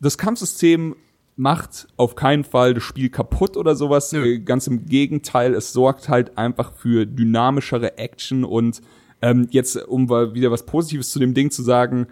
das 0.00 0.18
Kampfsystem 0.18 0.96
macht 1.36 1.88
auf 1.96 2.16
keinen 2.16 2.44
Fall 2.44 2.74
das 2.74 2.82
Spiel 2.82 3.08
kaputt 3.08 3.56
oder 3.56 3.74
sowas. 3.74 4.12
Nö. 4.12 4.24
Äh, 4.24 4.38
ganz 4.40 4.66
im 4.66 4.86
Gegenteil, 4.86 5.54
es 5.54 5.72
sorgt 5.72 6.08
halt 6.08 6.36
einfach 6.36 6.72
für 6.74 7.06
dynamischere 7.06 7.98
Action 7.98 8.44
und 8.44 8.82
ähm, 9.22 9.48
jetzt, 9.50 9.76
um 9.76 10.08
wieder 10.08 10.50
was 10.50 10.66
Positives 10.66 11.10
zu 11.10 11.18
dem 11.18 11.34
Ding 11.34 11.50
zu 11.50 11.62
sagen, 11.62 12.06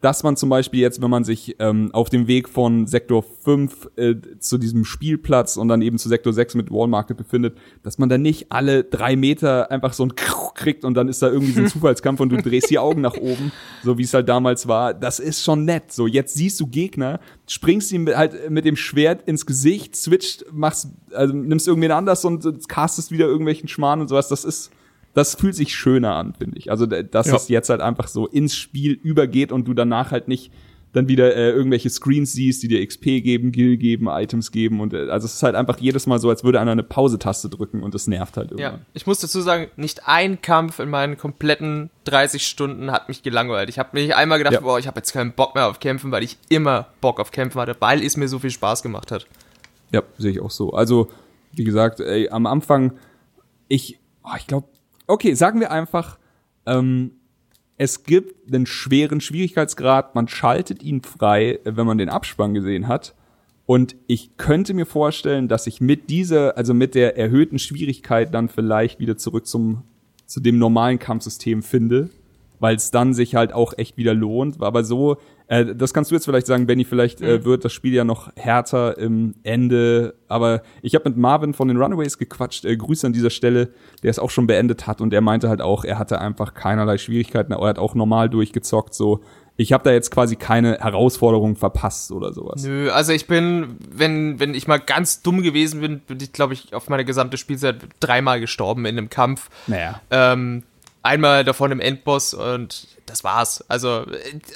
dass 0.00 0.22
man 0.22 0.36
zum 0.36 0.48
Beispiel 0.48 0.80
jetzt, 0.80 1.02
wenn 1.02 1.10
man 1.10 1.24
sich 1.24 1.56
ähm, 1.58 1.90
auf 1.92 2.08
dem 2.08 2.28
Weg 2.28 2.48
von 2.48 2.86
Sektor 2.86 3.22
5 3.22 3.90
äh, 3.96 4.14
zu 4.38 4.58
diesem 4.58 4.84
Spielplatz 4.84 5.56
und 5.56 5.68
dann 5.68 5.82
eben 5.82 5.98
zu 5.98 6.08
Sektor 6.08 6.32
6 6.32 6.54
mit 6.54 6.70
Wall 6.70 6.86
Market 6.86 7.16
befindet, 7.16 7.58
dass 7.82 7.98
man 7.98 8.08
da 8.08 8.18
nicht 8.18 8.52
alle 8.52 8.84
drei 8.84 9.16
Meter 9.16 9.70
einfach 9.70 9.92
so 9.92 10.04
ein 10.04 10.14
kriegt 10.58 10.84
und 10.84 10.94
dann 10.94 11.08
ist 11.08 11.22
da 11.22 11.28
irgendwie 11.28 11.52
so 11.52 11.60
ein 11.60 11.66
Zufallskampf 11.68 12.20
und 12.20 12.30
du 12.30 12.36
drehst 12.36 12.68
die 12.68 12.78
Augen 12.78 13.00
nach 13.00 13.16
oben, 13.16 13.52
so 13.82 13.96
wie 13.96 14.02
es 14.02 14.12
halt 14.12 14.28
damals 14.28 14.68
war. 14.68 14.92
Das 14.92 15.20
ist 15.20 15.42
schon 15.42 15.64
nett. 15.64 15.92
So, 15.92 16.06
jetzt 16.06 16.34
siehst 16.34 16.60
du 16.60 16.66
Gegner, 16.66 17.20
springst 17.46 17.92
ihm 17.92 18.08
halt 18.08 18.50
mit 18.50 18.64
dem 18.64 18.76
Schwert 18.76 19.22
ins 19.26 19.46
Gesicht, 19.46 19.96
switcht, 19.96 20.44
machst, 20.52 20.88
also 21.12 21.34
nimmst 21.34 21.66
irgendwen 21.66 21.92
anders 21.92 22.24
und 22.24 22.68
castest 22.68 23.10
wieder 23.10 23.26
irgendwelchen 23.26 23.68
Schmarrn 23.68 24.00
und 24.00 24.08
sowas. 24.08 24.28
Das 24.28 24.44
ist, 24.44 24.70
das 25.18 25.34
fühlt 25.34 25.54
sich 25.54 25.74
schöner 25.74 26.14
an, 26.14 26.34
finde 26.34 26.56
ich. 26.58 26.70
Also, 26.70 26.86
dass 26.86 27.26
Ja. 27.26 27.36
es 27.36 27.48
jetzt 27.48 27.68
halt 27.68 27.80
einfach 27.80 28.08
so 28.08 28.26
ins 28.26 28.54
Spiel 28.56 28.92
übergeht 28.92 29.52
und 29.52 29.66
du 29.68 29.74
danach 29.74 30.10
halt 30.12 30.28
nicht 30.28 30.52
dann 30.94 31.06
wieder 31.06 31.36
äh, 31.36 31.50
irgendwelche 31.50 31.90
Screens 31.90 32.32
siehst, 32.32 32.62
die 32.62 32.68
dir 32.68 32.84
XP 32.84 33.20
geben, 33.22 33.52
Gil 33.52 33.76
geben, 33.76 34.06
Items 34.08 34.50
geben 34.52 34.80
und 34.80 34.94
äh, 34.94 35.10
also 35.10 35.26
es 35.26 35.34
ist 35.34 35.42
halt 35.42 35.54
einfach 35.54 35.78
jedes 35.78 36.06
Mal 36.06 36.18
so, 36.18 36.30
als 36.30 36.44
würde 36.44 36.60
einer 36.60 36.72
eine 36.72 36.82
Pause-Taste 36.82 37.50
drücken 37.50 37.82
und 37.82 37.94
es 37.94 38.06
nervt 38.06 38.38
halt 38.38 38.52
Ja, 38.52 38.56
irgendwann. 38.58 38.86
ich 38.94 39.06
muss 39.06 39.20
dazu 39.20 39.42
sagen, 39.42 39.66
nicht 39.76 40.08
ein 40.08 40.40
Kampf 40.40 40.78
in 40.78 40.88
meinen 40.88 41.18
kompletten 41.18 41.90
30 42.04 42.46
Stunden 42.46 42.90
hat 42.90 43.08
mich 43.08 43.22
gelangweilt. 43.22 43.68
Ich 43.68 43.78
habe 43.78 43.90
mich 43.92 44.16
einmal 44.16 44.38
gedacht, 44.38 44.54
Ja. 44.54 44.60
boah, 44.60 44.78
ich 44.78 44.86
habe 44.86 44.98
jetzt 44.98 45.12
keinen 45.12 45.32
Bock 45.34 45.54
mehr 45.54 45.68
auf 45.68 45.78
Kämpfen, 45.78 46.10
weil 46.10 46.22
ich 46.22 46.38
immer 46.48 46.86
Bock 47.02 47.20
auf 47.20 47.32
Kämpfen 47.32 47.60
hatte, 47.60 47.76
weil 47.80 48.02
es 48.02 48.16
mir 48.16 48.26
so 48.28 48.38
viel 48.38 48.50
Spaß 48.50 48.82
gemacht 48.82 49.12
hat. 49.12 49.26
Ja, 49.92 50.02
sehe 50.16 50.30
ich 50.30 50.40
auch 50.40 50.50
so. 50.50 50.72
Also, 50.72 51.10
wie 51.52 51.64
gesagt, 51.64 52.00
ey, 52.00 52.30
am 52.30 52.46
Anfang, 52.46 52.92
ich, 53.68 53.98
oh, 54.24 54.30
ich 54.38 54.46
glaube, 54.46 54.68
okay, 55.08 55.34
sagen 55.34 55.60
wir 55.60 55.72
einfach, 55.72 56.18
ähm, 56.66 57.12
es 57.76 58.04
gibt 58.04 58.52
einen 58.52 58.66
schweren 58.66 59.20
Schwierigkeitsgrad, 59.20 60.14
man 60.14 60.28
schaltet 60.28 60.82
ihn 60.82 61.02
frei, 61.02 61.60
äh, 61.64 61.76
wenn 61.76 61.86
man 61.86 61.98
den 61.98 62.08
Abspann 62.08 62.54
gesehen 62.54 62.86
hat. 62.86 63.14
Und 63.66 63.96
ich 64.06 64.36
könnte 64.36 64.72
mir 64.72 64.86
vorstellen, 64.86 65.48
dass 65.48 65.66
ich 65.66 65.80
mit 65.80 66.08
dieser, 66.08 66.56
also 66.56 66.72
mit 66.72 66.94
der 66.94 67.18
erhöhten 67.18 67.58
Schwierigkeit 67.58 68.32
dann 68.32 68.48
vielleicht 68.48 68.98
wieder 68.98 69.16
zurück 69.16 69.46
zum, 69.46 69.82
zu 70.26 70.40
dem 70.40 70.58
normalen 70.58 70.98
Kampfsystem 70.98 71.62
finde, 71.62 72.08
weil 72.60 72.76
es 72.76 72.90
dann 72.90 73.12
sich 73.12 73.34
halt 73.34 73.52
auch 73.52 73.74
echt 73.76 73.96
wieder 73.96 74.14
lohnt. 74.14 74.62
Aber 74.62 74.84
so, 74.84 75.18
äh, 75.48 75.74
das 75.74 75.94
kannst 75.94 76.10
du 76.10 76.14
jetzt 76.14 76.26
vielleicht 76.26 76.46
sagen, 76.46 76.66
Benny, 76.66 76.84
vielleicht 76.84 77.20
äh, 77.20 77.44
wird 77.44 77.64
das 77.64 77.72
Spiel 77.72 77.94
ja 77.94 78.04
noch 78.04 78.30
härter 78.36 78.98
im 78.98 79.34
Ende. 79.42 80.14
Aber 80.28 80.62
ich 80.82 80.94
habe 80.94 81.08
mit 81.08 81.18
Marvin 81.18 81.54
von 81.54 81.68
den 81.68 81.78
Runaways 81.78 82.18
gequatscht. 82.18 82.66
Äh, 82.66 82.76
Grüße 82.76 83.06
an 83.06 83.14
dieser 83.14 83.30
Stelle, 83.30 83.70
der 84.02 84.10
es 84.10 84.18
auch 84.18 84.30
schon 84.30 84.46
beendet 84.46 84.86
hat. 84.86 85.00
Und 85.00 85.12
er 85.12 85.22
meinte 85.22 85.48
halt 85.48 85.62
auch, 85.62 85.84
er 85.84 85.98
hatte 85.98 86.20
einfach 86.20 86.54
keinerlei 86.54 86.98
Schwierigkeiten. 86.98 87.52
Er 87.52 87.60
hat 87.66 87.78
auch 87.78 87.94
normal 87.94 88.28
durchgezockt. 88.28 88.92
So, 88.92 89.22
ich 89.56 89.72
habe 89.72 89.84
da 89.84 89.90
jetzt 89.90 90.10
quasi 90.10 90.36
keine 90.36 90.78
Herausforderung 90.78 91.56
verpasst 91.56 92.12
oder 92.12 92.32
sowas. 92.32 92.62
Nö, 92.62 92.90
also 92.90 93.12
ich 93.12 93.26
bin, 93.26 93.76
wenn, 93.90 94.38
wenn 94.38 94.54
ich 94.54 94.68
mal 94.68 94.78
ganz 94.78 95.22
dumm 95.22 95.42
gewesen 95.42 95.80
bin, 95.80 96.00
bin 96.00 96.18
ich, 96.20 96.32
glaube 96.32 96.52
ich, 96.52 96.74
auf 96.74 96.88
meine 96.90 97.04
gesamte 97.04 97.38
Spielzeit 97.38 97.76
dreimal 98.00 98.38
gestorben 98.38 98.84
in 98.84 98.98
einem 98.98 99.10
Kampf. 99.10 99.48
Naja. 99.66 100.00
Ähm, 100.10 100.62
einmal 101.02 101.44
davon 101.44 101.72
im 101.72 101.80
Endboss 101.80 102.34
und 102.34 102.88
das 103.06 103.24
war's. 103.24 103.64
Also 103.68 104.04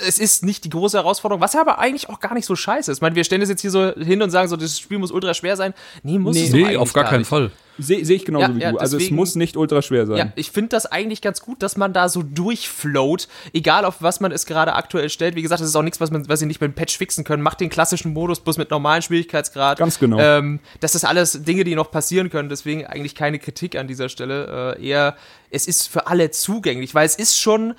es 0.06 0.18
ist 0.18 0.44
nicht 0.44 0.64
die 0.64 0.70
große 0.70 0.98
Herausforderung, 0.98 1.40
was 1.40 1.54
ja 1.54 1.60
aber 1.60 1.78
eigentlich 1.78 2.08
auch 2.08 2.20
gar 2.20 2.34
nicht 2.34 2.44
so 2.44 2.54
scheiße 2.54 2.90
ist. 2.90 2.98
Ich 2.98 3.02
meine, 3.02 3.14
wir 3.14 3.24
stellen 3.24 3.40
das 3.40 3.48
jetzt 3.48 3.62
hier 3.62 3.70
so 3.70 3.94
hin 3.94 4.20
und 4.22 4.30
sagen 4.30 4.48
so, 4.48 4.56
das 4.56 4.78
Spiel 4.78 4.98
muss 4.98 5.10
ultra 5.10 5.32
schwer 5.34 5.56
sein. 5.56 5.72
Nee, 6.02 6.18
muss 6.18 6.36
Nee, 6.36 6.44
es 6.46 6.52
Nee, 6.52 6.76
auf 6.76 6.92
gar 6.92 7.04
keinen 7.04 7.20
nicht. 7.20 7.28
Fall. 7.28 7.50
Sehe 7.78 8.04
seh 8.04 8.14
ich 8.16 8.26
genauso 8.26 8.48
Ja, 8.48 8.54
wie 8.56 8.60
ja, 8.60 8.72
du. 8.72 8.78
Also 8.78 8.98
es 8.98 9.10
muss 9.10 9.34
nicht 9.34 9.56
ultra 9.56 9.80
schwer 9.80 10.06
sein. 10.06 10.16
Ja, 10.18 10.32
ich 10.36 10.50
finde 10.50 10.68
das 10.68 10.84
eigentlich 10.84 11.22
ganz 11.22 11.40
gut, 11.40 11.62
dass 11.62 11.78
man 11.78 11.94
da 11.94 12.10
so 12.10 12.22
durchfloat, 12.22 13.28
egal 13.54 13.86
auf 13.86 14.02
was 14.02 14.20
man 14.20 14.30
es 14.30 14.44
gerade 14.44 14.74
aktuell 14.74 15.08
stellt. 15.08 15.36
Wie 15.36 15.42
gesagt, 15.42 15.62
das 15.62 15.68
ist 15.68 15.76
auch 15.76 15.82
nichts, 15.82 15.98
was 15.98 16.10
man, 16.10 16.28
was 16.28 16.40
sie 16.40 16.46
nicht 16.46 16.60
mit 16.60 16.70
dem 16.70 16.74
Patch 16.74 16.98
fixen 16.98 17.24
können. 17.24 17.42
Macht 17.42 17.60
den 17.60 17.70
klassischen 17.70 18.12
Modus 18.12 18.40
bloß 18.40 18.58
mit 18.58 18.70
normalen 18.70 19.00
Schwierigkeitsgrad. 19.00 19.78
Ganz 19.78 19.98
genau. 19.98 20.18
Ähm, 20.18 20.60
das 20.80 20.94
ist 20.94 21.04
alles 21.04 21.44
Dinge, 21.44 21.64
die 21.64 21.74
noch 21.74 21.90
passieren 21.90 22.28
können. 22.28 22.50
Deswegen 22.50 22.86
eigentlich 22.86 23.14
keine 23.14 23.38
Kritik 23.38 23.74
an 23.76 23.88
dieser 23.88 24.10
Stelle. 24.10 24.76
Äh, 24.78 24.86
eher, 24.86 25.16
es 25.52 25.66
ist 25.66 25.88
für 25.88 26.06
alle 26.06 26.30
zugänglich, 26.30 26.94
weil 26.94 27.06
es 27.06 27.14
ist 27.14 27.38
schon. 27.38 27.74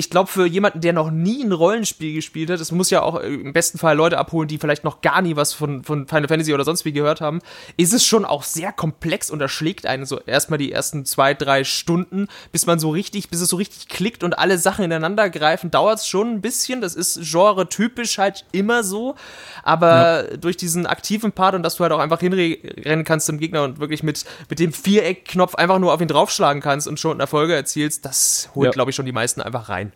Ich 0.00 0.10
glaube, 0.10 0.30
für 0.30 0.46
jemanden, 0.46 0.80
der 0.80 0.92
noch 0.92 1.10
nie 1.10 1.42
ein 1.42 1.50
Rollenspiel 1.50 2.14
gespielt 2.14 2.50
hat, 2.50 2.60
es 2.60 2.70
muss 2.70 2.88
ja 2.88 3.02
auch 3.02 3.18
äh, 3.20 3.34
im 3.34 3.52
besten 3.52 3.78
Fall 3.78 3.96
Leute 3.96 4.16
abholen, 4.16 4.46
die 4.46 4.58
vielleicht 4.58 4.84
noch 4.84 5.00
gar 5.00 5.20
nie 5.22 5.34
was 5.34 5.52
von, 5.52 5.82
von 5.82 6.06
Final 6.06 6.28
Fantasy 6.28 6.54
oder 6.54 6.62
sonst 6.62 6.84
wie 6.84 6.92
gehört 6.92 7.20
haben, 7.20 7.40
ist 7.76 7.92
es 7.92 8.06
schon 8.06 8.24
auch 8.24 8.44
sehr 8.44 8.70
komplex 8.70 9.28
und 9.28 9.40
erschlägt 9.40 9.86
einen 9.86 10.06
so 10.06 10.20
erstmal 10.20 10.58
die 10.60 10.70
ersten 10.70 11.04
zwei, 11.04 11.34
drei 11.34 11.64
Stunden, 11.64 12.28
bis 12.52 12.64
man 12.64 12.78
so 12.78 12.90
richtig, 12.90 13.28
bis 13.28 13.40
es 13.40 13.48
so 13.48 13.56
richtig 13.56 13.88
klickt 13.88 14.22
und 14.22 14.38
alle 14.38 14.58
Sachen 14.58 14.84
ineinander 14.84 15.30
greifen, 15.30 15.72
dauert 15.72 15.98
es 15.98 16.06
schon 16.06 16.30
ein 16.34 16.40
bisschen. 16.42 16.80
Das 16.80 16.94
ist 16.94 17.18
genre-typisch 17.20 18.18
halt 18.18 18.44
immer 18.52 18.84
so. 18.84 19.16
Aber 19.64 20.28
durch 20.40 20.56
diesen 20.56 20.86
aktiven 20.86 21.32
Part 21.32 21.56
und 21.56 21.64
dass 21.64 21.74
du 21.74 21.82
halt 21.82 21.92
auch 21.92 21.98
einfach 21.98 22.20
hinrennen 22.20 23.02
kannst 23.04 23.26
zum 23.26 23.38
Gegner 23.40 23.64
und 23.64 23.80
wirklich 23.80 24.04
mit, 24.04 24.24
mit 24.48 24.60
dem 24.60 24.72
Viereckknopf 24.72 25.56
einfach 25.56 25.80
nur 25.80 25.92
auf 25.92 26.00
ihn 26.00 26.06
draufschlagen 26.06 26.62
kannst 26.62 26.86
und 26.86 27.00
schon 27.00 27.18
Erfolge 27.18 27.56
erzielst, 27.56 28.04
das 28.04 28.48
holt, 28.54 28.66
Ja. 28.66 28.70
glaube 28.70 28.90
ich, 28.92 28.96
schon 28.96 29.04
die 29.04 29.10
meisten 29.10 29.40
einfach 29.42 29.68
rein. 29.68 29.87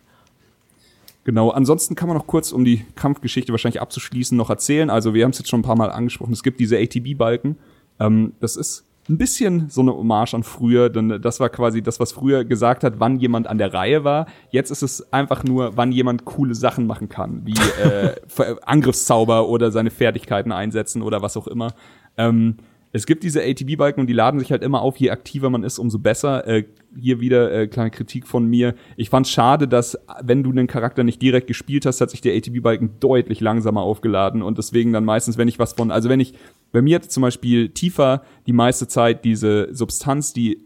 Genau, 1.23 1.51
ansonsten 1.51 1.95
kann 1.95 2.09
man 2.09 2.17
noch 2.17 2.27
kurz, 2.27 2.51
um 2.51 2.65
die 2.65 2.85
Kampfgeschichte 2.95 3.51
wahrscheinlich 3.53 3.81
abzuschließen, 3.81 4.37
noch 4.37 4.49
erzählen. 4.49 4.89
Also 4.89 5.13
wir 5.13 5.23
haben 5.23 5.31
es 5.31 5.39
jetzt 5.39 5.49
schon 5.49 5.61
ein 5.61 5.63
paar 5.63 5.77
Mal 5.77 5.89
angesprochen, 5.89 6.33
es 6.33 6.43
gibt 6.43 6.59
diese 6.59 6.77
ATB-Balken. 6.77 7.57
Ähm, 7.99 8.33
das 8.39 8.55
ist 8.57 8.85
ein 9.09 9.17
bisschen 9.17 9.69
so 9.69 9.81
eine 9.81 9.93
Hommage 9.93 10.33
an 10.33 10.43
früher, 10.43 10.89
denn 10.89 11.21
das 11.21 11.39
war 11.39 11.49
quasi 11.49 11.81
das, 11.81 11.99
was 11.99 12.13
früher 12.13 12.45
gesagt 12.45 12.83
hat, 12.83 12.99
wann 12.99 13.19
jemand 13.19 13.47
an 13.47 13.57
der 13.57 13.73
Reihe 13.73 14.03
war. 14.03 14.27
Jetzt 14.49 14.69
ist 14.69 14.81
es 14.81 15.11
einfach 15.11 15.43
nur, 15.43 15.75
wann 15.75 15.91
jemand 15.91 16.25
coole 16.25 16.55
Sachen 16.55 16.87
machen 16.87 17.09
kann, 17.09 17.45
wie 17.45 17.53
äh, 17.53 18.15
Angriffszauber 18.65 19.47
oder 19.47 19.71
seine 19.71 19.91
Fertigkeiten 19.91 20.51
einsetzen 20.51 21.01
oder 21.01 21.21
was 21.21 21.35
auch 21.35 21.47
immer. 21.47 21.73
Ähm, 22.17 22.57
es 22.95 23.05
gibt 23.05 23.23
diese 23.23 23.41
ATB-Balken 23.43 23.99
und 24.01 24.07
die 24.07 24.13
laden 24.13 24.39
sich 24.39 24.51
halt 24.51 24.61
immer 24.63 24.81
auf. 24.81 24.97
Je 24.97 25.09
aktiver 25.09 25.49
man 25.49 25.63
ist, 25.63 25.79
umso 25.79 25.99
besser. 25.99 26.47
Äh, 26.47 26.63
hier 26.97 27.19
wieder 27.19 27.51
äh, 27.51 27.67
kleine 27.67 27.89
Kritik 27.89 28.27
von 28.27 28.45
mir. 28.45 28.75
Ich 28.97 29.09
fand 29.09 29.27
schade, 29.27 29.67
dass 29.67 29.97
wenn 30.21 30.43
du 30.43 30.51
einen 30.51 30.67
Charakter 30.67 31.03
nicht 31.03 31.19
direkt 31.21 31.47
gespielt 31.47 31.85
hast, 31.87 31.99
hat 32.01 32.11
sich 32.11 32.21
der 32.21 32.35
ATB-Balken 32.35 32.91
deutlich 32.99 33.39
langsamer 33.41 33.81
aufgeladen 33.81 34.43
und 34.43 34.59
deswegen 34.59 34.93
dann 34.93 35.03
meistens, 35.05 35.37
wenn 35.39 35.47
ich 35.47 35.57
was 35.57 35.73
von, 35.73 35.89
also 35.89 36.07
wenn 36.07 36.19
ich, 36.19 36.35
bei 36.71 36.81
mir 36.83 36.95
hatte 36.97 37.07
zum 37.09 37.21
Beispiel 37.21 37.69
Tifa 37.69 38.21
die 38.45 38.53
meiste 38.53 38.87
Zeit 38.87 39.25
diese 39.25 39.73
Substanz, 39.73 40.33
die 40.33 40.59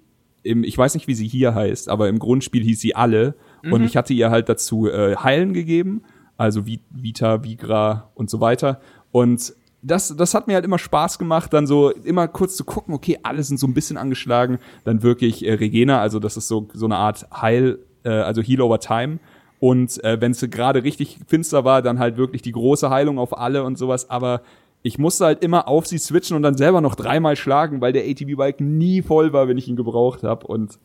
im, 0.43 0.63
ich 0.65 0.77
weiß 0.77 0.93
nicht, 0.95 1.07
wie 1.07 1.13
sie 1.13 1.27
hier 1.27 1.55
heißt, 1.55 1.87
aber 1.89 2.09
im 2.09 2.19
Grundspiel 2.19 2.63
hieß 2.63 2.79
sie 2.79 2.93
alle 2.95 3.35
und 3.73 3.83
ich 3.85 3.95
hatte 3.97 4.13
ihr 4.13 4.29
halt 4.29 4.49
dazu 4.49 4.87
äh, 4.89 5.15
Heilen 5.15 5.53
gegeben, 5.53 6.03
also 6.37 6.61
Vi- 6.61 6.81
Vita, 6.89 7.43
Vigra 7.43 8.11
und 8.15 8.29
so 8.29 8.39
weiter 8.41 8.79
und 9.11 9.53
das, 9.81 10.15
das 10.15 10.33
hat 10.33 10.47
mir 10.47 10.55
halt 10.55 10.65
immer 10.65 10.79
Spaß 10.79 11.19
gemacht, 11.19 11.53
dann 11.53 11.67
so 11.67 11.91
immer 11.91 12.27
kurz 12.27 12.55
zu 12.55 12.65
gucken, 12.65 12.93
okay, 12.93 13.19
alle 13.23 13.43
sind 13.43 13.59
so 13.59 13.67
ein 13.67 13.73
bisschen 13.73 13.97
angeschlagen, 13.97 14.59
dann 14.83 15.03
wirklich 15.03 15.45
äh, 15.45 15.53
Regena, 15.53 16.01
also 16.01 16.19
das 16.19 16.37
ist 16.37 16.47
so, 16.47 16.67
so 16.73 16.85
eine 16.85 16.97
Art 16.97 17.27
Heil, 17.31 17.79
äh, 18.03 18.09
also 18.09 18.41
Heal 18.41 18.61
over 18.61 18.79
Time. 18.79 19.19
Und 19.59 20.03
äh, 20.03 20.21
wenn 20.21 20.31
es 20.31 20.41
gerade 20.49 20.83
richtig 20.83 21.19
finster 21.27 21.65
war, 21.65 21.81
dann 21.81 21.99
halt 21.99 22.17
wirklich 22.17 22.41
die 22.41 22.51
große 22.51 22.89
Heilung 22.89 23.17
auf 23.17 23.37
alle 23.37 23.63
und 23.63 23.77
sowas. 23.77 24.09
Aber 24.09 24.41
ich 24.83 24.99
musste 24.99 25.25
halt 25.25 25.43
immer 25.43 25.67
auf 25.67 25.87
sie 25.87 25.97
switchen 25.97 26.35
und 26.35 26.43
dann 26.43 26.55
selber 26.55 26.81
noch 26.81 26.95
dreimal 26.95 27.35
schlagen, 27.35 27.81
weil 27.81 27.93
der 27.93 28.03
ATV-Balken 28.03 28.77
nie 28.77 29.01
voll 29.01 29.33
war, 29.33 29.47
wenn 29.47 29.57
ich 29.57 29.67
ihn 29.67 29.75
gebraucht 29.75 30.23
habe. 30.23 30.45
Und 30.45 30.77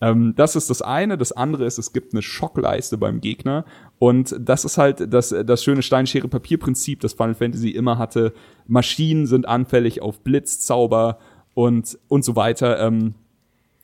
ähm, 0.00 0.34
das 0.36 0.56
ist 0.56 0.70
das 0.70 0.82
eine. 0.82 1.18
Das 1.18 1.32
andere 1.32 1.64
ist, 1.66 1.78
es 1.78 1.92
gibt 1.92 2.12
eine 2.14 2.22
Schockleiste 2.22 2.96
beim 2.98 3.20
Gegner. 3.20 3.64
Und 3.98 4.34
das 4.38 4.64
ist 4.64 4.78
halt 4.78 5.12
das, 5.12 5.34
das 5.44 5.62
schöne 5.62 5.82
Steinschere-Papier-Prinzip, 5.82 7.00
das 7.00 7.12
Final 7.12 7.34
Fantasy 7.34 7.70
immer 7.70 7.98
hatte. 7.98 8.32
Maschinen 8.66 9.26
sind 9.26 9.46
anfällig 9.46 10.00
auf 10.00 10.20
Blitz, 10.20 10.60
Zauber 10.60 11.18
und, 11.54 11.98
und 12.08 12.24
so 12.24 12.36
weiter. 12.36 12.80
Ähm, 12.80 13.14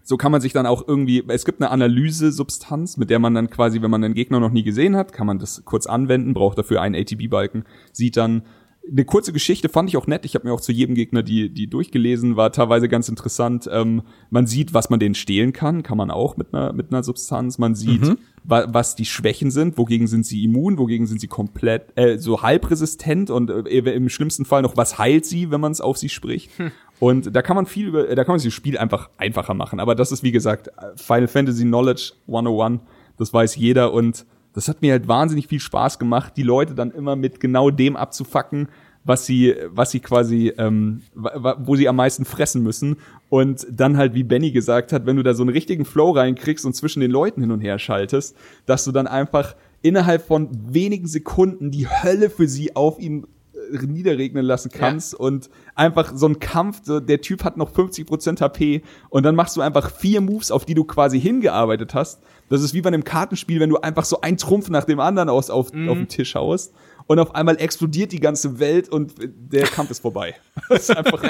so 0.02 0.16
kann 0.16 0.30
man 0.30 0.40
sich 0.40 0.52
dann 0.52 0.66
auch 0.66 0.86
irgendwie, 0.86 1.24
es 1.26 1.44
gibt 1.44 1.60
eine 1.60 1.70
Analyse-Substanz, 1.70 2.96
mit 2.96 3.10
der 3.10 3.18
man 3.18 3.34
dann 3.34 3.50
quasi, 3.50 3.82
wenn 3.82 3.90
man 3.90 4.02
den 4.02 4.14
Gegner 4.14 4.38
noch 4.38 4.52
nie 4.52 4.62
gesehen 4.62 4.94
hat, 4.94 5.12
kann 5.12 5.26
man 5.26 5.40
das 5.40 5.64
kurz 5.64 5.86
anwenden, 5.86 6.32
braucht 6.32 6.56
dafür 6.56 6.80
einen 6.80 6.94
ATB-Balken, 6.94 7.64
sieht 7.92 8.16
dann 8.16 8.42
eine 8.90 9.04
kurze 9.04 9.32
Geschichte 9.32 9.68
fand 9.68 9.88
ich 9.88 9.96
auch 9.96 10.06
nett. 10.06 10.24
Ich 10.24 10.34
habe 10.34 10.46
mir 10.46 10.54
auch 10.54 10.60
zu 10.60 10.72
jedem 10.72 10.94
Gegner 10.94 11.22
die, 11.22 11.48
die 11.48 11.66
durchgelesen, 11.66 12.36
war 12.36 12.52
teilweise 12.52 12.88
ganz 12.88 13.08
interessant. 13.08 13.68
Ähm, 13.72 14.02
man 14.30 14.46
sieht, 14.46 14.74
was 14.74 14.90
man 14.90 15.00
denen 15.00 15.14
stehlen 15.14 15.52
kann, 15.52 15.82
kann 15.82 15.98
man 15.98 16.10
auch 16.10 16.36
mit 16.36 16.54
einer, 16.54 16.72
mit 16.72 16.92
einer 16.92 17.02
Substanz. 17.02 17.58
Man 17.58 17.74
sieht, 17.74 18.16
wa 18.44 18.66
was 18.68 18.94
die 18.94 19.04
Schwächen 19.04 19.50
sind, 19.50 19.76
wogegen 19.78 20.06
sind 20.06 20.24
sie 20.24 20.44
immun, 20.44 20.78
wogegen 20.78 21.06
sind 21.06 21.20
sie 21.20 21.26
komplett, 21.26 21.96
äh, 21.96 22.18
so 22.18 22.42
halbresistent 22.42 23.30
und 23.30 23.50
äh, 23.50 23.78
im 23.78 24.08
schlimmsten 24.08 24.44
Fall 24.44 24.62
noch, 24.62 24.76
was 24.76 24.98
heilt 24.98 25.26
sie, 25.26 25.50
wenn 25.50 25.60
man 25.60 25.72
es 25.72 25.80
auf 25.80 25.96
sie 25.96 26.08
spricht. 26.08 26.50
Und 26.98 27.34
da 27.36 27.42
kann 27.42 27.56
man 27.56 27.66
viel 27.66 27.88
über, 27.88 28.04
da 28.04 28.24
kann 28.24 28.32
man 28.32 28.38
sich 28.38 28.48
das 28.48 28.54
Spiel 28.54 28.78
einfach 28.78 29.10
einfacher 29.18 29.54
machen. 29.54 29.80
Aber 29.80 29.94
das 29.94 30.12
ist, 30.12 30.22
wie 30.22 30.32
gesagt, 30.32 30.70
Final 30.96 31.28
Fantasy 31.28 31.64
Knowledge 31.64 32.12
101. 32.26 32.80
Das 33.18 33.32
weiß 33.32 33.56
jeder 33.56 33.92
und 33.92 34.24
das 34.56 34.68
hat 34.68 34.80
mir 34.80 34.92
halt 34.92 35.06
wahnsinnig 35.06 35.48
viel 35.48 35.60
Spaß 35.60 35.98
gemacht, 35.98 36.32
die 36.38 36.42
Leute 36.42 36.74
dann 36.74 36.90
immer 36.90 37.14
mit 37.14 37.40
genau 37.40 37.70
dem 37.70 37.94
abzufacken, 37.94 38.68
was 39.04 39.26
sie, 39.26 39.54
was 39.68 39.90
sie 39.90 40.00
quasi, 40.00 40.50
ähm, 40.56 41.02
wo 41.14 41.76
sie 41.76 41.86
am 41.90 41.96
meisten 41.96 42.24
fressen 42.24 42.62
müssen. 42.62 42.96
Und 43.28 43.66
dann 43.70 43.98
halt, 43.98 44.14
wie 44.14 44.24
Benny 44.24 44.52
gesagt 44.52 44.94
hat, 44.94 45.04
wenn 45.04 45.16
du 45.16 45.22
da 45.22 45.34
so 45.34 45.42
einen 45.42 45.50
richtigen 45.50 45.84
Flow 45.84 46.10
reinkriegst 46.12 46.64
und 46.64 46.74
zwischen 46.74 47.00
den 47.00 47.10
Leuten 47.10 47.42
hin 47.42 47.50
und 47.50 47.60
her 47.60 47.78
schaltest, 47.78 48.34
dass 48.64 48.84
du 48.84 48.92
dann 48.92 49.06
einfach 49.06 49.54
innerhalb 49.82 50.26
von 50.26 50.48
wenigen 50.72 51.06
Sekunden 51.06 51.70
die 51.70 51.86
Hölle 51.86 52.30
für 52.30 52.48
sie 52.48 52.74
auf 52.74 52.98
ihm 52.98 53.26
äh, 53.72 53.86
niederregnen 53.86 54.44
lassen 54.44 54.70
kannst 54.72 55.14
und 55.14 55.50
einfach 55.74 56.12
so 56.16 56.26
ein 56.28 56.38
Kampf, 56.38 56.80
der 56.86 57.20
Typ 57.20 57.44
hat 57.44 57.58
noch 57.58 57.72
50% 57.72 58.40
HP 58.40 58.80
und 59.10 59.22
dann 59.22 59.34
machst 59.34 59.54
du 59.58 59.60
einfach 59.60 59.90
vier 59.90 60.22
Moves, 60.22 60.50
auf 60.50 60.64
die 60.64 60.74
du 60.74 60.84
quasi 60.84 61.20
hingearbeitet 61.20 61.92
hast. 61.92 62.22
Das 62.48 62.62
ist 62.62 62.74
wie 62.74 62.80
bei 62.80 62.88
einem 62.88 63.04
Kartenspiel, 63.04 63.60
wenn 63.60 63.70
du 63.70 63.78
einfach 63.78 64.04
so 64.04 64.20
einen 64.20 64.36
Trumpf 64.36 64.68
nach 64.70 64.84
dem 64.84 65.00
anderen 65.00 65.28
aus 65.28 65.50
auf, 65.50 65.72
Mhm. 65.72 65.88
auf 65.88 65.96
den 65.96 66.08
Tisch 66.08 66.34
haust 66.34 66.72
und 67.06 67.18
auf 67.18 67.34
einmal 67.34 67.56
explodiert 67.60 68.12
die 68.12 68.20
ganze 68.20 68.58
Welt 68.58 68.88
und 68.88 69.14
der 69.18 69.66
Kampf 69.66 69.90
ist 69.90 70.00
vorbei. 70.00 70.34
Das 70.68 70.88
ist 70.88 70.96
einfach 70.96 71.22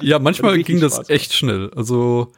Ja, 0.00 0.18
manchmal 0.18 0.56
ging 0.62 0.80
das 0.80 0.94
Spaß 0.96 1.10
echt 1.10 1.32
schnell. 1.34 1.70
Also 1.76 2.32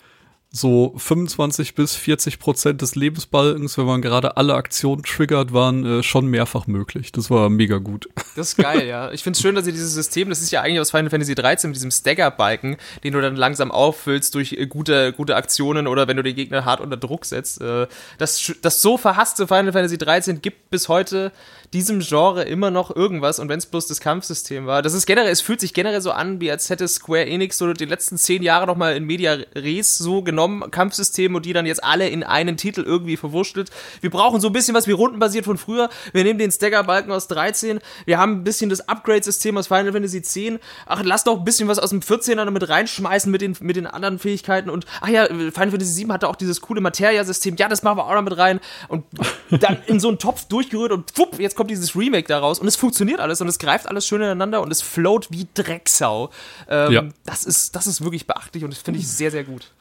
so 0.50 0.94
25 0.96 1.74
bis 1.74 1.96
40 1.96 2.38
Prozent 2.38 2.80
des 2.80 2.94
Lebensbalkens, 2.94 3.76
wenn 3.76 3.84
man 3.84 4.00
gerade 4.00 4.36
alle 4.36 4.54
Aktionen 4.54 5.02
triggert, 5.02 5.52
waren 5.52 5.84
äh, 5.84 6.02
schon 6.02 6.26
mehrfach 6.26 6.66
möglich. 6.66 7.12
Das 7.12 7.30
war 7.30 7.50
mega 7.50 7.78
gut. 7.78 8.08
Das 8.36 8.48
ist 8.48 8.56
geil, 8.56 8.86
ja. 8.86 9.12
Ich 9.12 9.22
finde 9.22 9.38
es 9.38 9.40
schön, 9.40 9.54
dass 9.54 9.64
sie 9.64 9.72
dieses 9.72 9.94
System, 9.94 10.28
das 10.28 10.42
ist 10.42 10.50
ja 10.50 10.60
eigentlich 10.60 10.80
aus 10.80 10.90
Final 10.90 11.08
Fantasy 11.08 11.34
13 11.34 11.70
mit 11.70 11.76
diesem 11.76 11.90
Stagger-Balken, 11.90 12.76
den 13.02 13.14
du 13.14 13.20
dann 13.22 13.34
langsam 13.34 13.70
auffüllst 13.70 14.34
durch 14.34 14.52
äh, 14.52 14.66
gute, 14.66 15.14
gute 15.14 15.36
Aktionen 15.36 15.86
oder 15.86 16.06
wenn 16.06 16.18
du 16.18 16.22
den 16.22 16.36
Gegner 16.36 16.66
hart 16.66 16.82
unter 16.82 16.98
Druck 16.98 17.24
setzt. 17.24 17.62
Äh, 17.62 17.86
das, 18.18 18.52
das 18.60 18.82
so 18.82 18.98
verhasste 18.98 19.46
Final 19.46 19.72
Fantasy 19.72 19.96
13 19.96 20.42
gibt 20.42 20.68
bis 20.68 20.90
heute 20.90 21.32
diesem 21.72 22.00
Genre 22.00 22.44
immer 22.44 22.70
noch 22.70 22.94
irgendwas 22.94 23.38
und 23.38 23.48
wenn 23.48 23.58
es 23.58 23.66
bloß 23.66 23.86
das 23.86 24.00
Kampfsystem 24.00 24.66
war. 24.66 24.82
Das 24.82 24.94
ist 24.94 25.06
generell, 25.06 25.30
es 25.30 25.40
fühlt 25.40 25.60
sich 25.60 25.74
generell 25.74 26.00
so 26.00 26.12
an, 26.12 26.40
wie 26.40 26.50
als 26.50 26.70
hätte 26.70 26.86
Square 26.86 27.26
Enix 27.26 27.58
so 27.58 27.72
die 27.72 27.84
letzten 27.84 28.18
zehn 28.18 28.42
Jahre 28.42 28.66
noch 28.66 28.76
mal 28.76 28.96
in 28.96 29.04
Media 29.04 29.36
Res 29.54 29.98
so 29.98 30.22
genommen, 30.22 30.70
Kampfsysteme 30.70 31.36
und 31.36 31.46
die 31.46 31.52
dann 31.52 31.66
jetzt 31.66 31.82
alle 31.82 32.08
in 32.08 32.22
einen 32.22 32.56
Titel 32.56 32.82
irgendwie 32.82 33.16
verwurschtelt. 33.16 33.70
Wir 34.00 34.10
brauchen 34.10 34.40
so 34.40 34.48
ein 34.48 34.52
bisschen 34.52 34.74
was 34.74 34.86
wie 34.86 34.92
rundenbasiert 34.92 35.44
von 35.44 35.58
früher. 35.58 35.88
Wir 36.12 36.24
nehmen 36.24 36.38
den 36.38 36.50
Stagger-Balken 36.50 37.10
aus 37.10 37.28
13, 37.28 37.80
wir 38.04 38.18
haben 38.18 38.32
ein 38.32 38.44
bisschen 38.44 38.70
das 38.70 38.88
Upgrade-System 38.88 39.56
aus 39.58 39.66
Final 39.66 39.92
Fantasy 39.92 40.22
10. 40.22 40.58
Ach, 40.86 41.02
lass 41.04 41.24
doch 41.24 41.38
ein 41.38 41.44
bisschen 41.44 41.68
was 41.68 41.78
aus 41.78 41.90
dem 41.90 42.00
14er 42.00 42.44
damit 42.44 42.68
reinschmeißen 42.68 43.30
mit 43.30 43.40
den, 43.40 43.56
mit 43.60 43.76
den 43.76 43.86
anderen 43.86 44.18
Fähigkeiten 44.18 44.70
und 44.70 44.86
ach 45.00 45.08
ja, 45.08 45.26
Final 45.26 45.50
Fantasy 45.52 45.92
7 45.92 46.12
hatte 46.12 46.28
auch 46.28 46.36
dieses 46.36 46.60
coole 46.60 46.80
Materia-System. 46.80 47.56
Ja, 47.56 47.68
das 47.68 47.82
machen 47.82 47.98
wir 47.98 48.06
auch 48.06 48.14
noch 48.14 48.22
mit 48.22 48.36
rein 48.36 48.60
und 48.88 49.04
dann 49.50 49.78
in 49.86 50.00
so 50.00 50.08
einen 50.08 50.18
Topf 50.18 50.44
durchgerührt 50.46 50.92
und 50.92 51.16
wupp, 51.18 51.38
jetzt 51.38 51.55
kommt 51.56 51.70
dieses 51.70 51.96
Remake 51.96 52.28
daraus 52.28 52.58
und 52.60 52.66
es 52.68 52.76
funktioniert 52.76 53.20
alles 53.20 53.40
und 53.40 53.48
es 53.48 53.58
greift 53.58 53.88
alles 53.88 54.06
schön 54.06 54.20
ineinander 54.20 54.60
und 54.62 54.70
es 54.70 54.82
float 54.82 55.28
wie 55.30 55.46
Drecksau. 55.54 56.30
Ähm, 56.68 56.92
Ja. 56.92 57.04
das, 57.24 57.44
ist, 57.44 57.74
das 57.74 57.86
ist 57.86 58.02
wirklich 58.04 58.26
beachtlich 58.26 58.62
und 58.64 58.72
das 58.72 58.80
finde 58.80 59.00
ich 59.00 59.08
sehr, 59.08 59.30
sehr 59.30 59.44
gut. 59.44 59.72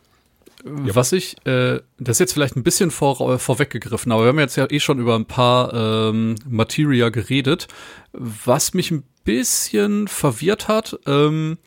Was 0.67 1.11
ich, 1.11 1.36
äh, 1.45 1.80
das 1.99 2.15
ist 2.15 2.19
jetzt 2.19 2.34
vielleicht 2.34 2.55
ein 2.55 2.63
bisschen 2.63 2.89
vor, 2.89 3.19
äh, 3.34 3.38
vorweggegriffen, 3.38 4.11
aber 4.11 4.23
wir 4.23 4.30
haben 4.30 4.39
jetzt 4.39 4.55
ja 4.55 4.65
eh 4.69 4.80
schon 4.80 4.97
über 4.97 5.13
ein 5.15 5.26
paar 5.26 5.71
ähm, 5.73 6.36
Materia 6.49 7.09
geredet. 7.09 7.67
Was 8.13 8.73
mich 8.73 8.89
ein 8.89 9.03
bisschen 9.26 10.07
verwirrt 10.07 10.67
hat, 10.67 10.97
ähm, 11.05 11.59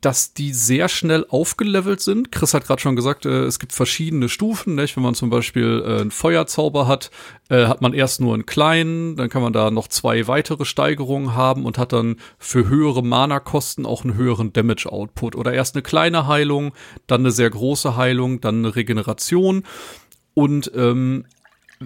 dass 0.00 0.32
die 0.32 0.52
sehr 0.52 0.88
schnell 0.88 1.26
aufgelevelt 1.28 2.00
sind. 2.00 2.32
Chris 2.32 2.54
hat 2.54 2.66
gerade 2.66 2.80
schon 2.80 2.96
gesagt, 2.96 3.26
äh, 3.26 3.44
es 3.44 3.58
gibt 3.58 3.72
verschiedene 3.72 4.28
Stufen. 4.28 4.74
Nicht? 4.74 4.96
Wenn 4.96 5.02
man 5.02 5.14
zum 5.14 5.28
Beispiel 5.28 5.82
äh, 5.84 6.00
einen 6.00 6.10
Feuerzauber 6.10 6.86
hat, 6.86 7.10
äh, 7.50 7.66
hat 7.66 7.82
man 7.82 7.92
erst 7.92 8.20
nur 8.20 8.32
einen 8.32 8.46
kleinen, 8.46 9.16
dann 9.16 9.28
kann 9.28 9.42
man 9.42 9.52
da 9.52 9.70
noch 9.70 9.88
zwei 9.88 10.26
weitere 10.26 10.64
Steigerungen 10.64 11.34
haben 11.34 11.66
und 11.66 11.76
hat 11.76 11.92
dann 11.92 12.16
für 12.38 12.68
höhere 12.68 13.02
Mana-Kosten 13.02 13.84
auch 13.84 14.04
einen 14.04 14.14
höheren 14.14 14.52
Damage-Output. 14.52 15.36
Oder 15.36 15.52
erst 15.52 15.74
eine 15.74 15.82
kleine 15.82 16.26
Heilung, 16.26 16.72
dann 17.06 17.20
eine 17.20 17.30
sehr 17.30 17.50
große 17.50 17.96
Heilung, 17.96 18.40
dann 18.40 18.58
eine 18.58 18.76
Regeneration. 18.76 19.64
Und 20.32 20.72
ähm, 20.74 21.26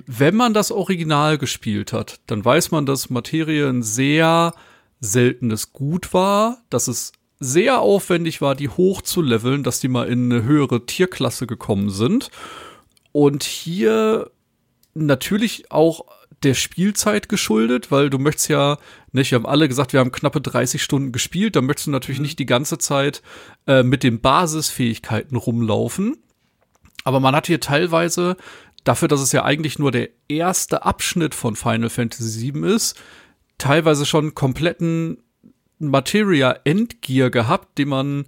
wenn 0.06 0.36
man 0.36 0.54
das 0.54 0.70
Original 0.70 1.38
gespielt 1.38 1.92
hat, 1.92 2.20
dann 2.26 2.44
weiß 2.44 2.70
man, 2.70 2.86
dass 2.86 3.10
Materie 3.10 3.68
ein 3.68 3.82
sehr 3.82 4.54
seltenes 5.00 5.72
Gut 5.72 6.12
war, 6.14 6.58
dass 6.70 6.88
es 6.88 7.12
sehr 7.40 7.80
aufwendig 7.80 8.40
war, 8.40 8.54
die 8.54 8.68
hoch 8.68 9.02
zu 9.02 9.22
leveln, 9.22 9.62
dass 9.62 9.80
die 9.80 9.88
mal 9.88 10.06
in 10.08 10.32
eine 10.32 10.44
höhere 10.44 10.86
Tierklasse 10.86 11.46
gekommen 11.46 11.90
sind. 11.90 12.30
Und 13.12 13.44
hier 13.44 14.30
natürlich 14.94 15.70
auch 15.70 16.06
der 16.42 16.54
Spielzeit 16.54 17.28
geschuldet, 17.28 17.90
weil 17.90 18.10
du 18.10 18.18
möchtest 18.18 18.48
ja 18.48 18.78
nicht, 19.12 19.30
wir 19.30 19.36
haben 19.36 19.46
alle 19.46 19.68
gesagt, 19.68 19.92
wir 19.92 20.00
haben 20.00 20.12
knappe 20.12 20.40
30 20.40 20.82
Stunden 20.82 21.12
gespielt, 21.12 21.56
da 21.56 21.62
möchtest 21.62 21.86
du 21.86 21.90
natürlich 21.90 22.20
nicht 22.20 22.38
die 22.38 22.46
ganze 22.46 22.78
Zeit 22.78 23.22
äh, 23.66 23.82
mit 23.82 24.02
den 24.02 24.20
Basisfähigkeiten 24.20 25.36
rumlaufen. 25.36 26.16
Aber 27.04 27.20
man 27.20 27.34
hat 27.34 27.46
hier 27.46 27.60
teilweise, 27.60 28.36
dafür, 28.84 29.08
dass 29.08 29.20
es 29.20 29.32
ja 29.32 29.44
eigentlich 29.44 29.78
nur 29.78 29.90
der 29.90 30.10
erste 30.28 30.84
Abschnitt 30.84 31.34
von 31.34 31.56
Final 31.56 31.90
Fantasy 31.90 32.52
VII 32.52 32.74
ist, 32.74 33.00
teilweise 33.58 34.06
schon 34.06 34.34
kompletten 34.34 35.23
Materia 35.88 36.56
Endgear 36.64 37.30
gehabt, 37.30 37.78
den 37.78 37.88
man 37.88 38.24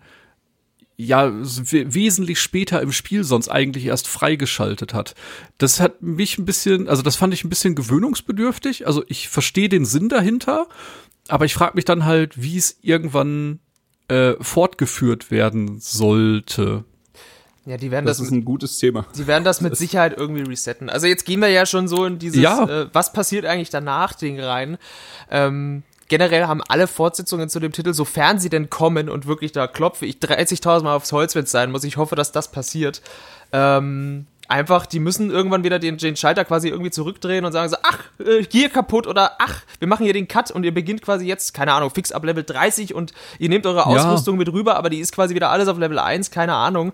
ja 0.98 1.30
wesentlich 1.30 2.40
später 2.40 2.80
im 2.80 2.90
Spiel 2.90 3.22
sonst 3.22 3.48
eigentlich 3.48 3.84
erst 3.84 4.09
freigeschaltet 4.09 4.94
hat. 4.94 5.14
Das 5.59 5.78
hat 5.78 6.00
mich 6.00 6.38
ein 6.38 6.46
bisschen, 6.46 6.88
also 6.88 7.02
das 7.02 7.16
fand 7.16 7.34
ich 7.34 7.44
ein 7.44 7.50
bisschen 7.50 7.74
gewöhnungsbedürftig. 7.74 8.86
Also 8.86 9.04
ich 9.09 9.28
verstehe 9.28 9.68
den 9.68 9.84
Sinn 9.84 10.09
dahinter, 10.09 10.66
aber 11.28 11.44
ich 11.44 11.52
frage 11.52 11.72
mich 11.74 11.84
dann 11.84 12.07
halt, 12.07 12.40
wie 12.40 12.57
es 12.57 12.78
irgendwann 12.80 13.59
äh, 14.09 14.34
fortgeführt 14.40 15.30
werden 15.30 15.80
sollte. 15.80 16.84
Ja, 17.66 17.76
die 17.76 17.90
werden 17.90 18.07
Das 18.07 18.18
das, 18.18 18.28
ist 18.28 18.32
ein 18.32 18.44
gutes 18.44 18.78
Thema. 18.78 19.04
die 19.18 19.26
werden 19.26 19.42
das 19.44 19.61
mit 19.61 19.76
Sicherheit 19.76 20.16
irgendwie 20.16 20.42
resetten. 20.42 20.88
Also 20.88 21.09
jetzt 21.09 21.24
gehen 21.26 21.40
wir 21.40 21.48
ja 21.48 21.66
schon 21.66 21.88
so 21.88 22.04
in 22.07 22.18
dieses, 22.18 22.40
Ja. 22.40 22.64
äh, 22.84 22.88
was 22.94 23.12
passiert 23.12 23.44
eigentlich 23.44 23.70
danach 23.70 24.14
Ding 24.14 24.40
rein. 24.40 24.78
Ähm, 25.30 25.82
generell 26.09 26.46
haben 26.46 26.62
alle 26.68 26.86
Fortsetzungen 26.86 27.48
zu 27.48 27.61
dem 27.61 27.72
Titel, 27.72 27.94
sofern 27.94 28.38
sie 28.38 28.48
denn 28.48 28.70
kommen 28.70 29.09
und 29.09 29.26
wirklich 29.26 29.52
da 29.52 29.66
klopfe 29.66 30.07
ich 30.07 30.16
30.000 30.16 30.82
Mal 30.82 30.94
aufs 30.96 31.12
Holz, 31.12 31.34
wenn 31.34 31.44
es 31.44 31.50
sein 31.50 31.70
muss. 31.70 31.84
Ich 31.84 31.96
hoffe, 31.96 32.16
dass 32.16 32.32
das 32.32 32.50
passiert. 32.50 33.02
Ähm, 33.52 34.26
einfach, 34.48 34.86
die 34.86 35.00
müssen 35.00 35.30
irgendwann 35.30 35.64
wieder 35.64 35.78
den, 35.78 35.98
den 35.98 36.16
Schalter 36.16 36.44
quasi 36.44 36.68
irgendwie 36.68 36.90
zurückdrehen 36.90 37.44
und 37.44 37.52
sagen 37.52 37.68
so, 37.68 37.76
ach, 37.82 38.00
äh, 38.20 38.44
hier 38.50 38.68
kaputt 38.68 39.07
oder 39.07 39.32
ach, 39.38 39.62
wir 39.78 39.88
machen 39.88 40.04
hier 40.04 40.12
den 40.12 40.28
Cut 40.28 40.50
und 40.50 40.64
ihr 40.64 40.74
beginnt 40.74 41.02
quasi 41.02 41.26
jetzt, 41.26 41.54
keine 41.54 41.72
Ahnung, 41.72 41.90
fix 41.90 42.12
ab 42.12 42.24
Level 42.24 42.44
30 42.44 42.94
und 42.94 43.12
ihr 43.38 43.48
nehmt 43.48 43.66
eure 43.66 43.86
Ausrüstung 43.86 44.36
mit 44.36 44.52
rüber, 44.52 44.76
aber 44.76 44.90
die 44.90 45.00
ist 45.00 45.12
quasi 45.12 45.34
wieder 45.34 45.50
alles 45.50 45.68
auf 45.68 45.78
Level 45.78 45.98
1, 45.98 46.30
keine 46.30 46.54
Ahnung. 46.54 46.92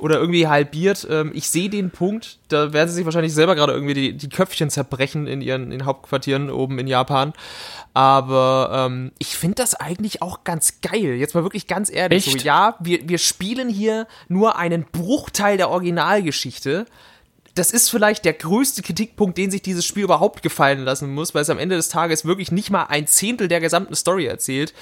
Oder 0.00 0.18
irgendwie 0.18 0.48
halbiert. 0.48 1.06
Ähm, 1.10 1.30
ich 1.34 1.48
sehe 1.50 1.68
den 1.68 1.90
Punkt, 1.90 2.38
da 2.48 2.72
werden 2.72 2.88
sie 2.88 2.94
sich 2.94 3.04
wahrscheinlich 3.04 3.34
selber 3.34 3.54
gerade 3.54 3.72
irgendwie 3.72 3.94
die, 3.94 4.16
die 4.16 4.28
Köpfchen 4.28 4.70
zerbrechen 4.70 5.26
in 5.26 5.42
ihren 5.42 5.72
in 5.72 5.84
Hauptquartieren 5.84 6.50
oben 6.50 6.78
in 6.78 6.86
Japan. 6.86 7.32
Aber 7.92 8.88
ähm, 8.90 9.12
ich 9.18 9.36
finde 9.36 9.56
das 9.56 9.74
eigentlich 9.74 10.22
auch 10.22 10.44
ganz 10.44 10.80
geil. 10.80 11.16
Jetzt 11.16 11.34
mal 11.34 11.42
wirklich 11.42 11.66
ganz 11.66 11.90
ehrlich. 11.90 12.24
So, 12.24 12.38
ja, 12.38 12.76
wir, 12.80 13.08
wir 13.08 13.18
spielen 13.18 13.68
hier 13.68 14.06
nur 14.28 14.56
einen 14.56 14.84
Bruchteil 14.84 15.56
der 15.56 15.70
Originalgeschichte. 15.70 16.86
Das 17.54 17.72
ist 17.72 17.90
vielleicht 17.90 18.24
der 18.24 18.32
größte 18.32 18.82
Kritikpunkt, 18.82 19.36
den 19.36 19.50
sich 19.50 19.62
dieses 19.62 19.84
Spiel 19.84 20.04
überhaupt 20.04 20.42
gefallen 20.42 20.84
lassen 20.84 21.12
muss, 21.12 21.34
weil 21.34 21.42
es 21.42 21.50
am 21.50 21.58
Ende 21.58 21.76
des 21.76 21.88
Tages 21.88 22.24
wirklich 22.24 22.52
nicht 22.52 22.70
mal 22.70 22.84
ein 22.84 23.06
Zehntel 23.06 23.48
der 23.48 23.60
gesamten 23.60 23.94
Story 23.94 24.26
erzählt. 24.26 24.72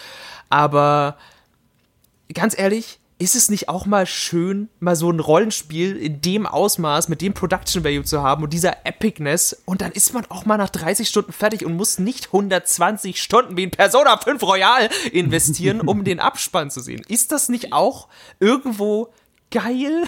Aber 0.50 1.16
ganz 2.32 2.58
ehrlich, 2.58 2.97
ist 3.18 3.34
es 3.34 3.50
nicht 3.50 3.68
auch 3.68 3.84
mal 3.84 4.06
schön, 4.06 4.68
mal 4.78 4.94
so 4.94 5.10
ein 5.10 5.18
Rollenspiel 5.18 5.96
in 5.96 6.20
dem 6.20 6.46
Ausmaß, 6.46 7.08
mit 7.08 7.20
dem 7.20 7.34
Production 7.34 7.82
Value 7.82 8.04
zu 8.04 8.22
haben 8.22 8.44
und 8.44 8.52
dieser 8.52 8.86
Epicness 8.86 9.62
und 9.64 9.80
dann 9.80 9.92
ist 9.92 10.14
man 10.14 10.24
auch 10.28 10.46
mal 10.46 10.56
nach 10.56 10.70
30 10.70 11.08
Stunden 11.08 11.32
fertig 11.32 11.66
und 11.66 11.74
muss 11.74 11.98
nicht 11.98 12.26
120 12.26 13.20
Stunden 13.20 13.56
wie 13.56 13.64
in 13.64 13.70
Persona 13.70 14.16
5 14.16 14.42
Royal 14.42 14.88
investieren, 15.12 15.80
um 15.80 16.04
den 16.04 16.20
Abspann 16.20 16.70
zu 16.70 16.80
sehen. 16.80 17.02
Ist 17.08 17.32
das 17.32 17.48
nicht 17.48 17.72
auch 17.72 18.08
irgendwo 18.38 19.12
geil? 19.50 20.04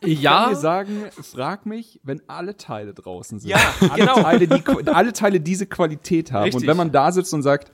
Ich 0.00 0.22
kann 0.22 0.50
dir 0.50 0.56
sagen, 0.56 1.04
frag 1.20 1.66
mich, 1.66 2.00
wenn 2.04 2.22
alle 2.28 2.56
Teile 2.56 2.94
draußen 2.94 3.40
sind. 3.40 3.50
Ja, 3.50 3.58
alle 3.80 3.94
genau. 3.96 4.22
Teile, 4.22 4.46
die, 4.46 4.62
alle 4.86 5.12
Teile 5.12 5.40
diese 5.40 5.66
Qualität 5.66 6.30
haben. 6.30 6.44
Richtig. 6.44 6.62
Und 6.62 6.68
wenn 6.68 6.76
man 6.76 6.92
da 6.92 7.10
sitzt 7.10 7.34
und 7.34 7.42
sagt, 7.42 7.72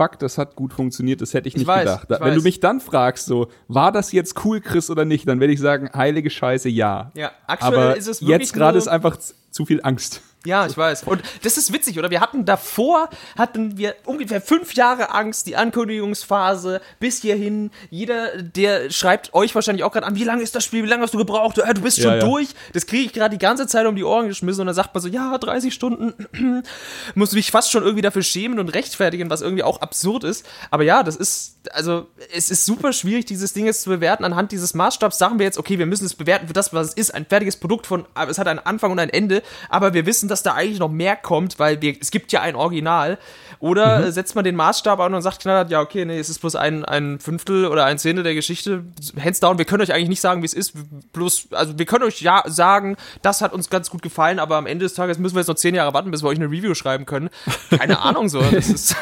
fuck, 0.00 0.18
das 0.18 0.38
hat 0.38 0.56
gut 0.56 0.72
funktioniert, 0.72 1.20
das 1.20 1.34
hätte 1.34 1.48
ich 1.48 1.56
nicht 1.56 1.66
weiß, 1.66 1.84
gedacht. 1.84 2.06
ich 2.10 2.20
wenn 2.20 2.30
du 2.30 2.36
weiß. 2.36 2.44
mich 2.44 2.60
dann 2.60 2.80
fragst, 2.80 3.26
so, 3.26 3.48
war 3.68 3.92
das 3.92 4.12
jetzt 4.12 4.44
cool, 4.44 4.60
Chris, 4.60 4.88
oder 4.88 5.04
nicht, 5.04 5.28
dann 5.28 5.40
werde 5.40 5.52
ich 5.52 5.60
sagen, 5.60 5.90
heilige 5.94 6.30
Scheiße, 6.30 6.70
ja. 6.70 7.10
Ja, 7.14 7.32
aktuell 7.46 7.74
Aber 7.74 7.96
ist 7.96 8.06
es 8.06 8.22
wirklich 8.22 8.40
jetzt 8.40 8.52
gerade 8.54 8.78
ist 8.78 8.88
einfach 8.88 9.18
zu 9.50 9.66
viel 9.66 9.80
Angst. 9.82 10.22
Ja, 10.46 10.66
ich 10.66 10.76
weiß. 10.76 11.02
Und 11.02 11.22
das 11.42 11.58
ist 11.58 11.72
witzig, 11.72 11.98
oder? 11.98 12.10
Wir 12.10 12.20
hatten 12.22 12.46
davor, 12.46 13.10
hatten 13.36 13.76
wir 13.76 13.94
ungefähr 14.06 14.40
fünf 14.40 14.74
Jahre 14.74 15.10
Angst, 15.10 15.46
die 15.46 15.56
Ankündigungsphase 15.56 16.80
bis 16.98 17.20
hierhin. 17.20 17.70
Jeder, 17.90 18.40
der 18.42 18.90
schreibt 18.90 19.34
euch 19.34 19.54
wahrscheinlich 19.54 19.84
auch 19.84 19.92
gerade 19.92 20.06
an, 20.06 20.14
wie 20.14 20.24
lange 20.24 20.42
ist 20.42 20.54
das 20.54 20.64
Spiel, 20.64 20.82
wie 20.82 20.88
lange 20.88 21.02
hast 21.02 21.12
du 21.12 21.18
gebraucht? 21.18 21.58
Äh, 21.58 21.74
du 21.74 21.82
bist 21.82 21.98
Ja, 21.98 22.04
schon 22.04 22.14
ja. 22.14 22.20
durch. 22.20 22.48
Das 22.72 22.86
kriege 22.86 23.04
ich 23.04 23.12
gerade 23.12 23.36
die 23.36 23.38
ganze 23.44 23.66
Zeit 23.66 23.86
um 23.86 23.96
die 23.96 24.04
Ohren 24.04 24.28
geschmissen 24.28 24.62
und 24.62 24.66
dann 24.66 24.74
sagt 24.74 24.94
man 24.94 25.02
so, 25.02 25.08
ja, 25.08 25.36
30 25.36 25.74
Stunden. 25.74 26.62
Muss 27.14 27.32
mich 27.32 27.50
fast 27.50 27.70
schon 27.70 27.82
irgendwie 27.82 28.02
dafür 28.02 28.22
schämen 28.22 28.58
und 28.58 28.70
rechtfertigen, 28.70 29.28
was 29.28 29.42
irgendwie 29.42 29.62
auch 29.62 29.82
absurd 29.82 30.24
ist. 30.24 30.46
Aber 30.70 30.84
ja, 30.84 31.02
das 31.02 31.16
ist, 31.16 31.56
also, 31.72 32.06
es 32.34 32.50
ist 32.50 32.64
super 32.64 32.92
schwierig, 32.92 33.26
dieses 33.26 33.52
Ding 33.52 33.66
jetzt 33.66 33.82
zu 33.82 33.90
bewerten. 33.90 34.24
Anhand 34.24 34.52
dieses 34.52 34.74
Maßstabs 34.74 35.18
sagen 35.18 35.38
wir 35.38 35.46
jetzt, 35.46 35.58
okay, 35.58 35.78
wir 35.78 35.86
müssen 35.86 36.06
es 36.06 36.14
bewerten 36.14 36.46
für 36.46 36.52
das, 36.52 36.72
was 36.72 36.88
es 36.88 36.94
ist. 36.94 37.14
Ein 37.14 37.26
fertiges 37.26 37.56
Produkt 37.56 37.86
von, 37.86 38.06
es 38.28 38.38
hat 38.38 38.48
einen 38.48 38.60
Anfang 38.60 38.92
und 38.92 38.98
ein 38.98 39.10
Ende, 39.10 39.42
aber 39.68 39.92
wir 39.92 40.06
wissen, 40.06 40.28
dass 40.28 40.42
da 40.42 40.54
eigentlich 40.54 40.78
noch 40.78 40.88
mehr 40.88 41.16
kommt, 41.16 41.58
weil 41.58 41.82
wir, 41.82 41.96
es 42.00 42.10
gibt 42.10 42.32
ja 42.32 42.40
ein 42.40 42.56
Original. 42.56 43.18
Oder 43.58 44.06
äh, 44.06 44.12
setzt 44.12 44.34
man 44.34 44.44
den 44.44 44.56
Maßstab 44.56 44.98
an 45.00 45.12
und 45.12 45.20
sagt 45.20 45.40
knallhart, 45.40 45.70
ja, 45.70 45.80
okay, 45.80 46.06
nee, 46.06 46.18
es 46.18 46.30
ist 46.30 46.38
bloß 46.38 46.56
ein, 46.56 46.84
ein 46.84 47.20
Fünftel 47.20 47.66
oder 47.66 47.84
ein 47.84 47.98
Zehntel 47.98 48.24
der 48.24 48.34
Geschichte. 48.34 48.84
Hands 49.22 49.38
down, 49.38 49.58
wir 49.58 49.66
können 49.66 49.82
euch 49.82 49.92
eigentlich 49.92 50.08
nicht 50.08 50.22
sagen, 50.22 50.40
wie 50.40 50.46
es 50.46 50.54
ist. 50.54 50.72
Bloß, 51.12 51.48
also 51.52 51.78
wir 51.78 51.84
können 51.84 52.04
euch 52.04 52.22
ja 52.22 52.42
sagen, 52.46 52.96
das 53.20 53.42
hat 53.42 53.52
uns 53.52 53.68
ganz 53.68 53.90
gut 53.90 54.00
gefallen, 54.00 54.38
aber 54.38 54.56
am 54.56 54.66
Ende 54.66 54.86
des 54.86 54.94
Tages 54.94 55.18
müssen 55.18 55.34
wir 55.34 55.40
jetzt 55.40 55.48
noch 55.48 55.56
zehn 55.56 55.74
Jahre 55.74 55.92
warten, 55.92 56.10
bis 56.10 56.22
wir 56.22 56.28
euch 56.28 56.38
eine 56.38 56.46
Review 56.46 56.74
schreiben 56.74 57.04
können. 57.04 57.28
Keine 57.68 57.98
Ahnung 58.00 58.30
so. 58.30 58.40
Das 58.40 58.70
ist, 58.70 58.96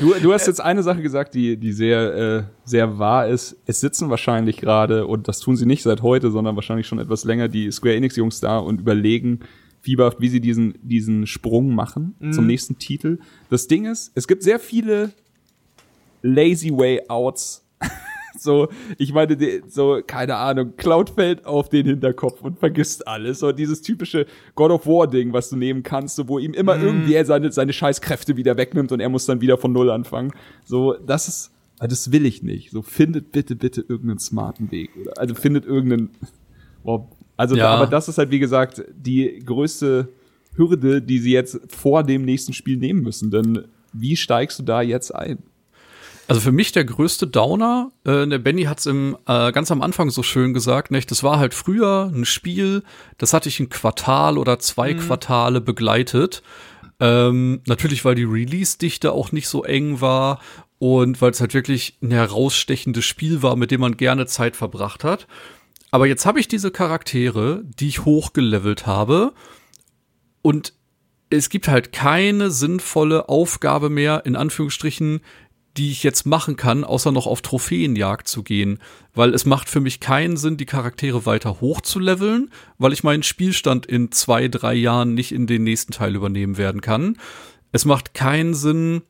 Du, 0.00 0.14
du 0.20 0.32
hast 0.32 0.46
jetzt 0.46 0.60
eine 0.60 0.82
Sache 0.82 1.02
gesagt, 1.02 1.34
die, 1.34 1.56
die 1.56 1.72
sehr, 1.72 2.14
äh, 2.14 2.42
sehr 2.64 2.98
wahr 2.98 3.28
ist. 3.28 3.56
Es 3.66 3.80
sitzen 3.80 4.10
wahrscheinlich 4.10 4.58
gerade, 4.58 5.06
und 5.06 5.28
das 5.28 5.40
tun 5.40 5.56
sie 5.56 5.66
nicht 5.66 5.82
seit 5.82 6.02
heute, 6.02 6.30
sondern 6.30 6.56
wahrscheinlich 6.56 6.86
schon 6.86 6.98
etwas 6.98 7.24
länger, 7.24 7.48
die 7.48 7.70
Square 7.70 7.96
Enix-Jungs 7.96 8.40
da 8.40 8.58
und 8.58 8.80
überlegen 8.80 9.40
fieberhaft, 9.82 10.20
wie 10.20 10.28
sie 10.28 10.40
diesen, 10.40 10.74
diesen 10.82 11.26
Sprung 11.26 11.72
machen 11.74 12.16
zum 12.32 12.46
nächsten 12.46 12.78
Titel. 12.78 13.18
Das 13.50 13.68
Ding 13.68 13.84
ist, 13.84 14.10
es 14.16 14.26
gibt 14.26 14.42
sehr 14.42 14.58
viele 14.58 15.12
lazy 16.22 16.70
way 16.70 17.02
outs. 17.08 17.64
so, 18.38 18.68
ich 18.98 19.12
meine, 19.12 19.36
so, 19.68 20.00
keine 20.06 20.36
Ahnung, 20.36 20.74
Cloud 20.76 21.10
fällt 21.10 21.44
auf 21.46 21.68
den 21.68 21.86
Hinterkopf 21.86 22.40
und 22.42 22.58
vergisst 22.58 23.06
alles. 23.06 23.40
So 23.40 23.52
dieses 23.52 23.82
typische 23.82 24.26
God 24.54 24.70
of 24.70 24.86
War 24.86 25.06
Ding, 25.06 25.32
was 25.32 25.50
du 25.50 25.56
nehmen 25.56 25.82
kannst, 25.82 26.16
so, 26.16 26.28
wo 26.28 26.38
ihm 26.38 26.54
immer 26.54 26.76
irgendwie 26.80 27.14
er 27.14 27.24
seine, 27.24 27.52
seine 27.52 27.72
Scheißkräfte 27.72 28.36
wieder 28.36 28.56
wegnimmt 28.56 28.92
und 28.92 29.00
er 29.00 29.08
muss 29.08 29.26
dann 29.26 29.40
wieder 29.40 29.58
von 29.58 29.72
Null 29.72 29.90
anfangen. 29.90 30.32
So, 30.64 30.94
das 30.94 31.28
ist, 31.28 31.50
also 31.78 31.90
das 31.90 32.12
will 32.12 32.26
ich 32.26 32.42
nicht. 32.42 32.70
So, 32.70 32.82
findet 32.82 33.32
bitte, 33.32 33.56
bitte 33.56 33.80
irgendeinen 33.82 34.18
smarten 34.18 34.70
Weg. 34.70 34.90
Oder, 35.00 35.18
also 35.18 35.34
findet 35.34 35.66
irgendeinen, 35.66 36.10
wow. 36.82 37.06
Also, 37.36 37.54
Ja. 37.56 37.68
aber 37.68 37.86
das 37.86 38.08
ist 38.08 38.18
halt, 38.18 38.30
wie 38.30 38.38
gesagt, 38.38 38.82
die 38.96 39.40
größte 39.44 40.08
Hürde, 40.56 41.02
die 41.02 41.18
sie 41.18 41.32
jetzt 41.32 41.60
vor 41.68 42.02
dem 42.02 42.24
nächsten 42.24 42.52
Spiel 42.54 42.78
nehmen 42.78 43.02
müssen. 43.02 43.30
Denn 43.30 43.64
wie 43.92 44.16
steigst 44.16 44.58
du 44.58 44.62
da 44.62 44.80
jetzt 44.82 45.14
ein? 45.14 45.38
Also 46.28 46.40
für 46.40 46.52
mich 46.52 46.72
der 46.72 46.84
größte 46.84 47.28
Downer, 47.28 47.92
äh, 48.04 48.26
der 48.26 48.38
Benny 48.38 48.64
hat's 48.64 48.86
im 48.86 49.16
äh, 49.26 49.52
ganz 49.52 49.70
am 49.70 49.80
Anfang 49.80 50.10
so 50.10 50.24
schön 50.24 50.54
gesagt, 50.54 50.90
nicht? 50.90 51.10
Das 51.10 51.22
war 51.22 51.38
halt 51.38 51.54
früher 51.54 52.10
ein 52.12 52.24
Spiel, 52.24 52.82
das 53.18 53.32
hatte 53.32 53.48
ich 53.48 53.60
ein 53.60 53.68
Quartal 53.68 54.36
oder 54.36 54.58
zwei 54.58 54.94
Quartale 54.94 55.60
begleitet. 55.60 56.42
Ähm, 56.98 57.60
natürlich, 57.66 58.04
weil 58.04 58.14
die 58.14 58.24
Release-Dichte 58.24 59.12
auch 59.12 59.30
nicht 59.30 59.48
so 59.48 59.62
eng 59.62 60.00
war 60.00 60.40
und 60.78 61.20
weil 61.20 61.30
es 61.30 61.40
halt 61.40 61.54
wirklich 61.54 61.98
ein 62.02 62.10
herausstechendes 62.10 63.04
Spiel 63.04 63.42
war, 63.42 63.54
mit 63.54 63.70
dem 63.70 63.80
man 63.80 63.96
gerne 63.96 64.26
Zeit 64.26 64.56
verbracht 64.56 65.04
hat. 65.04 65.26
Aber 65.90 66.06
jetzt 66.06 66.26
habe 66.26 66.40
ich 66.40 66.48
diese 66.48 66.70
Charaktere, 66.70 67.62
die 67.64 67.88
ich 67.88 68.04
hochgelevelt 68.04 68.86
habe 68.86 69.32
und 70.42 70.72
es 71.30 71.48
gibt 71.50 71.68
halt 71.68 71.92
keine 71.92 72.50
sinnvolle 72.50 73.28
Aufgabe 73.28 73.90
mehr, 73.90 74.24
in 74.26 74.36
Anführungsstrichen, 74.36 75.20
die 75.76 75.90
ich 75.90 76.02
jetzt 76.02 76.26
machen 76.26 76.56
kann, 76.56 76.84
außer 76.84 77.12
noch 77.12 77.26
auf 77.26 77.42
Trophäenjagd 77.42 78.28
zu 78.28 78.42
gehen. 78.42 78.78
Weil 79.14 79.34
es 79.34 79.44
macht 79.44 79.68
für 79.68 79.80
mich 79.80 80.00
keinen 80.00 80.36
Sinn, 80.36 80.56
die 80.56 80.66
Charaktere 80.66 81.26
weiter 81.26 81.60
hochzuleveln, 81.60 82.50
weil 82.78 82.92
ich 82.92 83.04
meinen 83.04 83.22
Spielstand 83.22 83.86
in 83.86 84.12
zwei, 84.12 84.48
drei 84.48 84.74
Jahren 84.74 85.14
nicht 85.14 85.32
in 85.32 85.46
den 85.46 85.64
nächsten 85.64 85.92
Teil 85.92 86.14
übernehmen 86.14 86.56
werden 86.56 86.80
kann. 86.80 87.18
Es 87.72 87.84
macht 87.84 88.14
keinen 88.14 88.54
Sinn, 88.54 89.02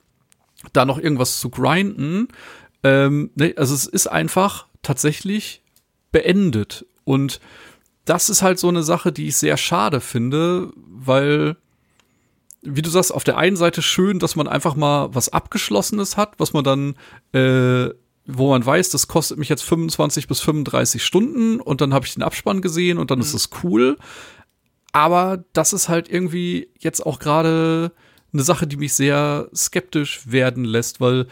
da 0.73 0.85
noch 0.85 0.99
irgendwas 0.99 1.39
zu 1.41 1.51
grinden. 1.51 2.29
Ähm, 2.83 3.31
ne, 3.35 3.55
also 3.57 3.75
es 3.75 3.87
ist 3.87 4.07
einfach 4.07 4.67
tatsächlich 4.83 5.63
beendet. 6.13 6.87
Und 7.05 7.41
das 8.05 8.31
ist 8.31 8.43
halt 8.43 8.59
so 8.59 8.69
eine 8.69 8.83
Sache, 8.83 9.13
die 9.13 9.29
ich 9.29 9.37
sehr 9.37 9.57
schade 9.57 10.01
finde, 10.01 10.73
weil 10.77 11.57
wie 12.67 12.83
du 12.83 12.91
sagst, 12.91 13.15
auf 13.15 13.25
der 13.25 13.39
einen 13.39 13.57
Seite 13.57 13.83
schön, 13.83 14.19
dass 14.19 14.37
man 14.37 14.49
einfach 14.49 14.75
mal 14.75 15.15
was 15.15 15.29
Abgeschlossenes 15.29 16.17
hat, 16.17 16.35
was 16.39 16.53
man 16.53 16.65
dann, 16.65 16.95
äh, 17.33 17.91
wo 18.27 18.51
man 18.51 18.67
weiß, 18.67 18.91
das 18.91 19.09
kostet 19.09 19.39
mich 19.39 19.49
jetzt 19.49 19.63
25 19.63 20.27
bis 20.27 20.41
35 20.41 21.05
Stunden 21.05 21.61
und 21.61 21.81
dann 21.81 21.95
habe 21.95 22.07
ich 22.07 22.15
den 22.15 22.23
Abspann 22.23 22.61
gesehen 22.61 22.99
und 22.99 23.11
dann 23.11 23.19
mhm. 23.19 23.25
ist 23.25 23.35
es 23.35 23.51
cool. 23.63 23.97
Aber 24.93 25.45
das 25.53 25.73
ist 25.73 25.89
halt 25.89 26.09
irgendwie 26.09 26.71
jetzt 26.79 27.05
auch 27.05 27.19
gerade 27.19 27.93
eine 28.33 28.43
Sache, 28.43 28.67
die 28.67 28.77
mich 28.77 28.95
sehr 28.95 29.49
skeptisch 29.55 30.23
werden 30.31 30.65
lässt, 30.65 31.01
weil 31.01 31.27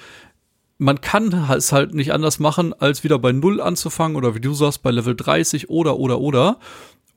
man 0.79 1.01
kann 1.01 1.33
es 1.51 1.73
halt 1.73 1.95
nicht 1.95 2.13
anders 2.13 2.39
machen, 2.39 2.73
als 2.73 3.05
wieder 3.05 3.19
bei 3.19 3.33
Null 3.33 3.61
anzufangen 3.61 4.17
oder 4.17 4.35
wie 4.35 4.41
du 4.41 4.55
sagst, 4.55 4.83
bei 4.83 4.91
Level 4.91 5.15
30 5.15 5.71
oder, 5.71 5.99
oder, 5.99 6.21
oder. 6.21 6.59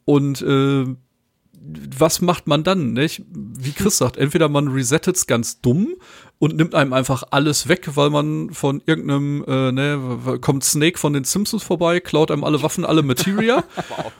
Und 0.06 0.42
äh, 0.42 0.86
was 1.98 2.22
macht 2.22 2.48
man 2.48 2.64
dann? 2.64 2.94
Nicht? 2.94 3.24
Wie 3.30 3.72
Chris 3.72 3.98
sagt, 3.98 4.18
entweder 4.18 4.50
man 4.50 4.68
resettet 4.70 5.16
es 5.16 5.28
ganz 5.28 5.62
dumm 5.62 5.96
und 6.40 6.56
nimmt 6.56 6.76
einem 6.76 6.94
einfach 6.94 7.24
alles 7.32 7.68
weg, 7.68 7.90
weil 7.96 8.10
man 8.10 8.52
von 8.52 8.82
irgendeinem, 8.86 9.44
äh, 9.48 9.72
ne, 9.72 10.40
kommt 10.42 10.64
Snake 10.64 10.98
von 10.98 11.14
den 11.14 11.24
Simpsons 11.24 11.64
vorbei, 11.64 12.00
klaut 12.00 12.32
einem 12.32 12.44
alle 12.44 12.62
Waffen, 12.62 12.86
alle 12.86 13.04
Materia. 13.04 13.64
wow. 13.90 14.12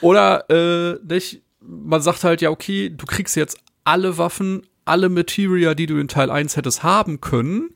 Oder 0.00 0.48
äh, 0.50 0.98
nicht, 1.06 1.42
man 1.60 2.00
sagt 2.00 2.24
halt, 2.24 2.40
ja, 2.40 2.50
okay, 2.50 2.90
du 2.90 3.06
kriegst 3.06 3.36
jetzt 3.36 3.58
alle 3.84 4.18
Waffen, 4.18 4.66
alle 4.84 5.08
Materia, 5.08 5.74
die 5.74 5.86
du 5.86 5.98
in 5.98 6.08
Teil 6.08 6.30
1 6.30 6.56
hättest 6.56 6.82
haben 6.82 7.20
können 7.20 7.70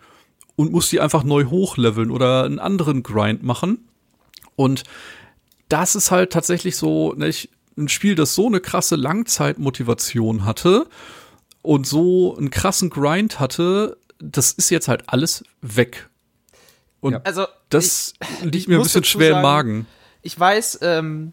und 0.56 0.72
musst 0.72 0.92
die 0.92 1.00
einfach 1.00 1.24
neu 1.24 1.46
hochleveln 1.46 2.10
oder 2.10 2.44
einen 2.44 2.58
anderen 2.58 3.02
Grind 3.02 3.42
machen. 3.42 3.88
Und 4.56 4.84
das 5.68 5.94
ist 5.94 6.10
halt 6.10 6.32
tatsächlich 6.32 6.76
so, 6.76 7.14
nicht, 7.14 7.50
ein 7.80 7.88
Spiel, 7.88 8.14
das 8.14 8.34
so 8.34 8.46
eine 8.46 8.60
krasse 8.60 8.96
Langzeitmotivation 8.96 10.44
hatte 10.44 10.86
und 11.62 11.86
so 11.86 12.36
einen 12.36 12.50
krassen 12.50 12.90
Grind 12.90 13.40
hatte, 13.40 13.96
das 14.18 14.52
ist 14.52 14.70
jetzt 14.70 14.88
halt 14.88 15.04
alles 15.06 15.44
weg. 15.62 16.08
Und 17.00 17.14
ja. 17.14 17.20
also, 17.24 17.46
das 17.70 18.14
ich, 18.20 18.42
liegt 18.42 18.54
ich 18.56 18.68
mir 18.68 18.76
ein 18.76 18.82
bisschen 18.82 19.04
schwer 19.04 19.30
sagen, 19.30 19.38
im 19.38 19.42
Magen. 19.42 19.86
Ich 20.22 20.38
weiß, 20.38 20.80
ähm, 20.82 21.32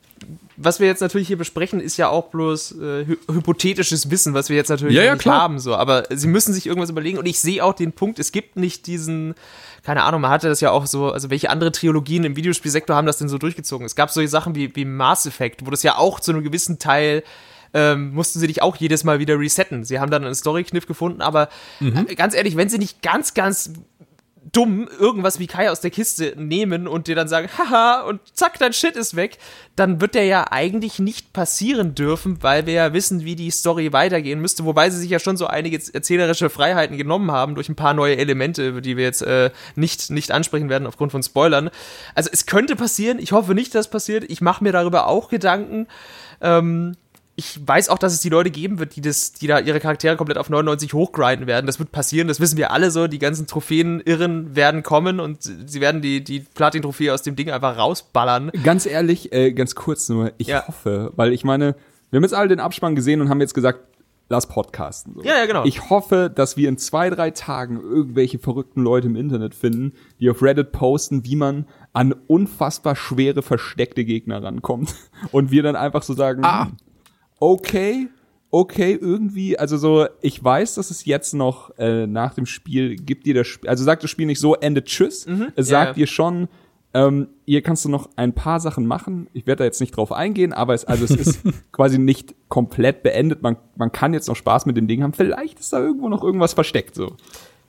was 0.56 0.80
wir 0.80 0.88
jetzt 0.88 1.02
natürlich 1.02 1.28
hier 1.28 1.38
besprechen, 1.38 1.82
ist 1.82 1.98
ja 1.98 2.08
auch 2.08 2.30
bloß 2.30 2.80
äh, 2.80 3.06
hy 3.06 3.18
hypothetisches 3.28 4.10
Wissen, 4.10 4.34
was 4.34 4.48
wir 4.48 4.56
jetzt 4.56 4.70
natürlich 4.70 4.96
ja, 4.96 5.04
ja, 5.04 5.14
nicht 5.14 5.22
klar. 5.22 5.42
haben. 5.42 5.60
So. 5.60 5.76
Aber 5.76 6.06
sie 6.10 6.28
müssen 6.28 6.54
sich 6.54 6.66
irgendwas 6.66 6.90
überlegen. 6.90 7.18
Und 7.18 7.26
ich 7.26 7.40
sehe 7.40 7.64
auch 7.64 7.74
den 7.74 7.92
Punkt, 7.92 8.18
es 8.18 8.32
gibt 8.32 8.56
nicht 8.56 8.88
diesen 8.88 9.36
keine 9.84 10.04
Ahnung, 10.04 10.22
man 10.22 10.32
hatte 10.32 10.48
das 10.50 10.62
ja 10.62 10.72
auch 10.72 10.86
so, 10.86 11.12
also 11.12 11.30
welche 11.30 11.50
andere 11.50 11.72
Trilogien 11.72 12.24
im 12.24 12.36
Videospielsektor 12.36 12.96
haben 12.96 13.08
das 13.08 13.18
denn 13.18 13.30
so 13.30 13.38
durchgezogen? 13.38 13.86
Es 13.86 13.96
gab 13.96 14.12
solche 14.12 14.30
Sachen 14.30 14.56
wie, 14.56 14.76
wie 14.76 14.86
Mass 14.86 15.26
Effect, 15.26 15.66
wo 15.66 15.72
das 15.72 15.84
ja 15.84 15.98
auch 15.98 16.20
zu 16.20 16.32
einem 16.32 16.44
gewissen 16.44 16.80
Teil 16.80 17.24
ähm, 17.74 18.14
mussten 18.14 18.40
sie 18.40 18.48
dich 18.48 18.62
auch 18.62 18.76
jedes 18.76 19.04
Mal 19.04 19.20
wieder 19.20 19.38
resetten. 19.38 19.84
Sie 19.84 20.00
haben 20.00 20.10
dann 20.10 20.24
einen 20.24 20.36
Story-Kniff 20.36 20.88
gefunden, 20.88 21.22
aber 21.22 21.50
mhm. 21.80 22.08
äh, 22.08 22.16
ganz 22.16 22.34
ehrlich, 22.34 22.56
wenn 22.56 22.70
sie 22.70 22.78
nicht 22.78 23.02
ganz, 23.02 23.34
ganz 23.34 23.74
dumm 24.52 24.88
irgendwas 25.00 25.40
wie 25.40 25.48
Kai 25.48 25.72
aus 25.72 25.82
der 25.82 25.92
Kiste 25.92 26.34
nehmen 26.38 26.88
und 26.88 27.08
dir 27.08 27.16
dann 27.16 27.28
sagen, 27.28 27.50
haha, 27.58 28.02
und 28.02 28.22
zack, 28.34 28.60
dein 28.60 28.74
Shit 28.74 28.96
ist 28.96 29.16
weg, 29.16 29.38
dann 29.76 30.02
wird 30.02 30.16
der 30.16 30.26
ja 30.26 30.46
eigentlich 30.52 31.00
nicht 31.00 31.34
passieren 31.34 31.96
dürfen, 31.96 32.42
weil 32.42 32.66
wir 32.66 32.74
ja 32.74 32.94
wissen, 32.94 33.26
wie 33.26 33.36
die 33.36 33.52
Story 33.52 33.94
weitergehen 33.94 34.40
müsste, 34.40 34.66
wobei 34.66 34.90
sie 34.90 35.00
sich 35.00 35.10
ja 35.10 35.20
schon 35.20 35.38
so 35.38 35.48
einige 35.48 35.80
erzählerische 35.94 36.50
Freiheiten 36.50 36.98
genommen 36.98 37.32
haben 37.32 37.56
durch 37.56 37.70
ein 37.70 37.76
paar 37.76 37.94
neue 37.94 38.18
Elemente, 38.18 38.82
die 38.82 38.98
wir 38.98 39.04
jetzt 39.04 39.22
äh, 39.22 39.52
nicht, 39.76 40.10
nicht 40.10 40.32
ansprechen 40.32 40.70
werden 40.70 40.88
aufgrund 40.88 41.12
von 41.12 41.24
Spoilern. 41.24 41.70
Also 42.16 42.30
es 42.32 42.46
könnte 42.46 42.76
passieren, 42.76 43.20
ich 43.20 43.32
hoffe 43.32 43.54
nicht, 43.54 43.76
dass 43.76 43.88
es 43.88 43.92
passiert, 43.92 44.26
ich 44.30 44.42
mache 44.42 44.64
mir 44.64 44.72
darüber 44.72 45.08
auch 45.08 45.30
Gedanken. 45.30 45.88
Ähm, 46.42 46.96
ich 47.40 47.60
weiß 47.66 47.90
auch, 47.90 48.00
dass 48.00 48.14
es 48.14 48.20
die 48.20 48.30
Leute 48.30 48.50
geben 48.50 48.80
wird, 48.80 48.96
die 48.96 49.02
das, 49.02 49.32
die 49.32 49.46
da 49.46 49.60
ihre 49.60 49.80
Charaktere 49.80 50.18
komplett 50.18 50.40
auf 50.40 50.50
99 50.50 50.94
hochgrinden 50.94 51.46
werden. 51.46 51.68
Das 51.68 51.78
wird 51.78 51.92
passieren, 51.92 52.28
das 52.28 52.40
wissen 52.40 52.58
wir 52.58 52.72
alle 52.72 52.90
so. 52.90 53.06
Die 53.06 53.20
ganzen 53.20 53.46
Trophäen-Irren 53.46 54.56
werden 54.56 54.82
kommen 54.82 55.20
und 55.20 55.44
sie 55.44 55.80
werden 55.80 56.02
die, 56.02 56.24
die 56.24 56.40
Platin-Trophäe 56.40 57.14
aus 57.14 57.22
dem 57.22 57.36
Ding 57.36 57.52
einfach 57.52 57.78
rausballern. 57.78 58.50
Ganz 58.64 58.88
ehrlich, 58.88 59.34
äh, 59.34 59.52
ganz 59.52 59.76
kurz 59.76 60.10
nur, 60.10 60.32
ich 60.40 60.48
ja. 60.48 60.68
hoffe, 60.68 61.14
weil 61.16 61.32
ich 61.32 61.44
meine, 61.44 61.76
wir 62.10 62.18
haben 62.18 62.24
jetzt 62.24 62.34
alle 62.34 62.48
den 62.48 62.60
Abspann 62.60 62.96
gesehen 62.96 63.22
und 63.22 63.30
haben 63.30 63.40
jetzt 63.40 63.54
gesagt, 63.54 63.82
lass 64.30 64.48
podcasten. 64.48 65.14
So. 65.14 65.22
Ja, 65.22 65.38
ja, 65.38 65.46
genau. 65.46 65.64
Ich 65.64 65.92
hoffe, 65.92 66.32
dass 66.34 66.58
wir 66.58 66.68
in 66.68 66.80
zwei, 66.80 67.12
drei 67.12 67.30
Tagen 67.30 67.80
irgendwelche 67.80 68.40
verrückten 68.40 68.82
Leute 68.82 69.06
im 69.10 69.16
Internet 69.16 69.54
finden, 69.54 69.94
die 70.20 70.32
auf 70.32 70.42
Reddit 70.42 70.72
posten, 70.72 71.24
wie 71.24 71.36
man 71.36 71.68
an 71.94 72.16
unfassbar 72.26 72.96
schwere 72.96 73.44
versteckte 73.44 74.06
Gegner 74.06 74.42
rankommt. 74.42 74.96
Und 75.32 75.52
wir 75.52 75.62
dann 75.62 75.76
einfach 75.76 76.02
so 76.02 76.16
sagen, 76.16 76.44
ah 76.44 76.72
okay, 77.40 78.08
okay, 78.52 78.98
irgendwie, 79.00 79.58
also 79.58 79.78
so, 79.78 80.08
ich 80.22 80.44
weiß, 80.44 80.76
dass 80.76 80.92
es 80.92 81.06
jetzt 81.06 81.34
noch 81.34 81.78
äh, 81.78 82.08
nach 82.08 82.34
dem 82.34 82.46
Spiel 82.46 82.96
gibt 82.96 83.26
dir 83.26 83.34
das 83.34 83.48
Spiel, 83.48 83.70
also 83.70 83.84
sagt 83.84 84.04
das 84.04 84.12
Spiel 84.12 84.26
nicht 84.26 84.40
so, 84.40 84.56
Ende 84.56 84.84
Tschüss. 84.84 85.28
Mhm. 85.28 85.52
Es 85.56 85.68
sagt 85.68 85.90
ja. 85.90 85.94
dir 85.94 86.08
schon, 86.08 86.48
ähm, 86.94 87.28
hier 87.46 87.62
kannst 87.62 87.86
du 87.86 87.90
noch 87.90 88.10
ein 88.16 88.34
paar 88.34 88.60
Sachen 88.60 88.86
machen. 88.86 89.28
Ich 89.34 89.46
werde 89.46 89.60
da 89.60 89.64
jetzt 89.66 89.82
nicht 89.82 89.96
drauf 89.96 90.12
eingehen, 90.12 90.54
aber 90.54 90.74
es, 90.74 90.86
also 90.86 91.04
es 91.04 91.12
ist 91.12 91.42
quasi 91.72 92.00
nicht 92.00 92.34
komplett 92.48 93.04
beendet. 93.04 93.42
Man, 93.42 93.58
man 93.76 93.92
kann 93.92 94.14
jetzt 94.14 94.28
noch 94.28 94.36
Spaß 94.36 94.66
mit 94.66 94.78
dem 94.78 94.88
Ding 94.88 95.04
haben. 95.04 95.14
Vielleicht 95.14 95.60
ist 95.60 95.74
da 95.74 95.80
irgendwo 95.80 96.10
noch 96.10 96.24
irgendwas 96.24 96.54
versteckt, 96.54 96.96
so. 96.96 97.16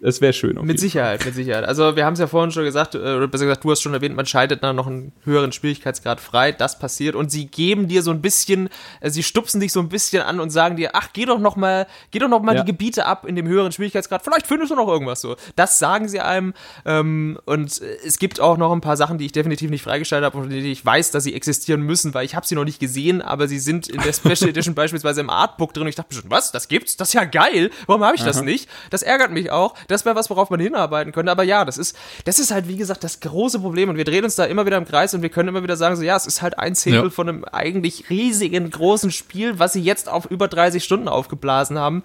Es 0.01 0.21
wäre 0.21 0.33
schön. 0.33 0.59
Mit 0.65 0.79
Sicherheit, 0.79 1.25
mit 1.25 1.35
Sicherheit. 1.35 1.65
Also 1.65 1.97
wir 1.97 2.05
haben 2.05 2.13
es 2.13 2.21
ja 2.21 2.29
vorhin 2.29 2.53
schon 2.53 2.63
gesagt, 2.63 2.95
äh, 2.95 2.99
oder 2.99 3.27
besser 3.27 3.47
gesagt, 3.47 3.65
du 3.65 3.71
hast 3.71 3.83
schon 3.83 3.95
erwähnt, 3.95 4.15
man 4.15 4.27
schaltet 4.27 4.63
dann 4.63 4.77
noch 4.77 4.87
einen 4.87 5.13
höheren 5.25 5.51
Schwierigkeitsgrad 5.51 6.21
frei. 6.21 6.53
Das 6.53 6.79
passiert 6.79 7.17
und 7.17 7.31
sie 7.31 7.47
geben 7.47 7.89
dir 7.89 8.03
so 8.03 8.13
ein 8.13 8.23
bisschen, 8.23 8.69
äh, 9.01 9.11
sie 9.11 9.25
stupsen 9.25 9.61
dich 9.61 9.73
so 9.73 9.81
ein 9.81 9.89
bisschen 9.89 10.23
an 10.23 10.39
und 10.39 10.51
sagen 10.51 10.77
dir, 10.77 10.91
ach, 10.95 11.09
geh 11.13 11.25
doch 11.25 11.41
noch 11.41 11.57
mal, 11.57 11.89
geh 12.13 12.21
doch 12.21 12.29
noch 12.29 12.43
mal 12.43 12.55
ja. 12.55 12.63
die 12.63 12.71
Gebiete 12.71 13.07
ab 13.07 13.27
in 13.27 13.35
dem 13.35 13.49
höheren 13.49 13.73
Schwierigkeitsgrad. 13.73 14.23
Vielleicht 14.23 14.47
findest 14.47 14.71
du 14.71 14.77
noch 14.77 14.87
irgendwas 14.87 15.21
so. 15.21 15.37
Das 15.57 15.81
sagen 15.81 16.09
sie 16.09 16.21
einem 16.21 16.55
ähm, 16.85 17.39
und 17.45 17.81
es 18.05 18.19
gibt 18.19 18.41
auch 18.41 18.57
noch 18.57 18.73
ein 18.73 18.81
paar 18.81 18.97
Sachen, 18.97 19.19
die 19.19 19.27
ich 19.27 19.33
definitiv 19.33 19.69
nicht 19.71 19.83
freigestellt 19.83 20.25
habe 20.25 20.39
und 20.39 20.51
die 20.51 20.71
ich 20.71 20.85
weiß, 20.85 21.11
dass 21.11 21.25
sie 21.25 21.35
existieren 21.35 21.83
müssen, 21.83 22.15
weil 22.15 22.25
ich 22.25 22.37
habe 22.37 22.47
sie 22.47 22.55
noch 22.55 22.65
nicht 22.65 22.79
gesehen, 22.79 23.21
aber 23.21 23.49
sie 23.49 23.59
sind 23.59 23.89
in 23.89 24.01
der 24.01 24.13
Special 24.13 24.49
Edition 24.51 24.77
beispielsweise 24.77 25.21
im 25.21 25.31
Artbook 25.31 25.75
drin. 25.75 25.83
Und 25.83 25.89
ich 25.89 25.97
dachte 25.97 26.15
schon, 26.15 26.31
was? 26.31 26.53
Das 26.53 26.69
gibt's? 26.69 26.97
Das 26.97 27.09
ist 27.09 27.15
ja 27.15 27.25
geil. 27.25 27.71
Warum 27.87 28.05
habe 28.05 28.15
ich 28.15 28.21
Aha. 28.23 28.29
das 28.29 28.43
nicht? 28.43 28.69
Das 28.91 29.03
ärgert 29.03 29.33
mich 29.33 29.51
auch. 29.51 29.75
Das 29.89 30.05
wäre 30.05 30.15
was, 30.15 30.31
worauf 30.31 30.51
man 30.51 30.61
hinarbeiten 30.61 31.13
könnte. 31.13 31.33
Aber 31.33 31.43
ja, 31.43 31.65
das 31.65 31.79
ist, 31.79 31.97
das 32.25 32.39
ist 32.39 32.53
halt, 32.53 32.69
wie 32.69 32.77
gesagt, 32.77 33.03
das 33.03 33.21
große 33.21 33.59
Problem. 33.59 33.89
Und 33.89 33.97
wir 33.97 34.05
drehen 34.05 34.23
uns 34.23 34.37
da 34.37 34.45
immer 34.45 34.65
wieder 34.65 34.77
im 34.77 34.85
Kreis 34.85 35.13
und 35.15 35.23
wir 35.23 35.31
können 35.31 35.49
immer 35.49 35.63
wieder 35.63 35.77
sagen, 35.77 35.97
so, 35.97 36.03
ja, 36.03 36.17
es 36.17 36.27
ist 36.27 36.43
halt 36.43 36.59
ein 36.59 36.75
Zehntel 36.75 37.05
ja. 37.05 37.11
von 37.11 37.29
einem 37.29 37.45
eigentlich 37.45 38.09
riesigen, 38.11 38.71
großen 38.71 39.11
Spiel, 39.11 39.59
was 39.59 39.73
sie 39.73 39.83
jetzt 39.83 40.09
auf 40.09 40.27
über 40.31 40.47
30 40.47 40.85
Stunden 40.85 41.09
aufgeblasen 41.09 41.79
haben. 41.79 42.05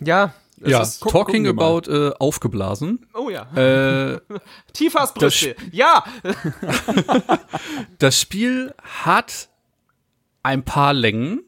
Ja, 0.00 0.34
ja, 0.64 0.82
ist, 0.82 1.00
talking 1.00 1.46
about 1.46 1.90
äh, 1.90 2.12
aufgeblasen. 2.18 3.06
Oh 3.14 3.30
ja. 3.30 3.42
Äh, 3.56 4.20
Tiefhassbrüste. 4.72 5.56
Ja. 5.70 6.04
das 7.98 8.20
Spiel 8.20 8.74
hat 9.04 9.48
ein 10.42 10.64
paar 10.64 10.92
Längen. 10.92 11.42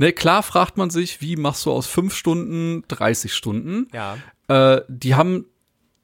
Ne, 0.00 0.14
klar 0.14 0.42
fragt 0.42 0.78
man 0.78 0.88
sich, 0.88 1.20
wie 1.20 1.36
machst 1.36 1.66
du 1.66 1.70
aus 1.70 1.86
fünf 1.86 2.14
Stunden 2.14 2.84
30 2.88 3.34
Stunden? 3.34 3.86
Ja. 3.92 4.16
Äh, 4.48 4.80
die 4.88 5.14
haben 5.14 5.44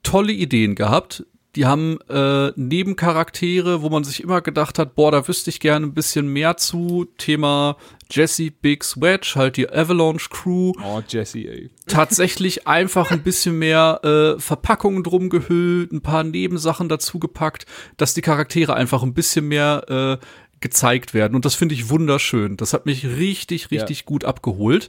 tolle 0.03 0.33
Ideen 0.33 0.75
gehabt. 0.75 1.25
Die 1.55 1.65
haben 1.65 1.99
äh, 2.11 2.53
Nebencharaktere, 2.57 3.81
wo 3.81 3.89
man 3.89 4.05
sich 4.05 4.23
immer 4.23 4.43
gedacht 4.43 4.79
hat, 4.79 4.97
boah, 4.97 5.11
da 5.11 5.27
wüsste 5.27 5.49
ich 5.49 5.61
gerne 5.61 5.87
ein 5.87 5.95
bisschen 5.95 6.29
mehr 6.29 6.59
zu. 6.59 7.07
Thema 7.17 7.79
Jesse 8.11 8.51
Biggs 8.51 9.01
Wedge, 9.01 9.33
halt 9.37 9.57
die 9.57 9.67
Avalanche 9.67 10.29
Crew. 10.29 10.73
Oh, 10.85 11.01
Jesse, 11.09 11.39
ey. 11.39 11.71
Tatsächlich 11.87 12.67
einfach 12.69 13.11
ein 13.11 13.23
bisschen 13.23 13.59
mehr 13.59 14.01
äh, 14.05 14.39
Verpackungen 14.39 15.05
drum 15.05 15.31
gehüllt, 15.31 15.93
ein 15.93 16.03
paar 16.03 16.23
Nebensachen 16.23 16.91
dazu 16.91 17.19
gepackt, 17.19 17.65
dass 17.97 18.13
die 18.13 18.21
Charaktere 18.21 18.75
einfach 18.75 19.03
ein 19.03 19.15
bisschen 19.15 19.49
mehr 19.49 20.19
äh, 20.21 20.27
gezeigt 20.61 21.15
werden. 21.15 21.35
Und 21.35 21.45
das 21.45 21.55
finde 21.55 21.75
ich 21.75 21.91
wunderschön. 21.91 22.57
Das 22.57 22.73
hat 22.73 22.87
mich 22.87 23.05
richtig, 23.07 23.71
richtig 23.71 23.99
ja. 24.01 24.05
gut 24.07 24.25
abgeholt. 24.25 24.89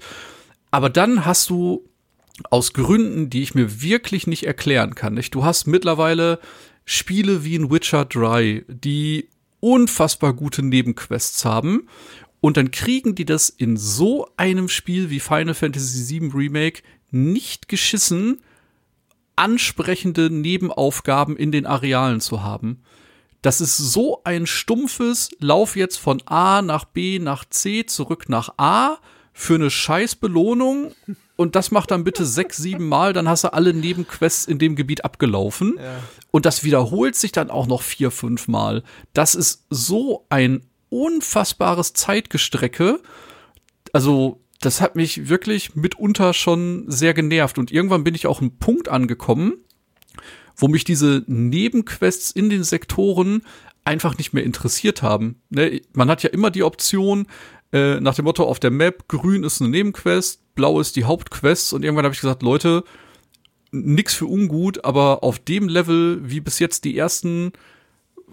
Aber 0.71 0.89
dann 0.89 1.25
hast 1.25 1.49
du 1.49 1.87
aus 2.49 2.73
Gründen, 2.73 3.29
die 3.29 3.41
ich 3.41 3.55
mir 3.55 3.81
wirklich 3.81 4.27
nicht 4.27 4.45
erklären 4.45 4.95
kann, 4.95 5.13
nicht? 5.13 5.33
Du 5.33 5.43
hast 5.43 5.65
mittlerweile 5.65 6.39
Spiele 6.85 7.43
wie 7.43 7.55
in 7.55 7.71
Witcher 7.71 8.05
3, 8.05 8.63
die 8.67 9.27
unfassbar 9.59 10.33
gute 10.33 10.63
Nebenquests 10.63 11.43
haben. 11.45 11.87
Und 12.39 12.57
dann 12.57 12.71
kriegen 12.71 13.15
die 13.15 13.25
das 13.25 13.49
in 13.49 13.77
so 13.77 14.27
einem 14.37 14.69
Spiel 14.69 15.09
wie 15.09 15.19
Final 15.19 15.55
Fantasy 15.55 16.21
VII 16.21 16.31
Remake 16.33 16.83
nicht 17.09 17.67
geschissen, 17.67 18.39
ansprechende 19.35 20.29
Nebenaufgaben 20.29 21.35
in 21.35 21.51
den 21.51 21.65
Arealen 21.65 22.21
zu 22.21 22.43
haben. 22.43 22.81
Das 23.47 23.61
ist 23.61 23.77
so 23.77 24.19
ein 24.25 24.45
stumpfes 24.45 25.29
Lauf 25.39 25.77
jetzt 25.77 25.95
von 25.95 26.21
A 26.25 26.61
nach 26.61 26.83
B 26.83 27.17
nach 27.17 27.45
C 27.45 27.85
zurück 27.85 28.27
nach 28.27 28.49
A 28.57 28.97
für 29.31 29.55
eine 29.55 29.69
Scheißbelohnung 29.69 30.91
und 31.37 31.55
das 31.55 31.71
macht 31.71 31.91
dann 31.91 32.03
bitte 32.03 32.25
sechs, 32.25 32.57
sieben 32.57 32.89
Mal, 32.89 33.13
dann 33.13 33.29
hast 33.29 33.45
du 33.45 33.53
alle 33.53 33.73
Nebenquests 33.73 34.47
in 34.47 34.59
dem 34.59 34.75
Gebiet 34.75 35.05
abgelaufen. 35.05 35.75
Ja. 35.77 35.95
Und 36.29 36.45
das 36.45 36.65
wiederholt 36.65 37.15
sich 37.15 37.31
dann 37.31 37.49
auch 37.49 37.67
noch 37.67 37.83
vier, 37.83 38.11
fünf 38.11 38.49
Mal. 38.49 38.83
Das 39.13 39.33
ist 39.33 39.65
so 39.69 40.25
ein 40.27 40.63
unfassbares 40.89 41.93
Zeitgestrecke. 41.93 42.99
Also, 43.93 44.41
das 44.59 44.81
hat 44.81 44.97
mich 44.97 45.29
wirklich 45.29 45.73
mitunter 45.73 46.33
schon 46.33 46.83
sehr 46.91 47.13
genervt. 47.13 47.57
Und 47.57 47.71
irgendwann 47.71 48.03
bin 48.03 48.13
ich 48.13 48.27
auch 48.27 48.41
einen 48.41 48.57
Punkt 48.57 48.89
angekommen, 48.89 49.53
wo 50.57 50.67
mich 50.67 50.83
diese 50.83 51.23
Nebenquests 51.27 52.31
in 52.31 52.49
den 52.49 52.63
Sektoren 52.63 53.43
einfach 53.85 54.17
nicht 54.17 54.33
mehr 54.33 54.43
interessiert 54.43 55.01
haben. 55.01 55.39
Ne, 55.49 55.81
man 55.93 56.09
hat 56.09 56.23
ja 56.23 56.29
immer 56.29 56.51
die 56.51 56.63
Option, 56.63 57.27
äh, 57.71 57.99
nach 57.99 58.15
dem 58.15 58.25
Motto 58.25 58.43
auf 58.43 58.59
der 58.59 58.71
Map, 58.71 59.07
grün 59.07 59.43
ist 59.43 59.61
eine 59.61 59.69
Nebenquest, 59.69 60.41
blau 60.55 60.79
ist 60.79 60.95
die 60.95 61.05
Hauptquest 61.05 61.73
und 61.73 61.83
irgendwann 61.83 62.05
habe 62.05 62.13
ich 62.13 62.21
gesagt, 62.21 62.43
Leute, 62.43 62.83
nix 63.71 64.15
für 64.15 64.25
ungut, 64.25 64.83
aber 64.83 65.23
auf 65.23 65.39
dem 65.39 65.69
Level, 65.69 66.19
wie 66.29 66.39
bis 66.39 66.59
jetzt 66.59 66.85
die 66.85 66.97
ersten 66.97 67.53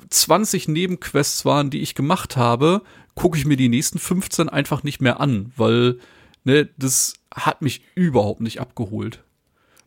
20 0.09 0.69
Nebenquests 0.69 1.45
waren, 1.45 1.71
die 1.71 1.81
ich 1.81 1.95
gemacht 1.95 2.37
habe, 2.37 2.83
gucke 3.15 3.39
ich 3.39 3.45
mir 3.45 3.57
die 3.57 3.69
nächsten 3.69 3.99
15 3.99 4.49
einfach 4.49 4.83
nicht 4.83 5.01
mehr 5.01 5.21
an, 5.21 5.53
weil 5.57 5.99
ne, 6.45 6.69
das 6.79 7.15
hat 7.33 7.63
mich 7.63 7.83
überhaupt 7.95 8.41
nicht 8.41 8.61
abgeholt. 8.61 9.23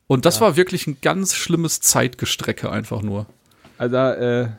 Und 0.08 0.26
das 0.26 0.36
ja. 0.36 0.42
war 0.42 0.56
wirklich 0.56 0.88
ein 0.88 0.98
ganz 1.02 1.36
schlimmes 1.36 1.82
Zeitgestrecke 1.82 2.72
einfach 2.72 3.02
nur. 3.02 3.26
Also 3.78 3.96
äh, 3.96 4.50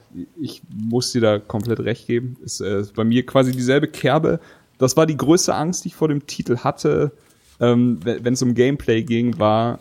ich 0.40 0.62
muss 0.70 1.12
dir 1.12 1.20
da 1.20 1.38
komplett 1.38 1.80
recht 1.80 2.07
geben. 2.07 2.36
Ist, 2.44 2.61
äh, 2.61 2.80
ist 2.80 2.94
bei 2.94 3.05
mir 3.05 3.26
quasi 3.26 3.53
dieselbe 3.53 3.88
Kerbe. 3.88 4.40
Das 4.78 4.96
war 4.96 5.07
die 5.07 5.16
größte 5.16 5.55
Angst, 5.55 5.84
die 5.84 5.88
ich 5.88 5.96
vor 5.96 6.09
dem 6.09 6.26
Titel 6.26 6.59
hatte, 6.59 7.12
ähm, 7.61 7.99
wenn 8.05 8.34
es 8.34 8.42
um 8.42 8.55
Gameplay 8.55 9.03
ging, 9.03 9.38
war 9.38 9.80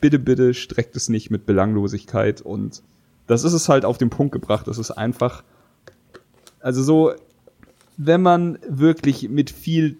bitte, 0.00 0.18
bitte 0.18 0.54
streckt 0.54 0.96
es 0.96 1.08
nicht 1.08 1.30
mit 1.30 1.46
Belanglosigkeit 1.46 2.40
und 2.40 2.82
das 3.28 3.44
ist 3.44 3.52
es 3.52 3.68
halt 3.68 3.84
auf 3.84 3.98
den 3.98 4.10
Punkt 4.10 4.32
gebracht. 4.32 4.66
Das 4.66 4.78
ist 4.78 4.90
einfach, 4.90 5.44
also 6.60 6.82
so, 6.82 7.12
wenn 7.96 8.20
man 8.20 8.58
wirklich 8.68 9.28
mit 9.28 9.50
viel 9.50 9.98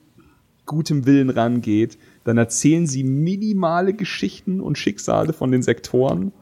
gutem 0.66 1.06
Willen 1.06 1.30
rangeht, 1.30 1.98
dann 2.24 2.38
erzählen 2.38 2.86
sie 2.86 3.04
minimale 3.04 3.94
Geschichten 3.94 4.60
und 4.60 4.78
Schicksale 4.78 5.32
von 5.32 5.50
den 5.50 5.62
Sektoren. 5.62 6.32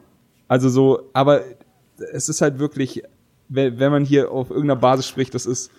Also 0.48 0.68
so, 0.68 1.10
aber 1.12 1.42
es 2.12 2.28
ist 2.28 2.40
halt 2.40 2.58
wirklich, 2.58 3.02
wenn 3.48 3.92
man 3.92 4.04
hier 4.04 4.30
auf 4.30 4.50
irgendeiner 4.50 4.80
Basis 4.80 5.06
spricht, 5.06 5.34
das 5.34 5.46
ist 5.46 5.70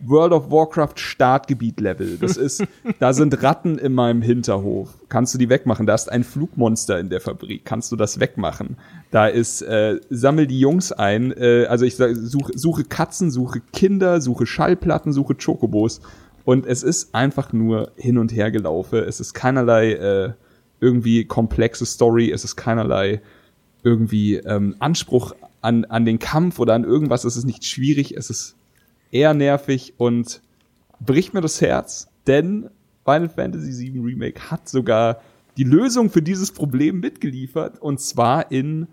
World 0.00 0.32
of 0.32 0.50
Warcraft 0.50 0.94
Startgebiet 0.96 1.80
Level. 1.80 2.18
Das 2.18 2.36
ist, 2.36 2.64
da 2.98 3.12
sind 3.12 3.42
Ratten 3.42 3.78
in 3.78 3.92
meinem 3.92 4.22
Hinterhof. 4.22 4.90
Kannst 5.08 5.34
du 5.34 5.38
die 5.38 5.48
wegmachen? 5.48 5.86
Da 5.86 5.94
ist 5.94 6.10
ein 6.10 6.24
Flugmonster 6.24 6.98
in 7.00 7.08
der 7.10 7.20
Fabrik. 7.20 7.64
Kannst 7.64 7.90
du 7.90 7.96
das 7.96 8.20
wegmachen? 8.20 8.76
Da 9.10 9.26
ist, 9.26 9.62
äh, 9.62 9.98
sammel 10.10 10.46
die 10.46 10.60
Jungs 10.60 10.92
ein. 10.92 11.32
Äh, 11.32 11.66
also 11.68 11.84
ich 11.84 11.96
suche, 11.96 12.56
suche 12.56 12.84
Katzen, 12.84 13.30
suche 13.30 13.60
Kinder, 13.72 14.20
suche 14.20 14.46
Schallplatten, 14.46 15.12
suche 15.12 15.34
Chocobos. 15.34 16.00
Und 16.48 16.64
es 16.64 16.82
ist 16.82 17.14
einfach 17.14 17.52
nur 17.52 17.92
hin 17.96 18.16
und 18.16 18.32
her 18.32 18.50
gelaufen. 18.50 19.00
Es 19.00 19.20
ist 19.20 19.34
keinerlei 19.34 19.92
äh, 19.92 20.32
irgendwie 20.80 21.26
komplexe 21.26 21.84
Story. 21.84 22.30
Es 22.30 22.42
ist 22.42 22.56
keinerlei 22.56 23.20
irgendwie 23.82 24.36
ähm, 24.36 24.74
Anspruch 24.78 25.34
an, 25.60 25.84
an 25.84 26.06
den 26.06 26.18
Kampf 26.18 26.58
oder 26.58 26.72
an 26.72 26.84
irgendwas. 26.84 27.24
Es 27.24 27.36
ist 27.36 27.44
nicht 27.44 27.66
schwierig. 27.66 28.16
Es 28.16 28.30
ist 28.30 28.56
eher 29.10 29.34
nervig 29.34 29.92
und 29.98 30.40
bricht 31.00 31.34
mir 31.34 31.42
das 31.42 31.60
Herz, 31.60 32.08
denn 32.26 32.70
Final 33.04 33.28
Fantasy 33.28 33.92
VII 33.92 34.00
Remake 34.00 34.50
hat 34.50 34.70
sogar 34.70 35.20
die 35.58 35.64
Lösung 35.64 36.08
für 36.08 36.22
dieses 36.22 36.52
Problem 36.52 36.98
mitgeliefert 37.00 37.78
und 37.82 38.00
zwar 38.00 38.50
in, 38.50 38.88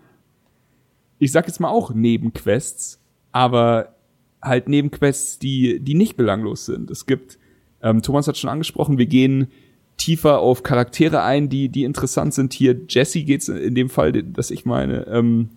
ich 1.18 1.32
sag 1.32 1.46
jetzt 1.46 1.60
mal 1.60 1.70
auch 1.70 1.94
Nebenquests, 1.94 3.00
aber 3.32 3.94
halt 4.42 4.68
Nebenquests, 4.68 5.38
die, 5.38 5.80
die 5.80 5.94
nicht 5.94 6.18
belanglos 6.18 6.66
sind. 6.66 6.90
Es 6.90 7.06
gibt, 7.06 7.38
ähm, 7.86 8.02
Thomas 8.02 8.28
hat 8.28 8.36
schon 8.36 8.50
angesprochen, 8.50 8.98
wir 8.98 9.06
gehen 9.06 9.48
tiefer 9.96 10.40
auf 10.40 10.62
Charaktere 10.62 11.22
ein, 11.22 11.48
die, 11.48 11.68
die 11.68 11.84
interessant 11.84 12.34
sind. 12.34 12.52
Hier 12.52 12.76
Jesse 12.88 13.22
geht's 13.22 13.48
in 13.48 13.74
dem 13.74 13.88
Fall, 13.88 14.12
dass 14.12 14.50
ich 14.50 14.66
meine, 14.66 15.06
ähm, 15.06 15.48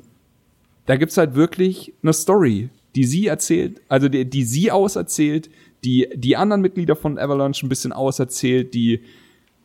da 0.86 0.96
gibt's 0.96 1.18
halt 1.18 1.36
wirklich 1.36 1.94
eine 2.02 2.14
Story 2.14 2.70
die 2.96 3.06
sie 3.06 3.28
erzählt, 3.28 3.82
also 3.88 4.10
die, 4.10 4.26
die 4.26 4.44
sie 4.44 4.72
auserzählt, 4.72 5.50
die 5.84 6.10
die 6.16 6.36
anderen 6.36 6.62
Mitglieder 6.62 6.96
von 6.96 7.18
Avalanche 7.18 7.66
ein 7.66 7.70
bisschen 7.70 7.94
auserzählt, 7.94 8.74
die 8.74 9.02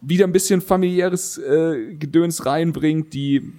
wieder 0.00 0.26
ein 0.26 0.32
bisschen 0.32 0.60
familiäres 0.60 1.38
äh, 1.38 1.94
Gedöns 1.94 2.46
reinbringt, 2.46 3.14
die 3.14 3.52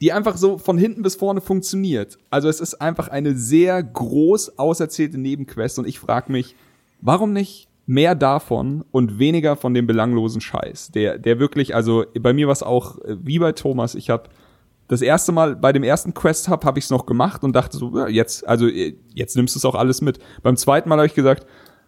die 0.00 0.12
einfach 0.12 0.36
so 0.36 0.58
von 0.58 0.76
hinten 0.76 1.02
bis 1.02 1.14
vorne 1.14 1.40
funktioniert. 1.40 2.18
Also 2.28 2.48
es 2.48 2.60
ist 2.60 2.74
einfach 2.74 3.08
eine 3.08 3.34
sehr 3.34 3.82
groß 3.82 4.58
auserzählte 4.58 5.16
Nebenquest 5.18 5.78
und 5.78 5.86
ich 5.86 5.98
frage 5.98 6.30
mich, 6.30 6.54
warum 7.00 7.32
nicht 7.32 7.68
mehr 7.86 8.14
davon 8.14 8.84
und 8.90 9.18
weniger 9.18 9.56
von 9.56 9.72
dem 9.72 9.86
belanglosen 9.86 10.40
Scheiß, 10.40 10.90
der 10.90 11.18
der 11.18 11.38
wirklich, 11.38 11.74
also 11.74 12.04
bei 12.18 12.32
mir 12.32 12.46
war 12.46 12.52
es 12.52 12.62
auch 12.62 12.98
äh, 12.98 13.16
wie 13.22 13.38
bei 13.38 13.52
Thomas, 13.52 13.94
ich 13.94 14.10
habe 14.10 14.24
das 14.88 15.02
erste 15.02 15.32
Mal 15.32 15.56
bei 15.56 15.72
dem 15.72 15.82
ersten 15.82 16.14
Quest 16.14 16.48
Hub 16.48 16.64
habe 16.64 16.78
ich 16.78 16.84
es 16.84 16.90
noch 16.90 17.06
gemacht 17.06 17.42
und 17.44 17.54
dachte 17.54 17.76
so, 17.76 17.96
ja, 17.98 18.08
jetzt, 18.08 18.46
also 18.46 18.66
jetzt 18.68 19.36
nimmst 19.36 19.54
du 19.54 19.58
es 19.58 19.64
auch 19.64 19.74
alles 19.74 20.00
mit. 20.00 20.18
Beim 20.42 20.56
zweiten 20.56 20.88
Mal 20.88 20.98
habe 20.98 21.06
ich 21.06 21.14
gesagt, 21.14 21.46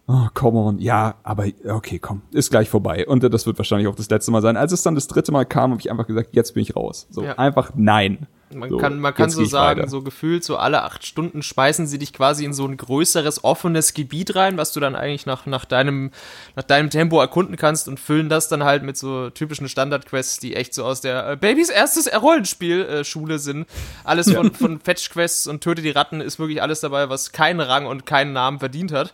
oh, 0.08 0.26
come 0.34 0.58
on, 0.58 0.78
ja, 0.78 1.14
aber 1.22 1.46
okay, 1.68 1.98
komm, 1.98 2.22
ist 2.32 2.50
gleich 2.50 2.68
vorbei. 2.68 3.06
Und 3.06 3.22
das 3.22 3.46
wird 3.46 3.58
wahrscheinlich 3.58 3.86
auch 3.86 3.94
das 3.94 4.10
letzte 4.10 4.32
Mal 4.32 4.42
sein. 4.42 4.56
Als 4.56 4.72
es 4.72 4.82
dann 4.82 4.94
das 4.94 5.06
dritte 5.06 5.30
Mal 5.30 5.44
kam, 5.44 5.70
habe 5.70 5.80
ich 5.80 5.90
einfach 5.90 6.06
gesagt, 6.06 6.30
jetzt 6.32 6.54
bin 6.54 6.62
ich 6.62 6.74
raus. 6.74 7.06
So, 7.10 7.22
ja. 7.22 7.38
einfach 7.38 7.72
nein. 7.76 8.26
Man 8.52 8.70
so, 8.70 8.78
kann, 8.78 8.98
man 8.98 9.14
kann 9.14 9.30
so 9.30 9.44
sagen, 9.44 9.80
weiter. 9.80 9.90
so 9.90 10.02
gefühlt, 10.02 10.42
so 10.42 10.56
alle 10.56 10.82
acht 10.82 11.04
Stunden 11.04 11.42
speisen 11.42 11.86
sie 11.86 11.98
dich 11.98 12.12
quasi 12.12 12.44
in 12.44 12.54
so 12.54 12.66
ein 12.66 12.76
größeres, 12.76 13.44
offenes 13.44 13.94
Gebiet 13.94 14.34
rein, 14.34 14.56
was 14.56 14.72
du 14.72 14.80
dann 14.80 14.96
eigentlich 14.96 15.26
nach, 15.26 15.46
nach, 15.46 15.64
deinem, 15.64 16.10
nach 16.56 16.62
deinem 16.62 16.88
Tempo 16.88 17.20
erkunden 17.20 17.56
kannst 17.56 17.88
und 17.88 18.00
füllen 18.00 18.28
das 18.28 18.48
dann 18.48 18.64
halt 18.64 18.82
mit 18.82 18.96
so 18.96 19.30
typischen 19.30 19.68
Standard-Quests, 19.68 20.38
die 20.38 20.56
echt 20.56 20.72
so 20.72 20.84
aus 20.84 21.00
der 21.00 21.32
äh, 21.32 21.36
Babys 21.36 21.68
erstes 21.68 22.10
Rollenspiel-Schule 22.12 23.34
äh, 23.34 23.38
sind. 23.38 23.66
Alles 24.04 24.32
von, 24.32 24.46
ja. 24.46 24.52
von 24.54 24.80
Fetch-Quests 24.80 25.46
und 25.46 25.62
Töte 25.62 25.82
die 25.82 25.90
Ratten 25.90 26.20
ist 26.20 26.38
wirklich 26.38 26.62
alles 26.62 26.80
dabei, 26.80 27.10
was 27.10 27.32
keinen 27.32 27.60
Rang 27.60 27.86
und 27.86 28.06
keinen 28.06 28.32
Namen 28.32 28.58
verdient 28.58 28.92
hat. 28.92 29.12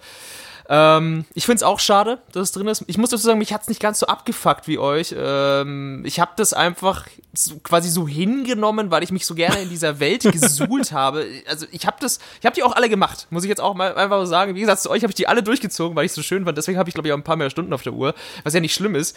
Ähm, 0.68 1.24
ich 1.34 1.44
finde 1.44 1.56
es 1.56 1.62
auch 1.62 1.78
schade, 1.78 2.18
dass 2.32 2.44
es 2.44 2.52
drin 2.52 2.66
ist. 2.68 2.84
Ich 2.86 2.96
muss 2.96 3.10
dazu 3.10 3.24
sagen, 3.24 3.38
mich 3.38 3.52
hat's 3.52 3.68
nicht 3.68 3.80
ganz 3.80 3.98
so 3.98 4.06
abgefuckt 4.06 4.66
wie 4.66 4.78
euch. 4.78 5.14
Ähm, 5.16 6.02
ich 6.06 6.20
habe 6.20 6.32
das 6.36 6.52
einfach 6.54 7.06
so, 7.34 7.58
quasi 7.58 7.90
so 7.90 8.08
hingenommen, 8.08 8.90
weil 8.90 9.02
ich 9.02 9.12
mich 9.12 9.26
so 9.26 9.34
gerne 9.34 9.60
in 9.60 9.68
dieser 9.68 10.00
Welt 10.00 10.22
gesuhlt 10.32 10.92
habe. 10.92 11.26
Also 11.46 11.66
ich 11.70 11.86
habe 11.86 11.96
das, 12.00 12.18
ich 12.40 12.46
habe 12.46 12.54
die 12.54 12.62
auch 12.62 12.74
alle 12.74 12.88
gemacht, 12.88 13.26
muss 13.30 13.44
ich 13.44 13.48
jetzt 13.48 13.60
auch 13.60 13.74
mal 13.74 13.94
einfach 13.94 14.24
sagen. 14.26 14.54
Wie 14.54 14.60
gesagt, 14.60 14.80
zu 14.80 14.90
euch 14.90 15.02
habe 15.02 15.10
ich 15.10 15.16
die 15.16 15.28
alle 15.28 15.42
durchgezogen, 15.42 15.96
weil 15.96 16.06
ich 16.06 16.12
so 16.12 16.22
schön 16.22 16.44
fand. 16.44 16.56
Deswegen 16.56 16.78
habe 16.78 16.88
ich 16.88 16.94
glaube 16.94 17.08
ich 17.08 17.12
auch 17.12 17.18
ein 17.18 17.24
paar 17.24 17.36
mehr 17.36 17.50
Stunden 17.50 17.72
auf 17.72 17.82
der 17.82 17.92
Uhr, 17.92 18.14
was 18.42 18.54
ja 18.54 18.60
nicht 18.60 18.74
schlimm 18.74 18.94
ist. 18.94 19.16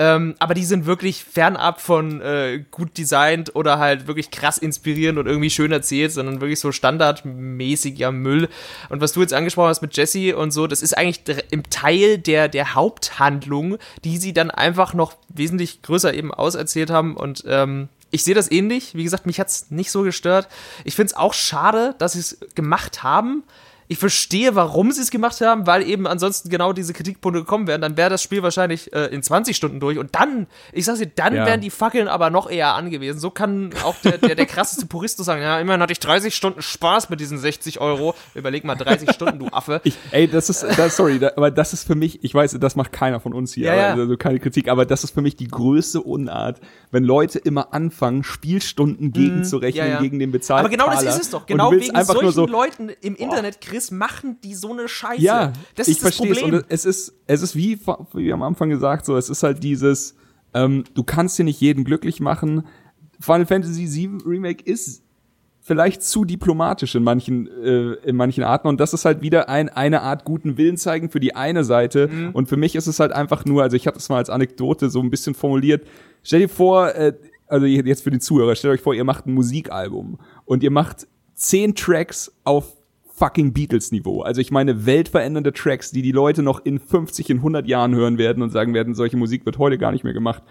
Ähm, 0.00 0.34
aber 0.38 0.54
die 0.54 0.64
sind 0.64 0.86
wirklich 0.86 1.24
fernab 1.24 1.80
von 1.80 2.20
äh, 2.20 2.64
gut 2.70 2.96
designt 2.98 3.54
oder 3.54 3.78
halt 3.78 4.06
wirklich 4.06 4.30
krass 4.30 4.58
inspirierend 4.58 5.18
und 5.18 5.26
irgendwie 5.26 5.50
schön 5.50 5.72
erzählt, 5.72 6.12
sondern 6.12 6.40
wirklich 6.40 6.60
so 6.60 6.72
standardmäßiger 6.72 8.12
Müll. 8.12 8.48
Und 8.88 9.00
was 9.00 9.12
du 9.12 9.20
jetzt 9.20 9.34
angesprochen 9.34 9.68
hast 9.68 9.82
mit 9.82 9.96
Jesse 9.96 10.36
und 10.36 10.52
so, 10.52 10.66
das 10.66 10.82
ist 10.82 10.87
eigentlich 10.96 11.44
im 11.50 11.68
Teil 11.70 12.18
der, 12.18 12.48
der 12.48 12.74
Haupthandlung, 12.74 13.78
die 14.04 14.18
sie 14.18 14.32
dann 14.32 14.50
einfach 14.50 14.94
noch 14.94 15.14
wesentlich 15.28 15.82
größer 15.82 16.14
eben 16.14 16.32
auserzählt 16.32 16.90
haben 16.90 17.16
und 17.16 17.44
ähm, 17.46 17.88
ich 18.10 18.24
sehe 18.24 18.34
das 18.34 18.50
ähnlich. 18.50 18.94
Wie 18.94 19.04
gesagt, 19.04 19.26
mich 19.26 19.38
hat 19.38 19.48
es 19.48 19.70
nicht 19.70 19.90
so 19.90 20.02
gestört. 20.02 20.48
Ich 20.84 20.96
finde 20.96 21.08
es 21.08 21.16
auch 21.16 21.34
schade, 21.34 21.94
dass 21.98 22.14
sie 22.14 22.20
es 22.20 22.38
gemacht 22.54 23.02
haben, 23.02 23.42
ich 23.88 23.98
verstehe, 23.98 24.54
warum 24.54 24.92
sie 24.92 25.00
es 25.00 25.10
gemacht 25.10 25.40
haben, 25.40 25.66
weil 25.66 25.82
eben 25.82 26.06
ansonsten 26.06 26.50
genau 26.50 26.74
diese 26.74 26.92
Kritikpunkte 26.92 27.40
gekommen 27.40 27.66
wären. 27.66 27.80
Dann 27.80 27.96
wäre 27.96 28.10
das 28.10 28.22
Spiel 28.22 28.42
wahrscheinlich 28.42 28.92
äh, 28.92 29.06
in 29.06 29.22
20 29.22 29.56
Stunden 29.56 29.80
durch. 29.80 29.98
Und 29.98 30.14
dann, 30.14 30.46
ich 30.72 30.84
sag's 30.84 30.98
dir, 30.98 31.06
dann 31.06 31.34
ja. 31.34 31.46
wären 31.46 31.62
die 31.62 31.70
Fackeln 31.70 32.06
aber 32.06 32.28
noch 32.28 32.50
eher 32.50 32.74
angewiesen. 32.74 33.18
So 33.18 33.30
kann 33.30 33.70
auch 33.84 33.96
der, 34.04 34.18
der, 34.18 34.34
der 34.34 34.46
krasseste 34.46 34.84
Purist 34.86 35.16
sagen, 35.24 35.40
ja, 35.40 35.58
immerhin 35.58 35.80
hatte 35.80 35.92
ich 35.92 36.00
30 36.00 36.34
Stunden 36.34 36.60
Spaß 36.60 37.08
mit 37.08 37.18
diesen 37.18 37.38
60 37.38 37.80
Euro. 37.80 38.14
Überleg 38.34 38.62
mal, 38.64 38.74
30 38.74 39.10
Stunden, 39.12 39.38
du 39.38 39.46
Affe. 39.48 39.80
Ich, 39.84 39.96
ey, 40.10 40.28
das 40.28 40.50
ist, 40.50 40.66
das, 40.76 40.96
sorry, 40.96 41.18
da, 41.18 41.32
aber 41.36 41.50
das 41.50 41.72
ist 41.72 41.86
für 41.86 41.94
mich, 41.94 42.22
ich 42.22 42.34
weiß, 42.34 42.58
das 42.60 42.76
macht 42.76 42.92
keiner 42.92 43.20
von 43.20 43.32
uns 43.32 43.54
hier, 43.54 43.68
ja, 43.68 43.74
ja. 43.74 43.94
also 43.94 44.16
keine 44.18 44.38
Kritik, 44.38 44.68
aber 44.68 44.84
das 44.84 45.02
ist 45.02 45.14
für 45.14 45.22
mich 45.22 45.36
die 45.36 45.48
größte 45.48 46.02
Unart, 46.02 46.60
wenn 46.90 47.04
Leute 47.04 47.38
immer 47.38 47.72
anfangen, 47.72 48.22
Spielstunden 48.22 49.12
gegenzurechnen, 49.12 49.94
mhm, 49.94 50.02
gegen 50.02 50.18
den 50.18 50.30
bezahlten 50.30 50.66
Aber 50.66 50.70
genau 50.70 50.90
das 50.90 51.02
ist 51.02 51.22
es 51.22 51.30
doch. 51.30 51.46
Genau 51.46 51.72
wegen 51.72 52.04
solchen 52.04 52.32
so, 52.32 52.46
Leuten 52.46 52.90
im 53.00 53.16
Internet 53.16 53.56
oh 53.56 53.77
Chris, 53.78 53.90
machen 53.90 54.38
die 54.42 54.54
so 54.54 54.72
eine 54.72 54.88
Scheiße? 54.88 55.22
Ja, 55.22 55.52
das 55.76 55.88
ich 55.88 55.96
ist 55.96 56.04
das 56.04 56.16
verstehe 56.16 56.32
es. 56.32 56.40
Problem. 56.40 56.60
Und 56.60 56.66
es 56.68 56.84
ist, 56.84 57.14
es 57.26 57.42
ist 57.42 57.54
wie, 57.54 57.78
wie 58.12 58.32
am 58.32 58.42
Anfang 58.42 58.70
gesagt, 58.70 59.06
so, 59.06 59.16
es 59.16 59.30
ist 59.30 59.42
halt 59.42 59.62
dieses, 59.62 60.16
ähm, 60.52 60.84
du 60.94 61.04
kannst 61.04 61.36
hier 61.36 61.44
nicht 61.44 61.60
jeden 61.60 61.84
glücklich 61.84 62.20
machen. 62.20 62.64
Final 63.20 63.46
Fantasy 63.46 63.86
VII 63.88 64.18
Remake 64.26 64.64
ist 64.64 65.02
vielleicht 65.60 66.02
zu 66.02 66.24
diplomatisch 66.24 66.94
in 66.94 67.04
manchen, 67.04 67.46
äh, 67.46 67.92
in 68.04 68.16
manchen 68.16 68.42
Arten. 68.42 68.66
Und 68.68 68.80
das 68.80 68.94
ist 68.94 69.04
halt 69.04 69.22
wieder 69.22 69.48
ein, 69.48 69.68
eine 69.68 70.02
Art 70.02 70.24
guten 70.24 70.56
Willen 70.56 70.76
zeigen 70.76 71.10
für 71.10 71.20
die 71.20 71.36
eine 71.36 71.62
Seite. 71.62 72.08
Mhm. 72.08 72.30
Und 72.30 72.48
für 72.48 72.56
mich 72.56 72.74
ist 72.74 72.86
es 72.86 72.98
halt 72.98 73.12
einfach 73.12 73.44
nur, 73.44 73.62
also 73.62 73.76
ich 73.76 73.86
habe 73.86 73.96
das 73.96 74.08
mal 74.08 74.16
als 74.16 74.30
Anekdote 74.30 74.90
so 74.90 75.00
ein 75.00 75.10
bisschen 75.10 75.34
formuliert. 75.34 75.86
Stell 76.22 76.40
dir 76.40 76.48
vor, 76.48 76.94
äh, 76.94 77.12
also 77.46 77.66
jetzt 77.66 78.02
für 78.02 78.10
die 78.10 78.18
Zuhörer, 78.18 78.56
stellt 78.56 78.74
euch 78.74 78.80
vor, 78.80 78.94
ihr 78.94 79.04
macht 79.04 79.26
ein 79.26 79.34
Musikalbum 79.34 80.18
und 80.46 80.62
ihr 80.62 80.70
macht 80.70 81.06
zehn 81.34 81.74
Tracks 81.74 82.32
auf 82.44 82.77
fucking 83.18 83.52
Beatles-Niveau. 83.52 84.22
Also 84.22 84.40
ich 84.40 84.50
meine 84.50 84.86
weltverändernde 84.86 85.52
Tracks, 85.52 85.90
die 85.90 86.02
die 86.02 86.12
Leute 86.12 86.42
noch 86.42 86.64
in 86.64 86.78
50, 86.78 87.30
in 87.30 87.38
100 87.38 87.66
Jahren 87.66 87.94
hören 87.94 88.18
werden 88.18 88.42
und 88.42 88.50
sagen 88.50 88.74
werden, 88.74 88.94
solche 88.94 89.16
Musik 89.16 89.44
wird 89.44 89.58
heute 89.58 89.78
gar 89.78 89.92
nicht 89.92 90.04
mehr 90.04 90.12
gemacht. 90.12 90.42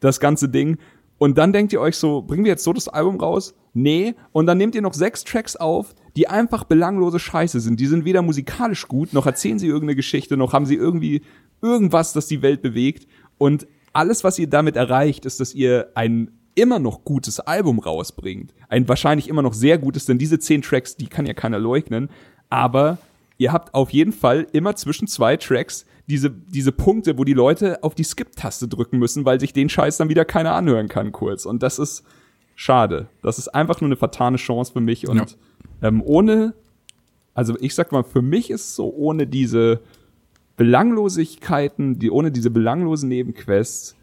Das 0.00 0.20
ganze 0.20 0.48
Ding. 0.48 0.78
Und 1.18 1.38
dann 1.38 1.52
denkt 1.52 1.72
ihr 1.72 1.80
euch 1.80 1.96
so, 1.96 2.22
bringen 2.22 2.44
wir 2.44 2.50
jetzt 2.50 2.64
so 2.64 2.72
das 2.72 2.88
Album 2.88 3.20
raus? 3.20 3.54
Nee. 3.74 4.14
Und 4.32 4.46
dann 4.46 4.58
nehmt 4.58 4.74
ihr 4.74 4.82
noch 4.82 4.94
sechs 4.94 5.24
Tracks 5.24 5.56
auf, 5.56 5.94
die 6.16 6.28
einfach 6.28 6.64
belanglose 6.64 7.18
Scheiße 7.18 7.60
sind. 7.60 7.78
Die 7.78 7.86
sind 7.86 8.04
weder 8.04 8.22
musikalisch 8.22 8.88
gut, 8.88 9.12
noch 9.12 9.26
erzählen 9.26 9.58
sie 9.58 9.66
irgendeine 9.66 9.96
Geschichte, 9.96 10.36
noch 10.36 10.52
haben 10.52 10.66
sie 10.66 10.74
irgendwie 10.74 11.22
irgendwas, 11.60 12.12
das 12.12 12.26
die 12.26 12.42
Welt 12.42 12.62
bewegt. 12.62 13.06
Und 13.38 13.66
alles, 13.92 14.24
was 14.24 14.38
ihr 14.38 14.48
damit 14.48 14.76
erreicht, 14.76 15.26
ist, 15.26 15.40
dass 15.40 15.54
ihr 15.54 15.90
ein 15.94 16.30
immer 16.54 16.78
noch 16.78 17.04
gutes 17.04 17.40
Album 17.40 17.78
rausbringt. 17.78 18.54
Ein 18.68 18.88
wahrscheinlich 18.88 19.28
immer 19.28 19.42
noch 19.42 19.54
sehr 19.54 19.78
gutes, 19.78 20.06
denn 20.06 20.18
diese 20.18 20.38
zehn 20.38 20.62
Tracks, 20.62 20.96
die 20.96 21.06
kann 21.06 21.26
ja 21.26 21.34
keiner 21.34 21.58
leugnen. 21.58 22.10
Aber 22.50 22.98
ihr 23.38 23.52
habt 23.52 23.74
auf 23.74 23.90
jeden 23.90 24.12
Fall 24.12 24.46
immer 24.52 24.76
zwischen 24.76 25.08
zwei 25.08 25.36
Tracks 25.36 25.86
diese, 26.06 26.30
diese 26.30 26.72
Punkte, 26.72 27.16
wo 27.16 27.24
die 27.24 27.32
Leute 27.32 27.82
auf 27.82 27.94
die 27.94 28.04
Skip-Taste 28.04 28.68
drücken 28.68 28.98
müssen, 28.98 29.24
weil 29.24 29.40
sich 29.40 29.52
den 29.52 29.68
Scheiß 29.68 29.96
dann 29.96 30.08
wieder 30.08 30.24
keiner 30.24 30.54
anhören 30.54 30.88
kann, 30.88 31.12
kurz. 31.12 31.46
Und 31.46 31.62
das 31.62 31.78
ist 31.78 32.04
schade. 32.54 33.08
Das 33.22 33.38
ist 33.38 33.48
einfach 33.48 33.80
nur 33.80 33.88
eine 33.88 33.96
vertane 33.96 34.36
Chance 34.36 34.72
für 34.72 34.80
mich. 34.80 35.08
Und 35.08 35.38
ähm, 35.80 36.02
ohne, 36.04 36.54
also 37.34 37.56
ich 37.60 37.74
sag 37.74 37.92
mal, 37.92 38.04
für 38.04 38.22
mich 38.22 38.50
ist 38.50 38.62
es 38.62 38.76
so, 38.76 38.92
ohne 38.92 39.26
diese 39.26 39.80
Belanglosigkeiten, 40.56 41.98
die, 41.98 42.10
ohne 42.10 42.30
diese 42.30 42.50
belanglosen 42.50 43.08
Nebenquests, 43.08 43.96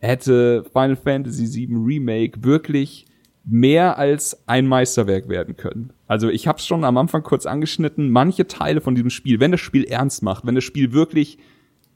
hätte 0.00 0.64
Final 0.72 0.96
Fantasy 0.96 1.68
VII 1.68 1.76
Remake 1.76 2.42
wirklich 2.42 3.06
mehr 3.44 3.98
als 3.98 4.46
ein 4.46 4.66
Meisterwerk 4.66 5.28
werden 5.28 5.56
können. 5.56 5.92
Also 6.06 6.28
ich 6.28 6.46
habe 6.46 6.58
es 6.58 6.66
schon 6.66 6.84
am 6.84 6.96
Anfang 6.98 7.22
kurz 7.22 7.46
angeschnitten, 7.46 8.10
manche 8.10 8.46
Teile 8.46 8.80
von 8.80 8.94
diesem 8.94 9.10
Spiel, 9.10 9.40
wenn 9.40 9.52
das 9.52 9.60
Spiel 9.60 9.84
ernst 9.84 10.22
macht, 10.22 10.46
wenn 10.46 10.54
das 10.54 10.64
Spiel 10.64 10.92
wirklich 10.92 11.38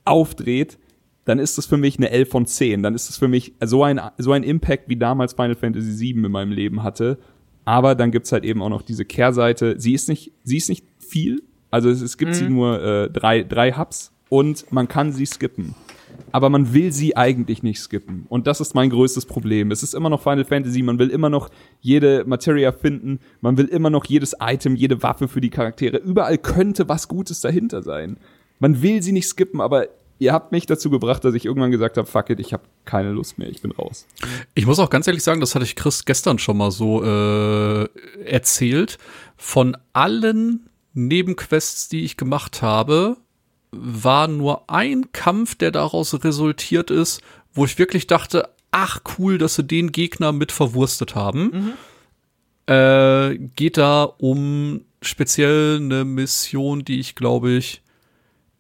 aufdreht, 0.05 0.79
dann 1.25 1.39
ist 1.39 1.59
das 1.59 1.67
für 1.67 1.77
mich 1.77 1.99
eine 1.99 2.11
11 2.11 2.29
von 2.29 2.47
10. 2.47 2.83
Dann 2.83 2.95
ist 2.95 3.09
es 3.09 3.17
für 3.17 3.29
mich 3.29 3.55
so 3.63 3.85
ein, 3.85 4.01
so 4.19 4.33
ein 4.33 4.43
Impact, 4.43 4.89
wie 4.89 4.97
damals 4.97 5.35
Final 5.35 5.55
Fantasy 5.55 6.15
VII 6.15 6.25
in 6.25 6.33
meinem 6.33 6.53
Leben 6.53 6.83
hatte. 6.83 7.19
Aber 7.65 7.95
dann 7.95 8.11
gibt's 8.11 8.33
halt 8.33 8.45
eben 8.45 8.61
auch 8.61 8.71
noch 8.71 8.83
diese 8.83 9.05
Kehrseite. 9.05 9.79
Sie 9.79 9.93
ist 9.93 10.09
nicht, 10.09 10.33
sie 10.43 10.57
ist 10.57 10.69
nicht 10.69 10.85
viel. 10.99 11.43
Also 11.71 11.91
es, 11.91 12.01
es 12.01 12.19
gibt 12.19 12.35
sie 12.35 12.49
nur 12.49 12.83
äh, 12.83 13.11
drei, 13.11 13.45
drei 13.45 13.73
Hubs 13.73 14.13
und 14.29 14.73
man 14.73 14.89
kann 14.89 15.13
sie 15.13 15.27
skippen 15.27 15.75
aber 16.33 16.51
man 16.51 16.73
will 16.73 16.93
sie 16.93 17.17
eigentlich 17.17 17.63
nicht 17.63 17.81
skippen. 17.81 18.27
Und 18.29 18.47
das 18.47 18.61
ist 18.61 18.75
mein 18.75 18.91
größtes 18.91 19.27
Problem. 19.27 19.71
Es 19.71 19.83
ist 19.83 19.95
immer 19.95 20.09
noch 20.09 20.23
Final 20.23 20.45
Fantasy, 20.45 20.83
man 20.83 20.99
will 20.99 21.11
immer 21.11 21.29
noch 21.29 21.51
jede 21.81 22.25
Materia 22.27 22.73
finden, 22.73 23.21
man 23.41 23.57
will 23.57 23.67
immer 23.67 23.91
noch 23.91 24.05
jedes 24.07 24.35
Item, 24.41 24.77
jede 24.77 25.03
Waffe 25.03 25.29
für 25.29 25.41
die 25.41 25.51
Charaktere. 25.51 25.99
Überall 25.99 26.39
könnte 26.39 26.89
was 26.89 27.09
Gutes 27.09 27.41
dahinter 27.41 27.83
sein. 27.83 28.17
Man 28.59 28.83
will 28.83 29.03
sie 29.03 29.13
nicht 29.13 29.29
skippen, 29.29 29.61
aber 29.61 29.89
ihr 30.19 30.33
habt 30.33 30.53
mich 30.53 30.67
dazu 30.67 30.89
gebracht, 30.89 31.25
dass 31.25 31.35
ich 31.35 31.45
irgendwann 31.45 31.71
gesagt 31.71 31.97
habe, 31.97 32.07
fuck 32.07 32.31
it, 32.31 32.41
ich 32.41 32.53
habe 32.53 32.63
keine 32.85 33.11
Lust 33.11 33.39
mehr, 33.39 33.49
ich 33.49 33.61
bin 33.61 33.73
raus. 33.73 34.07
Ich 34.55 34.67
muss 34.67 34.79
auch 34.79 34.89
ganz 34.89 35.07
ehrlich 35.07 35.23
sagen, 35.23 35.41
das 35.41 35.55
hatte 35.55 35.65
ich 35.65 35.77
Chris 35.77 36.05
gestern 36.05 36.39
schon 36.39 36.57
mal 36.57 36.71
so 36.71 37.03
äh, 37.05 37.89
erzählt. 38.25 38.99
Von 39.37 39.77
allen 39.93 40.69
Nebenquests, 40.95 41.89
die 41.89 42.05
ich 42.05 42.17
gemacht 42.17 42.63
habe, 42.63 43.17
war 43.73 44.29
nur 44.29 44.71
ein 44.71 45.13
Kampf, 45.13 45.55
der 45.55 45.71
daraus 45.71 46.23
resultiert 46.23 46.91
ist, 46.91 47.23
wo 47.55 47.65
ich 47.65 47.79
wirklich 47.79 48.07
dachte, 48.07 48.49
ach 48.71 49.01
cool, 49.19 49.39
dass 49.39 49.57
sie 49.57 49.65
den 49.65 49.93
Gegner 49.93 50.33
mit 50.33 50.53
verwurstet 50.53 51.15
haben. 51.15 51.75
Äh, 52.67 53.39
geht 53.57 53.77
da 53.77 54.05
um 54.05 54.83
speziell 55.01 55.79
eine 55.81 56.05
Mission, 56.05 56.85
die 56.85 57.01
ich 57.01 57.15
glaube 57.15 57.53
ich 57.53 57.83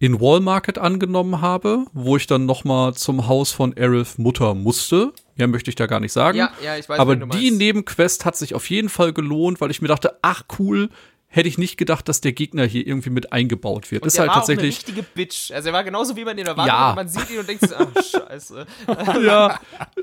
in 0.02 0.20
Wallmarket 0.20 0.78
angenommen 0.78 1.40
habe, 1.40 1.84
wo 1.92 2.16
ich 2.16 2.26
dann 2.26 2.44
noch 2.44 2.64
mal 2.64 2.92
zum 2.94 3.28
Haus 3.28 3.52
von 3.52 3.72
Aerith 3.76 4.18
Mutter 4.18 4.54
musste. 4.54 5.12
Mehr 5.36 5.46
möchte 5.46 5.70
ich 5.70 5.76
da 5.76 5.86
gar 5.86 6.00
nicht 6.00 6.12
sagen. 6.12 6.38
Ja, 6.38 6.50
ja, 6.62 6.76
ich 6.76 6.88
weiß, 6.88 6.98
Aber 6.98 7.14
die. 7.14 7.52
Nebenquest 7.52 8.24
hat 8.24 8.36
sich 8.36 8.56
auf 8.56 8.68
jeden 8.68 8.88
Fall 8.88 9.12
gelohnt, 9.12 9.60
weil 9.60 9.70
ich 9.70 9.80
mir 9.80 9.86
dachte, 9.86 10.18
ach 10.20 10.42
cool, 10.58 10.90
hätte 11.32 11.48
ich 11.48 11.56
nicht 11.56 11.78
gedacht, 11.78 12.08
dass 12.08 12.20
der 12.20 12.32
Gegner 12.32 12.66
hier 12.66 12.86
irgendwie 12.86 13.08
mit 13.08 13.32
eingebaut 13.32 13.90
wird. 13.90 14.02
Und 14.02 14.08
ist 14.08 14.16
der 14.18 14.22
halt 14.22 14.28
war 14.28 14.34
tatsächlich 14.36 14.76
auch 14.76 14.82
eine 14.86 14.88
richtige 14.88 15.02
Bitch. 15.02 15.50
Also 15.50 15.70
er 15.70 15.72
war 15.72 15.82
genauso 15.82 16.14
wie 16.14 16.24
man 16.26 16.36
den 16.36 16.46
erwartet 16.46 16.72
Ja. 16.72 16.92
man 16.94 17.08
sieht 17.08 17.30
ihn 17.30 17.38
und 17.38 17.48
denkt 17.48 17.62
sich, 17.66 17.76
ach 17.76 17.88
scheiße. 18.02 18.66
ja. 19.24 19.58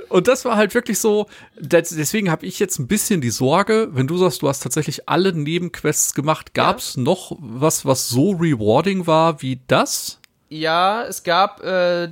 Und 0.09 0.27
das 0.27 0.43
war 0.43 0.55
halt 0.55 0.73
wirklich 0.73 0.97
so, 0.97 1.27
deswegen 1.59 2.31
habe 2.31 2.47
ich 2.47 2.57
jetzt 2.57 2.79
ein 2.79 2.87
bisschen 2.87 3.21
die 3.21 3.29
Sorge, 3.29 3.89
wenn 3.91 4.07
du 4.07 4.17
sagst, 4.17 4.41
du 4.41 4.49
hast 4.49 4.61
tatsächlich 4.61 5.07
alle 5.07 5.31
Nebenquests 5.31 6.15
gemacht, 6.15 6.55
gab's 6.55 6.97
noch 6.97 7.37
was, 7.39 7.85
was 7.85 8.09
so 8.09 8.31
rewarding 8.31 9.05
war 9.05 9.43
wie 9.43 9.61
das? 9.67 10.19
Ja, 10.49 11.03
es 11.03 11.21
gab 11.23 11.63
äh, 11.63 12.09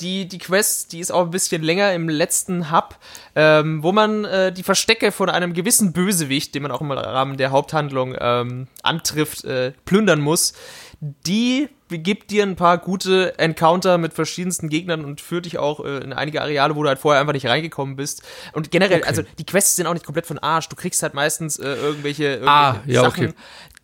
die, 0.00 0.26
die 0.26 0.38
Quest, 0.38 0.92
die 0.92 1.00
ist 1.00 1.10
auch 1.10 1.24
ein 1.24 1.30
bisschen 1.30 1.62
länger 1.62 1.92
im 1.92 2.08
letzten 2.08 2.70
Hub, 2.70 2.96
ähm, 3.34 3.82
wo 3.82 3.92
man 3.92 4.24
äh, 4.24 4.52
die 4.52 4.62
Verstecke 4.62 5.12
von 5.12 5.30
einem 5.30 5.52
gewissen 5.52 5.92
Bösewicht, 5.92 6.54
den 6.54 6.62
man 6.62 6.70
auch 6.72 6.80
im 6.80 6.90
Rahmen 6.90 7.36
der 7.36 7.50
Haupthandlung 7.50 8.16
ähm, 8.18 8.68
antrifft, 8.82 9.44
äh, 9.44 9.72
plündern 9.84 10.20
muss. 10.20 10.54
Die 11.00 11.68
gibt 11.88 12.30
dir 12.30 12.42
ein 12.42 12.56
paar 12.56 12.78
gute 12.78 13.38
Encounter 13.38 13.96
mit 13.96 14.12
verschiedensten 14.12 14.68
Gegnern 14.68 15.04
und 15.04 15.20
führt 15.20 15.46
dich 15.46 15.58
auch 15.58 15.84
äh, 15.84 15.98
in 15.98 16.12
einige 16.12 16.42
Areale, 16.42 16.76
wo 16.76 16.82
du 16.82 16.88
halt 16.88 16.98
vorher 16.98 17.20
einfach 17.20 17.32
nicht 17.32 17.46
reingekommen 17.46 17.96
bist. 17.96 18.22
Und 18.52 18.70
generell, 18.70 19.04
also 19.04 19.22
die 19.38 19.46
Quests 19.46 19.76
sind 19.76 19.86
auch 19.86 19.94
nicht 19.94 20.04
komplett 20.04 20.26
von 20.26 20.38
Arsch. 20.38 20.68
Du 20.68 20.76
kriegst 20.76 21.02
halt 21.02 21.14
meistens 21.14 21.58
äh, 21.58 21.74
irgendwelche, 21.74 22.24
irgendwelche 22.24 22.48
Ah, 22.48 22.80
ja, 22.86 23.02
Sachen, 23.02 23.28
okay. 23.28 23.34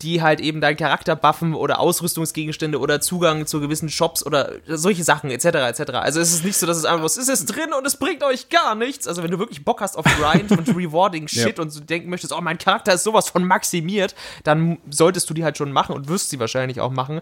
die 0.01 0.21
halt 0.21 0.39
eben 0.39 0.61
deinen 0.61 0.77
Charakter 0.77 1.15
buffen 1.15 1.53
oder 1.53 1.79
Ausrüstungsgegenstände 1.79 2.79
oder 2.79 3.01
Zugang 3.01 3.45
zu 3.45 3.59
gewissen 3.59 3.89
Shops 3.89 4.25
oder 4.25 4.53
solche 4.67 5.03
Sachen 5.03 5.31
etc. 5.31 5.45
etc. 5.45 5.91
Also 5.93 6.19
es 6.19 6.33
ist 6.33 6.45
nicht 6.45 6.57
so, 6.57 6.67
dass 6.67 6.77
es 6.77 6.85
einfach 6.85 7.05
es 7.05 7.17
ist 7.17 7.45
drin 7.45 7.73
und 7.77 7.85
es 7.85 7.97
bringt 7.97 8.23
euch 8.23 8.49
gar 8.49 8.75
nichts. 8.75 9.07
Also 9.07 9.23
wenn 9.23 9.31
du 9.31 9.39
wirklich 9.39 9.63
Bock 9.63 9.81
hast 9.81 9.97
auf 9.97 10.05
Grind 10.05 10.51
und 10.51 10.67
rewarding 10.75 11.27
Shit 11.27 11.59
und 11.59 11.69
so 11.69 11.79
denken 11.79 12.09
möchtest, 12.09 12.33
oh 12.33 12.41
mein 12.41 12.57
Charakter 12.57 12.93
ist 12.93 13.03
sowas 13.03 13.29
von 13.29 13.43
maximiert, 13.43 14.15
dann 14.43 14.77
solltest 14.89 15.29
du 15.29 15.33
die 15.33 15.43
halt 15.43 15.57
schon 15.57 15.71
machen 15.71 15.95
und 15.95 16.07
wirst 16.07 16.29
sie 16.29 16.39
wahrscheinlich 16.39 16.81
auch 16.81 16.91
machen. 16.91 17.21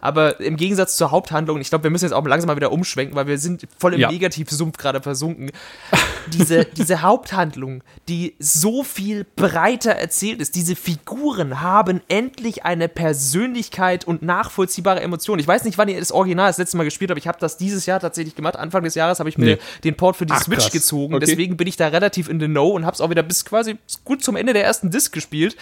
Aber 0.00 0.40
im 0.40 0.56
Gegensatz 0.56 0.96
zur 0.96 1.10
Haupthandlung, 1.10 1.60
ich 1.60 1.68
glaube, 1.68 1.84
wir 1.84 1.90
müssen 1.90 2.04
jetzt 2.06 2.12
auch 2.12 2.24
langsam 2.26 2.48
mal 2.48 2.56
wieder 2.56 2.72
umschwenken, 2.72 3.14
weil 3.16 3.26
wir 3.26 3.38
sind 3.38 3.66
voll 3.78 3.94
im 3.94 4.00
Ja. 4.00 4.10
Negativsumpf 4.10 4.76
gerade 4.78 5.00
versunken. 5.00 5.50
Diese, 6.32 6.64
diese 6.66 7.02
Haupthandlung, 7.02 7.82
die 8.08 8.36
so 8.38 8.84
viel 8.84 9.26
breiter 9.36 9.92
erzählt 9.92 10.40
ist, 10.40 10.54
diese 10.54 10.76
Figuren 10.76 11.60
haben 11.62 12.02
endlich 12.08 12.64
eine 12.64 12.88
Persönlichkeit 12.88 14.04
und 14.06 14.22
nachvollziehbare 14.22 15.00
Emotionen. 15.00 15.40
Ich 15.40 15.48
weiß 15.48 15.64
nicht, 15.64 15.78
wann 15.78 15.88
ihr 15.88 15.98
das 15.98 16.12
Original 16.12 16.48
das 16.48 16.58
letzte 16.58 16.76
Mal 16.76 16.84
gespielt 16.84 17.10
habt. 17.10 17.18
Ich 17.18 17.26
habe 17.26 17.38
das 17.40 17.56
dieses 17.56 17.86
Jahr 17.86 18.00
tatsächlich 18.00 18.34
gemacht. 18.36 18.56
Anfang 18.56 18.84
des 18.84 18.94
Jahres 18.94 19.18
habe 19.18 19.28
ich 19.28 19.38
mir 19.38 19.46
Nee. 19.56 19.58
den 19.82 19.96
Port 19.96 20.16
für 20.16 20.26
die 20.26 20.32
Ach, 20.34 20.42
Switch 20.42 20.58
krass. 20.64 20.72
gezogen. 20.72 21.14
Okay. 21.14 21.24
Deswegen 21.26 21.56
bin 21.56 21.66
ich 21.66 21.76
da 21.76 21.88
relativ 21.88 22.28
in 22.28 22.38
the 22.38 22.46
know 22.46 22.68
und 22.68 22.84
habe 22.86 22.94
es 22.94 23.00
auch 23.00 23.10
wieder 23.10 23.22
bis 23.22 23.44
quasi 23.44 23.78
gut 24.04 24.22
zum 24.22 24.36
Ende 24.36 24.52
der 24.52 24.62
ersten 24.64 24.90
Disc 24.90 25.12
gespielt. 25.12 25.56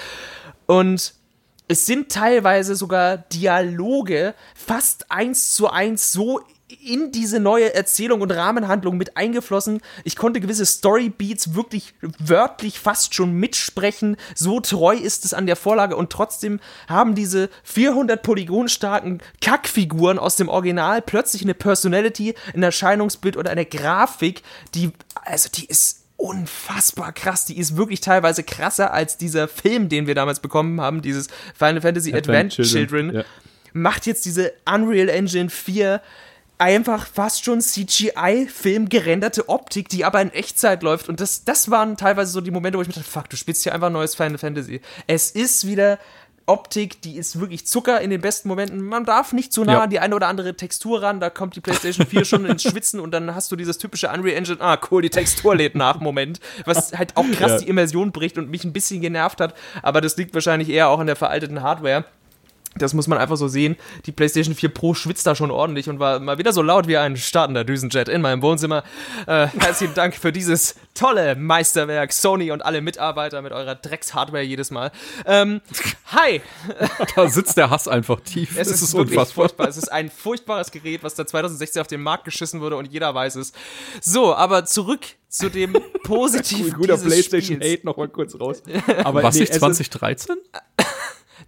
Und 0.67 1.15
es 1.69 1.85
sind 1.85 2.11
teilweise 2.11 2.75
sogar 2.75 3.19
Dialoge 3.19 4.35
fast 4.55 5.11
eins 5.11 5.55
zu 5.55 5.69
eins 5.69 6.13
so 6.13 6.41
in 6.83 7.13
diese 7.13 7.41
neue 7.41 7.75
Erzählung 7.75 8.21
und 8.21 8.31
Rahmenhandlung 8.31 8.97
mit 8.97 9.17
eingeflossen. 9.17 9.81
Ich 10.05 10.17
konnte 10.17 10.41
gewisse 10.41 10.67
Storybeats 10.67 11.55
wirklich 11.55 11.95
wörtlich 12.19 12.79
fast 12.79 13.15
schon 13.15 13.33
mitsprechen. 13.33 14.17
So 14.35 14.61
treu 14.61 14.95
ist 14.95 15.25
es 15.25 15.33
an 15.35 15.47
der 15.47 15.57
Vorlage 15.57 15.97
und 15.97 16.11
trotzdem 16.11 16.61
haben 16.89 17.15
diese 17.15 17.49
400 17.65 18.23
Polygon 18.23 18.69
starken 18.69 19.21
Kackfiguren 19.41 20.19
aus 20.19 20.37
dem 20.37 20.49
Original 20.49 21.01
plötzlich 21.01 21.43
eine 21.43 21.55
Personality, 21.55 22.35
ein 22.55 22.63
Erscheinungsbild 22.63 23.37
oder 23.37 23.51
eine 23.51 23.65
Grafik, 23.65 24.43
die, 24.75 24.93
also 25.25 25.49
die 25.55 25.67
ist 25.67 26.05
unfassbar 26.19 27.13
krass. 27.13 27.47
Die 27.47 27.57
ist 27.57 27.77
wirklich 27.77 28.01
teilweise 28.01 28.43
krasser 28.43 28.93
als 28.93 29.17
dieser 29.17 29.49
Film, 29.49 29.89
den 29.89 30.07
wir 30.07 30.15
damals 30.15 30.41
bekommen 30.41 30.81
haben, 30.81 31.01
dieses 31.01 31.29
Final 31.55 31.81
Fantasy 31.81 32.13
Advent 32.13 32.53
Children. 32.53 33.15
Ja. 33.15 33.25
Macht 33.73 34.05
jetzt 34.07 34.25
diese 34.27 34.53
Unreal 34.67 35.09
Engine 35.09 35.49
4 35.49 36.03
einfach 36.59 37.07
fast 37.07 37.45
schon 37.45 37.61
CGI-Film 37.61 38.89
gerenderte 38.89 39.49
Optik, 39.49 39.89
die 39.89 40.05
aber 40.05 40.21
in 40.21 40.33
Echtzeit 40.33 40.83
läuft. 40.83 41.09
Und 41.09 41.21
das, 41.21 41.45
das 41.45 41.71
waren 41.71 41.97
teilweise 41.97 42.33
so 42.33 42.41
die 42.41 42.51
Momente, 42.51 42.77
wo 42.79 42.83
ich 42.83 42.89
mir 42.89 42.95
dachte, 42.95 43.09
fuck, 43.09 43.31
du 43.31 43.37
spielst 43.37 43.63
hier 43.63 43.73
einfach 43.73 43.87
ein 43.87 43.93
neues 43.93 44.17
Final 44.17 44.39
Fantasy. 44.39 44.81
Es 45.07 45.31
ist 45.31 45.69
wieder 45.69 46.01
Optik, 46.49 47.03
die 47.03 47.17
ist 47.17 47.39
wirklich 47.41 47.67
Zucker 47.67 48.01
in 48.01 48.11
den 48.11 48.21
besten 48.21 48.49
Momenten. 48.49 48.81
Man 48.83 49.05
darf 49.05 49.33
nicht 49.33 49.53
zu 49.53 49.65
nah 49.65 49.73
Ja. 49.75 49.81
an 49.83 49.91
die 49.91 50.01
eine 50.01 50.15
oder 50.17 50.29
andere 50.29 50.57
Textur 50.57 51.03
ran, 51.03 51.21
da 51.21 51.31
kommt 51.31 51.55
die 51.57 51.61
PlayStation 51.61 52.07
4 52.07 52.25
schon 52.25 52.45
ins 52.47 52.63
Schwitzen 52.63 53.01
und 53.01 53.11
dann 53.13 53.35
hast 53.35 53.53
du 53.53 53.57
dieses 53.57 53.79
typische 53.79 54.09
Unreal 54.09 54.37
Engine, 54.37 54.61
ah 54.61 54.79
cool, 54.91 55.03
die 55.03 55.11
Textur 55.11 55.55
lädt 55.55 55.75
nach 55.75 56.01
Moment, 56.01 56.41
was 56.65 56.93
halt 56.97 57.17
auch 57.17 57.25
krass 57.33 57.53
Ja. 57.53 57.59
die 57.59 57.69
Immersion 57.69 58.13
bricht 58.13 58.39
und 58.39 58.51
mich 58.51 58.65
ein 58.65 58.73
bisschen 58.73 59.01
genervt 59.01 59.41
hat, 59.41 59.55
aber 59.83 60.01
das 60.01 60.17
liegt 60.17 60.35
wahrscheinlich 60.35 60.69
eher 60.71 60.89
auch 60.89 60.99
an 60.99 61.07
der 61.07 61.17
veralteten 61.17 61.63
Hardware. 61.63 62.05
Das 62.83 62.95
muss 62.95 63.07
man 63.07 63.19
einfach 63.19 63.37
so 63.37 63.49
sehen. 63.49 63.77
Die 64.07 64.13
PlayStation 64.13 64.55
4 64.55 64.69
Pro 64.71 64.95
schwitzt 64.95 65.27
da 65.27 65.35
schon 65.35 65.51
ordentlich 65.51 65.89
und 65.89 65.99
war 65.99 66.19
mal 66.21 66.39
wieder 66.39 66.53
so 66.53 66.63
laut 66.63 66.89
wie 66.89 66.97
ein 66.97 67.17
startender 67.17 67.65
Düsenjet 67.65 68.09
in 68.09 68.21
meinem 68.23 68.43
Wohnzimmer. 68.43 68.85
Äh, 69.27 69.49
herzlichen 69.59 69.95
Dank 69.95 70.15
für 70.15 70.33
dieses 70.33 70.77
tolle 70.95 71.37
Meisterwerk, 71.37 72.13
Sony 72.13 72.51
und 72.51 72.65
alle 72.65 72.81
Mitarbeiter 72.81 73.43
mit 73.43 73.53
eurer 73.53 73.75
Drecks-Hardware 73.75 74.43
jedes 74.43 74.71
Mal. 74.71 74.91
Ähm, 75.27 75.61
hi! 76.13 76.41
Da 77.15 77.29
sitzt 77.29 77.57
der 77.57 77.71
Hass 77.71 77.89
einfach 77.89 78.21
tief. 78.21 78.57
Es 78.57 78.69
ist, 78.69 78.95
wirklich 78.95 79.19
furchtbar. 79.29 79.69
Es 79.69 79.77
ist 79.77 79.91
ein 79.91 80.11
furchtbares 80.11 80.71
Gerät, 80.71 81.03
was 81.03 81.15
da 81.15 81.27
2016 81.27 81.81
auf 81.81 81.87
den 81.87 82.01
Markt 82.03 82.25
geschissen 82.25 82.61
wurde 82.61 82.77
und 82.77 82.87
jeder 82.87 83.15
weiß 83.15 83.37
es. 83.37 83.53
So, 84.01 84.35
aber 84.35 84.65
zurück 84.65 85.01
zu 85.29 85.51
dem 85.51 85.73
Positiven 86.05 86.73
Guter 86.73 86.95
dieses 86.95 87.09
PlayStation 87.09 87.57
Spiels. 87.57 87.79
8 87.81 87.85
noch 87.85 87.97
mal 87.97 88.09
kurz 88.09 88.39
raus. 88.39 88.63
Aber 89.05 89.23
Was 89.23 89.35
nee, 89.37 89.43
ist- 89.43 89.55
2013? 89.55 90.37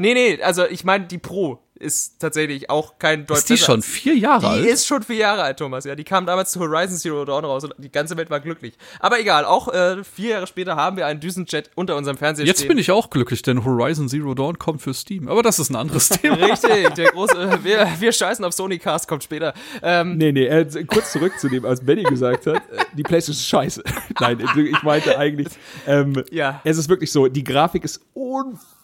Nee, 0.00 0.14
nee, 0.14 0.42
also 0.42 0.64
ich 0.66 0.82
meine, 0.84 1.06
die 1.06 1.18
Pro 1.18 1.58
ist 1.74 2.20
tatsächlich 2.20 2.68
auch 2.68 2.98
kein 2.98 3.24
Deutsch. 3.24 3.38
Ist 3.38 3.48
die 3.50 3.56
schon 3.56 3.80
vier 3.80 4.14
Jahre 4.14 4.40
Die 4.40 4.46
alt? 4.46 4.66
ist 4.66 4.86
schon 4.86 5.02
vier 5.02 5.16
Jahre 5.16 5.42
alt, 5.42 5.58
Thomas. 5.58 5.84
Ja, 5.84 5.94
die 5.94 6.04
kam 6.04 6.26
damals 6.26 6.50
zu 6.50 6.60
Horizon 6.60 6.96
Zero 6.98 7.24
Dawn 7.24 7.42
raus 7.44 7.64
und 7.64 7.74
die 7.78 7.90
ganze 7.90 8.18
Welt 8.18 8.28
war 8.28 8.40
glücklich. 8.40 8.74
Aber 8.98 9.18
egal, 9.18 9.46
auch 9.46 9.68
äh, 9.72 10.04
vier 10.04 10.30
Jahre 10.32 10.46
später 10.46 10.76
haben 10.76 10.98
wir 10.98 11.06
einen 11.06 11.20
Düsenjet 11.20 11.70
unter 11.76 11.96
unserem 11.96 12.18
Fernseher 12.18 12.44
Jetzt 12.44 12.58
stehen. 12.58 12.68
bin 12.68 12.76
ich 12.78 12.90
auch 12.90 13.08
glücklich, 13.08 13.40
denn 13.40 13.64
Horizon 13.64 14.10
Zero 14.10 14.34
Dawn 14.34 14.58
kommt 14.58 14.82
für 14.82 14.92
Steam. 14.92 15.26
Aber 15.28 15.42
das 15.42 15.58
ist 15.58 15.70
ein 15.70 15.76
anderes 15.76 16.08
Thema. 16.10 16.36
Richtig, 16.36 16.88
der 16.94 17.12
große, 17.12 17.36
äh, 17.38 17.64
wir, 17.64 17.88
wir 17.98 18.12
scheißen 18.12 18.44
auf 18.44 18.52
Sony 18.52 18.78
Cast, 18.78 19.08
kommt 19.08 19.24
später. 19.24 19.54
Ähm, 19.82 20.18
Nee, 20.18 20.32
nee, 20.32 20.46
äh, 20.46 20.66
kurz 20.84 21.12
zurück 21.12 21.32
zu 21.38 21.48
dem, 21.48 21.62
was 21.62 21.80
Benny 21.84 22.02
gesagt 22.02 22.46
hat. 22.46 22.60
Die 22.94 23.02
PlayStation 23.02 23.38
ist 23.40 23.46
scheiße. 23.48 23.82
Nein, 24.20 24.38
ich 24.70 24.82
meinte 24.82 25.18
eigentlich, 25.18 25.48
ähm, 25.86 26.22
Ja. 26.30 26.60
es 26.64 26.76
ist 26.76 26.90
wirklich 26.90 27.10
so, 27.10 27.26
die 27.28 27.44
Grafik 27.44 27.84
ist 27.84 28.00
unfassbar 28.12 28.79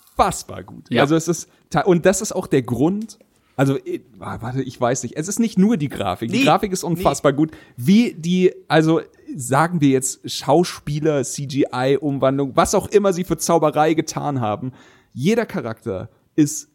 gut. 0.65 0.91
Ja. 0.91 1.03
Also 1.03 1.15
es 1.15 1.29
ist, 1.29 1.49
und 1.85 2.07
das 2.07 2.21
ist 2.21 2.33
auch 2.33 2.47
der 2.47 2.63
Grund, 2.63 3.19
also, 3.57 3.79
äh, 3.79 4.01
warte, 4.19 4.63
ich 4.63 4.79
weiß 4.79 5.03
nicht, 5.03 5.17
es 5.17 5.29
ist 5.29 5.39
nicht 5.39 5.59
nur 5.59 5.79
die 5.79 5.89
Grafik. 5.89 6.31
Die 6.31 6.39
Nee, 6.39 6.45
Grafik 6.45 6.73
ist 6.73 6.85
unfassbar 6.85 7.33
gut. 7.33 7.53
Wie 7.77 8.13
die, 8.13 8.53
also 8.69 9.01
sagen 9.35 9.81
wir 9.81 9.89
jetzt 9.89 10.31
Schauspieler, 10.31 11.25
CGI-Umwandlung, 11.25 12.55
was 12.55 12.75
auch 12.75 12.89
immer 12.89 13.15
sie 13.15 13.25
für 13.25 13.39
Zauberei 13.39 13.95
getan 13.95 14.43
haben. 14.43 14.73
Jeder 15.15 15.47
Charakter 15.47 16.11
ist 16.35 16.69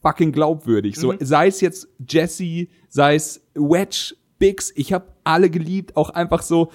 fucking 0.00 0.32
glaubwürdig. 0.32 0.96
So, 0.96 1.14
sei 1.20 1.48
es 1.48 1.60
jetzt 1.60 1.86
Jesse, 2.08 2.68
sei 2.88 3.14
es 3.14 3.42
Wedge, 3.54 4.14
Biggs, 4.38 4.72
ich 4.74 4.92
habe 4.92 5.06
alle 5.24 5.50
geliebt, 5.50 5.96
auch 5.96 6.10
einfach 6.10 6.42
so. 6.42 6.72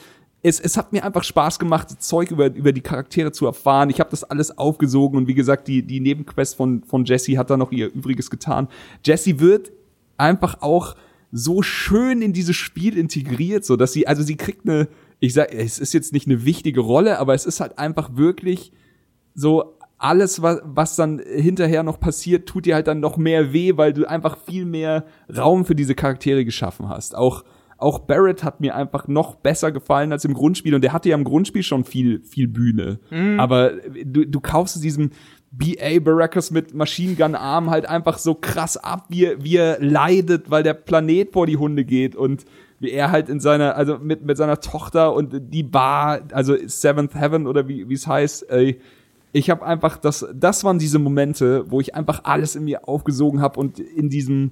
Es, 0.47 0.59
es 0.59 0.77
hat 0.77 0.93
mir 0.93 1.03
einfach 1.03 1.23
Spaß 1.23 1.59
gemacht, 1.59 2.01
Zeug 2.01 2.31
über, 2.31 2.53
über 2.53 2.71
die 2.71 2.81
Charaktere 2.81 3.31
zu 3.31 3.45
erfahren. 3.45 3.89
Ich 3.89 3.99
habe 3.99 4.09
das 4.09 4.23
alles 4.23 4.57
aufgesogen 4.57 5.17
und 5.17 5.27
wie 5.27 5.33
gesagt, 5.33 5.67
die, 5.67 5.81
die 5.81 5.99
Nebenquest 5.99 6.55
von, 6.55 6.83
von 6.83 7.03
Jesse 7.03 7.37
hat 7.37 7.49
da 7.49 7.57
noch 7.57 7.71
ihr 7.71 7.87
Übriges 7.93 8.29
getan. 8.29 8.69
Jesse 9.03 9.39
wird 9.39 9.71
einfach 10.17 10.61
auch 10.61 10.95
so 11.31 11.61
schön 11.61 12.21
in 12.21 12.31
dieses 12.31 12.55
Spiel 12.55 12.97
integriert, 12.97 13.65
so 13.65 13.75
dass 13.75 13.91
sie, 13.91 14.07
also 14.07 14.23
sie 14.23 14.37
kriegt 14.37 14.67
eine, 14.67 14.87
ich 15.19 15.33
sag, 15.33 15.53
es 15.53 15.79
ist 15.79 15.93
jetzt 15.93 16.13
nicht 16.13 16.27
eine 16.27 16.45
wichtige 16.45 16.79
Rolle, 16.79 17.19
aber 17.19 17.33
es 17.33 17.45
ist 17.45 17.59
halt 17.59 17.77
einfach 17.77 18.15
wirklich 18.15 18.71
so 19.35 19.77
alles, 19.97 20.41
was, 20.41 20.61
was 20.63 20.95
dann 20.95 21.19
hinterher 21.19 21.83
noch 21.83 21.99
passiert, 21.99 22.47
tut 22.47 22.65
dir 22.65 22.75
halt 22.75 22.87
dann 22.87 22.99
noch 22.99 23.17
mehr 23.17 23.51
weh, 23.51 23.75
weil 23.75 23.93
du 23.93 24.07
einfach 24.07 24.37
viel 24.37 24.65
mehr 24.65 25.05
Raum 25.35 25.65
für 25.65 25.75
diese 25.75 25.95
Charaktere 25.95 26.45
geschaffen 26.45 26.87
hast. 26.87 27.15
Auch, 27.15 27.43
auch 27.77 27.99
Barrett 27.99 28.43
hat 28.43 28.59
mir 28.59 28.75
einfach 28.75 29.07
noch 29.07 29.35
besser 29.35 29.71
gefallen 29.71 30.11
als 30.11 30.25
im 30.25 30.33
Grundspiel 30.33 30.73
und 30.75 30.81
der 30.83 30.93
hatte 30.93 31.09
ja 31.09 31.15
im 31.15 31.23
Grundspiel 31.23 31.63
schon 31.63 31.83
viel, 31.83 32.21
viel 32.23 32.47
Bühne. 32.47 32.99
Aber 33.39 33.71
du, 34.03 34.25
du 34.25 34.39
kaufst 34.39 34.83
diesem 34.83 35.11
BA 35.51 35.99
Baracus 36.01 36.51
mit 36.51 36.73
Machine 36.73 37.15
Gun 37.15 37.35
Arm 37.35 37.69
halt 37.69 37.87
einfach 37.87 38.17
so 38.17 38.33
krass 38.35 38.77
ab, 38.77 39.05
wie, 39.09 39.25
er- 39.25 39.43
wie 39.43 39.55
er 39.57 39.77
leidet, 39.79 40.49
weil 40.51 40.63
der 40.63 40.73
Planet 40.73 41.31
vor 41.33 41.45
die 41.47 41.57
Hunde 41.57 41.85
geht 41.85 42.15
und 42.15 42.45
wie 42.79 42.91
er 42.91 43.11
halt 43.11 43.29
in 43.29 43.39
seiner, 43.39 43.75
also 43.75 43.97
mit, 43.97 44.23
mit 44.25 44.37
seiner 44.37 44.59
Tochter 44.59 45.13
und 45.13 45.33
die 45.53 45.63
Bar, 45.63 46.19
also 46.33 46.55
Seventh 46.67 47.15
Heaven 47.15 47.47
oder 47.47 47.67
wie 47.67 47.87
wie 47.89 47.93
es 47.93 48.05
heißt, 48.07 48.49
ey, 48.51 48.79
ich 49.31 49.49
habe 49.49 49.65
einfach 49.65 49.97
das, 49.97 50.25
das 50.33 50.63
waren 50.63 50.79
diese 50.79 50.99
Momente, 50.99 51.65
wo 51.69 51.79
ich 51.79 51.95
einfach 51.95 52.21
alles 52.25 52.55
in 52.55 52.65
mir 52.65 52.87
aufgesogen 52.87 53.41
habe 53.41 53.59
und 53.59 53.79
in 53.79 54.09
diesem, 54.09 54.51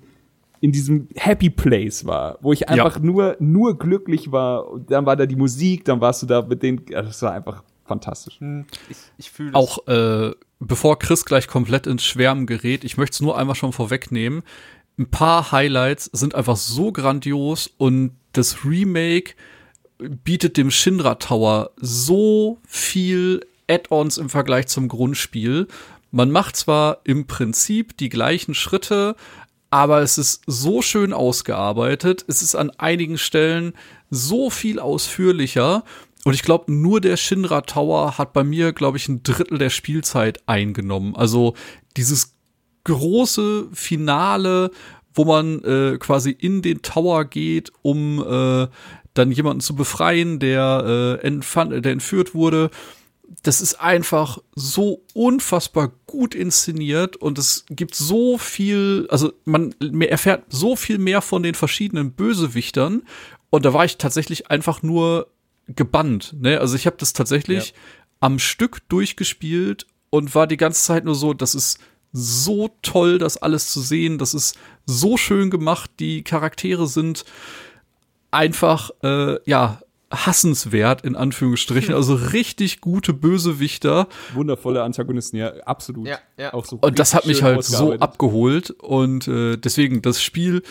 in 0.61 0.71
diesem 0.71 1.07
Happy 1.15 1.49
Place 1.49 2.05
war, 2.05 2.37
wo 2.41 2.53
ich 2.53 2.69
einfach 2.69 2.99
nur, 2.99 3.35
nur 3.39 3.77
glücklich 3.77 4.31
war. 4.31 4.69
Und 4.69 4.91
dann 4.91 5.05
war 5.05 5.15
da 5.15 5.25
die 5.25 5.35
Musik, 5.35 5.85
dann 5.85 6.01
warst 6.01 6.21
du 6.21 6.25
da 6.25 6.41
mit 6.41 6.63
den, 6.63 6.81
ja, 6.89 7.01
das 7.01 7.21
war 7.21 7.33
einfach 7.33 7.63
fantastisch. 7.85 8.39
ich 8.89 8.97
ich 9.17 9.31
fühle. 9.31 9.53
Auch 9.53 9.87
äh, 9.87 10.31
bevor 10.59 10.99
Chris 10.99 11.25
gleich 11.25 11.47
komplett 11.47 11.87
ins 11.87 12.03
Schwärmen 12.03 12.45
gerät, 12.45 12.83
ich 12.83 12.97
möchte 12.97 13.15
es 13.15 13.21
nur 13.21 13.37
einmal 13.37 13.55
schon 13.55 13.73
vorwegnehmen. 13.73 14.43
Ein 14.97 15.09
paar 15.09 15.51
Highlights 15.51 16.05
sind 16.13 16.35
einfach 16.35 16.55
so 16.55 16.91
grandios 16.91 17.69
und 17.77 18.11
das 18.33 18.65
Remake 18.65 19.33
bietet 19.97 20.57
dem 20.57 20.71
Shinra 20.71 21.15
Tower 21.15 21.71
so 21.77 22.59
viel 22.67 23.45
Add-ons 23.69 24.17
im 24.17 24.29
Vergleich 24.29 24.67
zum 24.67 24.87
Grundspiel. 24.87 25.67
Man 26.11 26.31
macht 26.31 26.55
zwar 26.55 26.99
im 27.03 27.27
Prinzip 27.27 27.97
die 27.97 28.09
gleichen 28.09 28.53
Schritte, 28.53 29.15
aber 29.75 30.01
es 30.01 30.17
ist 30.17 30.41
so 30.47 30.81
schön 30.81 31.11
ausgearbeitet. 31.11 32.23
Es 32.29 32.41
ist 32.41 32.55
an 32.55 32.69
einigen 32.77 33.17
Stellen 33.17 33.73
so 34.09 34.49
viel 34.49 34.79
ausführlicher. 34.79 35.83
Und 36.23 36.33
ich 36.33 36.43
glaube, 36.43 36.71
nur 36.71 37.01
der 37.01 37.17
Shinra 37.17 37.59
Tower 37.59 38.17
hat 38.17 38.31
bei 38.31 38.45
mir, 38.45 38.71
glaube 38.71 38.95
ich, 38.95 39.09
ein 39.09 39.21
Drittel 39.23 39.57
der 39.57 39.69
Spielzeit 39.69 40.39
eingenommen. 40.47 41.13
Also 41.17 41.55
dieses 41.97 42.35
große 42.85 43.67
Finale, 43.73 44.71
wo 45.13 45.25
man 45.25 45.61
äh, 45.65 45.97
quasi 45.97 46.31
in 46.31 46.61
den 46.61 46.81
Tower 46.81 47.25
geht, 47.25 47.73
um 47.81 48.23
äh, 48.25 48.67
dann 49.13 49.31
jemanden 49.33 49.59
zu 49.59 49.75
befreien, 49.75 50.39
der, 50.39 51.19
äh, 51.21 51.27
entfan- 51.27 51.81
der 51.81 51.91
entführt 51.91 52.33
wurde. 52.33 52.69
Das 53.43 53.61
ist 53.61 53.75
einfach 53.75 54.39
so 54.55 55.03
unfassbar 55.13 55.91
gut 56.05 56.35
inszeniert 56.35 57.15
und 57.15 57.37
es 57.37 57.65
gibt 57.69 57.95
so 57.95 58.37
viel, 58.37 59.07
also 59.09 59.33
man 59.45 59.73
erfährt 60.01 60.43
so 60.49 60.75
viel 60.75 60.97
mehr 60.97 61.21
von 61.21 61.43
den 61.43 61.55
verschiedenen 61.55 62.11
Bösewichtern 62.11 63.03
und 63.49 63.65
da 63.65 63.73
war 63.73 63.85
ich 63.85 63.97
tatsächlich 63.97 64.49
einfach 64.49 64.83
nur 64.83 65.27
gebannt. 65.67 66.35
Ne? 66.39 66.59
Also 66.59 66.75
ich 66.75 66.85
habe 66.85 66.97
das 66.97 67.13
tatsächlich 67.13 67.73
am 68.19 68.39
Stück 68.39 68.87
durchgespielt 68.89 69.87
und 70.09 70.33
war 70.35 70.47
die 70.47 70.57
ganze 70.57 70.83
Zeit 70.83 71.05
nur 71.05 71.15
so, 71.15 71.33
das 71.33 71.55
ist 71.55 71.79
so 72.11 72.69
toll, 72.81 73.17
das 73.17 73.37
alles 73.37 73.71
zu 73.71 73.81
sehen, 73.81 74.17
das 74.17 74.33
ist 74.33 74.57
so 74.85 75.17
schön 75.17 75.49
gemacht, 75.49 75.91
die 75.99 76.23
Charaktere 76.23 76.87
sind 76.87 77.25
einfach, 78.31 78.91
äh, 79.03 79.37
ja, 79.49 79.81
hassenswert, 80.15 81.03
in 81.03 81.15
Anführungsstrichen, 81.15 81.93
also 81.93 82.15
richtig 82.15 82.81
gute 82.81 83.13
Bösewichter. 83.13 84.07
Wundervolle 84.33 84.83
Antagonisten, 84.83 85.37
ja, 85.37 85.53
absolut. 85.65 86.07
Ja, 86.07 86.19
ja. 86.37 86.53
Auch 86.53 86.65
so 86.65 86.77
Und 86.81 86.99
das 86.99 87.13
hat 87.13 87.25
mich 87.25 87.43
halt 87.43 87.63
so 87.63 87.93
abgeholt 87.93 88.71
und 88.71 89.27
äh, 89.27 89.57
deswegen 89.57 90.01
das 90.01 90.21
Spiel, 90.21 90.61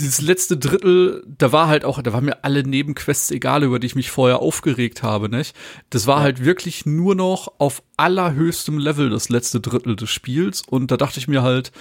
dieses 0.00 0.20
letzte 0.20 0.56
Drittel, 0.56 1.24
da 1.26 1.52
war 1.52 1.68
halt 1.68 1.84
auch, 1.84 2.02
da 2.02 2.12
waren 2.12 2.24
mir 2.24 2.44
alle 2.44 2.64
Nebenquests 2.64 3.30
egal, 3.30 3.62
über 3.62 3.78
die 3.78 3.86
ich 3.86 3.94
mich 3.94 4.10
vorher 4.10 4.40
aufgeregt 4.40 5.02
habe, 5.02 5.28
nicht? 5.28 5.54
Das 5.90 6.06
war 6.06 6.20
halt 6.20 6.44
wirklich 6.44 6.86
nur 6.86 7.14
noch 7.14 7.52
auf 7.58 7.82
allerhöchstem 7.96 8.78
Level 8.78 9.10
das 9.10 9.28
letzte 9.28 9.60
Drittel 9.60 9.96
des 9.96 10.10
Spiels 10.10 10.62
und 10.68 10.90
da 10.90 10.96
dachte 10.96 11.18
ich 11.20 11.28
mir 11.28 11.42
halt, 11.42 11.72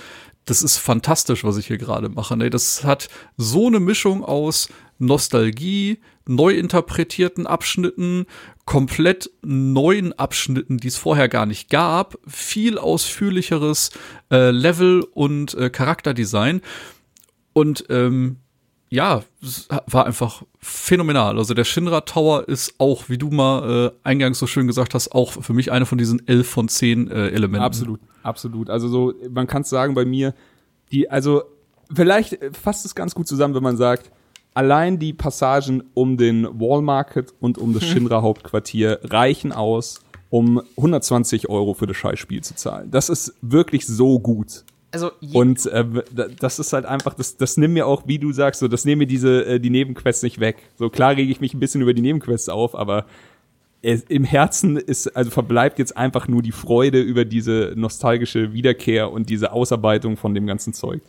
das 0.45 0.61
ist 0.61 0.77
fantastisch, 0.77 1.43
was 1.43 1.57
ich 1.57 1.67
hier 1.67 1.77
gerade 1.77 2.09
mache. 2.09 2.37
Ne? 2.37 2.49
Das 2.49 2.83
hat 2.83 3.09
so 3.35 3.67
eine 3.67 3.79
Mischung 3.79 4.23
aus 4.23 4.69
Nostalgie, 4.97 5.99
neu 6.29 6.53
interpretierten 6.53 7.47
Abschnitten, 7.47 8.25
komplett 8.65 9.29
neuen 9.43 10.13
Abschnitten, 10.13 10.77
die 10.77 10.87
es 10.87 10.97
vorher 10.97 11.29
gar 11.29 11.45
nicht 11.45 11.69
gab, 11.69 12.17
viel 12.27 12.77
ausführlicheres 12.77 13.91
äh, 14.31 14.51
Level 14.51 15.03
und 15.13 15.53
äh, 15.53 15.69
Charakterdesign. 15.69 16.61
Und 17.53 17.85
ähm, 17.89 18.37
ja, 18.89 19.23
war 19.87 20.05
einfach 20.05 20.43
phänomenal. 20.59 21.37
Also 21.37 21.53
der 21.53 21.65
Shinra 21.65 22.01
Tower 22.01 22.47
ist 22.47 22.75
auch, 22.77 23.09
wie 23.09 23.17
du 23.17 23.29
mal 23.29 23.87
äh, 23.87 24.07
eingangs 24.07 24.39
so 24.39 24.47
schön 24.47 24.67
gesagt 24.67 24.93
hast, 24.93 25.11
auch 25.11 25.31
für 25.31 25.53
mich 25.53 25.71
eine 25.71 25.85
von 25.85 25.97
diesen 25.97 26.25
elf 26.27 26.47
von 26.47 26.69
zehn 26.69 27.09
äh, 27.09 27.29
Elementen. 27.29 27.65
Absolut, 27.65 27.99
absolut. 28.23 28.69
Also 28.69 28.87
so, 28.87 29.13
man 29.29 29.47
kann 29.47 29.63
es 29.63 29.69
sagen 29.69 29.93
bei 29.93 30.05
mir, 30.05 30.33
die, 30.91 31.09
also 31.09 31.43
vielleicht 31.93 32.37
fasst 32.53 32.85
es 32.85 32.95
ganz 32.95 33.13
gut 33.13 33.27
zusammen, 33.27 33.55
wenn 33.55 33.63
man 33.63 33.77
sagt, 33.77 34.11
allein 34.57 34.97
die 34.99 35.13
Passagen 35.13 35.83
um 35.93 36.17
den 36.17 36.45
Wall 36.59 36.81
Market 36.81 37.33
und 37.39 37.57
um 37.57 37.73
das 37.73 37.83
Shinra 37.85 38.21
Hauptquartier 38.21 38.99
reichen 39.03 39.51
aus, 39.51 40.01
um 40.29 40.61
120 40.77 41.47
Euro 41.49 41.73
für 41.73 41.85
das 41.87 41.95
Scheißspiel 41.97 42.41
zu 42.43 42.55
zahlen. 42.55 42.89
Das 42.91 43.09
ist 43.09 43.33
wirklich 43.41 43.85
so 43.85 44.19
gut. 44.19 44.63
Also 44.91 45.11
Und 45.33 45.65
äh, 45.67 45.85
da- 46.13 46.27
das 46.39 46.59
ist 46.59 46.73
halt 46.73 46.85
einfach, 46.85 47.13
das, 47.13 47.37
das 47.37 47.57
nimmt 47.57 47.73
mir 47.75 47.85
auch, 47.85 48.03
wie 48.07 48.19
du 48.19 48.31
sagst, 48.31 48.59
so, 48.61 48.67
das 48.67 48.83
nehmen 48.85 48.99
mir 48.99 49.05
diese, 49.07 49.45
äh, 49.45 49.59
die 49.59 49.69
Nebenquests 49.69 50.23
nicht 50.23 50.39
weg. 50.39 50.57
So 50.77 50.89
klar 50.89 51.11
rege 51.15 51.31
ich 51.31 51.39
mich 51.41 51.53
ein 51.53 51.59
bisschen 51.59 51.81
über 51.81 51.93
die 51.93 52.01
Nebenquests 52.01 52.49
auf, 52.49 52.73
aber 52.73 53.05
es, 53.81 54.03
im 54.03 54.23
Herzen 54.23 54.75
ist, 54.77 55.15
also 55.15 55.29
verbleibt 55.29 55.77
jetzt 55.77 55.95
einfach 55.95 56.27
nur 56.27 56.41
die 56.41 56.51
Freude 56.51 56.99
über 56.99 57.25
diese 57.25 57.73
nostalgische 57.75 58.53
Wiederkehr 58.53 59.11
und 59.11 59.29
diese 59.29 59.51
Ausarbeitung 59.51 60.17
von 60.17 60.33
dem 60.33 60.47
ganzen 60.47 60.73
Zeug. 60.73 61.01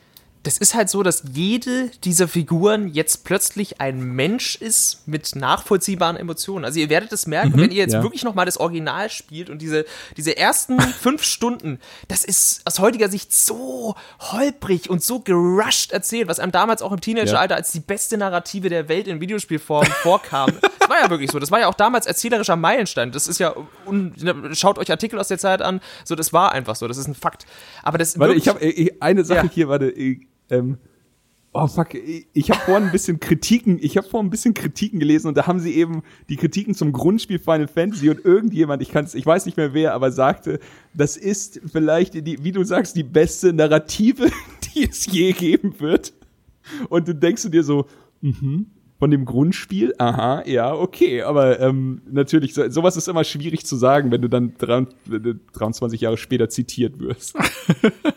Das 0.43 0.59
ist 0.59 0.75
halt 0.75 0.89
so, 0.89 1.03
dass 1.03 1.23
jede 1.33 1.91
dieser 2.05 2.29
Figuren 2.29 2.89
jetzt 2.89 3.25
plötzlich 3.25 3.81
ein 3.81 4.01
Mensch 4.01 4.57
ist 4.57 5.07
mit 5.07 5.35
nachvollziehbaren 5.35 6.17
Emotionen. 6.17 6.65
Also 6.65 6.79
ihr 6.79 6.89
werdet 6.89 7.13
es 7.13 7.27
merken, 7.27 7.55
wenn 7.57 7.71
ihr 7.71 7.79
jetzt 7.79 7.95
ja. 7.95 8.03
wirklich 8.03 8.23
nochmal 8.25 8.47
das 8.47 8.57
Original 8.59 9.11
spielt 9.11 9.51
und 9.51 9.61
diese, 9.61 9.85
diese 10.17 10.37
ersten 10.37 10.81
fünf 11.01 11.23
Stunden, 11.23 11.81
das 12.07 12.25
ist 12.25 12.63
aus 12.65 12.79
heutiger 12.79 13.09
Sicht 13.09 13.33
so 13.33 13.95
holprig 14.21 14.89
und 14.89 15.03
so 15.03 15.21
gerusht 15.21 15.93
erzählt, 15.93 16.29
was 16.29 16.39
einem 16.41 16.53
damals 16.53 16.83
auch 16.83 16.93
im 16.93 17.01
Teenageralter 17.01 17.57
als 17.57 17.73
die 17.73 17.81
beste 17.81 18.17
Narrative 18.17 18.69
der 18.69 18.89
Welt 18.89 19.09
in 19.09 19.21
Videospielform 19.21 19.87
vorkam. 20.03 20.53
Das 20.79 20.89
war 20.89 21.01
ja 21.01 21.11
wirklich 21.11 21.31
so. 21.31 21.39
Das 21.39 21.51
war 21.51 21.61
ja 21.61 21.69
auch 21.69 21.75
damals 21.75 22.07
erzählerischer 22.07 22.57
Meilenstein. 22.57 23.13
Das 23.13 23.29
ist 23.29 23.39
ja, 23.39 23.55
un, 23.87 24.15
schaut 24.53 24.79
euch 24.79 24.91
Artikel 24.91 25.19
aus 25.19 25.29
der 25.29 25.39
Zeit 25.39 25.63
an. 25.63 25.81
So, 26.05 26.15
das 26.15 26.33
war 26.33 26.53
einfach 26.53 26.77
so. 26.77 26.87
Das 26.89 26.97
ist 26.97 27.09
ein 27.09 27.15
Fakt. 27.15 27.45
Aber 27.83 27.99
das 27.99 28.19
Warte, 28.19 28.35
wirklich- 28.35 28.47
ich 28.47 28.49
habe 28.49 28.65
äh, 28.65 28.97
eine 29.01 29.25
Sache 29.25 29.47
Ja. 29.47 29.53
hier, 29.53 29.69
warte, 29.69 29.87
äh, 29.87 30.21
ähm, 30.51 30.79
oh 31.53 31.67
fuck, 31.67 31.95
ich, 31.95 32.51
habe 32.51 32.61
vorhin 32.61 32.87
ein 32.87 32.93
bisschen 32.93 33.21
Kritiken, 33.21 33.79
ich 33.81 33.97
habe 33.97 34.09
vorhin 34.09 34.29
ein 34.29 34.31
bisschen 34.31 34.55
Kritiken 34.55 35.01
gelesen 35.01 35.29
und 35.29 35.37
da 35.37 35.47
haben 35.47 35.61
sie 35.61 35.75
eben 35.75 36.03
die 36.29 36.37
Kritiken 36.37 36.75
zum 36.75 36.93
Grundspiel 36.93 37.39
Final 37.39 37.69
Fantasy 37.69 38.11
und 38.11 38.25
irgendjemand, 38.25 38.83
ich 38.83 38.91
kann's, 38.91 39.15
ich 39.15 39.27
weiß 39.27 39.47
nicht 39.47 39.57
mehr 39.57 39.75
wer, 39.75 39.95
aber 39.95 40.13
sagte, 40.13 40.61
das 40.95 41.17
ist 41.17 41.61
vielleicht 41.71 42.15
die, 42.15 42.43
wie 42.45 42.53
du 42.53 42.65
sagst, 42.65 42.97
die 42.97 43.03
beste 43.03 43.53
Narrative, 43.53 44.31
die 44.75 44.89
es 44.89 45.07
je 45.07 45.33
geben 45.33 45.79
wird. 45.81 46.13
Und 46.91 47.09
du 47.09 47.15
denkst 47.15 47.43
du 47.43 47.49
dir 47.49 47.65
so, 47.65 47.87
mhm, 48.21 48.67
von 48.99 49.13
dem 49.13 49.25
Grundspiel, 49.25 49.95
aha, 49.99 50.43
ja, 50.45 50.75
okay, 50.75 51.23
aber 51.23 51.61
ähm, 51.61 52.03
natürlich, 52.11 52.53
so, 52.53 52.69
sowas 52.69 52.97
ist 52.97 53.07
immer 53.07 53.23
schwierig 53.23 53.65
zu 53.65 53.77
sagen, 53.77 54.11
wenn 54.11 54.23
du 54.23 54.29
dann 54.29 54.55
23 54.59 56.01
Jahre 56.01 56.17
später 56.17 56.49
zitiert 56.49 56.99
wirst. 56.99 57.37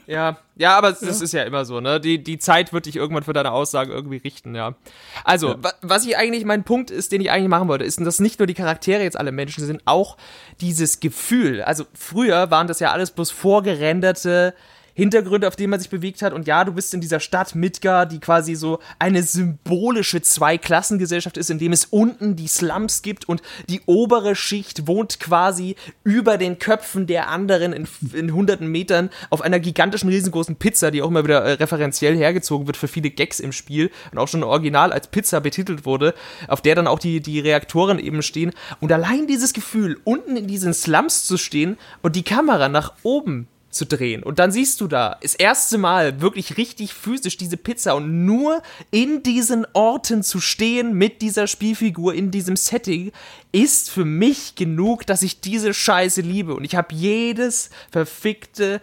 Ja, 0.07 0.39
ja, 0.57 0.77
aber 0.77 0.91
das 0.91 1.21
ist 1.21 1.31
ja 1.31 1.43
immer 1.43 1.63
so, 1.63 1.79
ne? 1.79 2.01
Die, 2.01 2.21
die 2.21 2.37
Zeit 2.37 2.73
wird 2.73 2.85
dich 2.85 2.97
irgendwann 2.97 3.23
für 3.23 3.31
deine 3.31 3.53
Aussagen 3.53 3.91
irgendwie 3.91 4.17
richten, 4.17 4.55
ja. 4.55 4.75
Also, 5.23 5.55
wa 5.61 5.71
was 5.81 6.05
ich 6.05 6.17
eigentlich, 6.17 6.43
mein 6.43 6.65
Punkt 6.65 6.91
ist, 6.91 7.13
den 7.13 7.21
ich 7.21 7.31
eigentlich 7.31 7.47
machen 7.47 7.69
wollte, 7.69 7.85
ist, 7.85 8.01
dass 8.01 8.19
nicht 8.19 8.37
nur 8.37 8.45
die 8.45 8.53
Charaktere 8.53 9.03
jetzt 9.03 9.17
alle 9.17 9.31
Menschen 9.31 9.65
sind, 9.65 9.81
auch 9.85 10.17
dieses 10.59 10.99
Gefühl. 10.99 11.61
Also, 11.61 11.85
früher 11.93 12.51
waren 12.51 12.67
das 12.67 12.81
ja 12.81 12.91
alles 12.91 13.11
bloß 13.11 13.31
vorgerenderte 13.31 14.53
Hintergründe, 15.01 15.47
auf 15.47 15.55
denen 15.55 15.71
man 15.71 15.79
sich 15.79 15.89
bewegt 15.89 16.21
hat. 16.21 16.31
Und 16.31 16.45
ja, 16.45 16.63
du 16.63 16.73
bist 16.73 16.93
in 16.93 17.01
dieser 17.01 17.19
Stadt 17.19 17.55
Midgard, 17.55 18.11
die 18.11 18.19
quasi 18.19 18.53
so 18.53 18.77
eine 18.99 19.23
symbolische 19.23 20.21
Zweiklassengesellschaft 20.21 21.37
ist, 21.37 21.49
in 21.49 21.57
dem 21.57 21.71
es 21.71 21.85
unten 21.85 22.35
die 22.35 22.47
Slums 22.47 23.01
gibt 23.01 23.27
und 23.27 23.41
die 23.67 23.81
obere 23.87 24.35
Schicht 24.35 24.85
wohnt 24.85 25.19
quasi 25.19 25.75
über 26.03 26.37
den 26.37 26.59
Köpfen 26.59 27.07
der 27.07 27.29
anderen 27.29 27.73
in, 27.73 27.87
in 28.13 28.31
hunderten 28.31 28.67
Metern 28.67 29.09
auf 29.31 29.41
einer 29.41 29.59
gigantischen, 29.59 30.07
riesengroßen 30.07 30.57
Pizza, 30.57 30.91
die 30.91 31.01
auch 31.01 31.07
immer 31.07 31.23
wieder 31.23 31.41
äh, 31.41 31.53
referenziell 31.53 32.15
hergezogen 32.15 32.67
wird 32.67 32.77
für 32.77 32.87
viele 32.87 33.09
Gags 33.09 33.39
im 33.39 33.53
Spiel 33.53 33.89
und 34.11 34.19
auch 34.19 34.27
schon 34.27 34.43
original 34.43 34.93
als 34.93 35.07
Pizza 35.07 35.41
betitelt 35.41 35.83
wurde, 35.83 36.13
auf 36.47 36.61
der 36.61 36.75
dann 36.75 36.85
auch 36.85 36.99
die, 36.99 37.21
die 37.21 37.39
Reaktoren 37.39 37.97
eben 37.97 38.21
stehen. 38.21 38.51
Und 38.79 38.91
allein 38.91 39.25
dieses 39.25 39.53
Gefühl, 39.53 39.99
unten 40.03 40.37
in 40.37 40.45
diesen 40.45 40.75
Slums 40.75 41.25
zu 41.25 41.37
stehen 41.37 41.79
und 42.03 42.15
die 42.15 42.23
Kamera 42.23 42.69
nach 42.69 42.93
oben 43.01 43.47
zu 43.71 43.85
drehen. 43.85 44.21
Und 44.21 44.37
dann 44.37 44.51
siehst 44.51 44.81
du 44.81 44.87
da 44.87 45.17
das 45.21 45.33
erste 45.33 45.77
Mal 45.77 46.21
wirklich 46.21 46.57
richtig 46.57 46.93
physisch 46.93 47.37
diese 47.37 47.57
Pizza 47.57 47.95
und 47.95 48.25
nur 48.25 48.61
in 48.91 49.23
diesen 49.23 49.65
Orten 49.73 50.23
zu 50.23 50.39
stehen 50.39 50.93
mit 50.93 51.21
dieser 51.21 51.47
Spielfigur 51.47 52.13
in 52.13 52.31
diesem 52.31 52.57
Setting 52.57 53.11
ist 53.53 53.89
für 53.89 54.05
mich 54.05 54.55
genug, 54.55 55.05
dass 55.05 55.23
ich 55.23 55.41
diese 55.41 55.73
Scheiße 55.73 56.21
liebe. 56.21 56.53
Und 56.53 56.65
ich 56.65 56.75
habe 56.75 56.93
jedes 56.93 57.69
verfickte 57.91 58.81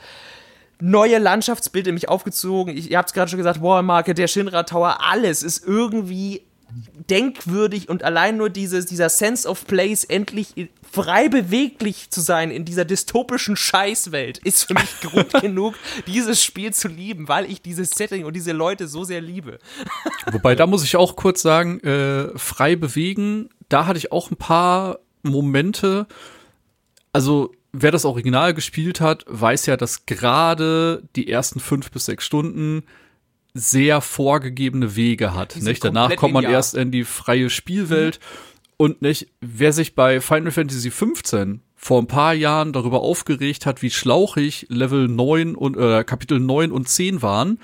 neue 0.80 1.18
Landschaftsbild 1.18 1.86
in 1.86 1.94
mich 1.94 2.08
aufgezogen. 2.08 2.76
Ich, 2.76 2.90
ihr 2.90 2.98
habt 2.98 3.10
es 3.10 3.14
gerade 3.14 3.30
schon 3.30 3.38
gesagt, 3.38 3.60
Wallmarket, 3.60 4.16
der 4.16 4.28
Shinra 4.28 4.62
Tower, 4.62 4.98
alles 5.00 5.42
ist 5.42 5.66
irgendwie 5.66 6.42
denkwürdig 7.08 7.88
und 7.88 8.02
allein 8.02 8.36
nur 8.36 8.50
dieses, 8.50 8.86
dieser 8.86 9.08
Sense 9.08 9.48
of 9.48 9.66
Place 9.66 10.04
endlich 10.04 10.68
frei 10.90 11.28
beweglich 11.28 12.10
zu 12.10 12.20
sein 12.20 12.50
in 12.50 12.64
dieser 12.64 12.84
dystopischen 12.84 13.56
Scheißwelt 13.56 14.38
ist 14.38 14.64
für 14.64 14.74
mich 14.74 15.00
Grund 15.00 15.32
genug, 15.40 15.74
dieses 16.06 16.44
Spiel 16.44 16.72
zu 16.72 16.88
lieben, 16.88 17.28
weil 17.28 17.50
ich 17.50 17.62
dieses 17.62 17.90
Setting 17.90 18.24
und 18.24 18.34
diese 18.34 18.52
Leute 18.52 18.86
so 18.86 19.04
sehr 19.04 19.20
liebe. 19.20 19.58
Wobei, 20.32 20.54
da 20.54 20.66
muss 20.66 20.84
ich 20.84 20.96
auch 20.96 21.16
kurz 21.16 21.42
sagen, 21.42 21.80
äh, 21.80 22.36
frei 22.38 22.76
bewegen, 22.76 23.48
da 23.68 23.86
hatte 23.86 23.98
ich 23.98 24.12
auch 24.12 24.30
ein 24.30 24.36
paar 24.36 24.98
Momente. 25.22 26.06
Also, 27.12 27.52
wer 27.72 27.90
das 27.90 28.04
Original 28.04 28.52
gespielt 28.52 29.00
hat, 29.00 29.24
weiß 29.26 29.66
ja, 29.66 29.76
dass 29.76 30.06
gerade 30.06 31.02
die 31.16 31.30
ersten 31.30 31.60
fünf 31.60 31.90
bis 31.90 32.06
sechs 32.06 32.24
Stunden 32.24 32.84
sehr 33.58 34.00
vorgegebene 34.00 34.96
Wege 34.96 35.34
hat. 35.34 35.56
Nicht? 35.56 35.84
Danach 35.84 36.14
kommt 36.16 36.34
man 36.34 36.42
linear. 36.42 36.58
erst 36.58 36.74
in 36.74 36.90
die 36.90 37.04
freie 37.04 37.50
Spielwelt. 37.50 38.20
Und 38.76 39.02
nicht, 39.02 39.28
wer 39.40 39.72
sich 39.72 39.94
bei 39.94 40.20
Final 40.20 40.52
Fantasy 40.52 40.90
15 40.90 41.62
vor 41.74 42.00
ein 42.00 42.06
paar 42.06 42.32
Jahren 42.34 42.72
darüber 42.72 43.00
aufgeregt 43.00 43.66
hat, 43.66 43.82
wie 43.82 43.90
schlauchig 43.90 44.66
Level 44.68 45.08
9 45.08 45.56
und 45.56 45.76
äh, 45.76 46.04
Kapitel 46.04 46.38
9 46.38 46.70
und 46.70 46.88
10 46.88 47.20
waren, 47.22 47.58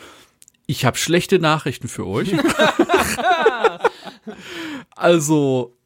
ich 0.66 0.84
habe 0.84 0.96
schlechte 0.96 1.38
Nachrichten 1.38 1.88
für 1.88 2.06
euch. 2.06 2.32
also, 4.96 5.76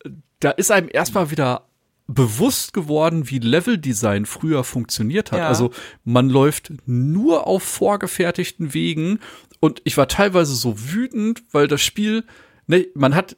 da 0.41 0.51
ist 0.51 0.71
einem 0.71 0.89
erstmal 0.91 1.31
wieder 1.31 1.69
bewusst 2.07 2.73
geworden, 2.73 3.29
wie 3.29 3.39
Leveldesign 3.39 4.25
früher 4.25 4.65
funktioniert 4.65 5.31
hat. 5.31 5.41
Ja. 5.41 5.49
Also 5.49 5.71
man 6.05 6.31
läuft 6.31 6.73
nur 6.87 7.47
auf 7.47 7.63
vorgefertigten 7.63 8.73
Wegen 8.73 9.21
und 9.61 9.81
ich 9.85 9.97
war 9.97 10.09
teilweise 10.09 10.55
so 10.55 10.75
wütend, 10.93 11.43
weil 11.53 11.69
das 11.69 11.83
Spiel, 11.83 12.25
ne, 12.67 12.87
man 12.95 13.15
hat, 13.15 13.37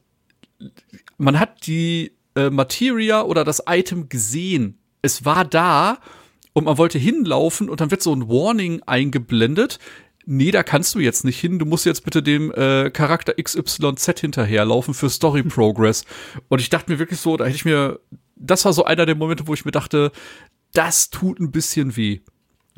man 1.19 1.39
hat 1.39 1.67
die 1.67 2.13
äh, 2.35 2.51
Materia 2.51 3.23
oder 3.23 3.45
das 3.45 3.63
Item 3.67 4.09
gesehen. 4.09 4.79
Es 5.03 5.25
war 5.25 5.45
da 5.45 5.99
und 6.53 6.65
man 6.65 6.79
wollte 6.79 6.99
hinlaufen 6.99 7.69
und 7.69 7.81
dann 7.81 7.91
wird 7.91 8.03
so 8.03 8.15
ein 8.15 8.29
Warning 8.29 8.83
eingeblendet. 8.85 9.79
Nee, 10.27 10.51
da 10.51 10.63
kannst 10.63 10.95
du 10.95 11.01
jetzt 11.01 11.25
nicht 11.25 11.41
hin. 11.41 11.59
Du 11.59 11.65
musst 11.65 11.87
jetzt 11.87 12.05
bitte 12.05 12.23
dem 12.23 12.53
äh, 12.53 12.91
Charakter 12.91 13.35
XYZ 13.35 14.21
hinterherlaufen 14.21 14.95
für 14.95 15.09
Story 15.09 15.43
Progress. 15.43 16.05
Und 16.49 16.61
ich 16.61 16.69
dachte 16.69 16.93
mir 16.93 16.99
wirklich 16.99 17.21
so, 17.21 17.37
da 17.37 17.47
hätte 17.47 17.57
ich 17.57 17.65
mir, 17.65 17.99
das 18.37 18.65
war 18.65 18.73
so 18.73 18.85
einer 18.85 19.07
der 19.07 19.15
Momente, 19.15 19.47
wo 19.47 19.55
ich 19.55 19.65
mir 19.65 19.71
dachte, 19.71 20.13
das 20.73 21.11
tut 21.11 21.41
ein 21.41 21.51
bisschen 21.51 21.97
weh. 21.97 22.21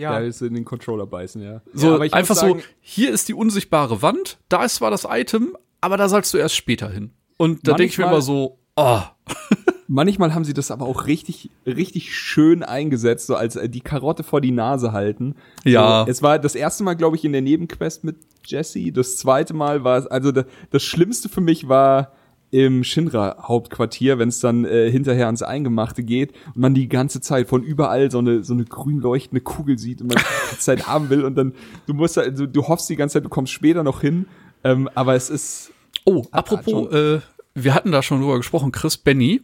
Ja, 0.02 0.18
ist 0.18 0.42
in 0.42 0.54
den 0.54 0.64
Controller 0.64 1.06
beißen, 1.06 1.42
ja. 1.42 1.62
So 1.72 1.88
ja, 1.88 1.94
aber 1.94 2.06
ich 2.06 2.12
muss 2.12 2.18
einfach 2.18 2.34
sagen, 2.34 2.60
so, 2.60 2.64
hier 2.80 3.10
ist 3.12 3.28
die 3.28 3.34
unsichtbare 3.34 4.02
Wand, 4.02 4.38
da 4.48 4.64
ist 4.64 4.76
zwar 4.76 4.90
das 4.90 5.06
Item, 5.08 5.56
aber 5.80 5.96
da 5.96 6.08
sollst 6.08 6.32
du 6.34 6.38
erst 6.38 6.56
später 6.56 6.88
hin. 6.90 7.10
Und 7.36 7.66
da 7.66 7.72
denke 7.74 7.92
ich 7.92 7.98
mir 7.98 8.04
Manchmal- 8.04 8.14
immer 8.14 8.22
so, 8.22 8.58
oh, 8.76 9.00
Manchmal 9.94 10.34
haben 10.34 10.44
sie 10.44 10.54
das 10.54 10.70
aber 10.70 10.86
auch 10.86 11.06
richtig, 11.06 11.50
richtig 11.66 12.14
schön 12.16 12.62
eingesetzt, 12.62 13.26
so 13.26 13.34
als 13.34 13.56
äh, 13.56 13.68
die 13.68 13.82
Karotte 13.82 14.22
vor 14.22 14.40
die 14.40 14.50
Nase 14.50 14.92
halten. 14.92 15.34
Ja. 15.64 16.04
So, 16.06 16.10
es 16.10 16.22
war 16.22 16.38
das 16.38 16.54
erste 16.54 16.82
Mal, 16.82 16.94
glaube 16.94 17.16
ich, 17.16 17.26
in 17.26 17.32
der 17.32 17.42
Nebenquest 17.42 18.02
mit 18.02 18.16
Jesse. 18.46 18.90
Das 18.90 19.18
zweite 19.18 19.52
Mal 19.52 19.84
war 19.84 19.98
es, 19.98 20.06
also 20.06 20.32
da, 20.32 20.44
das 20.70 20.82
Schlimmste 20.82 21.28
für 21.28 21.42
mich 21.42 21.68
war 21.68 22.12
im 22.52 22.84
Shinra-Hauptquartier, 22.84 24.18
wenn 24.18 24.28
es 24.28 24.38
dann 24.38 24.64
äh, 24.64 24.90
hinterher 24.90 25.26
ans 25.26 25.42
Eingemachte 25.42 26.04
geht 26.04 26.32
und 26.54 26.58
man 26.58 26.74
die 26.74 26.88
ganze 26.88 27.20
Zeit 27.20 27.48
von 27.48 27.62
überall 27.62 28.10
so 28.10 28.18
eine, 28.18 28.44
so 28.44 28.52
eine 28.52 28.64
grün 28.64 29.00
leuchtende 29.00 29.40
Kugel 29.40 29.78
sieht 29.78 30.00
und 30.02 30.08
man 30.08 30.18
die 30.18 30.48
ganze 30.48 30.58
Zeit 30.58 30.86
haben 30.86 31.10
will 31.10 31.24
und 31.24 31.34
dann, 31.34 31.54
du 31.86 31.94
musst 31.94 32.16
halt, 32.16 32.38
du, 32.38 32.46
du 32.46 32.68
hoffst 32.68 32.88
die 32.90 32.96
ganze 32.96 33.14
Zeit, 33.14 33.24
du 33.24 33.30
kommst 33.30 33.52
später 33.52 33.82
noch 33.82 34.02
hin, 34.02 34.26
ähm, 34.64 34.88
aber 34.94 35.14
es 35.14 35.30
ist, 35.30 35.72
Oh, 36.04 36.24
apropos, 36.30 36.92
äh, 36.92 37.20
wir 37.54 37.74
hatten 37.74 37.92
da 37.92 38.02
schon 38.02 38.20
drüber 38.20 38.36
gesprochen, 38.36 38.72
Chris 38.72 38.96
Benny. 38.96 39.40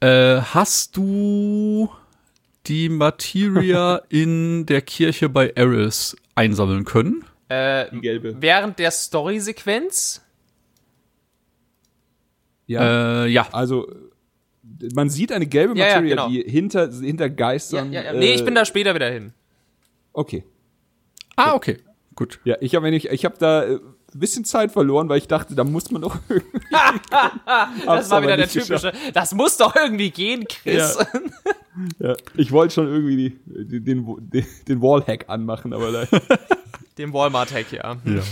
Äh, 0.00 0.40
hast 0.40 0.96
du 0.96 1.88
die 2.66 2.88
Materia 2.88 4.02
in 4.08 4.66
der 4.66 4.82
Kirche 4.82 5.28
bei 5.28 5.50
Eris 5.50 6.16
einsammeln 6.34 6.84
können? 6.84 7.24
Äh, 7.48 7.86
gelbe. 8.00 8.36
während 8.40 8.80
der 8.80 8.90
Story-Sequenz 8.90 10.25
ja. 12.66 13.24
Äh, 13.24 13.28
ja. 13.28 13.48
Also 13.52 13.86
man 14.94 15.08
sieht 15.10 15.32
eine 15.32 15.46
gelbe 15.46 15.78
Ja, 15.78 15.86
ja, 15.86 15.94
Materie, 15.94 16.10
genau. 16.10 16.28
die 16.28 16.42
hinter, 16.42 16.90
hinter 16.92 17.26
ja, 17.26 17.32
Geistern. 17.32 17.92
ja, 17.92 18.02
ja. 18.02 18.12
Nee, 18.12 18.34
ich 18.34 18.44
bin 18.44 18.54
äh, 18.54 18.60
da 18.60 18.64
später 18.64 18.94
wieder 18.94 19.10
hin. 19.10 19.32
Okay. 20.12 20.44
Ah, 21.36 21.54
okay. 21.54 21.78
Gut. 22.14 22.40
Ja, 22.44 22.56
ich 22.60 22.74
habe 22.74 22.88
ich, 22.90 23.08
ich 23.08 23.24
hab 23.24 23.38
da 23.38 23.64
äh, 23.64 23.74
ein 23.74 24.18
bisschen 24.20 24.44
Zeit 24.44 24.72
verloren, 24.72 25.08
weil 25.08 25.18
ich 25.18 25.28
dachte, 25.28 25.54
da 25.54 25.64
muss 25.64 25.90
man 25.90 26.02
doch 26.02 26.16
irgendwie. 26.28 26.58
Das 27.84 28.10
war 28.10 28.22
wieder 28.22 28.36
der 28.36 28.46
nicht 28.46 28.54
geschafft. 28.54 28.84
typische. 28.84 29.12
Das 29.12 29.34
muss 29.34 29.56
doch 29.58 29.76
irgendwie 29.76 30.10
gehen, 30.10 30.44
Chris. 30.48 30.98
Ja, 31.98 32.14
ich 32.36 32.50
wollte 32.52 32.72
schon 32.74 32.88
irgendwie 32.88 33.16
die, 33.44 33.80
den, 33.84 34.06
den, 34.30 34.46
den 34.66 34.80
Wallhack 34.80 35.26
anmachen, 35.28 35.74
aber 35.74 35.92
da, 35.92 36.06
Dem 36.98 37.12
Walmart-Hack, 37.12 37.72
ja. 37.72 37.96
Ja. 38.06 38.22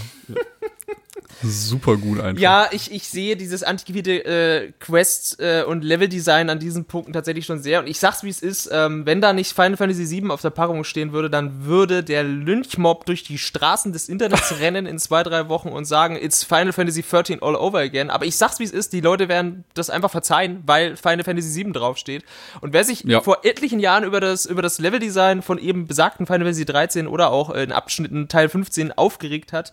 Super 1.43 1.97
gut 1.97 2.20
einfach. 2.20 2.40
Ja, 2.40 2.69
ich, 2.70 2.93
ich 2.93 3.09
sehe 3.09 3.36
dieses 3.36 3.62
antiquierte 3.62 4.24
äh, 4.24 4.73
Quest 4.81 5.40
äh, 5.40 5.65
und 5.65 5.85
Leveldesign 5.85 6.51
an 6.51 6.59
diesen 6.59 6.85
Punkten 6.85 7.12
tatsächlich 7.12 7.47
schon 7.47 7.62
sehr. 7.62 7.81
Und 7.81 7.86
ich 7.89 7.98
sag's 7.98 8.23
wie 8.23 8.28
es 8.28 8.40
ist, 8.43 8.69
ähm, 8.73 9.05
wenn 9.06 9.20
da 9.20 9.32
nicht 9.32 9.52
Final 9.52 9.77
Fantasy 9.77 10.09
VII 10.11 10.31
auf 10.31 10.40
der 10.43 10.51
Packung 10.51 10.85
stehen 10.85 11.12
würde, 11.12 11.31
dann 11.31 11.65
würde 11.65 12.02
der 12.05 12.23
Lynchmob 12.24 13.06
durch 13.06 13.23
die 13.24 13.39
Straßen 13.39 13.93
des 13.93 14.09
Internets 14.09 14.59
rennen 14.61 14.86
in 14.86 14.98
zwei, 14.98 15.23
drei 15.23 15.48
Wochen 15.48 15.69
und 15.69 15.85
sagen, 15.85 16.16
it's 16.16 16.44
Final 16.44 16.73
Fantasy 16.73 17.02
13 17.02 17.43
all 17.43 17.56
over 17.56 17.78
again. 17.78 18.11
Aber 18.11 18.24
ich 18.27 18.36
sag's 18.36 18.59
wie 18.59 18.65
es 18.65 18.73
ist, 18.73 18.93
die 18.93 19.01
Leute 19.01 19.28
werden 19.28 19.65
das 19.74 19.90
einfach 19.90 20.11
verzeihen, 20.11 20.62
weil 20.66 20.97
Final 20.97 21.24
Fantasy 21.24 21.65
VII 21.65 21.73
draufsteht. 21.73 22.24
Und 22.61 22.73
wer 22.73 22.85
sich 22.85 23.05
Ja. 23.05 23.20
vor 23.20 23.39
etlichen 23.44 23.81
Jahren 23.81 24.05
über 24.05 24.20
das, 24.20 24.47
über 24.47 24.62
das 24.62 24.78
Leveldesign 24.78 25.43
von 25.43 25.59
eben 25.59 25.86
besagten 25.86 26.27
Final 26.27 26.40
Fantasy 26.43 26.65
13 26.65 27.06
oder 27.06 27.31
auch 27.31 27.51
in 27.51 27.73
Abschnitten 27.73 28.28
Teil 28.28 28.48
15 28.48 28.93
aufgeregt 28.93 29.52
hat, 29.52 29.73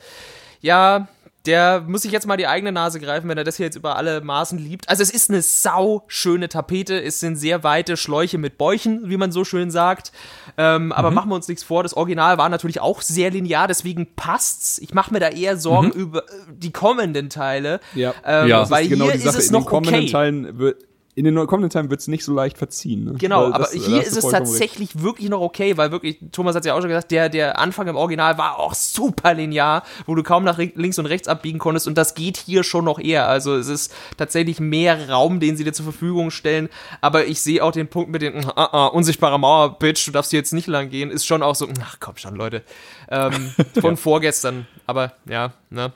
ja, 0.62 1.08
der 1.46 1.84
muss 1.88 2.04
sich 2.04 2.12
jetzt 2.12 2.28
mal 2.28 2.38
die 2.38 2.46
eigene 2.48 2.72
Nase 2.72 3.00
greifen, 3.00 3.28
wenn 3.28 3.38
er 3.38 3.44
das 3.44 3.58
hier 3.58 3.66
jetzt 3.66 3.76
über 3.76 3.96
alle 3.96 4.22
Maßen 4.22 4.60
liebt. 4.60 4.88
Also 4.90 5.02
es 5.02 5.10
ist 5.10 5.30
eine 5.30 5.42
sau 5.42 6.04
schöne 6.08 6.50
Tapete. 6.50 7.02
Es 7.02 7.20
sind 7.20 7.36
sehr 7.36 7.64
weite 7.64 7.98
Schläuche 7.98 8.38
mit 8.38 8.58
Bäuchen, 8.60 9.10
wie 9.10 9.18
man 9.18 9.32
so 9.32 9.44
schön 9.44 9.72
sagt. 9.72 10.12
Ähm, 10.58 10.92
aber 10.92 11.10
machen 11.10 11.30
wir 11.30 11.36
uns 11.36 11.48
nichts 11.48 11.64
vor. 11.64 11.82
Das 11.84 11.96
Original 11.96 12.38
war 12.38 12.50
natürlich 12.50 12.80
auch 12.80 13.02
sehr 13.02 13.32
linear, 13.32 13.68
deswegen 13.68 14.14
passt's. 14.16 14.78
Ich 14.80 14.94
mache 14.94 15.12
mir 15.14 15.20
da 15.20 15.30
eher 15.30 15.58
Sorgen 15.58 15.92
über 15.92 16.20
äh, 16.20 16.32
die 16.54 16.72
kommenden 16.72 17.30
Teile. 17.30 17.80
Ja. 17.96 18.14
Ähm, 18.26 18.48
Ja. 18.48 18.70
weil 18.70 18.88
genau 18.88 19.06
hier 19.06 19.14
die 19.14 19.20
Sache. 19.20 19.38
ist 19.38 19.44
es 19.44 19.48
in 19.48 19.54
den 19.54 19.62
noch 19.62 19.68
kommenden 19.70 19.96
okay. 20.02 20.12
Teilen 20.12 20.60
wird, 20.60 20.84
in 21.16 21.26
den 21.26 21.36
kommenden 21.48 21.70
Teilen 21.70 21.90
wird's 21.90 22.08
nicht 22.08 22.24
so 22.24 22.34
leicht 22.34 22.58
verziehen. 22.58 23.04
Ne? 23.04 23.14
Genau, 23.18 23.48
aber 23.48 23.60
das- 23.60 23.72
da 23.72 23.78
hier 23.80 24.02
ist 24.02 24.16
es 24.16 24.20
vollkommen 24.20 24.44
recht. 24.44 24.52
tatsächlich 24.62 25.02
wirklich 25.02 25.30
noch 25.30 25.42
okay, 25.42 25.76
weil 25.78 25.92
wirklich, 25.92 26.20
Thomas 26.32 26.56
hat 26.56 26.66
ja 26.66 26.74
auch 26.74 26.80
schon 26.80 26.90
gesagt, 26.90 27.12
der, 27.12 27.30
der 27.30 27.60
Anfang 27.60 27.88
im 27.88 27.96
Original 27.96 28.38
war 28.38 28.60
auch 28.60 28.74
super 28.74 29.34
linear, 29.34 29.84
wo 30.06 30.16
du 30.16 30.24
kaum 30.24 30.44
nach 30.44 30.58
links 30.58 30.98
und 31.00 31.06
rechts 31.06 31.28
abbiegen 31.28 31.60
konntest 31.60 31.88
und 31.88 31.98
das 31.98 32.16
geht 32.16 32.38
hier 32.38 32.64
schon 32.64 32.86
noch 32.86 33.00
eher. 33.00 33.28
Also 33.28 33.56
es 33.56 33.68
ist 33.68 33.94
tatsächlich 34.18 34.60
mehr 34.60 35.10
Raum, 35.10 35.40
den 35.40 35.58
sie 35.58 35.64
dir 35.64 35.74
zur 35.74 35.84
Verfügung 35.86 36.32
stellen, 36.32 36.70
aber 37.02 37.26
ich 37.26 37.42
sehe 37.42 37.64
auch 37.64 37.72
den 37.72 37.88
Punkt 37.88 38.10
mit 38.12 38.22
den 38.22 38.46
uh, 38.46 38.50
uh, 38.74 38.88
unsichtbare 38.92 39.40
Mauer, 39.40 39.78
Bitch, 39.80 40.08
du 40.08 40.12
darfst 40.12 40.32
hier 40.32 40.40
jetzt 40.40 40.54
nicht 40.54 40.68
lang 40.68 40.90
gehen, 40.90 41.12
ist 41.12 41.26
schon 41.26 41.44
auch 41.44 41.56
so, 41.56 41.68
ach 41.82 41.98
komm 42.00 42.18
schon, 42.18 42.36
Leute, 42.36 42.64
ähm, 43.10 43.52
von 43.82 43.98
vorgestern, 43.98 44.68
aber 44.88 45.14
ja, 45.28 45.54
ne. 45.70 45.92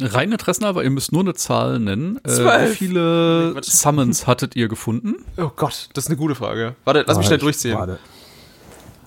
Rein 0.00 0.30
interessenhalber, 0.32 0.84
ihr 0.84 0.90
müsst 0.90 1.12
nur 1.12 1.22
eine 1.22 1.34
Zahl 1.34 1.78
nennen. 1.80 2.18
Äh, 2.18 2.28
wie 2.28 2.34
Zwölf. 2.34 2.76
viele 2.78 3.52
Nee. 3.54 3.60
Summons 3.64 4.26
hattet 4.26 4.54
ihr 4.54 4.68
gefunden? 4.68 5.16
Oh 5.36 5.50
Gott, 5.56 5.88
das 5.94 6.04
ist 6.04 6.10
eine 6.10 6.16
gute 6.18 6.34
Frage. 6.34 6.76
Warte, 6.84 7.04
lass 7.06 7.16
mich 7.18 7.26
schnell 7.26 7.38
durchzählen. 7.38 7.78
Warte. 7.78 7.98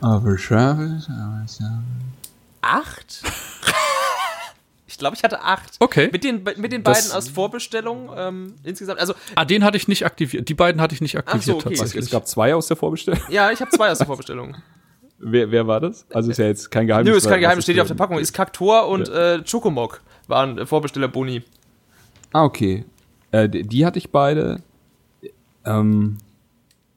Aber 0.02 0.36
Travis, 0.36 1.08
Acht? 2.62 3.22
ich 4.88 4.98
glaube, 4.98 5.16
ich 5.16 5.24
hatte 5.24 5.42
acht. 5.42 5.76
Okay. 5.80 6.10
Mit 6.12 6.24
den, 6.24 6.44
mit 6.58 6.72
den 6.72 6.84
Das- 6.84 7.04
beiden 7.04 7.18
aus 7.18 7.30
Vorbestellung 7.30 8.10
ähm, 8.16 8.56
insgesamt. 8.64 9.00
Also, 9.00 9.14
Ah, 9.36 9.46
den 9.46 9.64
hatte 9.64 9.78
ich 9.78 9.88
nicht 9.88 10.06
aktiviert. 10.06 10.50
Die 10.50 10.54
beiden 10.54 10.82
hatte 10.82 10.94
ich 10.96 11.02
nicht 11.02 11.18
aktiviert 11.18 11.44
so, 11.46 11.56
okay. 11.58 11.76
Tatsächlich. 11.76 12.06
es 12.06 12.12
gab 12.12 12.28
zwei 12.28 12.54
aus 12.56 12.68
der 12.68 12.78
Vorbestellung. 12.78 13.20
ja, 13.30 13.52
ich 13.52 13.62
habe 13.62 13.72
zwei 13.72 13.92
aus 13.92 13.98
der 14.00 14.08
Vorbestellung. 14.08 14.58
Wer, 15.20 15.52
wer 15.52 15.68
war 15.68 15.80
das? 15.80 16.06
Also 16.12 16.32
ist 16.32 16.38
ja 16.38 16.46
jetzt 16.46 16.72
kein 16.72 16.88
Geheimnis. 16.88 17.12
Nö, 17.12 17.18
ist 17.18 17.30
kein 17.30 17.40
Geheimnis, 17.40 17.66
steht 17.66 17.76
ja 17.76 17.84
auf 17.84 17.88
der 17.88 17.96
Packung. 17.96 18.18
Ist 18.18 18.34
Kaktor 18.34 18.88
und 18.88 19.08
äh, 19.10 19.44
Chokomok 19.50 20.02
waren 20.28 20.58
äh, 20.58 20.66
Vorbesteller 20.66 21.08
Boni. 21.08 21.42
Ah, 22.34 22.44
okay. 22.44 22.86
Äh, 23.32 23.50
die, 23.50 23.64
die 23.64 23.86
hatte 23.86 23.98
ich 24.00 24.12
beide. 24.12 24.62
Ähm, 25.66 26.18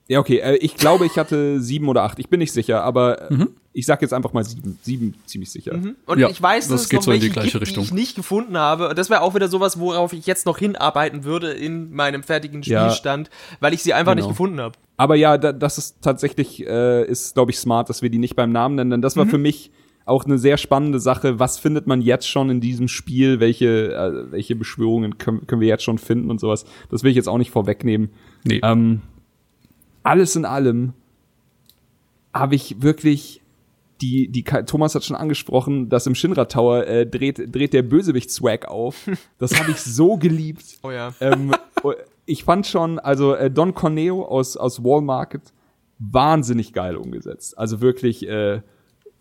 ja, 0.09 0.19
okay. 0.21 0.39
Äh, 0.39 0.57
ich 0.57 0.77
glaube, 0.77 1.07
ich 1.07 1.17
hatte 1.19 1.61
sieben 1.61 1.89
oder 1.89 2.03
acht. 2.03 2.19
Ich 2.19 2.29
bin 2.29 2.39
nicht 2.39 2.53
sicher, 2.53 2.83
aber 2.85 3.31
äh, 3.31 3.47
ich 3.73 3.87
sag 3.87 4.03
jetzt 4.03 4.13
einfach 4.15 4.33
mal 4.33 4.45
sieben. 4.45 4.79
Sieben, 4.83 5.15
ziemlich 5.27 5.51
sicher. 5.51 5.79
Und 6.07 6.19
Ja, 6.19 6.29
ich 6.29 6.41
weiß, 6.41 6.69
dass 6.69 6.83
das 6.83 6.87
es 6.87 6.93
noch 6.93 7.03
so 7.03 7.11
in 7.13 7.17
die 7.21 7.23
welche 7.23 7.33
gleiche 7.33 7.51
gibt, 7.59 7.63
Richtung. 7.63 7.83
die 7.83 7.89
ich 7.89 7.93
nicht 7.95 8.15
gefunden 8.17 8.57
habe. 8.57 8.89
Und 8.91 8.99
das 8.99 9.11
wäre 9.11 9.23
auch 9.23 9.35
wieder 9.35 9.49
sowas, 9.49 9.79
worauf 9.81 10.13
ich 10.13 10.27
jetzt 10.27 10.47
noch 10.47 10.59
hinarbeiten 10.59 11.25
würde 11.25 11.51
in 11.53 11.93
meinem 11.93 12.23
fertigen 12.23 12.63
Ja. 12.63 12.89
Spielstand, 12.91 13.31
weil 13.61 13.75
ich 13.75 13.83
sie 13.83 13.93
einfach 13.95 14.13
Genau. 14.13 14.27
nicht 14.27 14.33
gefunden 14.33 14.61
habe. 14.61 14.77
Aber 14.97 15.17
ja, 15.17 15.39
da, 15.39 15.53
das 15.53 15.79
ist 15.79 15.97
tatsächlich, 16.03 16.65
äh, 16.67 17.05
ist, 17.05 17.35
glaube 17.35 17.51
ich, 17.51 17.59
smart, 17.59 17.89
dass 17.89 18.01
wir 18.03 18.11
die 18.11 18.19
nicht 18.19 18.37
beim 18.37 18.53
Namen 18.53 18.77
nennen. 18.77 18.91
Denn 18.91 19.03
das 19.03 19.17
Mhm. 19.17 19.21
war 19.21 19.27
für 19.27 19.39
mich 19.39 19.71
auch 20.07 20.25
eine 20.25 20.39
sehr 20.39 20.57
spannende 20.57 21.01
Sache. 21.01 21.39
Was 21.39 21.59
findet 21.59 21.87
man 21.87 22.01
jetzt 22.01 22.29
schon 22.29 22.51
in 22.51 22.61
diesem 22.61 22.89
Spiel? 22.89 23.41
Welche, 23.41 23.95
äh, 23.95 24.33
welche 24.33 24.55
Beschwörungen 24.57 25.19
können, 25.19 25.47
können 25.47 25.61
wir 25.61 25.69
jetzt 25.69 25.85
schon 25.85 25.99
finden 25.99 26.31
und 26.31 26.41
sowas? 26.41 26.65
Das 26.91 27.03
will 27.03 27.11
ich 27.11 27.17
jetzt 27.17 27.29
auch 27.29 27.39
nicht 27.39 27.51
vorwegnehmen. 27.51 28.11
Nee. 28.45 28.61
Ähm, 28.63 29.01
alles 30.03 30.37
in 30.37 30.45
allem 30.45 30.93
habe 32.33 32.55
ich 32.55 32.83
wirklich 32.83 33.41
die, 34.01 34.29
die 34.29 34.43
Thomas 34.43 34.95
hat 34.95 35.05
schon 35.05 35.17
angesprochen, 35.17 35.89
dass 35.89 36.07
im 36.07 36.15
Shinra 36.15 36.45
Tower 36.45 36.87
äh, 36.87 37.07
dreht, 37.07 37.55
dreht 37.55 37.73
der 37.73 37.83
Bösewicht 37.83 38.31
Swag 38.31 38.67
auf. 38.67 39.09
Das 39.39 39.59
habe 39.59 39.71
ich 39.71 39.79
so 39.79 40.17
geliebt. 40.19 40.79
Oh 40.83 40.91
ja. 40.91 41.15
ähm, 41.21 41.55
ich 42.27 42.45
fand 42.45 42.67
schon, 42.67 42.99
also 42.99 43.35
äh, 43.35 43.51
Don 43.51 43.73
Corneo 43.73 44.25
aus, 44.25 44.57
aus 44.57 44.83
Wall 44.83 45.01
Market 45.01 45.43
wahnsinnig 45.99 46.73
geil 46.73 46.97
umgesetzt. 46.97 47.57
Also 47.57 47.81
wirklich 47.81 48.29
äh, 48.29 48.63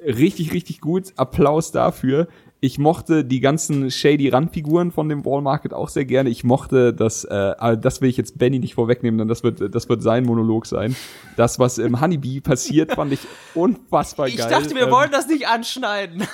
richtig, 0.05 0.53
richtig 0.53 0.81
gut. 0.81 1.13
Applaus 1.15 1.71
dafür. 1.71 2.27
Ich 2.59 2.77
mochte 2.79 3.25
die 3.25 3.41
ganzen 3.41 3.91
shady 3.91 4.29
Randfiguren 4.29 4.91
von 4.91 5.09
dem 5.09 5.25
Wall 5.25 5.41
Market 5.41 5.73
auch 5.73 5.89
sehr 5.89 6.05
gerne. 6.05 6.29
Ich 6.29 6.45
mochte 6.45 6.93
das, 6.93 7.25
äh, 7.25 7.33
aber 7.57 7.75
das 7.75 7.99
will 7.99 8.09
ich 8.09 8.15
jetzt 8.15 8.37
Benny 8.37 8.59
nicht 8.59 8.75
vorwegnehmen, 8.75 9.17
denn 9.17 9.27
das 9.27 9.43
wird, 9.43 9.75
das 9.75 9.89
wird 9.89 10.01
sein 10.01 10.23
Monolog 10.23 10.65
sein. 10.65 10.95
Das, 11.35 11.59
was 11.59 11.77
im 11.77 11.99
Honeybee 11.99 12.39
passiert, 12.39 12.93
fand 12.93 13.11
ich 13.11 13.19
unfassbar 13.53 14.27
Ich 14.29 14.37
geil. 14.37 14.49
dachte, 14.49 14.75
wir 14.75 14.83
Ähm, 14.83 14.91
wollen 14.91 15.11
das 15.11 15.27
nicht 15.27 15.47
anschneiden. 15.47 16.23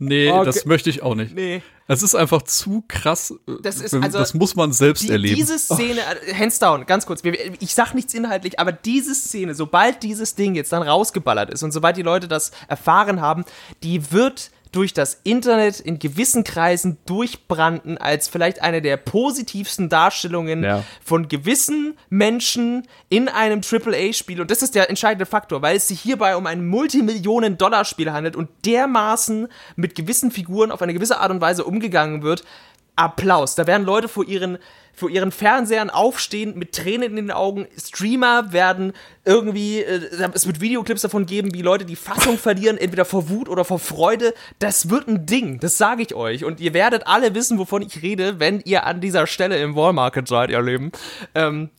Nee, 0.00 0.30
Okay. 0.30 0.44
das 0.44 0.64
möchte 0.64 0.90
ich 0.90 1.02
auch 1.02 1.16
nicht. 1.16 1.34
nee. 1.34 1.60
Es 1.90 2.02
ist 2.02 2.14
einfach 2.14 2.42
zu 2.42 2.84
krass. 2.86 3.34
Das 3.62 3.80
ist 3.80 3.94
also- 3.94 4.18
das 4.18 4.34
muss 4.34 4.54
man 4.54 4.72
selbst 4.72 5.04
Die, 5.04 5.10
erleben. 5.10 5.36
diese 5.36 5.58
Szene, 5.58 6.00
äh, 6.26 6.34
hands 6.34 6.58
down, 6.58 6.84
ganz 6.84 7.06
kurz, 7.06 7.22
ich 7.60 7.74
sag 7.74 7.94
nichts 7.94 8.12
inhaltlich, 8.12 8.60
aber 8.60 8.72
diese 8.72 9.14
Szene, 9.14 9.54
sobald 9.54 10.02
dieses 10.02 10.34
Ding 10.34 10.54
jetzt 10.54 10.70
dann 10.72 10.82
rausgeballert 10.82 11.50
ist 11.50 11.62
und 11.62 11.72
sobald 11.72 11.96
die 11.96 12.02
Leute 12.02 12.28
das 12.28 12.52
erfahren 12.68 13.20
haben, 13.22 13.44
die 13.82 14.12
wird 14.12 14.50
durch 14.72 14.92
das 14.94 15.20
Internet 15.24 15.80
in 15.80 15.98
gewissen 15.98 16.44
Kreisen 16.44 16.98
durchbranden 17.06 17.98
als 17.98 18.28
vielleicht 18.28 18.62
eine 18.62 18.82
der 18.82 18.96
positivsten 18.96 19.88
Darstellungen 19.88 20.62
Ja. 20.62 20.84
von 21.04 21.28
gewissen 21.28 21.96
Menschen 22.10 22.86
in 23.08 23.28
einem 23.28 23.60
AAA-Spiel. 23.62 24.40
Und 24.40 24.50
das 24.50 24.62
ist 24.62 24.74
der 24.74 24.88
entscheidende 24.88 25.26
Faktor, 25.26 25.62
weil 25.62 25.76
es 25.76 25.88
sich 25.88 26.00
hierbei 26.00 26.36
um 26.36 26.46
ein 26.46 26.66
Multimillionen-Dollar-Spiel 26.66 28.12
handelt 28.12 28.36
und 28.36 28.48
dermaßen 28.64 29.48
mit 29.76 29.94
gewissen 29.94 30.30
Figuren 30.30 30.70
auf 30.70 30.82
eine 30.82 30.94
gewisse 30.94 31.18
Art 31.18 31.30
und 31.30 31.40
Weise 31.40 31.64
umgegangen 31.64 32.22
wird. 32.22 32.44
Applaus. 32.98 33.54
Da 33.54 33.66
werden 33.66 33.86
Leute 33.86 34.08
vor 34.08 34.24
ihren, 34.26 34.58
vor 34.92 35.08
ihren 35.10 35.30
Fernsehern 35.30 35.90
aufstehen 35.90 36.58
mit 36.58 36.74
Tränen 36.74 37.10
in 37.10 37.16
den 37.16 37.30
Augen. 37.30 37.66
Streamer 37.80 38.52
werden 38.52 38.92
irgendwie, 39.24 39.80
äh, 39.82 40.00
es 40.34 40.46
wird 40.46 40.60
Videoclips 40.60 41.02
davon 41.02 41.24
geben, 41.26 41.54
wie 41.54 41.62
Leute 41.62 41.84
die 41.84 41.96
Fassung 41.96 42.36
verlieren, 42.38 42.76
entweder 42.78 43.04
vor 43.04 43.28
Wut 43.28 43.48
oder 43.48 43.64
vor 43.64 43.78
Freude. 43.78 44.34
Das 44.58 44.90
wird 44.90 45.06
ein 45.08 45.26
Ding, 45.26 45.60
das 45.60 45.78
sage 45.78 46.02
ich 46.02 46.14
euch. 46.14 46.44
Und 46.44 46.60
ihr 46.60 46.74
werdet 46.74 47.06
alle 47.06 47.34
wissen, 47.34 47.58
wovon 47.58 47.82
ich 47.82 48.02
rede, 48.02 48.40
wenn 48.40 48.60
ihr 48.64 48.86
an 48.86 49.00
dieser 49.00 49.26
Stelle 49.26 49.58
im 49.62 49.76
Wallmarket 49.76 50.26
seid, 50.28 50.50
ihr 50.50 50.60
Leben. 50.62 50.90
Ähm, 51.34 51.70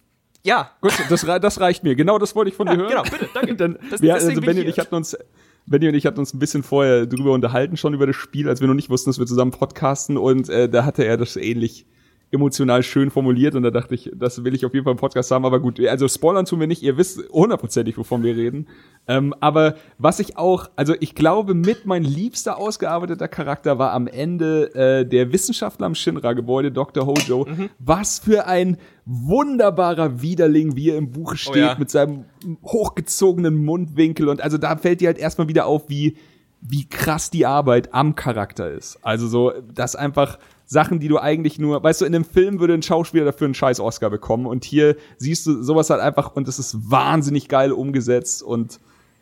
ja, 0.41 0.71
Gut, 0.79 0.93
das, 1.09 1.25
das 1.25 1.59
reicht 1.59 1.83
mir. 1.83 1.95
Genau 1.95 2.17
das 2.17 2.33
wollte 2.33 2.49
ich 2.49 2.55
von 2.55 2.65
dir 2.67 2.77
hören. 2.77 2.87
genau, 2.89 3.03
bitte, 3.03 3.27
danke. 3.33 3.55
Denn 3.57 3.77
Das- 3.91 4.01
wir, 4.01 4.13
also 4.13 4.27
Benny 4.39 4.61
ich 4.61 4.65
und 4.67 4.69
ich 4.71 4.79
hatten 4.79 4.95
uns, 4.95 5.17
Benny 5.65 5.87
und 5.87 5.93
ich 5.93 6.05
hatten 6.05 6.19
uns 6.19 6.33
ein 6.33 6.39
bisschen 6.39 6.63
vorher 6.63 7.05
drüber 7.05 7.31
unterhalten, 7.31 7.77
schon 7.77 7.93
über 7.93 8.07
das 8.07 8.15
Spiel, 8.15 8.49
als 8.49 8.61
wir 8.61 8.67
noch 8.67 8.73
nicht 8.73 8.89
wussten, 8.89 9.09
dass 9.09 9.19
wir 9.19 9.25
zusammen 9.25 9.51
podcasten. 9.51 10.17
Und 10.17 10.49
äh, 10.49 10.69
da 10.69 10.85
hatte 10.85 11.05
er 11.05 11.17
das 11.17 11.35
ähnlich 11.35 11.85
emotional 12.31 12.83
schön 12.83 13.09
formuliert 13.09 13.55
und 13.55 13.63
da 13.63 13.71
dachte 13.71 13.95
ich, 13.95 14.11
das 14.15 14.43
will 14.43 14.53
ich 14.53 14.65
auf 14.65 14.73
jeden 14.73 14.83
Fall 14.83 14.91
im 14.91 14.97
Podcast 14.97 15.31
haben, 15.31 15.45
aber 15.45 15.59
gut, 15.59 15.79
also 15.79 16.07
spoilern 16.07 16.45
tun 16.45 16.59
wir 16.59 16.67
nicht, 16.67 16.83
ihr 16.83 16.97
wisst 16.97 17.27
hundertprozentig, 17.31 17.97
wovon 17.97 18.21
wir 18.21 18.35
reden. 18.35 18.67
Ähm, 19.07 19.33
aber 19.39 19.75
was 19.97 20.19
ich 20.19 20.37
auch, 20.37 20.69
also 20.75 20.93
ich 20.99 21.15
glaube, 21.15 21.55
mit 21.55 21.85
mein 21.87 22.03
liebster 22.03 22.57
ausgearbeiteter 22.57 23.27
Charakter 23.27 23.79
war 23.79 23.93
am 23.93 24.05
Ende 24.05 24.73
äh, 24.75 25.05
der 25.05 25.31
Wissenschaftler 25.33 25.87
am 25.87 25.95
Shinra-Gebäude, 25.95 26.71
Dr. 26.71 27.07
Hojo. 27.07 27.45
Mhm. 27.49 27.69
Was 27.79 28.19
für 28.19 28.45
ein 28.45 28.77
wunderbarer 29.05 30.21
Widerling, 30.21 30.75
wie 30.75 30.91
er 30.91 30.97
im 30.97 31.11
Buche 31.11 31.37
steht, 31.37 31.55
Oh 31.55 31.57
ja. 31.57 31.75
mit 31.79 31.89
seinem 31.89 32.25
hochgezogenen 32.63 33.55
Mundwinkel 33.65 34.29
und 34.29 34.41
also 34.41 34.57
da 34.57 34.77
fällt 34.77 35.01
dir 35.01 35.07
halt 35.07 35.17
erstmal 35.17 35.47
wieder 35.47 35.65
auf, 35.65 35.89
wie 35.89 36.15
wie 36.61 36.87
krass 36.87 37.29
die 37.31 37.45
Arbeit 37.45 37.93
am 37.93 38.15
Charakter 38.15 38.69
ist. 38.69 38.99
Also 39.01 39.27
so, 39.27 39.53
dass 39.73 39.95
einfach 39.95 40.37
Sachen, 40.71 40.99
die 40.99 41.07
du 41.07 41.17
eigentlich 41.17 41.57
nur, 41.57 41.81
weißt 41.81 42.01
du, 42.01 42.05
in 42.05 42.13
einem 42.13 42.25
Film 42.25 42.59
würde 42.59 42.75
ein 42.75 42.83
Schauspieler 42.83 43.25
dafür 43.25 43.45
einen 43.45 43.55
scheiß 43.55 43.79
Oscar 43.79 44.11
bekommen 44.11 44.45
und 44.45 44.63
hier 44.65 44.95
siehst 45.17 45.47
du 45.47 45.63
sowas 45.63 45.89
halt 45.89 45.99
einfach 45.99 46.35
und 46.35 46.47
es 46.47 46.59
ist 46.59 46.91
wahnsinnig 46.91 47.47
geil 47.47 47.71
umgesetzt 47.71 48.43
und 48.43 48.79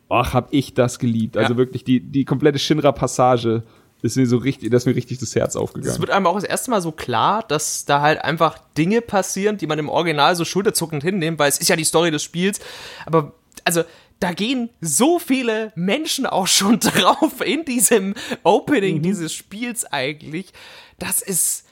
ach, 0.09 0.33
hab 0.33 0.49
ich 0.51 0.73
das 0.73 0.99
geliebt. 0.99 1.37
Also 1.37 1.53
Ja. 1.53 1.57
wirklich 1.57 1.85
die 1.85 2.01
die 2.01 2.25
komplette 2.25 2.59
Shinra 2.59 2.91
Passage 2.91 3.63
ist 4.01 4.17
mir 4.17 4.27
so 4.27 4.37
richtig, 4.37 4.71
das 4.71 4.83
ist 4.83 4.87
mir 4.87 4.95
richtig 4.95 5.19
das 5.19 5.33
Herz 5.35 5.55
Es 5.55 5.61
aufgegangen. 5.61 5.99
wird 5.99 6.11
einem 6.11 6.27
auch 6.27 6.35
das 6.35 6.43
erste 6.43 6.69
Mal 6.69 6.81
so 6.81 6.91
klar, 6.91 7.43
dass 7.47 7.85
da 7.85 8.01
halt 8.01 8.21
einfach 8.21 8.59
Dinge 8.77 9.01
passieren, 9.01 9.57
die 9.57 9.67
man 9.67 9.79
im 9.79 9.87
Original 9.89 10.35
so 10.35 10.43
schulterzuckend 10.45 11.01
hinnimmt, 11.01 11.39
weil 11.39 11.49
es 11.49 11.57
ist 11.59 11.69
ja 11.69 11.75
die 11.77 11.85
Story 11.85 12.11
des 12.11 12.23
Spiels. 12.23 12.59
Aber 13.05 13.33
also 13.63 13.83
da 14.19 14.33
gehen 14.33 14.69
so 14.81 15.17
viele 15.19 15.71
Menschen 15.75 16.25
auch 16.25 16.47
schon 16.47 16.79
drauf 16.81 17.41
in 17.43 17.65
diesem 17.65 18.13
Opening 18.43 19.01
dieses 19.01 19.33
Spiels 19.33 19.85
eigentlich. 19.85 20.51
Das 20.99 21.21
ist, 21.21 21.63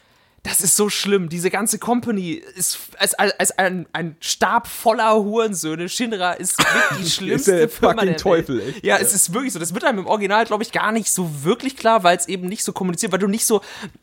das 0.46 0.62
ist 0.62 0.76
so 0.76 0.90
schlimm. 0.90 1.28
Diese 1.30 1.50
ganze 1.50 1.80
Company 1.80 2.34
ist 2.34 2.78
als, 3.00 3.16
als, 3.16 3.34
als 3.40 3.58
ein, 3.58 3.88
ein 3.94 4.16
Stab 4.20 4.68
voller 4.68 5.16
Hurensöhne. 5.16 5.90
Shinra 5.90 6.34
ist 6.34 6.60
wirklich 6.74 7.06
die 7.06 7.10
schlimmste 7.10 7.58
der 7.58 7.70
Firma 7.70 7.94
fucking 7.94 8.08
der 8.10 8.18
Teufel, 8.18 8.58
Welt. 8.60 8.76
echt. 8.76 8.86
Ja, 8.86 8.98
es 8.98 9.14
ist 9.14 9.34
wirklich 9.34 9.54
so. 9.54 9.60
Das 9.60 9.74
wird 9.74 9.84
einem 9.84 10.00
im 10.00 10.06
Original, 10.06 10.46
glaube 10.46 10.62
ich, 10.62 10.72
gar 10.72 10.92
nicht 10.92 11.12
so 11.12 11.44
wirklich 11.44 11.76
klar, 11.76 12.04
weil 12.04 12.16
es 12.16 12.28
eben 12.28 12.48
nicht 12.48 12.64
so 12.64 12.74
kommuniziert, 12.74 13.12
weil 13.12 13.20
du 13.20 13.28
nicht 13.28 13.46
so 13.46 13.62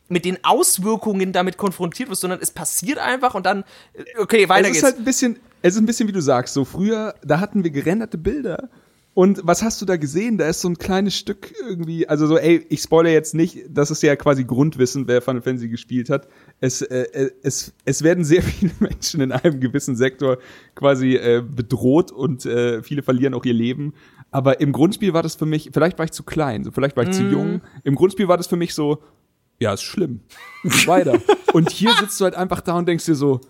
mit 0.09 0.25
den 0.25 0.43
Auswirkungen 0.43 1.31
damit 1.31 1.57
konfrontiert 1.57 2.09
wirst, 2.09 2.21
sondern 2.21 2.41
es 2.41 2.51
passiert 2.51 2.97
einfach 2.97 3.35
und 3.35 3.45
dann, 3.45 3.63
äh, 3.93 4.03
okay, 4.19 4.49
weiter 4.49 4.67
es 4.67 4.67
ist 4.67 4.73
geht's. 4.73 4.83
halt 4.83 4.97
ein 4.97 5.05
bisschen, 5.05 5.39
es 5.61 5.75
ist 5.75 5.79
ein 5.79 5.85
bisschen 5.85 6.09
wie 6.09 6.13
du 6.13 6.21
sagst, 6.21 6.53
so 6.53 6.65
früher, 6.65 7.15
da 7.23 7.39
hatten 7.39 7.63
wir 7.63 7.71
gerenderte 7.71 8.17
Bilder. 8.17 8.69
Und 9.15 9.41
was 9.43 9.61
hast 9.61 9.79
du 9.79 9.85
da 9.85 9.95
gesehen? 9.97 10.39
Da 10.39 10.47
ist 10.47 10.61
so 10.61 10.67
ein 10.67 10.77
kleines 10.77 11.15
Stück 11.15 11.53
irgendwie, 11.69 12.07
also 12.09 12.25
so, 12.25 12.37
ey, 12.37 12.65
ich 12.69 12.81
spoilere 12.81 13.13
jetzt 13.13 13.35
nicht, 13.35 13.59
das 13.69 13.91
ist 13.91 14.01
ja 14.01 14.15
quasi 14.15 14.43
Grundwissen, 14.43 15.07
wer 15.07 15.21
Final 15.21 15.43
Fantasy 15.43 15.69
gespielt 15.69 16.09
hat. 16.09 16.27
Es, 16.59 16.81
äh, 16.81 17.03
äh, 17.13 17.31
es, 17.43 17.73
es 17.85 18.01
werden 18.01 18.23
sehr 18.23 18.41
viele 18.43 18.71
Menschen 18.79 19.21
in 19.21 19.31
einem 19.31 19.59
gewissen 19.59 19.95
Sektor 19.95 20.39
quasi 20.73 21.15
äh, 21.15 21.43
bedroht 21.47 22.11
und 22.11 22.45
äh, 22.47 22.81
viele 22.81 23.03
verlieren 23.03 23.35
auch 23.35 23.45
ihr 23.45 23.53
Leben. 23.53 23.93
Aber 24.31 24.59
im 24.61 24.71
Grundspiel 24.71 25.13
war 25.13 25.21
das 25.21 25.35
für 25.35 25.45
mich, 25.45 25.69
vielleicht 25.71 25.99
war 25.99 26.05
ich 26.05 26.11
zu 26.11 26.23
klein, 26.23 26.63
so 26.63 26.71
vielleicht 26.71 26.97
war 26.97 27.03
ich 27.03 27.09
Mhm. 27.09 27.13
zu 27.13 27.23
jung. 27.23 27.61
Im 27.83 27.93
Grundspiel 27.93 28.27
war 28.27 28.37
das 28.37 28.47
für 28.47 28.55
mich 28.57 28.73
so, 28.73 29.03
ja, 29.59 29.73
ist 29.73 29.83
schlimm. 29.83 30.21
Weiter. 30.87 31.21
und 31.53 31.69
hier 31.69 31.91
sitzt 31.99 32.19
du 32.19 32.23
halt 32.23 32.33
einfach 32.33 32.61
da 32.61 32.77
und 32.79 32.87
denkst 32.87 33.05
dir 33.05 33.15
so, 33.15 33.41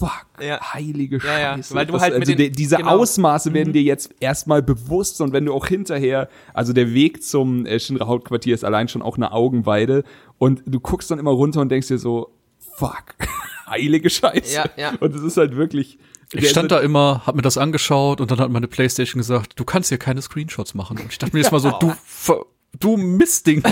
fuck, 0.00 0.26
Ja. 0.40 0.58
heilige 0.74 1.18
Ja, 1.18 1.38
ja, 1.38 1.56
Scheiße. 1.56 1.74
weil 1.74 1.86
du 1.86 1.92
Das- 1.92 2.02
halt 2.02 2.14
mit 2.14 2.22
also 2.22 2.32
den- 2.32 2.38
de- 2.38 2.50
diese 2.50 2.76
genau. 2.78 2.90
Ausmaße 2.98 3.52
werden 3.54 3.72
dir 3.72 3.82
jetzt 3.82 4.14
erstmal 4.20 4.62
bewusst 4.62 5.20
und 5.20 5.32
wenn 5.32 5.44
du 5.44 5.52
auch 5.54 5.66
hinterher, 5.66 6.28
also 6.54 6.72
der 6.72 6.92
Weg 6.94 7.22
zum 7.22 7.66
äh, 7.66 7.78
Shinra 7.78 8.06
Hauptquartier 8.06 8.54
ist 8.54 8.64
allein 8.64 8.88
schon 8.88 9.02
auch 9.02 9.16
eine 9.16 9.30
Augenweide 9.32 10.02
und 10.38 10.62
du 10.66 10.80
guckst 10.80 11.10
dann 11.10 11.18
immer 11.18 11.30
runter 11.32 11.60
und 11.60 11.68
denkst 11.68 11.88
dir 11.88 11.98
so, 11.98 12.32
fuck, 12.76 13.14
heilige 13.68 14.10
Scheiße. 14.10 14.54
Ja, 14.54 14.64
ja. 14.76 14.92
Und 15.00 15.14
es 15.14 15.22
ist 15.22 15.36
halt 15.36 15.54
wirklich. 15.56 15.98
Ich 16.32 16.48
stand 16.48 16.70
da 16.70 16.78
immer, 16.78 17.22
hab 17.26 17.34
mir 17.34 17.42
das 17.42 17.58
angeschaut 17.58 18.20
und 18.20 18.30
dann 18.30 18.38
hat 18.38 18.50
meine 18.50 18.68
Playstation 18.68 19.18
gesagt, 19.18 19.58
du 19.58 19.64
kannst 19.64 19.88
hier 19.88 19.98
keine 19.98 20.22
Screenshots 20.22 20.74
machen. 20.74 20.96
Und 20.98 21.10
ich 21.10 21.18
dachte 21.18 21.34
mir 21.36 21.42
jetzt 21.42 21.50
mal 21.50 21.58
so, 21.58 21.72
du, 21.72 21.92
Ver- 22.06 22.46
du 22.78 22.96
Mistding. 22.96 23.62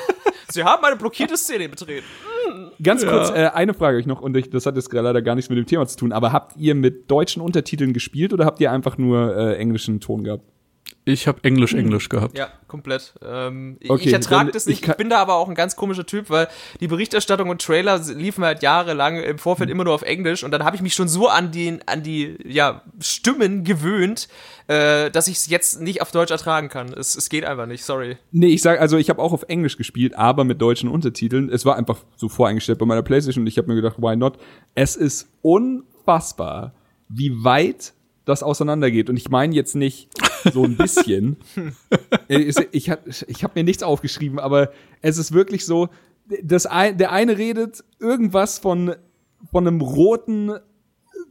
Sie 0.50 0.62
haben 0.64 0.82
eine 0.84 0.96
blockierte 0.96 1.36
Szene 1.36 1.68
betreten. 1.68 2.06
Ganz 2.82 3.06
kurz, 3.06 3.30
äh, 3.30 3.50
eine 3.52 3.74
Frage 3.74 3.98
euch 3.98 4.06
noch, 4.06 4.20
und 4.20 4.36
ich, 4.36 4.50
das 4.50 4.66
hat 4.66 4.76
jetzt 4.76 4.90
gerade 4.90 5.04
leider 5.04 5.22
gar 5.22 5.34
nichts 5.34 5.48
mit 5.48 5.58
dem 5.58 5.66
Thema 5.66 5.86
zu 5.86 5.96
tun, 5.96 6.12
aber 6.12 6.32
habt 6.32 6.56
ihr 6.56 6.74
mit 6.74 7.10
deutschen 7.10 7.42
Untertiteln 7.42 7.92
gespielt 7.92 8.32
oder 8.32 8.44
habt 8.44 8.60
ihr 8.60 8.72
einfach 8.72 8.98
nur 8.98 9.36
äh, 9.36 9.56
englischen 9.56 10.00
Ton 10.00 10.24
gehabt? 10.24 10.44
Ich 11.08 11.28
habe 11.28 11.38
Englisch, 11.44 11.72
Englisch 11.72 12.08
gehabt. 12.08 12.36
Ja, 12.36 12.48
komplett. 12.66 13.14
Ähm, 13.24 13.76
ich- 13.78 13.90
Okay, 13.90 14.08
ich 14.08 14.12
ertrage 14.12 14.50
das 14.50 14.66
nicht. 14.66 14.82
ich 14.82 14.88
Ich, 14.88 14.96
bin 14.96 15.08
da 15.08 15.18
aber 15.18 15.36
auch 15.36 15.48
ein 15.48 15.54
ganz 15.54 15.76
komischer 15.76 16.04
Typ, 16.04 16.30
weil 16.30 16.48
die 16.80 16.88
Berichterstattung 16.88 17.48
und 17.48 17.62
Trailer 17.62 17.98
liefen 17.98 18.44
halt 18.44 18.60
jahrelang 18.60 19.16
im 19.16 19.38
Vorfeld 19.38 19.70
immer 19.70 19.84
nur 19.84 19.94
auf 19.94 20.02
Englisch 20.02 20.42
und 20.42 20.50
dann 20.50 20.64
habe 20.64 20.74
ich 20.74 20.82
mich 20.82 20.94
schon 20.94 21.06
so 21.06 21.28
an 21.28 21.52
die, 21.52 21.78
an 21.86 22.02
die 22.02 22.36
ja, 22.44 22.82
Stimmen 22.98 23.62
gewöhnt, 23.62 24.26
äh, 24.66 25.08
dass 25.12 25.28
ich 25.28 25.36
es 25.36 25.48
jetzt 25.48 25.80
nicht 25.80 26.02
auf 26.02 26.10
Deutsch 26.10 26.32
ertragen 26.32 26.68
kann. 26.68 26.92
Es, 26.92 27.14
es 27.14 27.28
geht 27.28 27.44
einfach 27.44 27.66
nicht, 27.66 27.84
sorry. 27.84 28.16
Nee, 28.32 28.48
ich 28.48 28.62
sag, 28.62 28.80
also 28.80 28.96
ich 28.96 29.08
habe 29.08 29.22
auch 29.22 29.32
auf 29.32 29.44
Englisch 29.44 29.76
gespielt, 29.76 30.16
aber 30.16 30.42
mit 30.42 30.60
deutschen 30.60 30.88
Untertiteln. 30.90 31.50
Es 31.50 31.64
war 31.64 31.76
einfach 31.76 31.98
so 32.16 32.28
voreingestellt 32.28 32.80
bei 32.80 32.84
meiner 32.86 33.02
Playstation 33.04 33.44
und 33.44 33.46
ich 33.46 33.58
habe 33.58 33.68
mir 33.68 33.76
gedacht, 33.76 33.98
why 33.98 34.16
not? 34.16 34.38
Es 34.74 34.96
ist 34.96 35.28
unfassbar, 35.40 36.72
wie 37.08 37.44
weit 37.44 37.92
das 38.24 38.42
auseinandergeht. 38.42 39.08
Und 39.08 39.16
ich 39.16 39.28
meine 39.30 39.54
jetzt 39.54 39.76
nicht 39.76 40.08
so 40.52 40.64
ein 40.64 40.76
bisschen. 40.76 41.36
Ich 42.28 42.90
habe 42.90 43.02
ich 43.08 43.44
hab 43.44 43.54
mir 43.54 43.64
nichts 43.64 43.82
aufgeschrieben, 43.82 44.38
aber 44.38 44.70
es 45.00 45.18
ist 45.18 45.32
wirklich 45.32 45.64
so, 45.64 45.88
das 46.42 46.66
ein, 46.66 46.98
der 46.98 47.12
eine 47.12 47.38
redet 47.38 47.84
irgendwas 48.00 48.58
von, 48.58 48.94
von 49.50 49.66
einem 49.66 49.80
roten 49.80 50.52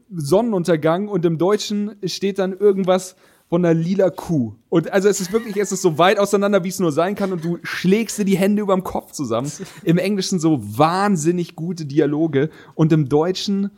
Sonnenuntergang 0.09 1.07
und 1.07 1.25
im 1.25 1.37
Deutschen 1.37 1.95
steht 2.05 2.39
dann 2.39 2.53
irgendwas 2.57 3.15
von 3.47 3.63
einer 3.63 3.73
lila 3.73 4.09
Kuh. 4.09 4.55
Und 4.69 4.91
also 4.91 5.07
es 5.07 5.21
ist 5.21 5.31
wirklich, 5.31 5.57
es 5.57 5.71
ist 5.71 5.81
so 5.81 5.97
weit 5.97 6.17
auseinander, 6.17 6.63
wie 6.63 6.69
es 6.69 6.79
nur 6.79 6.91
sein 6.91 7.15
kann 7.15 7.31
und 7.31 7.43
du 7.43 7.59
schlägst 7.63 8.17
dir 8.17 8.25
die 8.25 8.37
Hände 8.37 8.61
überm 8.61 8.83
Kopf 8.83 9.11
zusammen. 9.11 9.51
Im 9.83 9.97
Englischen 9.97 10.39
so 10.39 10.59
wahnsinnig 10.61 11.55
gute 11.55 11.85
Dialoge 11.85 12.49
und 12.73 12.91
im 12.91 13.07
Deutschen 13.07 13.71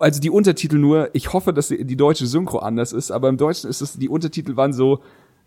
also 0.00 0.20
die 0.20 0.30
Untertitel 0.30 0.78
nur, 0.78 1.10
ich 1.12 1.32
hoffe, 1.32 1.52
dass 1.52 1.68
die, 1.68 1.84
die 1.84 1.96
deutsche 1.96 2.26
Synchro 2.26 2.58
anders 2.58 2.92
ist, 2.92 3.10
aber 3.10 3.28
im 3.28 3.36
Deutschen 3.36 3.68
ist 3.70 3.80
es, 3.80 3.98
die 3.98 4.08
Untertitel 4.08 4.56
waren 4.56 4.72
so, 4.72 5.00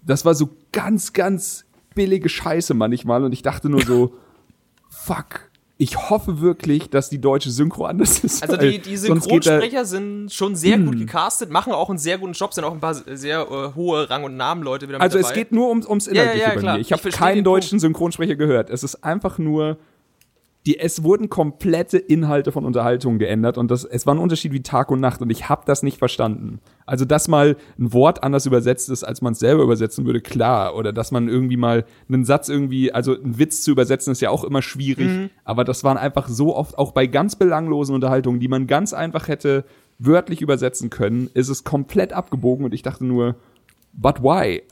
das 0.06 0.26
war 0.26 0.36
so 0.36 0.50
ganz, 0.72 1.14
ganz 1.14 1.66
billige 1.96 2.30
Scheiße 2.30 2.74
manchmal 2.74 3.24
und 3.24 3.34
ich 3.34 3.42
dachte 3.42 3.70
nur 3.70 3.82
so, 3.82 4.14
fuck, 4.90 5.50
ich 5.78 6.10
hoffe 6.10 6.40
wirklich, 6.40 6.90
dass 6.90 7.10
die 7.10 7.20
deutsche 7.20 7.50
Synchro 7.50 7.86
anders 7.86 8.24
ist. 8.24 8.44
Also 8.44 8.58
die, 8.58 8.80
die 8.80 8.96
Synchronsprecher 8.96 9.86
sind 9.86 10.32
schon 10.32 10.56
sehr 10.56 10.78
gut 10.78 10.98
gecastet, 10.98 11.50
machen 11.50 11.74
auch 11.74 11.90
einen 11.90 11.98
sehr 11.98 12.20
guten 12.20 12.34
Job, 12.34 12.54
sind 12.54 12.64
auch 12.64 12.74
ein 12.74 12.80
paar 12.80 12.94
sehr 12.94 13.42
äh, 13.42 13.76
hohe 13.76 14.10
Rang- 14.10 14.24
und 14.24 14.38
Namenleute 14.38 14.88
wieder 14.88 15.00
mit 15.00 15.02
Also 15.02 15.18
dabei. 15.18 15.30
es 15.30 15.34
geht 15.34 15.52
nur 15.52 15.70
ums, 15.70 15.88
ums 15.88 16.06
ja, 16.06 16.12
Inhaltliche 16.12 16.48
ja, 16.48 16.54
bei 16.54 16.60
klar. 16.62 16.76
mir. 16.76 16.82
Ich 16.82 16.94
habe 16.94 17.10
keinen 17.10 17.44
deutschen 17.44 17.80
Synchronsprecher 17.80 18.36
gehört. 18.36 18.70
Es 18.70 18.84
ist 18.84 19.04
einfach 19.04 19.40
nur, 19.40 19.78
die, 20.66 20.80
es 20.80 21.04
wurden 21.04 21.30
komplette 21.30 21.98
Inhalte 21.98 22.54
von 22.54 22.64
Unterhaltungen 22.64 23.20
geändert 23.20 23.58
und 23.58 23.70
das, 23.70 23.84
es 23.84 24.06
war 24.06 24.16
ein 24.16 24.20
Unterschied 24.20 24.54
wie 24.54 24.64
Tag 24.64 24.92
und 24.92 25.02
Nacht 25.02 25.22
und 25.22 25.30
ich 25.30 25.50
habe 25.50 25.64
das 25.66 25.84
nicht 25.84 25.98
verstanden. 25.98 26.60
Also, 26.86 27.04
dass 27.04 27.28
mal 27.28 27.58
ein 27.78 27.92
Wort 27.92 28.24
anders 28.24 28.46
übersetzt 28.46 28.90
ist, 28.90 29.04
als 29.04 29.22
man 29.22 29.34
es 29.34 29.40
selber 29.40 29.64
übersetzen 29.64 30.06
würde, 30.06 30.22
klar. 30.22 30.76
Oder 30.76 30.94
dass 30.94 31.12
man 31.12 31.28
irgendwie 31.28 31.58
mal 31.58 31.86
einen 32.08 32.24
Satz 32.24 32.50
irgendwie, 32.50 32.92
also 32.94 33.14
einen 33.14 33.40
Witz 33.40 33.62
zu 33.62 33.72
übersetzen, 33.72 34.12
ist 34.12 34.22
ja 34.22 34.30
auch 34.30 34.44
immer 34.44 34.62
schwierig. 34.62 35.08
Mhm. 35.08 35.30
Aber 35.44 35.66
das 35.66 35.84
waren 35.84 35.98
einfach 35.98 36.28
so 36.28 36.56
oft, 36.56 36.78
auch 36.78 36.92
bei 36.92 37.08
ganz 37.08 37.36
belanglosen 37.36 37.96
Unterhaltungen, 37.96 38.40
die 38.40 38.48
man 38.48 38.68
ganz 38.68 38.94
einfach 38.94 39.28
hätte 39.28 39.66
wörtlich 40.00 40.42
übersetzen 40.42 40.90
können, 40.90 41.30
ist 41.34 41.50
es 41.50 41.64
komplett 41.64 42.14
abgebogen 42.14 42.66
und 42.66 42.74
ich 42.74 42.82
dachte 42.82 43.06
nur, 43.06 43.36
but 43.94 44.22
why? 44.22 44.64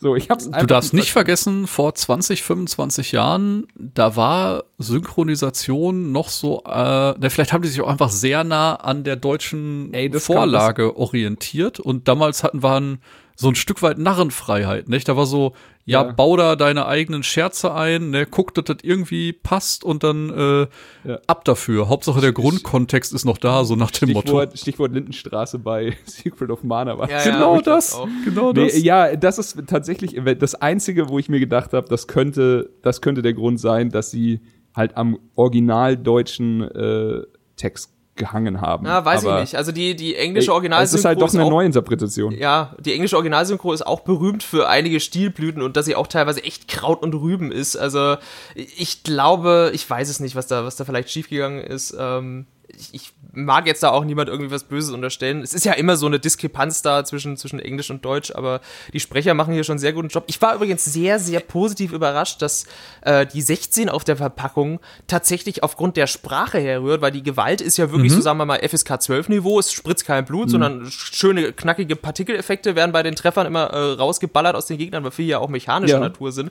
So, 0.00 0.14
ich 0.14 0.30
hab's 0.30 0.48
Du 0.50 0.66
darfst 0.66 0.94
nicht 0.94 1.10
vergessen, 1.12 1.66
vor 1.66 1.94
20, 1.94 2.42
25 2.42 3.12
Jahren, 3.12 3.66
da 3.74 4.14
war 4.14 4.64
Synchronisation 4.78 6.12
noch 6.12 6.28
so, 6.28 6.62
äh, 6.64 7.14
na, 7.18 7.28
vielleicht 7.28 7.52
haben 7.52 7.62
die 7.62 7.68
sich 7.68 7.80
auch 7.80 7.88
einfach 7.88 8.10
sehr 8.10 8.44
nah 8.44 8.76
an 8.76 9.02
der 9.02 9.16
deutschen 9.16 9.92
Ey, 9.92 10.10
Vorlage 10.12 10.96
orientiert 10.96 11.80
und 11.80 12.06
damals 12.06 12.44
hatten 12.44 12.62
wir 12.62 12.98
so 13.40 13.48
ein 13.48 13.54
Stück 13.54 13.82
weit 13.82 13.98
Narrenfreiheit, 13.98 14.88
nicht? 14.88 15.08
Da 15.08 15.16
war 15.16 15.24
so, 15.24 15.52
ja, 15.84 16.02
Ja. 16.04 16.12
bau 16.12 16.36
da 16.36 16.56
deine 16.56 16.86
eigenen 16.86 17.22
Scherze 17.22 17.72
ein, 17.72 18.10
ne, 18.10 18.26
guck, 18.26 18.52
dass 18.52 18.64
das 18.64 18.78
irgendwie 18.82 19.32
passt 19.32 19.84
und 19.84 20.02
dann 20.02 20.30
äh, 20.30 20.66
Ja. 21.08 21.20
ab 21.28 21.44
dafür. 21.44 21.88
Hauptsache 21.88 22.20
der 22.20 22.32
Grundkontext 22.32 23.12
ist 23.12 23.24
noch 23.24 23.38
da, 23.38 23.64
so 23.64 23.76
nach 23.76 23.92
dem 23.92 24.08
Motto. 24.10 24.22
Stichwort, 24.26 24.58
Stichwort 24.58 24.92
Lindenstraße 24.92 25.60
bei 25.60 25.96
Secret 26.04 26.50
of 26.50 26.64
Mana 26.64 26.98
war. 26.98 27.08
Ja, 27.08 27.22
Genau 27.22 27.60
das, 27.60 27.96
genau 28.24 28.52
das. 28.52 28.74
Nee, 28.74 28.80
ja, 28.80 29.14
das 29.14 29.38
ist 29.38 29.56
tatsächlich 29.68 30.20
das 30.40 30.56
Einzige, 30.56 31.08
wo 31.08 31.20
ich 31.20 31.28
mir 31.28 31.38
gedacht 31.38 31.72
habe, 31.74 31.88
das 31.88 32.08
könnte, 32.08 32.70
das 32.82 33.00
könnte 33.00 33.22
der 33.22 33.34
Grund 33.34 33.60
sein, 33.60 33.90
dass 33.90 34.10
sie 34.10 34.40
halt 34.74 34.96
am 34.96 35.16
original 35.36 35.96
deutschen 35.96 36.62
äh, 36.62 37.22
Text 37.56 37.92
gehangen 38.18 38.60
haben. 38.60 38.86
Ja, 38.86 39.04
weiß 39.04 39.24
Aber, 39.24 39.36
ich 39.36 39.40
nicht. 39.40 39.54
Also 39.56 39.72
die, 39.72 39.96
die 39.96 40.16
englische 40.16 40.52
Originalsynchro 40.52 40.94
Es 40.94 41.00
ist 41.00 41.04
halt 41.04 41.22
doch 41.22 41.32
eine 41.32 41.44
auch, 41.44 41.50
Neuinterpretation. 41.50 42.32
Ja, 42.32 42.74
die 42.78 42.92
englische 42.92 43.16
Originalsynchro 43.16 43.72
ist 43.72 43.86
auch 43.86 44.00
berühmt 44.00 44.42
für 44.42 44.68
einige 44.68 45.00
Stilblüten 45.00 45.62
und 45.62 45.76
dass 45.76 45.86
sie 45.86 45.96
auch 45.96 46.06
teilweise 46.06 46.44
echt 46.44 46.68
Kraut 46.68 47.02
und 47.02 47.14
Rüben 47.14 47.50
ist. 47.50 47.76
Also 47.76 48.16
ich 48.54 49.02
glaube, 49.02 49.70
ich 49.72 49.88
weiß 49.88 50.08
es 50.08 50.20
nicht, 50.20 50.36
was 50.36 50.46
da, 50.46 50.64
was 50.64 50.76
da 50.76 50.84
vielleicht 50.84 51.10
schiefgegangen 51.10 51.60
ist. 51.60 51.96
Ähm, 51.98 52.46
ich, 52.78 52.94
ich 52.94 53.12
mag 53.32 53.66
jetzt 53.66 53.82
da 53.82 53.90
auch 53.90 54.04
niemand 54.04 54.28
irgendwie 54.28 54.50
was 54.50 54.64
Böses 54.64 54.92
unterstellen. 54.92 55.42
Es 55.42 55.54
ist 55.54 55.64
ja 55.64 55.72
immer 55.72 55.96
so 55.96 56.06
eine 56.06 56.18
Diskrepanz 56.18 56.82
da 56.82 57.04
zwischen, 57.04 57.36
zwischen 57.36 57.58
Englisch 57.60 57.90
und 57.90 58.04
Deutsch, 58.04 58.32
aber 58.34 58.60
die 58.92 59.00
Sprecher 59.00 59.34
machen 59.34 59.54
hier 59.54 59.64
schon 59.64 59.74
einen 59.74 59.78
sehr 59.80 59.92
guten 59.92 60.08
Job. 60.08 60.24
Ich 60.26 60.40
war 60.40 60.54
übrigens 60.54 60.84
sehr, 60.84 61.18
sehr 61.18 61.40
positiv 61.40 61.92
überrascht, 61.92 62.42
dass 62.42 62.66
äh, 63.02 63.26
die 63.26 63.42
16 63.42 63.88
auf 63.88 64.04
der 64.04 64.16
Verpackung 64.16 64.80
tatsächlich 65.06 65.62
aufgrund 65.62 65.96
der 65.96 66.06
Sprache 66.06 66.58
herrührt, 66.58 67.00
weil 67.00 67.12
die 67.12 67.22
Gewalt 67.22 67.60
ist 67.60 67.76
ja 67.76 67.90
wirklich, 67.90 68.12
so 68.12 68.20
sagen 68.20 68.38
wir 68.38 68.46
mal, 68.46 68.60
FSK 68.66 69.00
12 69.02 69.28
Niveau, 69.28 69.58
es 69.58 69.72
spritzt 69.72 70.06
kein 70.06 70.24
Blut, 70.24 70.50
sondern 70.50 70.86
schöne, 70.90 71.52
knackige 71.52 71.96
Partikeleffekte 71.96 72.76
werden 72.76 72.92
bei 72.92 73.02
den 73.02 73.14
Treffern 73.14 73.46
immer 73.46 73.64
äh, 73.70 73.92
rausgeballert 73.92 74.56
aus 74.56 74.66
den 74.66 74.78
Gegnern, 74.78 75.04
weil 75.04 75.10
viele 75.10 75.28
ja 75.28 75.38
auch 75.38 75.48
mechanischer 75.48 75.94
Ja. 75.94 76.00
Natur 76.00 76.32
sind. 76.32 76.50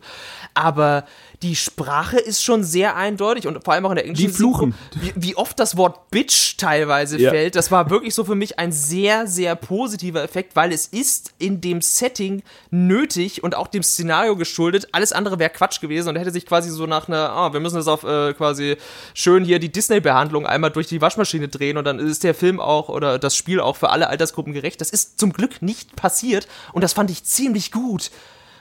Aber 0.53 1.05
Die 1.43 1.55
Sprache 1.55 2.17
ist 2.17 2.43
schon 2.43 2.63
sehr 2.63 2.95
eindeutig 2.95 3.45
und 3.45 3.63
vor 3.63 3.75
allem 3.75 3.85
auch 3.85 3.91
in 3.91 3.95
der 3.97 4.05
englischen 4.05 4.27
Die 4.27 4.33
fluchen. 4.33 4.73
Wie, 4.95 5.13
wie 5.15 5.35
oft 5.35 5.59
das 5.59 5.77
Wort 5.77 6.09
Bitch 6.09 6.57
teilweise 6.57 7.19
Ja. 7.19 7.29
fällt, 7.29 7.55
das 7.55 7.69
war 7.69 7.91
wirklich 7.91 8.15
so 8.15 8.23
für 8.23 8.33
mich 8.33 8.57
ein 8.57 8.71
sehr, 8.71 9.27
sehr 9.27 9.55
positiver 9.55 10.23
Effekt, 10.23 10.55
weil 10.55 10.71
es 10.73 10.87
ist 10.87 11.33
in 11.37 11.61
dem 11.61 11.81
Setting 11.81 12.41
nötig 12.71 13.43
und 13.43 13.53
auch 13.55 13.67
dem 13.67 13.83
Szenario 13.83 14.35
geschuldet. 14.35 14.87
Alles 14.93 15.11
andere 15.11 15.37
wäre 15.37 15.51
Quatsch 15.51 15.79
gewesen 15.79 16.09
und 16.09 16.15
hätte 16.15 16.31
sich 16.31 16.45
quasi 16.47 16.71
so 16.71 16.87
nach 16.87 17.07
einer, 17.07 17.29
ah, 17.29 17.53
wir 17.53 17.59
müssen 17.59 17.75
das 17.75 17.87
auf 17.87 18.03
äh, 18.03 18.33
quasi 18.33 18.77
schön 19.13 19.43
hier 19.43 19.59
die 19.59 19.71
Disney-Behandlung 19.71 20.47
einmal 20.47 20.71
durch 20.71 20.87
die 20.87 21.01
Waschmaschine 21.01 21.47
drehen 21.49 21.77
und 21.77 21.85
dann 21.85 21.99
ist 21.99 22.23
der 22.23 22.33
Film 22.33 22.59
auch 22.59 22.89
oder 22.89 23.19
das 23.19 23.35
Spiel 23.35 23.59
auch 23.59 23.75
für 23.75 23.89
alle 23.89 24.07
Altersgruppen 24.07 24.53
gerecht. 24.53 24.81
Das 24.81 24.89
ist 24.89 25.19
zum 25.19 25.33
Glück 25.33 25.61
nicht 25.61 25.95
passiert 25.95 26.47
und 26.73 26.83
das 26.83 26.93
fand 26.93 27.11
ich 27.11 27.23
ziemlich 27.25 27.71
gut. 27.71 28.09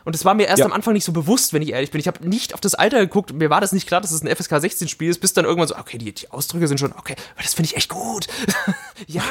Und 0.07 0.15
das 0.15 0.25
war 0.25 0.35
mir 0.35 0.47
erst 0.47 0.61
Ja. 0.61 0.67
am 0.67 0.73
Anfang 0.73 0.95
nicht 0.95 1.05
so 1.05 1.11
bewusst, 1.13 1.53
wenn 1.53 1.63
ich 1.63 1.73
ehrlich 1.73 1.91
bin. 1.91 1.99
Ich 2.01 2.07
habe 2.07 2.27
nicht 2.27 2.55
auf 2.55 2.61
das 2.61 2.75
Alter 2.77 3.01
geguckt. 3.01 3.33
Mir 3.33 3.51
war 3.51 3.61
das 3.61 3.73
nicht 3.73 3.89
klar, 3.89 4.01
dass 4.01 4.13
es 4.13 4.23
ein 4.23 4.29
FSK 4.35 4.61
16 4.61 4.87
Spiel 4.89 5.11
ist, 5.11 5.19
bis 5.19 5.33
dann 5.33 5.45
irgendwann 5.45 5.67
so, 5.67 5.77
okay, 5.77 5.99
die, 5.99 6.13
die 6.13 6.31
Ausdrücke 6.31 6.69
sind 6.69 6.79
schon, 6.79 6.93
okay, 6.93 7.17
das 7.43 7.55
finde 7.55 7.71
ich 7.71 7.77
echt 7.77 7.91
gut. 7.91 8.29
ja. 9.09 9.23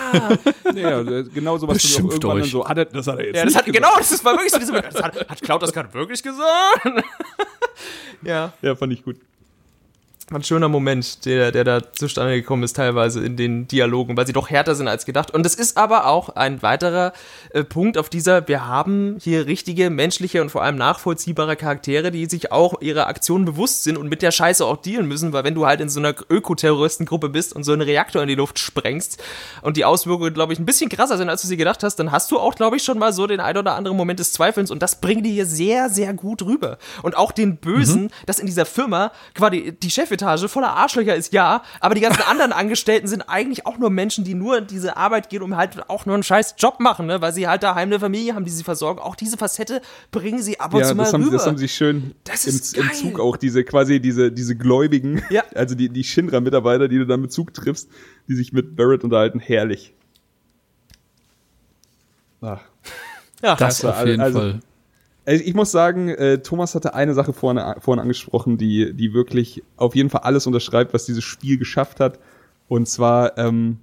Ja, 0.76 1.00
äh, 1.02 1.24
genau 1.34 1.58
sowas 1.58 1.82
du 1.82 1.88
auch 2.06 2.12
irgendwann 2.12 2.40
dann 2.42 2.50
so, 2.50 2.68
hat 2.68 2.78
er, 2.78 2.86
das 2.86 3.08
hat 3.08 3.20
er 3.20 3.26
jetzt 3.26 3.36
ja 3.38 3.46
das 3.46 3.54
nicht 3.54 3.68
hat, 3.68 3.74
genau, 3.74 3.98
das 3.98 4.12
ist- 4.12 4.26
war 4.26 4.34
wirklich 4.34 4.52
so 4.52 4.60
diese, 4.60 4.74
das 4.74 5.02
hat, 5.02 5.16
hat 5.30 5.42
Cloud 5.42 5.62
das 5.64 5.72
gerade 5.72 5.94
wirklich 5.94 6.22
gesagt? 6.22 6.84
ja. 8.22 8.52
Ja, 8.62 8.76
fand 8.76 8.92
ich 8.94 9.04
gut. 9.04 9.18
Ein 10.32 10.44
schöner 10.44 10.70
Moment, 10.70 11.24
der, 11.26 11.52
der 11.52 11.64
da 11.64 11.94
zustande 11.94 12.34
gekommen 12.34 12.64
ist, 12.64 12.76
teilweise 12.76 13.24
in 13.24 13.38
den 13.38 13.68
Dialogen, 13.68 14.18
weil 14.18 14.26
sie 14.26 14.34
doch 14.34 14.50
härter 14.50 14.74
sind 14.74 14.88
als 14.88 15.06
gedacht. 15.06 15.30
Und 15.30 15.46
es 15.46 15.54
ist 15.54 15.78
aber 15.78 16.08
auch 16.08 16.30
ein 16.30 16.64
weiterer 16.64 17.14
äh, 17.52 17.64
Punkt 17.64 17.96
auf 17.96 18.10
dieser, 18.10 18.48
wir 18.48 18.66
haben 18.66 19.18
hier 19.22 19.46
richtige, 19.46 19.92
menschliche 19.92 20.42
und 20.42 20.50
vor 20.50 20.64
allem 20.64 20.78
nachvollziehbare 20.78 21.56
Charaktere, 21.56 22.10
die 22.10 22.26
sich 22.26 22.52
auch 22.52 22.82
ihrer 22.82 23.06
Aktionen 23.06 23.46
bewusst 23.46 23.84
sind 23.84 24.00
und 24.00 24.10
mit 24.10 24.24
der 24.24 24.32
Scheiße 24.32 24.66
auch 24.66 24.78
dealen 24.78 25.08
müssen, 25.08 25.32
weil 25.32 25.44
wenn 25.44 25.54
du 25.54 25.68
halt 25.68 25.80
in 25.80 25.90
so 25.90 26.00
einer 26.00 26.16
Ökoterroristengruppe 26.28 27.30
bist 27.30 27.56
und 27.56 27.64
so 27.64 27.74
einen 27.74 27.84
Reaktor 27.84 28.24
in 28.24 28.28
die 28.28 28.34
Luft 28.34 28.58
sprengst 28.58 29.22
und 29.62 29.78
die 29.78 29.86
Auswirkungen, 29.86 30.34
glaube 30.34 30.54
ich, 30.54 30.58
ein 30.60 30.66
bisschen 30.66 30.90
krasser 30.90 31.20
sind, 31.20 31.30
als 31.30 31.44
du 31.44 31.48
sie 31.48 31.56
gedacht 31.56 31.84
hast, 31.84 31.98
dann 31.98 32.12
hast 32.12 32.32
du 32.32 32.40
auch, 32.40 32.56
glaube 32.56 32.78
ich, 32.78 32.84
schon 32.84 32.98
mal 32.98 33.14
so 33.14 33.28
den 33.28 33.42
ein 33.42 33.58
oder 33.58 33.76
anderen 33.76 33.96
Moment 33.96 34.20
des 34.20 34.32
Zweifelns 34.32 34.72
und 34.72 34.82
das 34.82 35.00
bringen 35.02 35.22
die 35.22 35.34
hier 35.34 35.46
sehr, 35.46 35.92
sehr 35.92 36.16
gut 36.16 36.42
rüber. 36.42 36.80
Und 37.04 37.16
auch 37.16 37.32
den 37.32 37.58
Bösen, 37.58 38.10
dass 38.26 38.40
in 38.40 38.48
dieser 38.48 38.66
Firma 38.66 39.12
quasi 39.36 39.78
die 39.84 39.92
Chefetage 40.18 40.48
voller 40.48 40.76
Arschlöcher 40.76 41.16
ist, 41.16 41.34
ja, 41.34 41.62
aber 41.80 41.96
die 41.96 42.02
ganzen 42.02 42.22
anderen 42.24 42.52
Angestellten 42.54 43.08
sind 43.08 43.24
eigentlich 43.24 43.66
auch 43.66 43.78
nur 43.78 43.90
Menschen, 43.90 44.24
die 44.24 44.34
nur 44.34 44.58
in 44.58 44.68
diese 44.68 44.98
Arbeit 44.98 45.30
gehen, 45.30 45.42
um 45.42 45.56
halt 45.58 45.90
auch 45.90 46.06
nur 46.06 46.16
einen 46.16 46.24
scheiß 46.24 46.56
Job 46.58 46.80
machen, 46.80 47.06
ne? 47.08 47.22
weil 47.22 47.34
sie 47.34 47.48
halt 47.48 47.64
daheim 47.64 47.90
eine 47.90 48.00
Familie 48.00 48.36
haben, 48.36 48.46
die 48.46 48.52
sie 48.52 48.64
versorgen. 48.64 49.00
Auch 49.00 49.16
diese 49.16 49.38
Facette 49.38 49.82
bringen 50.12 50.42
sie 50.42 50.60
ab 50.60 50.74
und 50.74 50.80
Ja, 50.82 50.88
zu 50.88 50.96
mal 50.96 51.04
das 51.04 51.14
haben, 51.14 51.24
rüber. 51.24 51.38
das 51.38 51.46
haben 51.48 51.58
sie 51.58 51.68
schön 51.68 52.16
Das 52.24 52.46
im, 52.46 52.56
ist 52.56 52.78
im 52.78 52.88
geil. 52.88 52.96
Zug 52.96 53.20
auch, 53.20 53.38
diese 53.38 53.64
quasi 53.64 54.00
diese, 54.00 54.32
diese 54.32 54.56
Gläubigen, 54.56 55.22
Ja. 55.30 55.44
also 55.56 55.76
die, 55.76 55.90
die 55.90 56.04
Shinra-Mitarbeiter, 56.04 56.88
die 56.88 56.98
du 56.98 57.06
dann 57.06 57.22
mit 57.22 57.32
Zug 57.32 57.54
triffst, 57.54 57.90
die 58.28 58.36
sich 58.36 58.54
mit 58.54 58.76
Barrett 58.76 59.04
unterhalten, 59.04 59.40
herrlich. 59.40 59.94
Ach. 62.42 62.62
ja, 63.42 63.56
Das 63.56 63.84
war 63.84 64.00
auf 64.02 64.06
jeden 64.08 64.22
also- 64.22 64.40
Fall. 64.40 64.60
Also 65.26 65.44
ich 65.44 65.54
muss 65.54 65.72
sagen, 65.72 66.10
äh, 66.10 66.40
Thomas 66.40 66.76
hatte 66.76 66.94
eine 66.94 67.14
Sache 67.14 67.34
vorne, 67.34 67.78
vorhin 67.80 68.02
angesprochen, 68.02 68.58
die, 68.58 68.94
die 68.94 69.14
wirklich 69.14 69.64
auf 69.78 69.96
jeden 69.96 70.10
Fall 70.10 70.22
alles 70.22 70.46
unterschreibt, 70.46 70.94
was 70.94 71.06
dieses 71.06 71.24
Spiel 71.24 71.58
geschafft 71.58 72.00
hat. 72.00 72.20
Und 72.68 72.88
zwar, 72.88 73.38
ähm, 73.38 73.80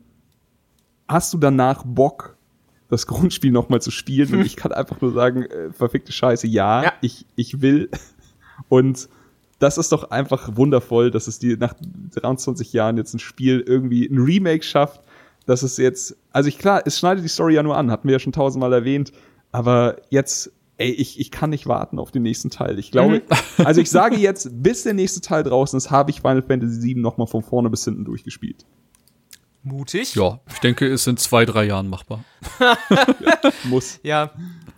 hast 1.09 1.33
du 1.35 1.39
danach 1.39 1.83
Bock, 1.85 2.37
das 2.89 3.07
Grundspiel 3.09 3.51
nochmal 3.51 3.83
zu 3.83 3.91
spielen? 3.91 4.35
Und 4.35 4.47
ich 4.47 4.57
kann 4.57 4.73
einfach 4.73 5.01
nur 5.01 5.13
sagen, 5.13 5.45
äh, 5.45 5.73
verfickte 5.73 6.13
Scheiße, 6.13 6.47
ja, 6.47 6.85
Ja. 6.85 6.93
Ich, 7.01 7.27
ich 7.35 7.61
will. 7.61 7.91
Und 8.69 9.09
das 9.59 9.79
ist 9.79 9.93
doch 9.93 10.11
einfach 10.11 10.57
wundervoll, 10.57 11.13
dass 11.13 11.29
es 11.29 11.39
die 11.39 11.57
nach 11.57 11.75
23 12.15 12.73
Jahren 12.73 12.97
jetzt 12.97 13.15
ein 13.15 13.21
Spiel 13.21 13.61
irgendwie 13.61 14.07
ein 14.07 14.19
Remake 14.19 14.65
schafft, 14.65 15.03
dass 15.47 15.63
es 15.63 15.77
jetzt, 15.77 16.17
also 16.33 16.49
ich 16.49 16.59
klar, 16.59 16.83
es 16.85 16.99
schneidet 16.99 17.25
die 17.25 17.29
Story 17.29 17.55
ja 17.55 17.63
nur 17.63 17.77
an, 17.77 17.91
hatten 17.91 18.09
wir 18.09 18.13
ja 18.13 18.19
schon 18.19 18.33
tausendmal 18.33 18.73
erwähnt, 18.73 19.13
aber 19.53 19.97
jetzt, 20.11 20.51
ey, 20.79 20.91
ich, 20.91 21.21
ich 21.21 21.31
kann 21.31 21.51
nicht 21.51 21.67
warten 21.67 21.99
auf 21.99 22.11
den 22.11 22.23
nächsten 22.23 22.51
Teil. 22.51 22.79
Ich 22.79 22.91
glaube, 22.91 23.23
also 23.59 23.81
ich 23.81 23.91
sage 23.91 24.17
jetzt, 24.17 24.51
bis 24.63 24.83
der 24.83 24.95
nächste 24.95 25.21
Teil 25.21 25.43
draußen 25.43 25.77
ist, 25.77 25.91
habe 25.91 26.11
ich 26.11 26.21
Final 26.21 26.43
Fantasy 26.43 26.83
VII 26.83 27.01
nochmal 27.01 27.27
von 27.27 27.43
vorne 27.43 27.71
bis 27.71 27.85
hinten 27.85 28.05
durchgespielt. 28.05 28.65
mutig. 29.63 30.15
Ja, 30.15 30.41
ich 30.53 30.59
denke, 30.61 30.87
ist 30.87 31.07
in 31.07 31.17
zwei, 31.17 31.45
drei 31.45 31.65
Jahren 31.65 31.89
machbar. 31.89 32.25
Muss. 33.65 34.01
Ja, 34.03 34.33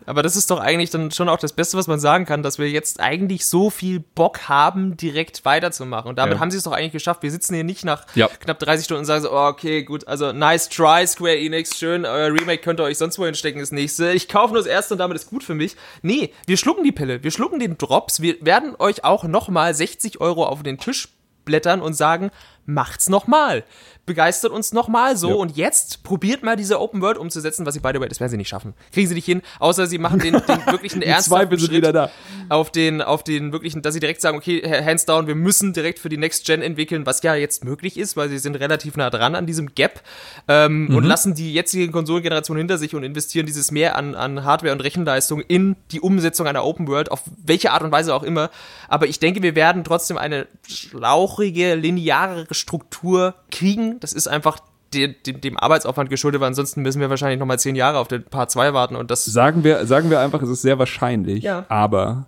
aber 0.06 0.22
das 0.22 0.36
ist 0.36 0.51
doch 0.51 0.60
eigentlich 0.60 0.90
dann 0.90 1.10
schon 1.10 1.28
auch 1.28 1.39
das 1.39 1.52
Beste, 1.52 1.76
was 1.76 1.86
man 1.86 1.98
sagen 2.01 2.24
kann, 2.26 2.43
dass 2.43 2.59
wir 2.59 2.68
jetzt 2.70 3.01
eigentlich 3.01 3.47
so 3.47 3.70
viel 3.70 4.01
Bock 4.01 4.48
haben, 4.48 4.97
direkt 4.97 5.44
weiterzumachen. 5.44 6.09
Und 6.09 6.16
damit 6.18 6.35
Ja. 6.36 6.40
haben 6.40 6.51
sie 6.51 6.59
es 6.59 6.64
doch 6.64 6.72
eigentlich 6.72 6.93
geschafft. 6.93 7.22
Wir 7.22 7.31
sitzen 7.31 7.55
hier 7.55 7.64
nicht 7.64 7.85
nach 7.85 8.06
Ja. 8.14 8.28
knapp 8.28 8.59
30 8.59 8.85
Stunden 8.85 9.01
und 9.01 9.06
sagen 9.06 9.22
so, 9.22 9.32
oh, 9.32 9.47
okay, 9.47 9.82
gut, 9.82 10.06
also 10.09 10.32
nice 10.32 10.68
try, 10.68 11.06
Square 11.06 11.39
Enix, 11.39 11.78
schön, 11.78 12.05
euer 12.05 12.32
Remake 12.32 12.59
könnt 12.62 12.81
ihr 12.81 12.85
euch 12.85 12.98
sonst 12.98 13.18
wohin 13.18 13.35
stecken, 13.35 13.60
das 13.60 13.72
nächste. 13.72 14.12
Ich 14.12 14.28
kaufe 14.28 14.52
nur 14.52 14.62
das 14.62 14.70
erste 14.70 14.94
und 14.94 14.98
damit 14.98 15.16
ist 15.16 15.28
gut 15.31 15.43
für 15.44 15.55
mich. 15.55 15.76
Nee, 16.02 16.32
wir 16.47 16.56
schlucken 16.56 16.85
die 16.85 16.93
Pille, 16.93 17.22
wir 17.22 17.31
schlucken 17.31 17.59
den 17.59 17.78
Drops, 17.78 18.20
wir 18.20 18.36
werden 18.40 18.74
euch 18.78 19.05
auch 19.05 19.24
nochmal 19.24 19.74
60 19.74 20.20
Euro 20.20 20.44
auf 20.44 20.62
den 20.62 20.78
Tisch 20.78 21.09
blättern 21.44 21.81
und 21.82 21.93
sagen, 21.94 22.31
macht's 22.66 23.09
nochmal. 23.09 23.64
Begeistert 24.06 24.52
uns 24.52 24.72
nochmal 24.72 25.16
so 25.16 25.28
Ja. 25.31 25.35
und 25.36 25.56
jetzt 25.56 26.02
probiert 26.02 26.43
mal 26.43 26.56
diese 26.56 26.81
Open 26.81 27.01
World 27.01 27.16
umzusetzen, 27.18 27.64
was 27.64 27.74
sie 27.74 27.81
beide, 27.81 27.98
das 28.01 28.20
werden 28.20 28.31
sie 28.31 28.36
nicht 28.36 28.48
schaffen. 28.48 28.74
Kriegen 28.93 29.09
sie 29.09 29.14
nicht 29.14 29.24
hin, 29.24 29.40
außer 29.60 29.86
sie 29.86 29.98
machen 29.98 30.18
den, 30.18 30.35
den 30.35 30.66
wirklichen 30.66 31.01
ernsthaften 31.02 31.59
Schritt 31.59 31.70
wieder 31.72 31.93
da. 31.93 32.10
auf 32.51 32.70
den, 32.70 33.01
auf 33.01 33.24
den 33.24 33.52
wirklichen, 33.52 33.81
dass 33.82 33.94
sie 33.94 34.01
direkt 34.01 34.20
sagen, 34.20 34.36
okay, 34.36 34.62
hands 34.85 35.06
down, 35.06 35.26
wir 35.26 35.35
müssen 35.35 35.72
direkt 35.72 35.98
für 35.98 36.09
die 36.10 36.18
Next 36.18 36.44
Gen 36.47 36.60
entwickeln, 36.62 37.06
was 37.06 37.22
ja 37.22 37.35
jetzt 37.35 37.64
möglich 37.64 37.97
ist, 37.97 38.16
weil 38.16 38.28
sie 38.28 38.39
sind 38.39 38.56
relativ 38.56 38.97
nah 38.97 39.09
dran 39.10 39.35
an 39.35 39.47
diesem 39.47 39.74
Gap 39.74 40.02
ähm, 40.48 40.86
Mhm. 40.89 40.97
und 40.97 41.05
lassen 41.05 41.35
die 41.35 41.55
jetzige 41.55 41.90
Konsolengeneration 41.90 42.56
hinter 42.59 42.76
sich 42.78 42.94
und 42.94 43.05
investieren 43.05 43.47
dieses 43.47 43.70
mehr 43.70 43.97
an, 43.97 44.14
an 44.14 44.44
Hardware 44.44 44.72
und 44.72 44.81
Rechenleistung 44.81 45.40
in 45.40 45.76
die 45.93 46.01
Umsetzung 46.01 46.47
einer 46.47 46.64
Open 46.64 46.89
World, 46.89 47.10
auf 47.10 47.22
welche 47.44 47.70
Art 47.70 47.82
und 47.82 47.93
Weise 47.93 48.14
auch 48.14 48.22
immer. 48.22 48.51
Aber 48.89 49.06
ich 49.06 49.18
denke, 49.18 49.43
wir 49.43 49.55
werden 49.55 49.85
trotzdem 49.85 50.18
eine 50.18 50.47
schlauchige, 50.68 51.74
lineare 51.74 52.47
Struktur 52.51 53.35
kriegen. 53.51 53.93
Das 54.00 54.12
ist 54.12 54.26
einfach 54.28 54.58
de, 54.92 55.14
de, 55.26 55.34
dem 55.34 55.58
Arbeitsaufwand 55.58 56.10
geschuldet, 56.10 56.40
weil 56.40 56.48
ansonsten 56.48 56.82
müssen 56.82 57.00
wir 57.00 57.10
wahrscheinlich 57.10 57.38
nochmal 57.38 57.58
zehn 57.58 57.74
Jahre 57.76 57.98
auf 57.98 58.08
den 58.08 58.22
Part 58.24 58.50
2 58.50 58.72
warten 58.74 58.96
und 58.96 59.10
das 59.10 59.24
Sagen 59.24 59.64
wir, 59.64 59.86
sagen 59.86 60.10
wir 60.10 60.20
einfach, 60.20 60.40
es 60.42 60.48
ist 60.48 60.62
sehr 60.62 60.78
wahrscheinlich, 60.78 61.42
Ja. 61.44 61.66
aber 61.68 62.26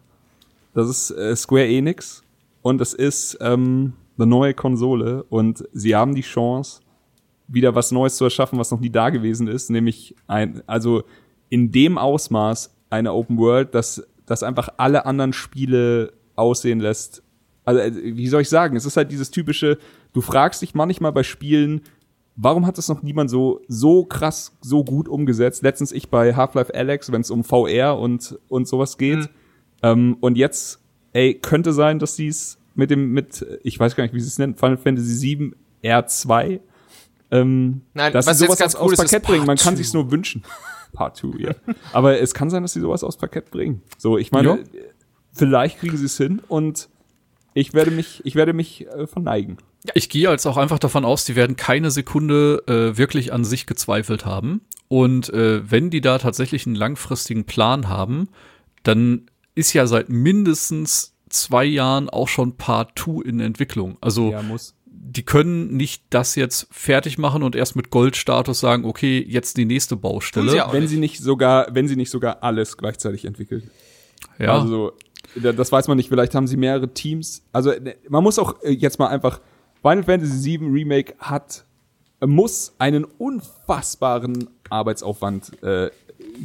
das 0.75 0.89
ist 0.89 1.11
äh, 1.13 1.35
Square 1.37 1.67
Enix 1.69 2.23
und 2.63 2.81
es 2.81 2.93
ist 2.93 3.39
ähm, 3.41 3.93
eine 4.19 4.27
neue 4.27 4.55
Konsole 4.55 5.23
und 5.25 5.65
sie 5.73 5.95
haben 5.95 6.15
die 6.15 6.23
Chance, 6.23 6.81
wieder 7.49 7.75
was 7.77 7.93
Neues 7.93 8.17
zu 8.17 8.25
erschaffen, 8.25 8.59
was 8.59 8.71
noch 8.73 8.81
nie 8.81 8.91
da 8.91 9.11
gewesen 9.11 9.47
ist, 9.47 9.71
nämlich 9.71 10.17
ein, 10.27 10.63
also 10.67 11.05
in 11.49 11.71
dem 11.71 11.97
Ausmaß 11.99 12.75
eine 12.91 13.13
Open 13.13 13.39
World, 13.39 13.75
dass 13.75 14.03
das 14.27 14.43
einfach 14.43 14.69
alle 14.79 15.07
anderen 15.07 15.33
Spiele 15.33 16.13
aussehen 16.35 16.81
lässt. 16.81 17.23
Also, 17.65 17.81
äh, 17.81 17.93
wie 17.95 18.27
soll 18.29 18.43
ich 18.43 18.49
sagen? 18.49 18.77
Es 18.77 18.85
ist 18.85 18.97
halt 18.97 19.13
dieses 19.13 19.31
typische, 19.31 19.79
du 20.17 20.23
fragst 20.23 20.63
dich 20.63 20.75
manchmal 20.75 21.13
bei 21.13 21.23
Spielen, 21.23 21.83
warum 22.37 22.65
hat 22.67 22.79
das 22.79 22.89
noch 22.89 23.03
niemand 23.03 23.29
so, 23.29 23.61
so 23.69 24.03
krass, 24.07 24.57
so 24.63 24.83
gut 24.83 25.09
umgesetzt? 25.09 25.63
Letztens 25.63 25.93
ich 25.93 26.09
bei 26.09 26.35
Half-Life 26.35 26.75
Alex, 26.75 27.13
wenn 27.13 27.21
es 27.21 27.31
um 27.31 27.45
VR 27.45 27.99
und, 27.99 28.39
und 28.49 28.67
sowas 28.67 28.97
geht. 28.97 29.29
Ähm, 29.83 30.17
und 30.21 30.39
jetzt, 30.39 30.81
ey, 31.13 31.35
könnte 31.35 31.75
sein, 31.75 31.99
dass 31.99 32.17
sie 32.17 32.29
es 32.29 32.57
mit 32.75 32.91
dem, 32.91 33.13
mit, 33.13 33.45
ich 33.63 33.79
weiß 33.79 33.95
gar 33.95 34.05
nicht, 34.05 34.15
wie 34.15 34.21
sie 34.21 34.29
es 34.29 34.39
nennt, 34.39 34.59
Final 34.59 34.79
Fantasy 34.79 35.39
VII 35.39 35.53
R2, 35.85 36.61
ähm, 37.31 37.83
Nein, 37.93 38.13
dass 38.15 38.27
was 38.27 38.39
sie 38.39 38.45
jetzt 38.45 38.49
sowas 38.53 38.59
ganz 38.59 38.75
aus, 38.75 38.87
cool 38.87 38.93
ist 38.95 38.99
Parkett 39.01 39.23
bringen. 39.23 39.45
Man 39.47 39.59
kann 39.59 39.77
sich's 39.77 39.93
nur 39.93 40.11
wünschen. 40.11 40.45
Part 40.95 41.19
2, 41.19 41.39
ja. 41.39 41.55
Aber 41.93 42.19
es 42.21 42.33
kann 42.33 42.49
sein, 42.49 42.63
dass 42.63 42.73
sie 42.73 42.81
sowas 42.81 43.05
aufs 43.05 43.19
Parkett 43.19 43.51
bringen. 43.51 43.83
So, 43.99 44.17
ich 44.17 44.33
meine, 44.33 44.49
Ja. 44.49 44.59
vielleicht 45.33 45.79
kriegen 45.79 45.99
sie 45.99 46.07
es 46.07 46.17
hin 46.17 46.41
und 46.49 46.89
ich 47.53 47.75
werde 47.75 47.91
mich, 47.91 48.23
ich 48.25 48.35
werde 48.35 48.55
mich 48.55 48.87
äh, 48.87 49.07
verneigen. 49.07 49.59
Ich 49.95 50.09
gehe 50.09 50.31
jetzt 50.31 50.47
auch 50.47 50.57
einfach 50.57 50.79
davon 50.79 51.05
aus, 51.05 51.25
die 51.25 51.37
werden 51.37 51.57
keine 51.57 51.91
Sekunde 51.91 52.63
äh, 52.67 52.97
wirklich 52.99 53.33
an 53.33 53.45
sich 53.45 53.67
gezweifelt 53.67 54.25
haben. 54.25 54.63
Und 54.89 55.31
äh, 55.31 55.69
wenn 55.71 55.91
die 55.91 56.01
da 56.01 56.19
tatsächlich 56.19 56.67
einen 56.67 56.77
langfristigen 56.77 57.45
Plan 57.45 57.89
haben, 57.89 58.29
dann 58.83 59.27
ist 59.55 59.73
ja 59.73 59.87
seit 59.87 60.09
mindestens 60.09 61.15
zwei 61.29 61.65
Jahren 61.65 62.09
auch 62.09 62.29
schon 62.29 62.57
Part 62.57 62.99
2 62.99 63.23
in 63.29 63.41
Entwicklung. 63.41 63.97
Also 64.01 64.33
muss. 64.47 64.75
die 64.87 65.25
können 65.25 65.77
nicht 65.77 66.05
das 66.11 66.37
jetzt 66.37 66.69
fertig 66.71 67.19
machen 67.19 67.43
und 67.43 67.57
erst 67.57 67.75
mit 67.75 67.91
Goldstatus 67.91 68.61
sagen, 68.61 68.85
okay, 68.85 69.25
jetzt 69.27 69.57
die 69.57 69.65
nächste 69.65 69.97
Tun 69.97 70.03
Baustelle. 70.03 70.51
sie 70.51 70.61
auch 70.63 70.73
Wenn 70.73 70.83
nicht. 70.83 70.91
sie 70.91 70.99
nicht 70.99 71.19
sogar, 71.21 71.67
wenn 71.75 71.89
sie 71.89 71.97
nicht 71.97 72.11
sogar 72.11 72.43
alles 72.45 72.77
gleichzeitig 72.77 73.25
entwickeln. 73.25 73.69
ja. 74.39 74.53
Also 74.61 74.69
so, 74.69 74.93
da- 75.43 75.53
das 75.53 75.73
weiß 75.73 75.89
man 75.89 75.97
nicht. 75.97 76.09
Vielleicht 76.11 76.35
haben 76.35 76.47
sie 76.47 76.57
mehrere 76.57 76.95
Teams. 76.95 77.43
Also 77.53 77.73
man 78.09 78.23
muss 78.23 78.39
auch 78.39 78.63
äh, 78.63 78.71
jetzt 78.71 78.99
mal 79.01 79.09
einfach 79.09 79.41
Final 79.87 80.03
Fantasy 80.03 80.59
VII 80.59 80.67
Remake 80.69 81.15
hat 81.19 81.65
muss 82.25 82.75
einen 82.79 83.05
unfassbaren 83.05 84.49
Arbeitsaufwand 84.71 85.63
äh, 85.63 85.91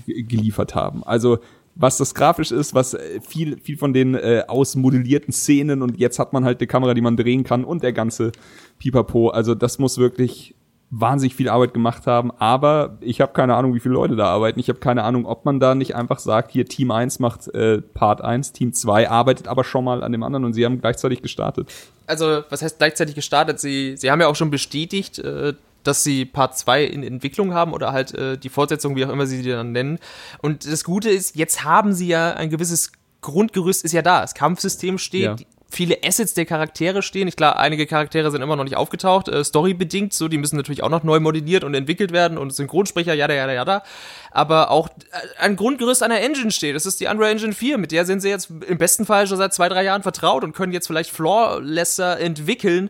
ge- 0.06 0.22
geliefert 0.24 0.76
haben. 0.76 1.04
Also 1.04 1.40
was 1.74 1.98
das 1.98 2.14
grafisch 2.14 2.52
ist, 2.52 2.74
was 2.76 2.94
äh, 2.94 3.20
viel, 3.22 3.58
viel 3.58 3.78
von 3.78 3.94
den 3.94 4.14
äh, 4.14 4.44
ausmodellierten 4.48 5.34
Szenen 5.34 5.82
und 5.82 5.98
jetzt 5.98 6.20
hat 6.20 6.34
man 6.34 6.44
halt 6.46 6.60
eine 6.60 6.68
Kamera, 6.68 6.94
die 6.94 7.02
man 7.02 7.18
drehen 7.18 7.44
kann 7.44 7.64
und 7.64 7.82
der 7.82 7.94
ganze 7.94 8.32
Pipapo. 8.78 9.30
Also 9.30 9.56
das 9.56 9.80
muss 9.80 9.98
wirklich 9.98 10.54
wahnsinnig 10.92 11.36
viel 11.36 11.48
Arbeit 11.48 11.74
gemacht 11.74 12.06
haben, 12.06 12.32
aber 12.38 12.98
ich 13.00 13.22
habe 13.22 13.32
keine 13.32 13.56
Ahnung, 13.56 13.74
wie 13.74 13.80
viele 13.80 13.94
Leute 13.94 14.18
da 14.18 14.26
arbeiten. 14.26 14.60
Ich 14.60 14.68
habe 14.68 14.80
keine 14.80 15.04
Ahnung, 15.04 15.26
ob 15.26 15.46
man 15.46 15.60
da 15.62 15.74
nicht 15.74 15.96
einfach 15.96 16.20
sagt, 16.20 16.52
hier 16.52 16.66
Team 16.66 16.92
1 16.92 17.20
macht 17.20 17.48
äh, 17.56 17.82
Part 17.82 18.22
1, 18.22 18.52
Team 18.52 18.74
2 18.74 19.10
arbeitet 19.10 19.48
aber 19.48 19.64
schon 19.64 19.86
mal 19.86 20.04
an 20.04 20.12
dem 20.12 20.22
anderen 20.22 20.44
und 20.44 20.54
sie 20.54 20.66
haben 20.66 20.82
gleichzeitig 20.82 21.22
gestartet. 21.22 21.72
Also, 22.08 22.44
was 22.50 22.62
heißt 22.62 22.78
gleichzeitig 22.78 23.16
gestartet? 23.16 23.60
Sie, 23.60 23.96
sie 23.96 24.12
haben 24.12 24.20
ja 24.20 24.28
auch 24.28 24.36
schon 24.36 24.52
bestätigt, 24.52 25.18
äh, 25.20 25.54
dass 25.84 26.04
sie 26.04 26.26
Part 26.26 26.58
2 26.58 26.84
in 26.84 27.04
Entwicklung 27.04 27.54
haben 27.54 27.74
oder 27.74 27.94
halt 27.94 28.14
äh, 28.14 28.38
die 28.38 28.50
Fortsetzung, 28.50 28.98
wie 28.98 29.06
auch 29.06 29.10
immer 29.10 29.26
sie 29.28 29.42
die 29.42 29.50
dann 29.50 29.72
nennen. 29.72 29.98
Und 30.42 30.70
das 30.70 30.84
Gute 30.84 31.10
ist, 31.10 31.38
jetzt 31.38 31.64
haben 31.64 31.94
sie 31.94 32.08
ja 32.08 32.34
ein 32.34 32.50
gewisses 32.50 32.92
Grundgerüst 33.22 33.86
ist 33.86 33.94
ja 33.94 34.02
da. 34.02 34.22
Das 34.22 34.34
Kampfsystem 34.34 34.98
steht, 34.98 35.22
Ja. 35.22 35.36
Viele 35.72 35.98
Assets 36.04 36.34
der 36.34 36.46
Charaktere 36.46 37.02
stehen. 37.02 37.28
Ich 37.28 37.36
klar, 37.36 37.58
einige 37.58 37.88
Charaktere 37.88 38.30
sind 38.30 38.42
immer 38.42 38.56
noch 38.56 38.64
nicht 38.64 38.76
aufgetaucht, 38.76 39.30
äh, 39.30 39.44
storybedingt 39.44 40.14
so, 40.14 40.28
die 40.28 40.38
müssen 40.38 40.58
natürlich 40.58 40.84
auch 40.84 40.90
noch 40.90 41.04
neu 41.04 41.20
modelliert 41.20 41.64
und 41.64 41.74
entwickelt 41.74 42.12
werden 42.12 42.38
und 42.38 42.54
Synchronsprecher, 42.54 43.14
jada, 43.14 43.34
jada, 43.34 43.54
jada. 43.54 43.84
Aber 44.32 44.72
auch 44.72 44.88
äh, 44.88 45.40
ein 45.40 45.56
Grundgerüst 45.56 46.02
einer 46.04 46.20
Engine 46.20 46.52
steht. 46.52 46.76
Das 46.76 46.86
ist 46.86 47.00
die 47.00 47.08
Unreal 47.08 47.32
Engine 47.32 47.54
4, 47.54 47.78
mit 47.78 47.92
der 47.92 48.06
sind 48.06 48.22
sie 48.22 48.30
jetzt 48.30 48.50
im 48.50 48.78
besten 48.78 49.06
Fall 49.06 49.28
schon 49.28 49.38
seit 49.38 49.54
zwei, 49.54 49.70
drei 49.70 49.84
Jahren 49.84 50.04
vertraut 50.04 50.44
und 50.44 50.54
können 50.54 50.74
jetzt 50.74 50.88
vielleicht 50.88 51.12
flawlesser 51.12 52.20
entwickeln, 52.20 52.90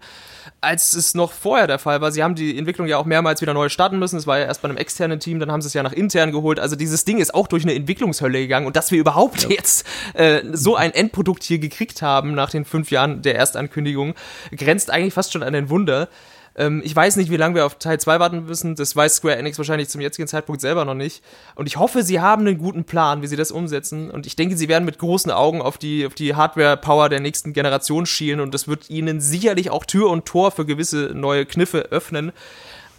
als 0.62 0.94
es 0.94 1.16
noch 1.16 1.32
vorher 1.32 1.68
der 1.68 1.80
Fall 1.80 2.02
war. 2.02 2.12
Sie 2.12 2.24
haben 2.24 2.36
die 2.36 2.58
Entwicklung 2.58 2.88
ja 2.88 2.98
auch 2.98 3.06
mehrmals 3.06 3.42
wieder 3.42 3.54
neu 3.54 3.70
starten 3.70 3.98
müssen. 4.00 4.18
Es 4.18 4.28
war 4.28 4.40
ja 4.40 4.46
erst 4.46 4.62
bei 4.62 4.70
einem 4.70 4.78
externen 4.78 5.20
Team, 5.20 5.40
dann 5.40 5.52
haben 5.52 5.62
sie 5.62 5.68
es 5.68 5.74
ja 5.74 5.84
nach 5.84 5.94
intern 5.94 6.32
geholt. 6.32 6.60
Also 6.60 6.76
dieses 6.76 7.06
Ding 7.06 7.20
ist 7.20 7.34
auch 7.34 7.48
durch 7.48 7.64
eine 7.64 7.74
Entwicklungshölle 7.74 8.40
gegangen. 8.40 8.68
Und 8.68 8.76
dass 8.76 8.92
wir 8.92 9.00
überhaupt 9.00 9.50
jetzt 9.50 9.86
äh, 10.14 10.42
so 10.54 10.76
ein 10.76 10.94
Endprodukt 10.94 11.44
hier 11.44 11.60
gekriegt 11.60 12.02
haben 12.02 12.34
nach 12.36 12.52
den 12.52 12.66
fünf 12.66 12.92
Jahren 12.92 13.22
der 13.22 13.36
Erstankündigung, 13.36 14.14
grenzt 14.56 14.92
eigentlich 14.92 15.14
fast 15.14 15.34
schon 15.34 15.44
an 15.44 15.56
ein 15.56 15.70
Wunder. 15.70 16.08
Ähm, 16.56 16.82
ich 16.84 16.96
weiß 16.96 17.16
nicht, 17.16 17.32
wie 17.32 17.38
lange 17.38 17.56
wir 17.56 17.66
auf 17.66 17.76
Teil 17.76 18.00
2 18.00 18.20
warten 18.20 18.46
müssen. 18.46 18.76
Das 18.76 18.96
weiß 18.96 19.18
Square 19.18 19.38
Enix 19.38 19.58
wahrscheinlich 19.58 19.90
zum 19.90 20.02
jetzigen 20.02 20.28
Zeitpunkt 20.28 20.62
selber 20.62 20.86
noch 20.86 20.94
nicht. 20.94 21.24
Und 21.56 21.68
ich 21.68 21.78
hoffe, 21.78 22.04
sie 22.04 22.20
haben 22.20 22.46
einen 22.46 22.58
guten 22.58 22.84
Plan, 22.84 23.22
wie 23.22 23.28
sie 23.28 23.36
das 23.36 23.52
umsetzen. 23.52 24.12
Und 24.12 24.26
ich 24.26 24.36
denke, 24.36 24.58
sie 24.58 24.68
werden 24.68 24.86
mit 24.86 25.00
großen 25.00 25.32
Augen 25.32 25.62
auf 25.62 25.78
die, 25.78 26.06
auf 26.06 26.14
die 26.14 26.36
Hardware-Power 26.36 27.10
der 27.10 27.20
nächsten 27.20 27.54
Generation 27.54 28.06
schielen. 28.06 28.40
Und 28.40 28.54
das 28.54 28.68
wird 28.68 28.90
ihnen 28.90 29.22
sicherlich 29.22 29.70
auch 29.70 29.86
Tür 29.86 30.10
und 30.10 30.26
Tor 30.26 30.52
für 30.52 30.66
gewisse 30.66 31.12
neue 31.14 31.46
Kniffe 31.46 31.92
öffnen. 31.92 32.32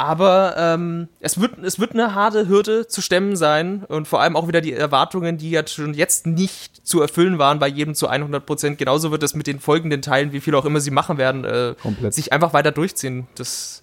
Aber 0.03 0.57
ähm, 0.59 1.07
es, 1.21 1.41
wird, 1.41 1.59
es 1.63 1.79
wird 1.79 1.93
eine 1.93 2.13
harte 2.13 2.49
Hürde 2.49 2.89
zu 2.89 3.01
stemmen 3.01 3.37
sein 3.37 3.85
und 3.85 4.09
vor 4.09 4.21
allem 4.21 4.35
auch 4.35 4.49
wieder 4.49 4.61
die 4.61 4.73
Erwartungen, 4.73 5.39
die 5.39 5.53
ja 5.53 5.65
schon 5.65 5.95
jetzt 5.95 6.27
nicht 6.27 6.85
zu 6.85 7.01
erfüllen 7.01 7.39
waren, 7.39 7.61
bei 7.61 7.69
jedem 7.69 7.95
zu 7.95 8.09
100 8.09 8.45
Prozent. 8.45 8.79
Genauso 8.79 9.13
wird 9.13 9.23
es 9.23 9.37
mit 9.37 9.47
den 9.47 9.61
folgenden 9.61 10.03
Teilen, 10.03 10.33
wie 10.33 10.41
viel 10.41 10.57
auch 10.57 10.65
immer 10.65 10.81
sie 10.81 10.91
machen 10.91 11.19
werden, 11.19 11.45
äh, 11.45 11.75
sich 12.11 12.33
einfach 12.33 12.53
weiter 12.53 12.73
durchziehen. 12.73 13.29
Das 13.37 13.81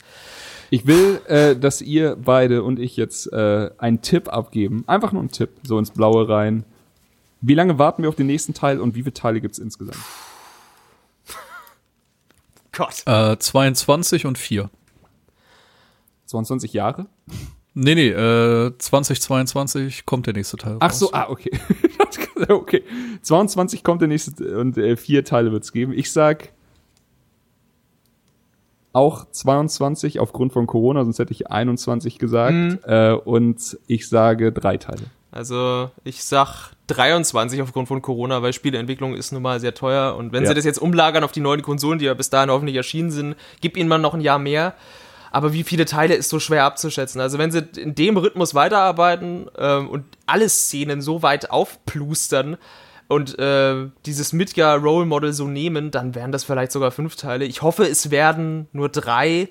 Ich 0.69 0.85
will, 0.85 1.21
äh, 1.27 1.55
dass 1.55 1.81
ihr 1.81 2.17
beide 2.17 2.63
und 2.63 2.79
ich 2.79 2.97
jetzt 2.97 3.31
äh, 3.31 3.69
einen 3.77 4.01
Tipp 4.01 4.27
abgeben. 4.27 4.83
Einfach 4.87 5.13
nur 5.13 5.21
einen 5.21 5.31
Tipp, 5.31 5.51
so 5.63 5.79
ins 5.79 5.91
Blaue 5.91 6.27
rein. 6.27 6.65
Wie 7.39 7.55
lange 7.55 7.79
warten 7.79 8.03
wir 8.03 8.09
auf 8.09 8.15
den 8.15 8.27
nächsten 8.27 8.53
Teil 8.53 8.81
und 8.81 8.93
wie 8.93 9.03
viele 9.03 9.13
Teile 9.13 9.39
gibt's 9.39 9.57
insgesamt? 9.57 10.03
Gott. 12.73 13.03
Äh, 13.05 13.37
22 13.37 14.25
und 14.25 14.37
4. 14.37 14.69
22 16.29 16.73
Jahre? 16.73 17.07
Nee, 17.73 17.95
nee, 17.95 18.09
äh, 18.09 18.71
2022 18.77 20.05
kommt 20.05 20.27
der 20.27 20.33
nächste 20.33 20.57
Teil. 20.57 20.77
Ach 20.79 20.89
raus. 20.89 20.99
so, 20.99 21.11
ah, 21.11 21.27
okay. 21.29 21.51
okay. 22.49 22.83
22 23.21 23.83
kommt 23.83 24.01
der 24.01 24.07
nächste 24.07 24.59
und 24.59 24.77
äh, 24.77 24.95
vier 24.95 25.23
Teile 25.25 25.51
wird's 25.51 25.71
geben. 25.71 25.93
Ich 25.93 26.11
sag 26.11 26.51
auch 28.93 29.25
22 29.29 30.19
aufgrund 30.19 30.53
von 30.53 30.67
Corona, 30.67 31.03
sonst 31.03 31.19
hätte 31.19 31.31
ich 31.31 31.49
21 31.49 32.17
gesagt. 32.17 32.79
Äh, 32.85 33.11
und 33.13 33.77
ich 33.87 34.07
sage 34.09 34.51
drei 34.51 34.77
Teile. 34.77 35.03
Also 35.31 35.91
ich 36.03 36.23
sag 36.23 36.71
23 36.87 37.61
aufgrund 37.61 37.87
von 37.87 38.01
Corona, 38.01 38.41
weil 38.41 38.51
Spieleentwicklung 38.51 39.13
ist 39.13 39.31
nun 39.31 39.43
mal 39.43 39.59
sehr 39.59 39.75
teuer. 39.75 40.15
Und 40.15 40.31
wenn 40.33 40.43
Ja. 40.43 40.49
sie 40.49 40.55
das 40.55 40.65
jetzt 40.65 40.79
umlagern 40.81 41.23
auf 41.23 41.31
die 41.31 41.39
neuen 41.39 41.61
Konsolen, 41.61 41.99
die 41.99 42.05
ja 42.05 42.15
bis 42.15 42.31
dahin 42.31 42.49
hoffentlich 42.49 42.75
erschienen 42.77 43.11
sind, 43.11 43.35
gib 43.61 43.77
ihnen 43.77 43.89
mal 43.89 43.99
noch 43.99 44.15
ein 44.15 44.21
Jahr 44.21 44.39
mehr. 44.39 44.73
Aber 45.31 45.53
wie 45.53 45.63
viele 45.63 45.85
Teile 45.85 46.15
ist 46.15 46.29
so 46.29 46.39
schwer 46.39 46.63
abzuschätzen. 46.63 47.21
Also 47.21 47.37
wenn 47.37 47.51
sie 47.51 47.67
in 47.77 47.95
dem 47.95 48.17
Rhythmus 48.17 48.55
weiterarbeiten 48.55 49.47
ähm, 49.57 49.89
und 49.89 50.05
alle 50.25 50.49
Szenen 50.49 51.01
so 51.01 51.21
weit 51.21 51.51
aufplustern 51.51 52.57
und 53.07 53.37
äh, 53.39 53.87
dieses 54.05 54.33
Midgar 54.33 54.77
Role 54.77 55.05
Model 55.05 55.33
so 55.33 55.47
nehmen, 55.47 55.91
dann 55.91 56.15
wären 56.15 56.31
das 56.31 56.43
vielleicht 56.43 56.71
sogar 56.71 56.91
fünf 56.91 57.15
Teile. 57.15 57.45
Ich 57.45 57.61
hoffe, 57.61 57.85
es 57.87 58.11
werden 58.11 58.67
nur 58.71 58.89
drei. 58.89 59.49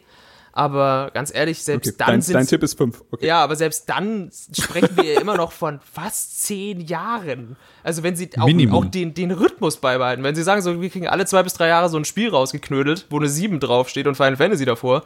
Aber 0.59 1.13
ganz 1.15 1.33
ehrlich, 1.33 1.63
selbst 1.63 1.87
Okay, 1.87 1.97
dann 1.99 2.09
dein, 2.09 2.23
sind 2.23 2.35
dein 2.35 2.47
Tipp 2.49 2.65
ist 2.65 2.77
fünf. 2.77 3.05
Okay. 3.13 3.27
ja, 3.27 3.41
aber 3.45 3.55
selbst 3.55 3.89
dann 3.89 4.31
sprechen 4.53 4.97
wir 4.97 5.05
ja 5.05 5.21
immer 5.21 5.37
noch 5.37 5.53
von 5.53 5.79
fast 5.79 6.43
zehn 6.43 6.81
Jahren. 6.81 7.57
Also 7.85 8.03
wenn 8.03 8.17
sie 8.17 8.29
auch, 8.37 8.73
auch 8.73 8.85
den, 8.87 9.15
den 9.15 9.31
Rhythmus 9.31 9.77
beibehalten. 9.77 10.25
Wenn 10.25 10.35
sie 10.35 10.43
sagen, 10.43 10.61
so, 10.63 10.81
wir 10.81 10.91
kriegen 10.91 11.07
alle 11.07 11.27
zwei 11.27 11.45
bis 11.45 11.55
drei 11.55 11.69
Jahre 11.69 11.89
so 11.89 11.97
ein 11.97 12.05
Spiel 12.05 12.31
rausgeknödelt, 12.31 13.07
wo 13.11 13.19
eine 13.19 13.29
7 13.29 13.61
draufsteht 13.61 14.09
und 14.09 14.17
Final 14.17 14.37
Fantasy 14.37 14.65
davor. 14.65 15.05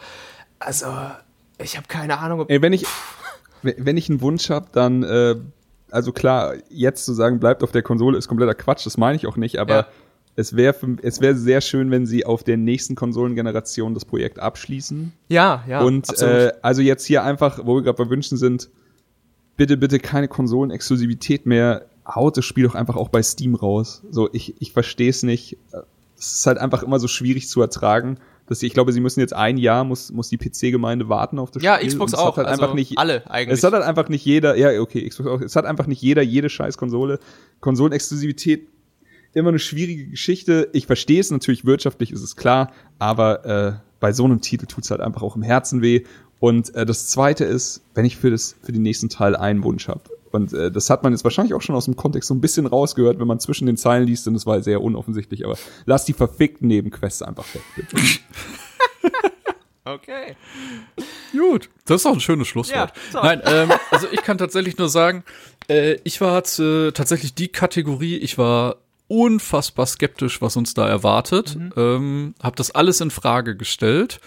Also, 0.64 0.86
ich 1.58 1.76
habe 1.76 1.86
keine 1.88 2.18
Ahnung, 2.18 2.40
ob. 2.40 2.50
Ey, 2.50 2.62
wenn 2.62 2.72
ich, 2.72 2.84
wenn 3.62 3.96
ich 3.96 4.08
einen 4.08 4.20
Wunsch 4.20 4.50
habe, 4.50 4.66
dann, 4.72 5.02
äh, 5.02 5.36
also 5.90 6.12
klar, 6.12 6.54
jetzt 6.70 7.04
zu 7.04 7.12
sagen, 7.12 7.38
bleibt 7.40 7.62
auf 7.62 7.72
der 7.72 7.82
Konsole, 7.82 8.16
ist 8.18 8.28
kompletter 8.28 8.54
Quatsch, 8.54 8.86
das 8.86 8.96
meine 8.96 9.16
ich 9.16 9.26
auch 9.26 9.36
nicht, 9.36 9.58
aber 9.58 9.74
Ja. 9.74 9.86
es 10.36 10.56
wäre 10.56 10.74
es 11.02 11.20
wäre 11.20 11.34
sehr 11.34 11.60
schön, 11.60 11.90
wenn 11.90 12.06
sie 12.06 12.24
auf 12.24 12.44
der 12.44 12.56
nächsten 12.56 12.94
Konsolengeneration 12.94 13.92
das 13.94 14.04
Projekt 14.04 14.38
abschließen. 14.38 15.12
Ja, 15.28 15.64
ja. 15.68 15.82
Und 15.82 16.08
absolut. 16.08 16.34
äh, 16.34 16.52
also 16.62 16.80
jetzt 16.82 17.04
hier 17.04 17.22
einfach, 17.24 17.60
wo 17.64 17.74
wir 17.76 17.82
gerade 17.82 18.02
bei 18.02 18.08
Wünschen 18.10 18.38
sind, 18.38 18.70
bitte, 19.56 19.76
bitte 19.76 19.98
keine 19.98 20.28
Konsolenexklusivität 20.28 21.46
mehr. 21.46 21.86
Haut 22.06 22.36
das 22.36 22.44
Spiel 22.44 22.64
doch 22.64 22.74
einfach 22.74 22.96
auch 22.96 23.10
bei 23.10 23.22
Steam 23.22 23.54
raus. 23.54 24.02
So, 24.10 24.28
ich, 24.32 24.60
ich 24.60 24.72
verstehe 24.72 25.10
es 25.10 25.22
nicht. 25.22 25.56
Es 26.18 26.36
ist 26.36 26.46
halt 26.46 26.58
einfach 26.58 26.82
immer 26.82 26.98
so 26.98 27.06
schwierig 27.06 27.48
zu 27.48 27.60
ertragen. 27.60 28.18
Dass 28.46 28.62
ich 28.62 28.74
glaube, 28.74 28.92
sie 28.92 29.00
müssen 29.00 29.20
jetzt 29.20 29.34
ein 29.34 29.56
Jahr, 29.56 29.84
muss, 29.84 30.10
muss 30.10 30.28
die 30.28 30.36
PC-Gemeinde 30.36 31.08
warten 31.08 31.38
auf 31.38 31.50
das 31.50 31.62
ja, 31.62 31.76
Spiel. 31.76 31.88
Xbox 31.88 32.12
Und 32.12 32.18
es 32.18 32.24
auch. 32.24 32.36
Halt 32.36 32.48
also 32.48 32.62
einfach 32.62 32.74
nicht, 32.74 32.98
alle 32.98 33.28
eigentlich. 33.30 33.58
es 33.58 33.64
hat 33.64 33.72
halt 33.72 33.84
einfach 33.84 34.08
nicht 34.08 34.24
jeder, 34.24 34.56
ja, 34.56 34.80
okay, 34.80 35.08
Xbox 35.08 35.28
auch, 35.28 35.40
es 35.40 35.56
hat 35.56 35.64
einfach 35.64 35.86
nicht 35.86 36.02
jeder 36.02 36.22
jede 36.22 36.48
scheiß 36.48 36.76
Konsole. 36.76 37.18
Konsolenexklusivität, 37.60 38.68
immer 39.32 39.50
eine 39.50 39.58
schwierige 39.58 40.06
Geschichte. 40.06 40.68
Ich 40.72 40.86
verstehe 40.86 41.20
es 41.20 41.30
natürlich, 41.30 41.64
wirtschaftlich 41.64 42.12
ist 42.12 42.22
es 42.22 42.36
klar, 42.36 42.72
aber 42.98 43.44
äh, 43.44 43.72
bei 44.00 44.12
so 44.12 44.24
einem 44.24 44.40
Titel 44.40 44.66
tut's 44.66 44.90
halt 44.90 45.00
einfach 45.00 45.22
auch 45.22 45.36
im 45.36 45.42
Herzen 45.42 45.80
weh. 45.82 46.02
Und 46.40 46.74
äh, 46.74 46.84
das 46.84 47.06
zweite 47.06 47.44
ist, 47.44 47.82
wenn 47.94 48.04
ich 48.04 48.16
für, 48.16 48.30
das, 48.30 48.56
für 48.62 48.72
den 48.72 48.82
nächsten 48.82 49.08
Teil 49.08 49.36
einen 49.36 49.62
Wunsch 49.62 49.86
habe. 49.86 50.02
Und 50.34 50.52
äh, 50.52 50.70
das 50.70 50.90
hat 50.90 51.02
man 51.02 51.12
jetzt 51.12 51.24
wahrscheinlich 51.24 51.54
auch 51.54 51.62
schon 51.62 51.74
aus 51.74 51.84
dem 51.84 51.96
Kontext 51.96 52.28
so 52.28 52.34
ein 52.34 52.40
bisschen 52.40 52.66
rausgehört, 52.66 53.18
wenn 53.18 53.26
man 53.26 53.40
zwischen 53.40 53.66
den 53.66 53.76
Zeilen 53.76 54.06
liest, 54.06 54.26
und 54.26 54.34
das 54.34 54.46
war 54.46 54.62
sehr 54.62 54.82
unoffensichtlich, 54.82 55.44
aber 55.44 55.56
lass 55.84 56.04
die 56.04 56.12
verfickten 56.12 56.68
Nebenquests 56.68 57.22
einfach 57.22 57.44
weg. 57.54 57.62
Bitte. 57.76 57.96
okay. 59.84 60.36
Gut, 61.32 61.70
das 61.86 62.02
ist 62.02 62.06
auch 62.06 62.14
ein 62.14 62.20
schönes 62.20 62.48
Schlusswort. 62.48 62.92
Ja, 62.96 63.20
toll. 63.20 63.22
Nein, 63.22 63.42
ähm, 63.46 63.72
also 63.90 64.06
ich 64.10 64.22
kann 64.22 64.38
tatsächlich 64.38 64.78
nur 64.78 64.88
sagen, 64.88 65.24
äh, 65.68 65.96
ich 66.04 66.20
war 66.20 66.38
äh, 66.38 66.92
tatsächlich 66.92 67.34
die 67.34 67.48
Kategorie, 67.48 68.16
ich 68.16 68.38
war 68.38 68.76
unfassbar 69.08 69.86
skeptisch, 69.86 70.40
was 70.40 70.56
uns 70.56 70.72
da 70.72 70.88
erwartet. 70.88 71.58
Ähm, 71.76 72.34
hab 72.42 72.56
das 72.56 72.70
alles 72.70 73.00
in 73.00 73.10
Frage 73.10 73.56
gestellt, 73.56 74.20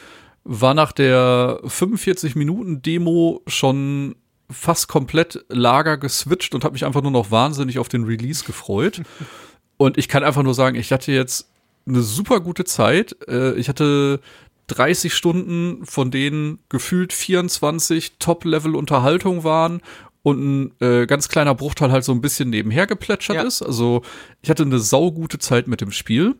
war 0.43 0.75
nach 0.75 0.91
der 0.91 1.59
45 1.65 2.35
Minuten 2.35 2.83
Demo 2.83 3.41
schon 3.47 4.15
fast 4.49 4.87
komplett 4.87 5.43
Lager 5.49 5.97
geswitcht 5.97 6.53
und 6.55 6.63
habe 6.63 6.73
mich 6.73 6.85
einfach 6.85 7.01
nur 7.01 7.11
noch 7.11 7.31
wahnsinnig 7.31 7.79
auf 7.79 7.89
den 7.89 8.03
Release 8.03 8.43
gefreut. 8.45 9.01
Und 9.77 9.97
ich 9.97 10.07
kann 10.07 10.23
einfach 10.23 10.43
nur 10.43 10.53
sagen, 10.53 10.77
ich 10.77 10.93
hatte 10.93 11.11
jetzt 11.11 11.49
eine 11.85 12.01
super 12.01 12.39
gute 12.39 12.63
Zeit. 12.63 13.17
Äh, 13.27 13.55
ich 13.55 13.67
hatte 13.67 14.21
30 14.67 15.13
Stunden, 15.13 15.85
von 15.85 16.11
denen 16.11 16.59
gefühlt 16.69 17.11
24 17.11 18.13
Top-Level-Unterhaltung 18.17 19.43
waren 19.43 19.81
und 20.23 20.39
ein 20.39 20.71
äh, 20.79 21.05
ganz 21.05 21.27
kleiner 21.27 21.53
Bruchteil 21.53 21.91
halt 21.91 22.03
so 22.03 22.11
ein 22.13 22.21
bisschen 22.21 22.49
nebenher 22.49 22.87
geplätschert 22.87 23.35
Ja. 23.35 23.43
ist. 23.43 23.61
Also 23.61 24.01
ich 24.41 24.49
hatte 24.49 24.63
eine 24.63 24.79
saugute 24.79 25.39
Zeit 25.39 25.67
mit 25.67 25.81
dem 25.81 25.91
Spiel. 25.91 26.35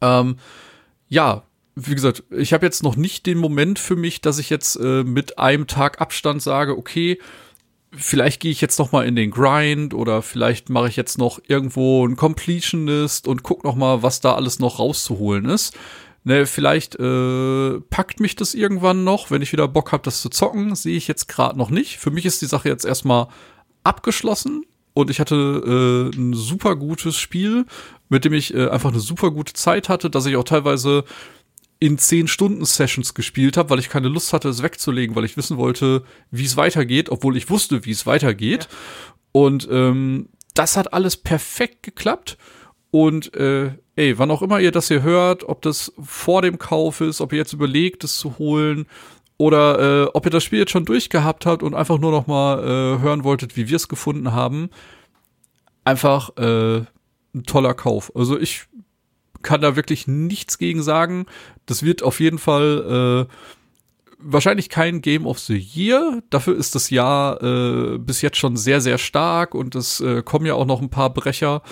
Ähm, 0.00 0.36
ja, 1.08 1.42
wie 1.76 1.94
gesagt, 1.94 2.22
ich 2.30 2.52
habe 2.52 2.64
jetzt 2.64 2.82
noch 2.82 2.96
nicht 2.96 3.26
den 3.26 3.38
Moment 3.38 3.78
für 3.78 3.96
mich, 3.96 4.20
dass 4.20 4.38
ich 4.38 4.50
jetzt 4.50 4.76
äh, 4.76 5.02
mit 5.02 5.38
einem 5.38 5.66
Tag 5.66 6.00
Abstand 6.00 6.42
sage, 6.42 6.76
okay, 6.76 7.18
vielleicht 7.96 8.40
gehe 8.40 8.50
ich 8.50 8.60
jetzt 8.60 8.78
noch 8.78 8.92
mal 8.92 9.06
in 9.06 9.16
den 9.16 9.30
Grind 9.30 9.94
oder 9.94 10.22
vielleicht 10.22 10.68
mache 10.68 10.88
ich 10.88 10.96
jetzt 10.96 11.18
noch 11.18 11.40
irgendwo 11.46 12.06
ein 12.06 12.16
Completionist 12.16 13.26
und 13.26 13.42
guck 13.42 13.64
noch 13.64 13.74
mal, 13.74 14.02
was 14.02 14.20
da 14.20 14.34
alles 14.34 14.58
noch 14.58 14.78
rauszuholen 14.78 15.46
ist. 15.46 15.76
Ne, 16.26 16.46
vielleicht 16.46 16.94
äh, 16.94 17.80
packt 17.90 18.18
mich 18.18 18.34
das 18.34 18.54
irgendwann 18.54 19.04
noch, 19.04 19.30
wenn 19.30 19.42
ich 19.42 19.52
wieder 19.52 19.68
Bock 19.68 19.92
habe, 19.92 20.04
das 20.04 20.22
zu 20.22 20.30
zocken, 20.30 20.74
sehe 20.74 20.96
ich 20.96 21.06
jetzt 21.06 21.28
gerade 21.28 21.58
noch 21.58 21.68
nicht. 21.68 21.98
Für 21.98 22.10
mich 22.10 22.24
ist 22.24 22.40
die 22.40 22.46
Sache 22.46 22.70
jetzt 22.70 22.86
erstmal 22.86 23.28
abgeschlossen 23.82 24.64
und 24.94 25.10
ich 25.10 25.20
hatte 25.20 26.10
äh, 26.14 26.16
ein 26.16 26.32
super 26.32 26.76
gutes 26.76 27.18
Spiel, 27.18 27.66
mit 28.08 28.24
dem 28.24 28.32
ich 28.32 28.54
äh, 28.54 28.68
einfach 28.68 28.90
eine 28.90 29.00
super 29.00 29.32
gute 29.32 29.52
Zeit 29.52 29.90
hatte, 29.90 30.08
dass 30.08 30.24
ich 30.24 30.36
auch 30.36 30.44
teilweise 30.44 31.04
in 31.80 31.98
10 31.98 32.28
Stunden 32.28 32.64
Sessions 32.64 33.14
gespielt 33.14 33.56
habe, 33.56 33.70
weil 33.70 33.78
ich 33.78 33.88
keine 33.88 34.08
Lust 34.08 34.32
hatte, 34.32 34.48
es 34.48 34.62
wegzulegen, 34.62 35.16
weil 35.16 35.24
ich 35.24 35.36
wissen 35.36 35.56
wollte, 35.56 36.04
wie 36.30 36.44
es 36.44 36.56
weitergeht, 36.56 37.10
obwohl 37.10 37.36
ich 37.36 37.50
wusste, 37.50 37.84
wie 37.84 37.90
es 37.90 38.06
weitergeht. 38.06 38.68
Und 39.32 39.68
ähm, 39.70 40.28
das 40.54 40.76
hat 40.76 40.92
alles 40.92 41.16
perfekt 41.16 41.82
geklappt. 41.82 42.38
Und 42.90 43.34
äh, 43.34 43.72
ey, 43.96 44.18
wann 44.18 44.30
auch 44.30 44.40
immer 44.40 44.60
ihr 44.60 44.70
das 44.70 44.88
hier 44.88 45.02
hört, 45.02 45.48
ob 45.48 45.62
das 45.62 45.92
vor 46.00 46.42
dem 46.42 46.58
Kauf 46.58 47.00
ist, 47.00 47.20
ob 47.20 47.32
ihr 47.32 47.38
jetzt 47.38 47.52
überlegt, 47.52 48.04
es 48.04 48.18
zu 48.18 48.38
holen 48.38 48.86
oder 49.36 50.04
äh, 50.04 50.10
ob 50.14 50.24
ihr 50.24 50.30
das 50.30 50.44
Spiel 50.44 50.60
jetzt 50.60 50.70
schon 50.70 50.84
durchgehabt 50.84 51.44
habt 51.44 51.64
und 51.64 51.74
einfach 51.74 51.98
nur 51.98 52.12
noch 52.12 52.28
mal 52.28 52.60
äh, 52.60 53.02
hören 53.02 53.24
wolltet, 53.24 53.56
wie 53.56 53.68
wir 53.68 53.76
es 53.76 53.88
gefunden 53.88 54.32
haben, 54.32 54.70
einfach 55.84 56.36
äh, 56.36 56.84
ein 57.34 57.42
toller 57.44 57.74
Kauf. 57.74 58.12
Also 58.14 58.38
ich 58.38 58.66
kann 59.44 59.60
da 59.60 59.76
wirklich 59.76 60.08
nichts 60.08 60.58
gegen 60.58 60.82
sagen. 60.82 61.26
Das 61.66 61.84
wird 61.84 62.02
auf 62.02 62.18
jeden 62.18 62.38
Fall 62.38 63.28
äh, 63.28 63.34
wahrscheinlich 64.18 64.68
kein 64.68 65.02
Game 65.02 65.26
of 65.26 65.38
the 65.38 65.56
Year. 65.56 66.22
Dafür 66.30 66.56
ist 66.56 66.74
das 66.74 66.90
Jahr 66.90 67.40
äh, 67.42 67.98
bis 67.98 68.22
jetzt 68.22 68.38
schon 68.38 68.56
sehr, 68.56 68.80
sehr 68.80 68.98
stark 68.98 69.54
und 69.54 69.76
es 69.76 70.00
äh, 70.00 70.22
kommen 70.22 70.46
ja 70.46 70.54
auch 70.54 70.66
noch 70.66 70.82
ein 70.82 70.90
paar 70.90 71.14
Brecher. 71.14 71.62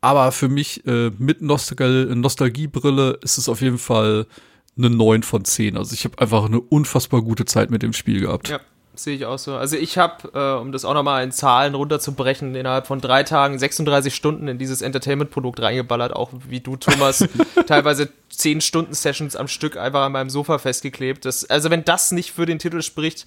Aber 0.00 0.32
für 0.32 0.48
mich 0.48 0.86
äh, 0.86 1.10
mit 1.18 1.42
Nostal 1.42 2.06
Nostalgiebrille 2.14 3.18
ist 3.22 3.38
es 3.38 3.48
auf 3.48 3.60
jeden 3.60 3.78
Fall 3.78 4.26
eine 4.76 4.90
9 4.90 5.22
von 5.22 5.44
10. 5.44 5.76
Also 5.76 5.94
ich 5.94 6.04
habe 6.04 6.18
einfach 6.18 6.44
eine 6.44 6.60
unfassbar 6.60 7.22
gute 7.22 7.44
Zeit 7.44 7.70
mit 7.70 7.82
dem 7.82 7.92
Spiel 7.92 8.20
gehabt. 8.20 8.48
Ja, 8.48 8.60
sehe 8.98 9.14
ich 9.16 9.26
auch 9.26 9.38
so. 9.38 9.54
Also 9.56 9.76
ich 9.76 9.98
habe, 9.98 10.30
äh, 10.34 10.60
um 10.60 10.72
das 10.72 10.84
auch 10.84 10.94
nochmal 10.94 11.24
in 11.24 11.32
Zahlen 11.32 11.74
runterzubrechen, 11.74 12.54
innerhalb 12.54 12.86
von 12.86 13.00
drei 13.00 13.22
Tagen 13.22 13.58
36 13.58 14.14
Stunden 14.14 14.48
in 14.48 14.58
dieses 14.58 14.82
Entertainment-Produkt 14.82 15.60
reingeballert, 15.60 16.14
auch 16.14 16.30
wie 16.48 16.60
du, 16.60 16.76
Thomas, 16.76 17.26
teilweise 17.66 18.08
10 18.30 18.60
Stunden 18.60 18.94
Sessions 18.94 19.36
am 19.36 19.48
Stück 19.48 19.76
einfach 19.76 20.02
an 20.02 20.12
meinem 20.12 20.30
Sofa 20.30 20.58
festgeklebt. 20.58 21.24
Das, 21.24 21.48
also 21.48 21.70
wenn 21.70 21.84
das 21.84 22.12
nicht 22.12 22.32
für 22.32 22.46
den 22.46 22.58
Titel 22.58 22.82
spricht, 22.82 23.26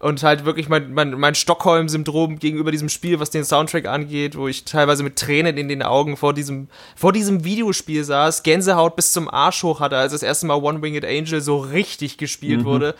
und 0.00 0.22
halt 0.22 0.46
wirklich 0.46 0.68
mein, 0.68 0.92
mein, 0.94 1.10
mein 1.10 1.34
Stockholm-Syndrom 1.34 2.38
gegenüber 2.38 2.72
diesem 2.72 2.88
Spiel, 2.88 3.20
was 3.20 3.30
den 3.30 3.44
Soundtrack 3.44 3.86
angeht, 3.86 4.36
wo 4.36 4.48
ich 4.48 4.64
teilweise 4.64 5.02
mit 5.02 5.16
Tränen 5.16 5.58
in 5.58 5.68
den 5.68 5.82
Augen 5.82 6.16
vor 6.16 6.32
diesem, 6.32 6.68
vor 6.96 7.12
diesem 7.12 7.44
Videospiel 7.44 8.02
saß, 8.02 8.42
Gänsehaut 8.42 8.96
bis 8.96 9.12
zum 9.12 9.28
Arsch 9.28 9.62
hoch 9.62 9.78
hatte, 9.78 9.98
als 9.98 10.12
das 10.12 10.22
erste 10.22 10.46
Mal 10.46 10.54
One-Winged 10.54 11.04
Angel 11.04 11.42
so 11.42 11.58
richtig 11.58 12.16
gespielt 12.16 12.60
Mhm, 12.60 12.64
wurde. 12.64 12.94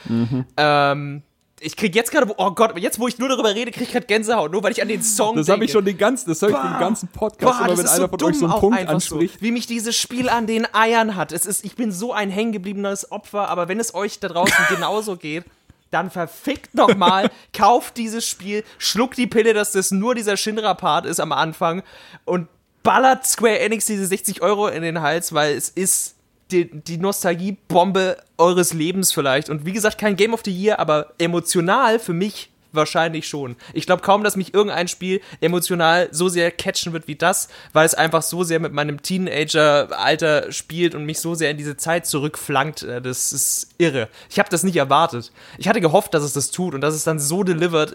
Ähm, 0.59 1.22
ich 1.62 1.77
krieg 1.77 1.95
jetzt 1.95 2.11
gerade, 2.11 2.32
oh 2.39 2.51
Gott, 2.53 2.77
jetzt 2.78 2.99
wo 2.99 3.07
ich 3.07 3.19
nur 3.19 3.28
darüber 3.28 3.55
rede, 3.55 3.70
krieg 3.70 3.82
ich 3.82 3.93
gerade 3.93 4.07
Gänsehaut, 4.07 4.51
nur 4.51 4.62
weil 4.62 4.73
ich 4.73 4.81
an 4.81 4.89
den 4.89 5.03
Song 5.03 5.37
Das 5.37 5.47
denke. 5.47 5.57
habe 5.57 5.65
ich 5.66 5.73
schon 5.73 5.85
den 5.85 5.99
ganzen, 5.99 6.31
das 6.31 6.41
höre 6.41 6.49
ich 6.51 6.57
den 6.57 6.78
ganzen 6.81 7.09
Podcast 7.09 7.41
Boah, 7.59 7.66
immer, 7.66 7.69
das 7.69 7.78
wenn 7.78 7.87
einer 7.87 7.97
so 7.97 8.09
von 8.09 8.23
euch 8.24 8.39
so 8.39 8.47
einen 8.47 8.61
Punkt 8.61 8.89
anspricht. 8.89 9.35
So, 9.35 9.41
wie 9.43 9.51
mich 9.53 9.66
dieses 9.66 9.95
Spiel 9.95 10.31
an 10.31 10.47
den 10.47 10.66
Eiern 10.74 11.16
hat. 11.16 11.32
Es 11.32 11.45
ist, 11.45 11.65
ich 11.65 11.77
bin 11.77 11.93
so 11.93 12.15
ein 12.15 12.31
hängengebliebenes 12.31 13.12
Opfer, 13.12 13.49
aber 13.49 13.69
wenn 13.69 13.78
es 13.78 13.95
euch 13.95 14.19
da 14.20 14.28
draußen 14.28 14.57
genauso 14.70 15.16
geht, 15.16 15.45
dann 15.91 16.11
verfickt 16.11 16.74
nochmal, 16.74 17.31
kauft 17.53 17.97
dieses 17.99 18.27
Spiel, 18.27 18.65
schluckt 18.78 19.19
die 19.19 19.27
Pille, 19.27 19.53
dass 19.53 19.73
das 19.73 19.91
nur 19.91 20.15
dieser 20.15 20.37
Shinra-Part 20.37 21.05
ist 21.05 21.20
am 21.20 21.32
Anfang 21.32 21.82
und 22.24 22.49
ballert 22.82 23.27
Square 23.27 23.59
Enix 23.59 23.85
diese 23.85 24.07
60 24.07 24.41
Euro 24.41 24.69
in 24.69 24.82
den 24.82 25.03
Hals, 25.03 25.35
weil 25.35 25.55
es 25.55 25.69
ist 25.69 26.15
die, 26.52 26.70
die 26.70 26.98
Nostalgiebombe 26.98 28.16
eures 28.39 28.72
Lebens 28.72 29.12
vielleicht. 29.12 29.51
Und 29.51 29.66
wie 29.66 29.72
gesagt, 29.72 29.98
kein 29.98 30.16
Game 30.16 30.35
of 30.35 30.43
the 30.44 30.52
Year, 30.52 30.78
aber 30.78 31.12
emotional 31.18 31.98
für 31.98 32.12
mich 32.12 32.51
wahrscheinlich 32.72 33.27
schon. 33.28 33.56
Ich 33.72 33.86
glaube 33.86 34.02
kaum, 34.02 34.22
dass 34.22 34.36
mich 34.36 34.55
irgendein 34.55 34.89
Spiel 34.89 35.20
emotional 35.40 36.09
so 36.12 36.28
sehr 36.28 36.51
catchen 36.51 36.93
wird 36.93 37.09
wie 37.09 37.16
das, 37.16 37.48
weil 37.72 37.86
es 37.86 37.94
einfach 37.94 38.22
so 38.22 38.44
sehr 38.44 38.60
mit 38.60 38.72
meinem 38.72 39.02
Teenager-Alter 39.02 40.52
spielt 40.52 40.94
und 40.94 41.05
mich 41.05 41.20
so 41.20 41.35
sehr 41.35 41.51
in 41.51 41.56
diese 41.56 41.77
Zeit 41.77 42.06
zurückflankt. 42.06 42.82
Äh, 42.82 43.01
Das 43.01 43.32
ist 43.32 43.70
irre. 43.78 44.09
Ich 44.28 44.39
habe 44.39 44.48
das 44.51 44.62
nicht 44.62 44.77
erwartet. 44.77 45.32
Ich 45.59 45.68
hatte 45.68 45.81
gehofft, 45.81 46.14
dass 46.14 46.22
es 46.22 46.32
das 46.32 46.51
tut 46.51 46.74
und 46.74 46.81
dass 46.81 46.94
es 46.94 47.05
dann 47.05 47.18
so 47.18 47.43
delivert. 47.43 47.94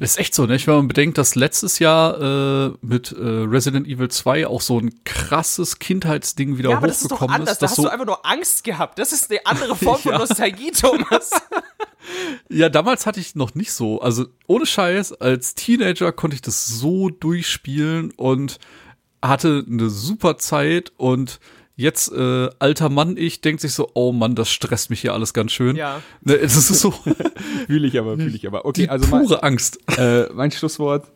Ist 0.00 0.18
echt 0.18 0.34
so, 0.34 0.46
ne? 0.46 0.58
Wenn 0.66 0.74
man 0.74 0.88
bedenkt, 0.88 1.18
dass 1.18 1.34
letztes 1.34 1.78
Jahr 1.78 2.68
äh, 2.70 2.72
mit 2.82 3.12
äh, 3.12 3.16
Resident 3.22 3.86
Evil 3.86 4.08
2 4.08 4.46
auch 4.46 4.60
so 4.60 4.78
ein 4.78 4.92
krasses 5.04 5.78
Kindheitsding 5.78 6.58
wieder 6.58 6.70
Ja, 6.70 6.76
aber 6.78 6.86
das 6.88 7.02
ist 7.02 7.10
doch 7.10 7.16
hochgekommen 7.16 7.40
anders. 7.40 7.52
ist. 7.54 7.62
Da 7.62 7.66
hast 7.68 7.76
so, 7.76 7.82
du 7.84 7.88
einfach 7.88 8.06
nur 8.06 8.26
Angst 8.26 8.64
gehabt. 8.64 8.98
Das 8.98 9.12
ist 9.12 9.30
eine 9.30 9.44
andere 9.46 9.74
Form 9.76 9.98
von 9.98 10.12
Ja. 10.12 10.18
Nostalgie, 10.18 10.70
Thomas. 10.70 11.30
ja, 12.48 12.68
damals 12.68 13.06
hatte 13.06 13.20
ich 13.20 13.34
noch 13.34 13.54
nicht 13.54 13.72
so. 13.72 14.00
Also 14.00 14.26
ohne 14.46 14.66
Scheiß, 14.66 15.14
als 15.14 15.54
Teenager 15.54 16.12
konnte 16.12 16.34
ich 16.34 16.42
das 16.42 16.66
so 16.66 17.08
durchspielen 17.10 18.12
und 18.12 18.58
hatte 19.22 19.64
eine 19.68 19.88
super 19.90 20.38
Zeit 20.38 20.92
und 20.96 21.40
jetzt 21.76 22.10
äh, 22.12 22.48
alter 22.58 22.88
Mann 22.88 23.16
ich 23.16 23.40
denkt 23.40 23.60
sich 23.60 23.72
so, 23.72 23.90
oh 23.94 24.12
Mann, 24.12 24.34
das 24.34 24.50
stresst 24.50 24.90
mich 24.90 25.00
hier 25.00 25.12
alles 25.12 25.34
ganz 25.34 25.52
schön. 25.52 25.76
Ja. 25.76 26.00
Ne, 26.22 26.34
es 26.34 26.56
ist 26.56 26.68
so 26.80 26.90
Fühle 27.66 27.86
ich 27.86 27.98
aber, 27.98 28.16
fühle 28.16 28.34
ich 28.34 28.46
aber. 28.46 28.64
Okay, 28.64 28.82
die 28.82 28.88
also 28.88 29.06
mein, 29.08 29.22
pure 29.22 29.42
Angst. 29.42 29.78
äh, 29.98 30.24
mein 30.32 30.50
Schlusswort 30.50 31.10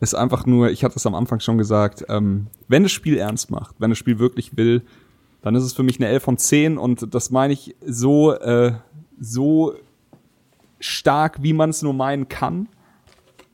ist 0.00 0.14
einfach 0.14 0.46
nur, 0.46 0.70
ich 0.70 0.84
hatte 0.84 0.96
es 0.96 1.06
am 1.06 1.14
Anfang 1.14 1.40
schon 1.40 1.58
gesagt, 1.58 2.04
ähm, 2.08 2.48
wenn 2.68 2.82
das 2.82 2.92
Spiel 2.92 3.16
ernst 3.16 3.50
macht, 3.50 3.76
wenn 3.78 3.90
das 3.90 3.98
Spiel 3.98 4.18
wirklich 4.18 4.56
will, 4.56 4.82
dann 5.42 5.54
ist 5.54 5.64
es 5.64 5.72
für 5.72 5.82
mich 5.82 5.98
eine 5.98 6.08
11 6.08 6.22
von 6.22 6.38
10 6.38 6.78
und 6.78 7.14
das 7.14 7.30
meine 7.30 7.52
ich 7.52 7.74
so, 7.84 8.32
äh, 8.32 8.74
so 9.20 9.74
stark, 10.80 11.42
wie 11.42 11.52
man 11.52 11.70
es 11.70 11.82
nur 11.82 11.94
meinen 11.94 12.28
kann. 12.28 12.68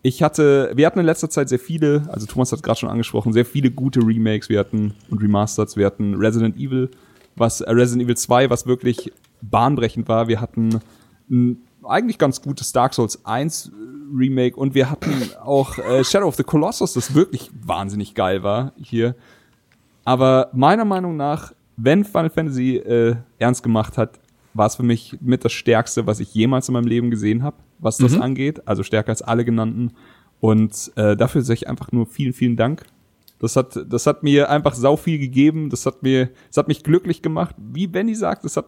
Ich 0.03 0.23
hatte, 0.23 0.71
wir 0.75 0.87
hatten 0.87 1.01
in 1.01 1.07
letzter 1.07 1.29
Zeit 1.29 1.49
sehr 1.49 1.59
viele, 1.59 2.09
also 2.09 2.27
Thomas 2.27 2.53
hat 2.53 2.63
gerade 2.63 2.79
schon 2.79 2.89
angesprochen, 2.89 3.33
sehr 3.33 3.45
viele 3.45 3.71
gute 3.71 4.01
Remakes, 4.01 4.49
wir 4.49 4.61
hatten 4.61 4.95
und 5.11 5.21
Remasters, 5.21 5.77
wir 5.77 5.87
hatten 5.87 6.15
Resident 6.15 6.57
Evil, 6.57 6.91
was 7.35 7.61
äh, 7.61 7.71
Resident 7.71 8.05
Evil 8.05 8.17
2, 8.17 8.51
was 8.51 8.67
wirklich 8.67 9.13
bahnbrechend 9.43 10.09
war. 10.09 10.29
Wir 10.29 10.41
hatten 10.41 10.81
ein 11.31 11.59
eigentlich 11.85 12.19
ganz 12.19 12.43
gutes 12.43 12.73
Dark 12.73 12.95
Souls 12.95 13.25
1 13.25 13.73
Remake 14.15 14.57
und 14.57 14.75
wir 14.75 14.91
hatten 14.91 15.13
auch 15.43 15.79
äh, 15.79 16.05
Shadow 16.05 16.27
of 16.27 16.37
the 16.37 16.43
Colossus, 16.43 16.95
das 16.95 17.15
wirklich 17.15 17.51
wahnsinnig 17.63 18.15
geil 18.15 18.43
war 18.43 18.73
hier. 18.77 19.15
Aber 20.05 20.49
meiner 20.53 20.85
Meinung 20.85 21.17
nach, 21.17 21.53
wenn 21.77 22.05
Final 22.05 22.31
Fantasy 22.31 22.77
äh, 22.77 23.17
ernst 23.39 23.63
gemacht 23.63 23.99
hat, 23.99 24.19
war 24.55 24.67
es 24.67 24.77
für 24.77 24.83
mich 24.83 25.19
mit 25.21 25.45
das 25.45 25.53
Stärkste, 25.53 26.07
was 26.07 26.21
ich 26.21 26.35
jemals 26.35 26.69
in 26.69 26.73
meinem 26.73 26.87
Leben 26.87 27.11
gesehen 27.11 27.43
habe, 27.43 27.57
was 27.79 27.97
das 27.99 28.19
angeht. 28.21 28.67
Also 28.67 28.83
stärker 28.83 29.11
als 29.11 29.23
alle 29.23 29.45
genannten. 29.45 29.93
Und 30.41 30.93
äh, 30.97 31.17
dafür 31.17 31.43
sage 31.43 31.59
ich 31.59 31.69
einfach 31.69 31.93
nur 31.93 32.07
vielen, 32.07 32.33
vielen 32.33 32.57
Dank. 32.57 32.85
Das 33.39 33.55
hat, 33.57 33.79
das 33.89 34.07
hat 34.07 34.23
mir 34.23 34.51
einfach 34.51 34.75
sau 34.75 34.97
viel 34.97 35.19
gegeben. 35.19 35.71
Das 35.71 35.87
hat 35.87 36.03
mir, 36.03 36.31
das 36.49 36.57
hat 36.57 36.69
mich 36.69 36.83
glücklich 36.83 37.23
gemacht. 37.23 37.55
Wie 37.59 37.87
Benny 37.87 38.15
sagt, 38.15 38.45
das 38.45 38.57
hat, 38.57 38.67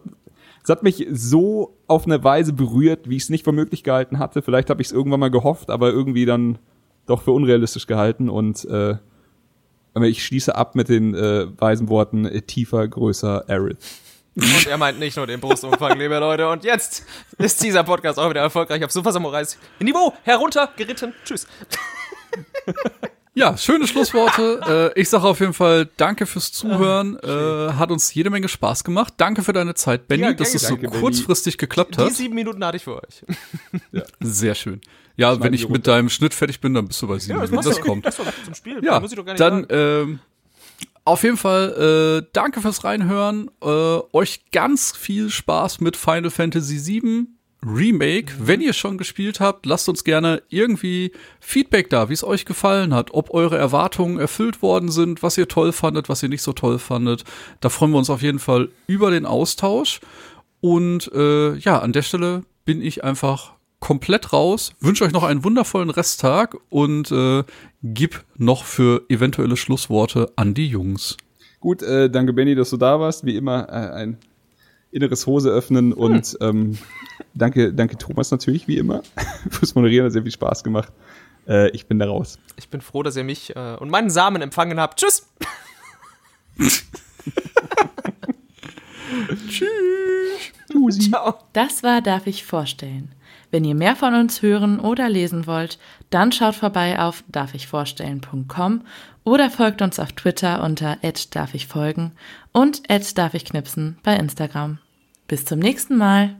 das 0.61 0.69
hat 0.69 0.83
mich 0.83 1.07
so 1.11 1.77
auf 1.87 2.05
eine 2.05 2.23
Weise 2.23 2.53
berührt, 2.53 3.09
wie 3.09 3.17
ich 3.17 3.23
es 3.23 3.29
nicht 3.29 3.43
für 3.43 3.51
möglich 3.51 3.83
gehalten 3.83 4.19
hatte. 4.19 4.41
Vielleicht 4.41 4.69
habe 4.69 4.81
ich 4.81 4.87
es 4.87 4.93
irgendwann 4.93 5.19
mal 5.19 5.31
gehofft, 5.31 5.69
aber 5.69 5.89
irgendwie 5.89 6.25
dann 6.25 6.57
doch 7.05 7.21
für 7.21 7.31
unrealistisch 7.31 7.87
gehalten. 7.87 8.29
Und 8.29 8.65
äh, 8.65 8.95
ich 10.01 10.23
schließe 10.23 10.55
ab 10.55 10.75
mit 10.75 10.87
den 10.87 11.13
äh, 11.15 11.47
weisen 11.59 11.89
Worten 11.89 12.25
äh, 12.25 12.41
tiefer, 12.41 12.87
größer, 12.87 13.49
arid. 13.49 13.77
Und 14.35 14.67
er 14.67 14.77
meint 14.77 14.97
nicht 14.99 15.17
nur 15.17 15.27
den 15.27 15.39
Brustumfang, 15.41 15.97
liebe 15.99 16.17
Leute. 16.19 16.47
Und 16.49 16.63
jetzt 16.63 17.03
ist 17.37 17.61
dieser 17.63 17.83
Podcast 17.83 18.17
auch 18.17 18.29
wieder 18.29 18.41
erfolgreich 18.41 18.83
auf 18.85 18.91
Super 18.91 19.11
Samurais 19.11 19.57
Niveau 19.79 20.13
heruntergeritten. 20.23 21.13
Tschüss. 21.25 21.47
Ja, 23.33 23.55
schöne 23.57 23.87
Schlussworte. 23.87 24.91
äh, 24.93 24.99
ich 24.99 25.07
sage 25.07 25.23
auf 25.23 25.39
jeden 25.39 25.53
Fall 25.53 25.87
Danke 25.95 26.25
fürs 26.25 26.51
Zuhören. 26.51 27.17
Äh, 27.23 27.73
hat 27.75 27.89
uns 27.89 28.13
jede 28.13 28.29
Menge 28.29 28.49
Spaß 28.49 28.83
gemacht. 28.83 29.13
Danke 29.15 29.41
für 29.41 29.53
deine 29.53 29.73
Zeit, 29.73 30.09
Benny, 30.09 30.23
Ja, 30.23 30.33
dass 30.33 30.53
es 30.53 30.63
so 30.63 30.75
Benny. 30.75 30.99
kurzfristig 30.99 31.57
geklappt 31.57 31.95
Die 31.95 32.01
hat. 32.01 32.11
sieben 32.11 32.35
Minuten 32.35 32.63
hatte 32.65 32.75
ich 32.75 32.83
für 32.83 32.97
euch. 33.01 33.23
Sehr 34.19 34.53
schön. 34.53 34.81
Ja, 35.15 35.29
wenn 35.31 35.37
Schneiden 35.37 35.53
ich 35.53 35.61
wir 35.63 35.69
mit 35.71 35.87
deinem 35.87 36.09
Schnitt 36.09 36.33
fertig 36.33 36.59
bin, 36.59 36.73
dann 36.73 36.87
bist 36.89 37.01
du 37.01 37.07
bei 37.07 37.19
sieben. 37.19 37.39
das, 37.39 37.49
Minuten. 37.51 37.69
das 37.69 37.79
kommt. 37.79 38.05
Das 38.05 38.15
zum 38.17 38.53
Spiel. 38.53 38.83
Ja, 38.83 39.01
ich 39.01 39.13
dann 39.37 39.65
ähm, 39.69 40.19
auf 41.03 41.23
jeden 41.23 41.37
Fall 41.37 42.21
äh, 42.23 42.29
danke 42.33 42.61
fürs 42.61 42.83
Reinhören. 42.83 43.49
Äh, 43.61 43.99
euch 44.13 44.45
ganz 44.51 44.95
viel 44.95 45.29
Spaß 45.29 45.81
mit 45.81 45.97
Final 45.97 46.29
Fantasy 46.29 46.85
VII 46.85 47.27
Remake. 47.65 48.33
Wenn 48.39 48.61
ihr 48.61 48.73
schon 48.73 48.97
gespielt 48.97 49.39
habt, 49.39 49.65
lasst 49.65 49.87
uns 49.87 50.03
gerne 50.03 50.41
irgendwie 50.49 51.11
Feedback 51.39 51.89
da, 51.89 52.09
wie 52.09 52.13
es 52.13 52.23
euch 52.23 52.45
gefallen 52.45 52.93
hat, 52.93 53.13
ob 53.13 53.33
eure 53.33 53.57
Erwartungen 53.57 54.19
erfüllt 54.19 54.61
worden 54.61 54.89
sind, 54.89 55.21
was 55.21 55.37
ihr 55.37 55.47
toll 55.47 55.71
fandet, 55.71 56.09
was 56.09 56.23
ihr 56.23 56.29
nicht 56.29 56.41
so 56.41 56.53
toll 56.53 56.79
fandet. 56.79 57.23
Da 57.59 57.69
freuen 57.69 57.91
wir 57.91 57.99
uns 57.99 58.09
auf 58.09 58.21
jeden 58.21 58.39
Fall 58.39 58.69
über 58.87 59.11
den 59.11 59.25
Austausch. 59.25 59.99
Und 60.59 61.11
äh, 61.13 61.55
ja, 61.55 61.79
an 61.79 61.93
der 61.93 62.01
Stelle 62.03 62.43
bin 62.65 62.81
ich 62.81 63.03
einfach 63.03 63.53
komplett 63.79 64.31
raus. 64.31 64.73
Wünsche 64.79 65.03
euch 65.03 65.11
noch 65.11 65.23
einen 65.23 65.43
wundervollen 65.43 65.89
Resttag 65.89 66.55
und 66.69 67.11
äh, 67.11 67.43
gib 67.83 68.23
noch 68.37 68.65
für 68.65 69.05
eventuelle 69.09 69.57
Schlussworte 69.57 70.31
an 70.35 70.53
die 70.53 70.67
Jungs. 70.67 71.17
Gut, 71.59 71.81
äh, 71.83 72.09
danke 72.09 72.33
Benny, 72.33 72.55
dass 72.55 72.69
du 72.71 72.77
da 72.77 72.99
warst. 72.99 73.25
Wie 73.25 73.35
immer 73.35 73.69
äh, 73.69 73.93
ein 73.93 74.17
inneres 74.91 75.25
Hose 75.27 75.49
öffnen 75.49 75.93
und 75.93 76.37
ähm, 76.41 76.77
danke, 77.33 77.73
danke 77.73 77.97
Thomas 77.97 78.31
natürlich, 78.31 78.67
wie 78.67 78.77
immer, 78.77 79.03
fürs 79.49 79.73
Moderieren, 79.75 80.05
hat 80.05 80.13
sehr 80.13 80.23
viel 80.23 80.31
Spaß 80.31 80.63
gemacht. 80.63 80.91
Äh, 81.47 81.69
ich 81.69 81.85
bin 81.87 81.97
da 81.99 82.07
raus. 82.07 82.39
Ich 82.57 82.69
bin 82.69 82.81
froh, 82.81 83.03
dass 83.03 83.15
ihr 83.15 83.23
mich 83.23 83.55
äh, 83.55 83.75
und 83.79 83.89
meinen 83.89 84.09
Samen 84.09 84.41
empfangen 84.41 84.79
habt. 84.79 84.99
Tschüss! 84.99 85.27
Ciao. 90.99 91.37
Das 91.53 91.83
war 91.83 92.01
Darf 92.01 92.27
ich 92.27 92.43
vorstellen. 92.45 93.13
Wenn 93.49 93.65
ihr 93.65 93.75
mehr 93.75 93.95
von 93.95 94.13
uns 94.13 94.41
hören 94.41 94.79
oder 94.79 95.09
lesen 95.09 95.45
wollt, 95.45 95.77
dann 96.11 96.31
schaut 96.31 96.55
vorbei 96.55 96.99
auf 96.99 97.23
darfichvorstellen.com 97.29 98.81
oder 99.23 99.49
folgt 99.49 99.81
uns 99.81 99.99
auf 99.99 100.11
Twitter 100.13 100.63
unter 100.63 100.97
darf 101.35 101.53
ich 101.53 101.67
folgen 101.67 102.11
und 102.51 102.89
darf 103.13 103.33
ich 103.33 103.45
knipsen 103.45 103.97
bei 104.03 104.15
Instagram. 104.15 104.79
Bis 105.27 105.45
zum 105.45 105.59
nächsten 105.59 105.97
Mal. 105.97 106.35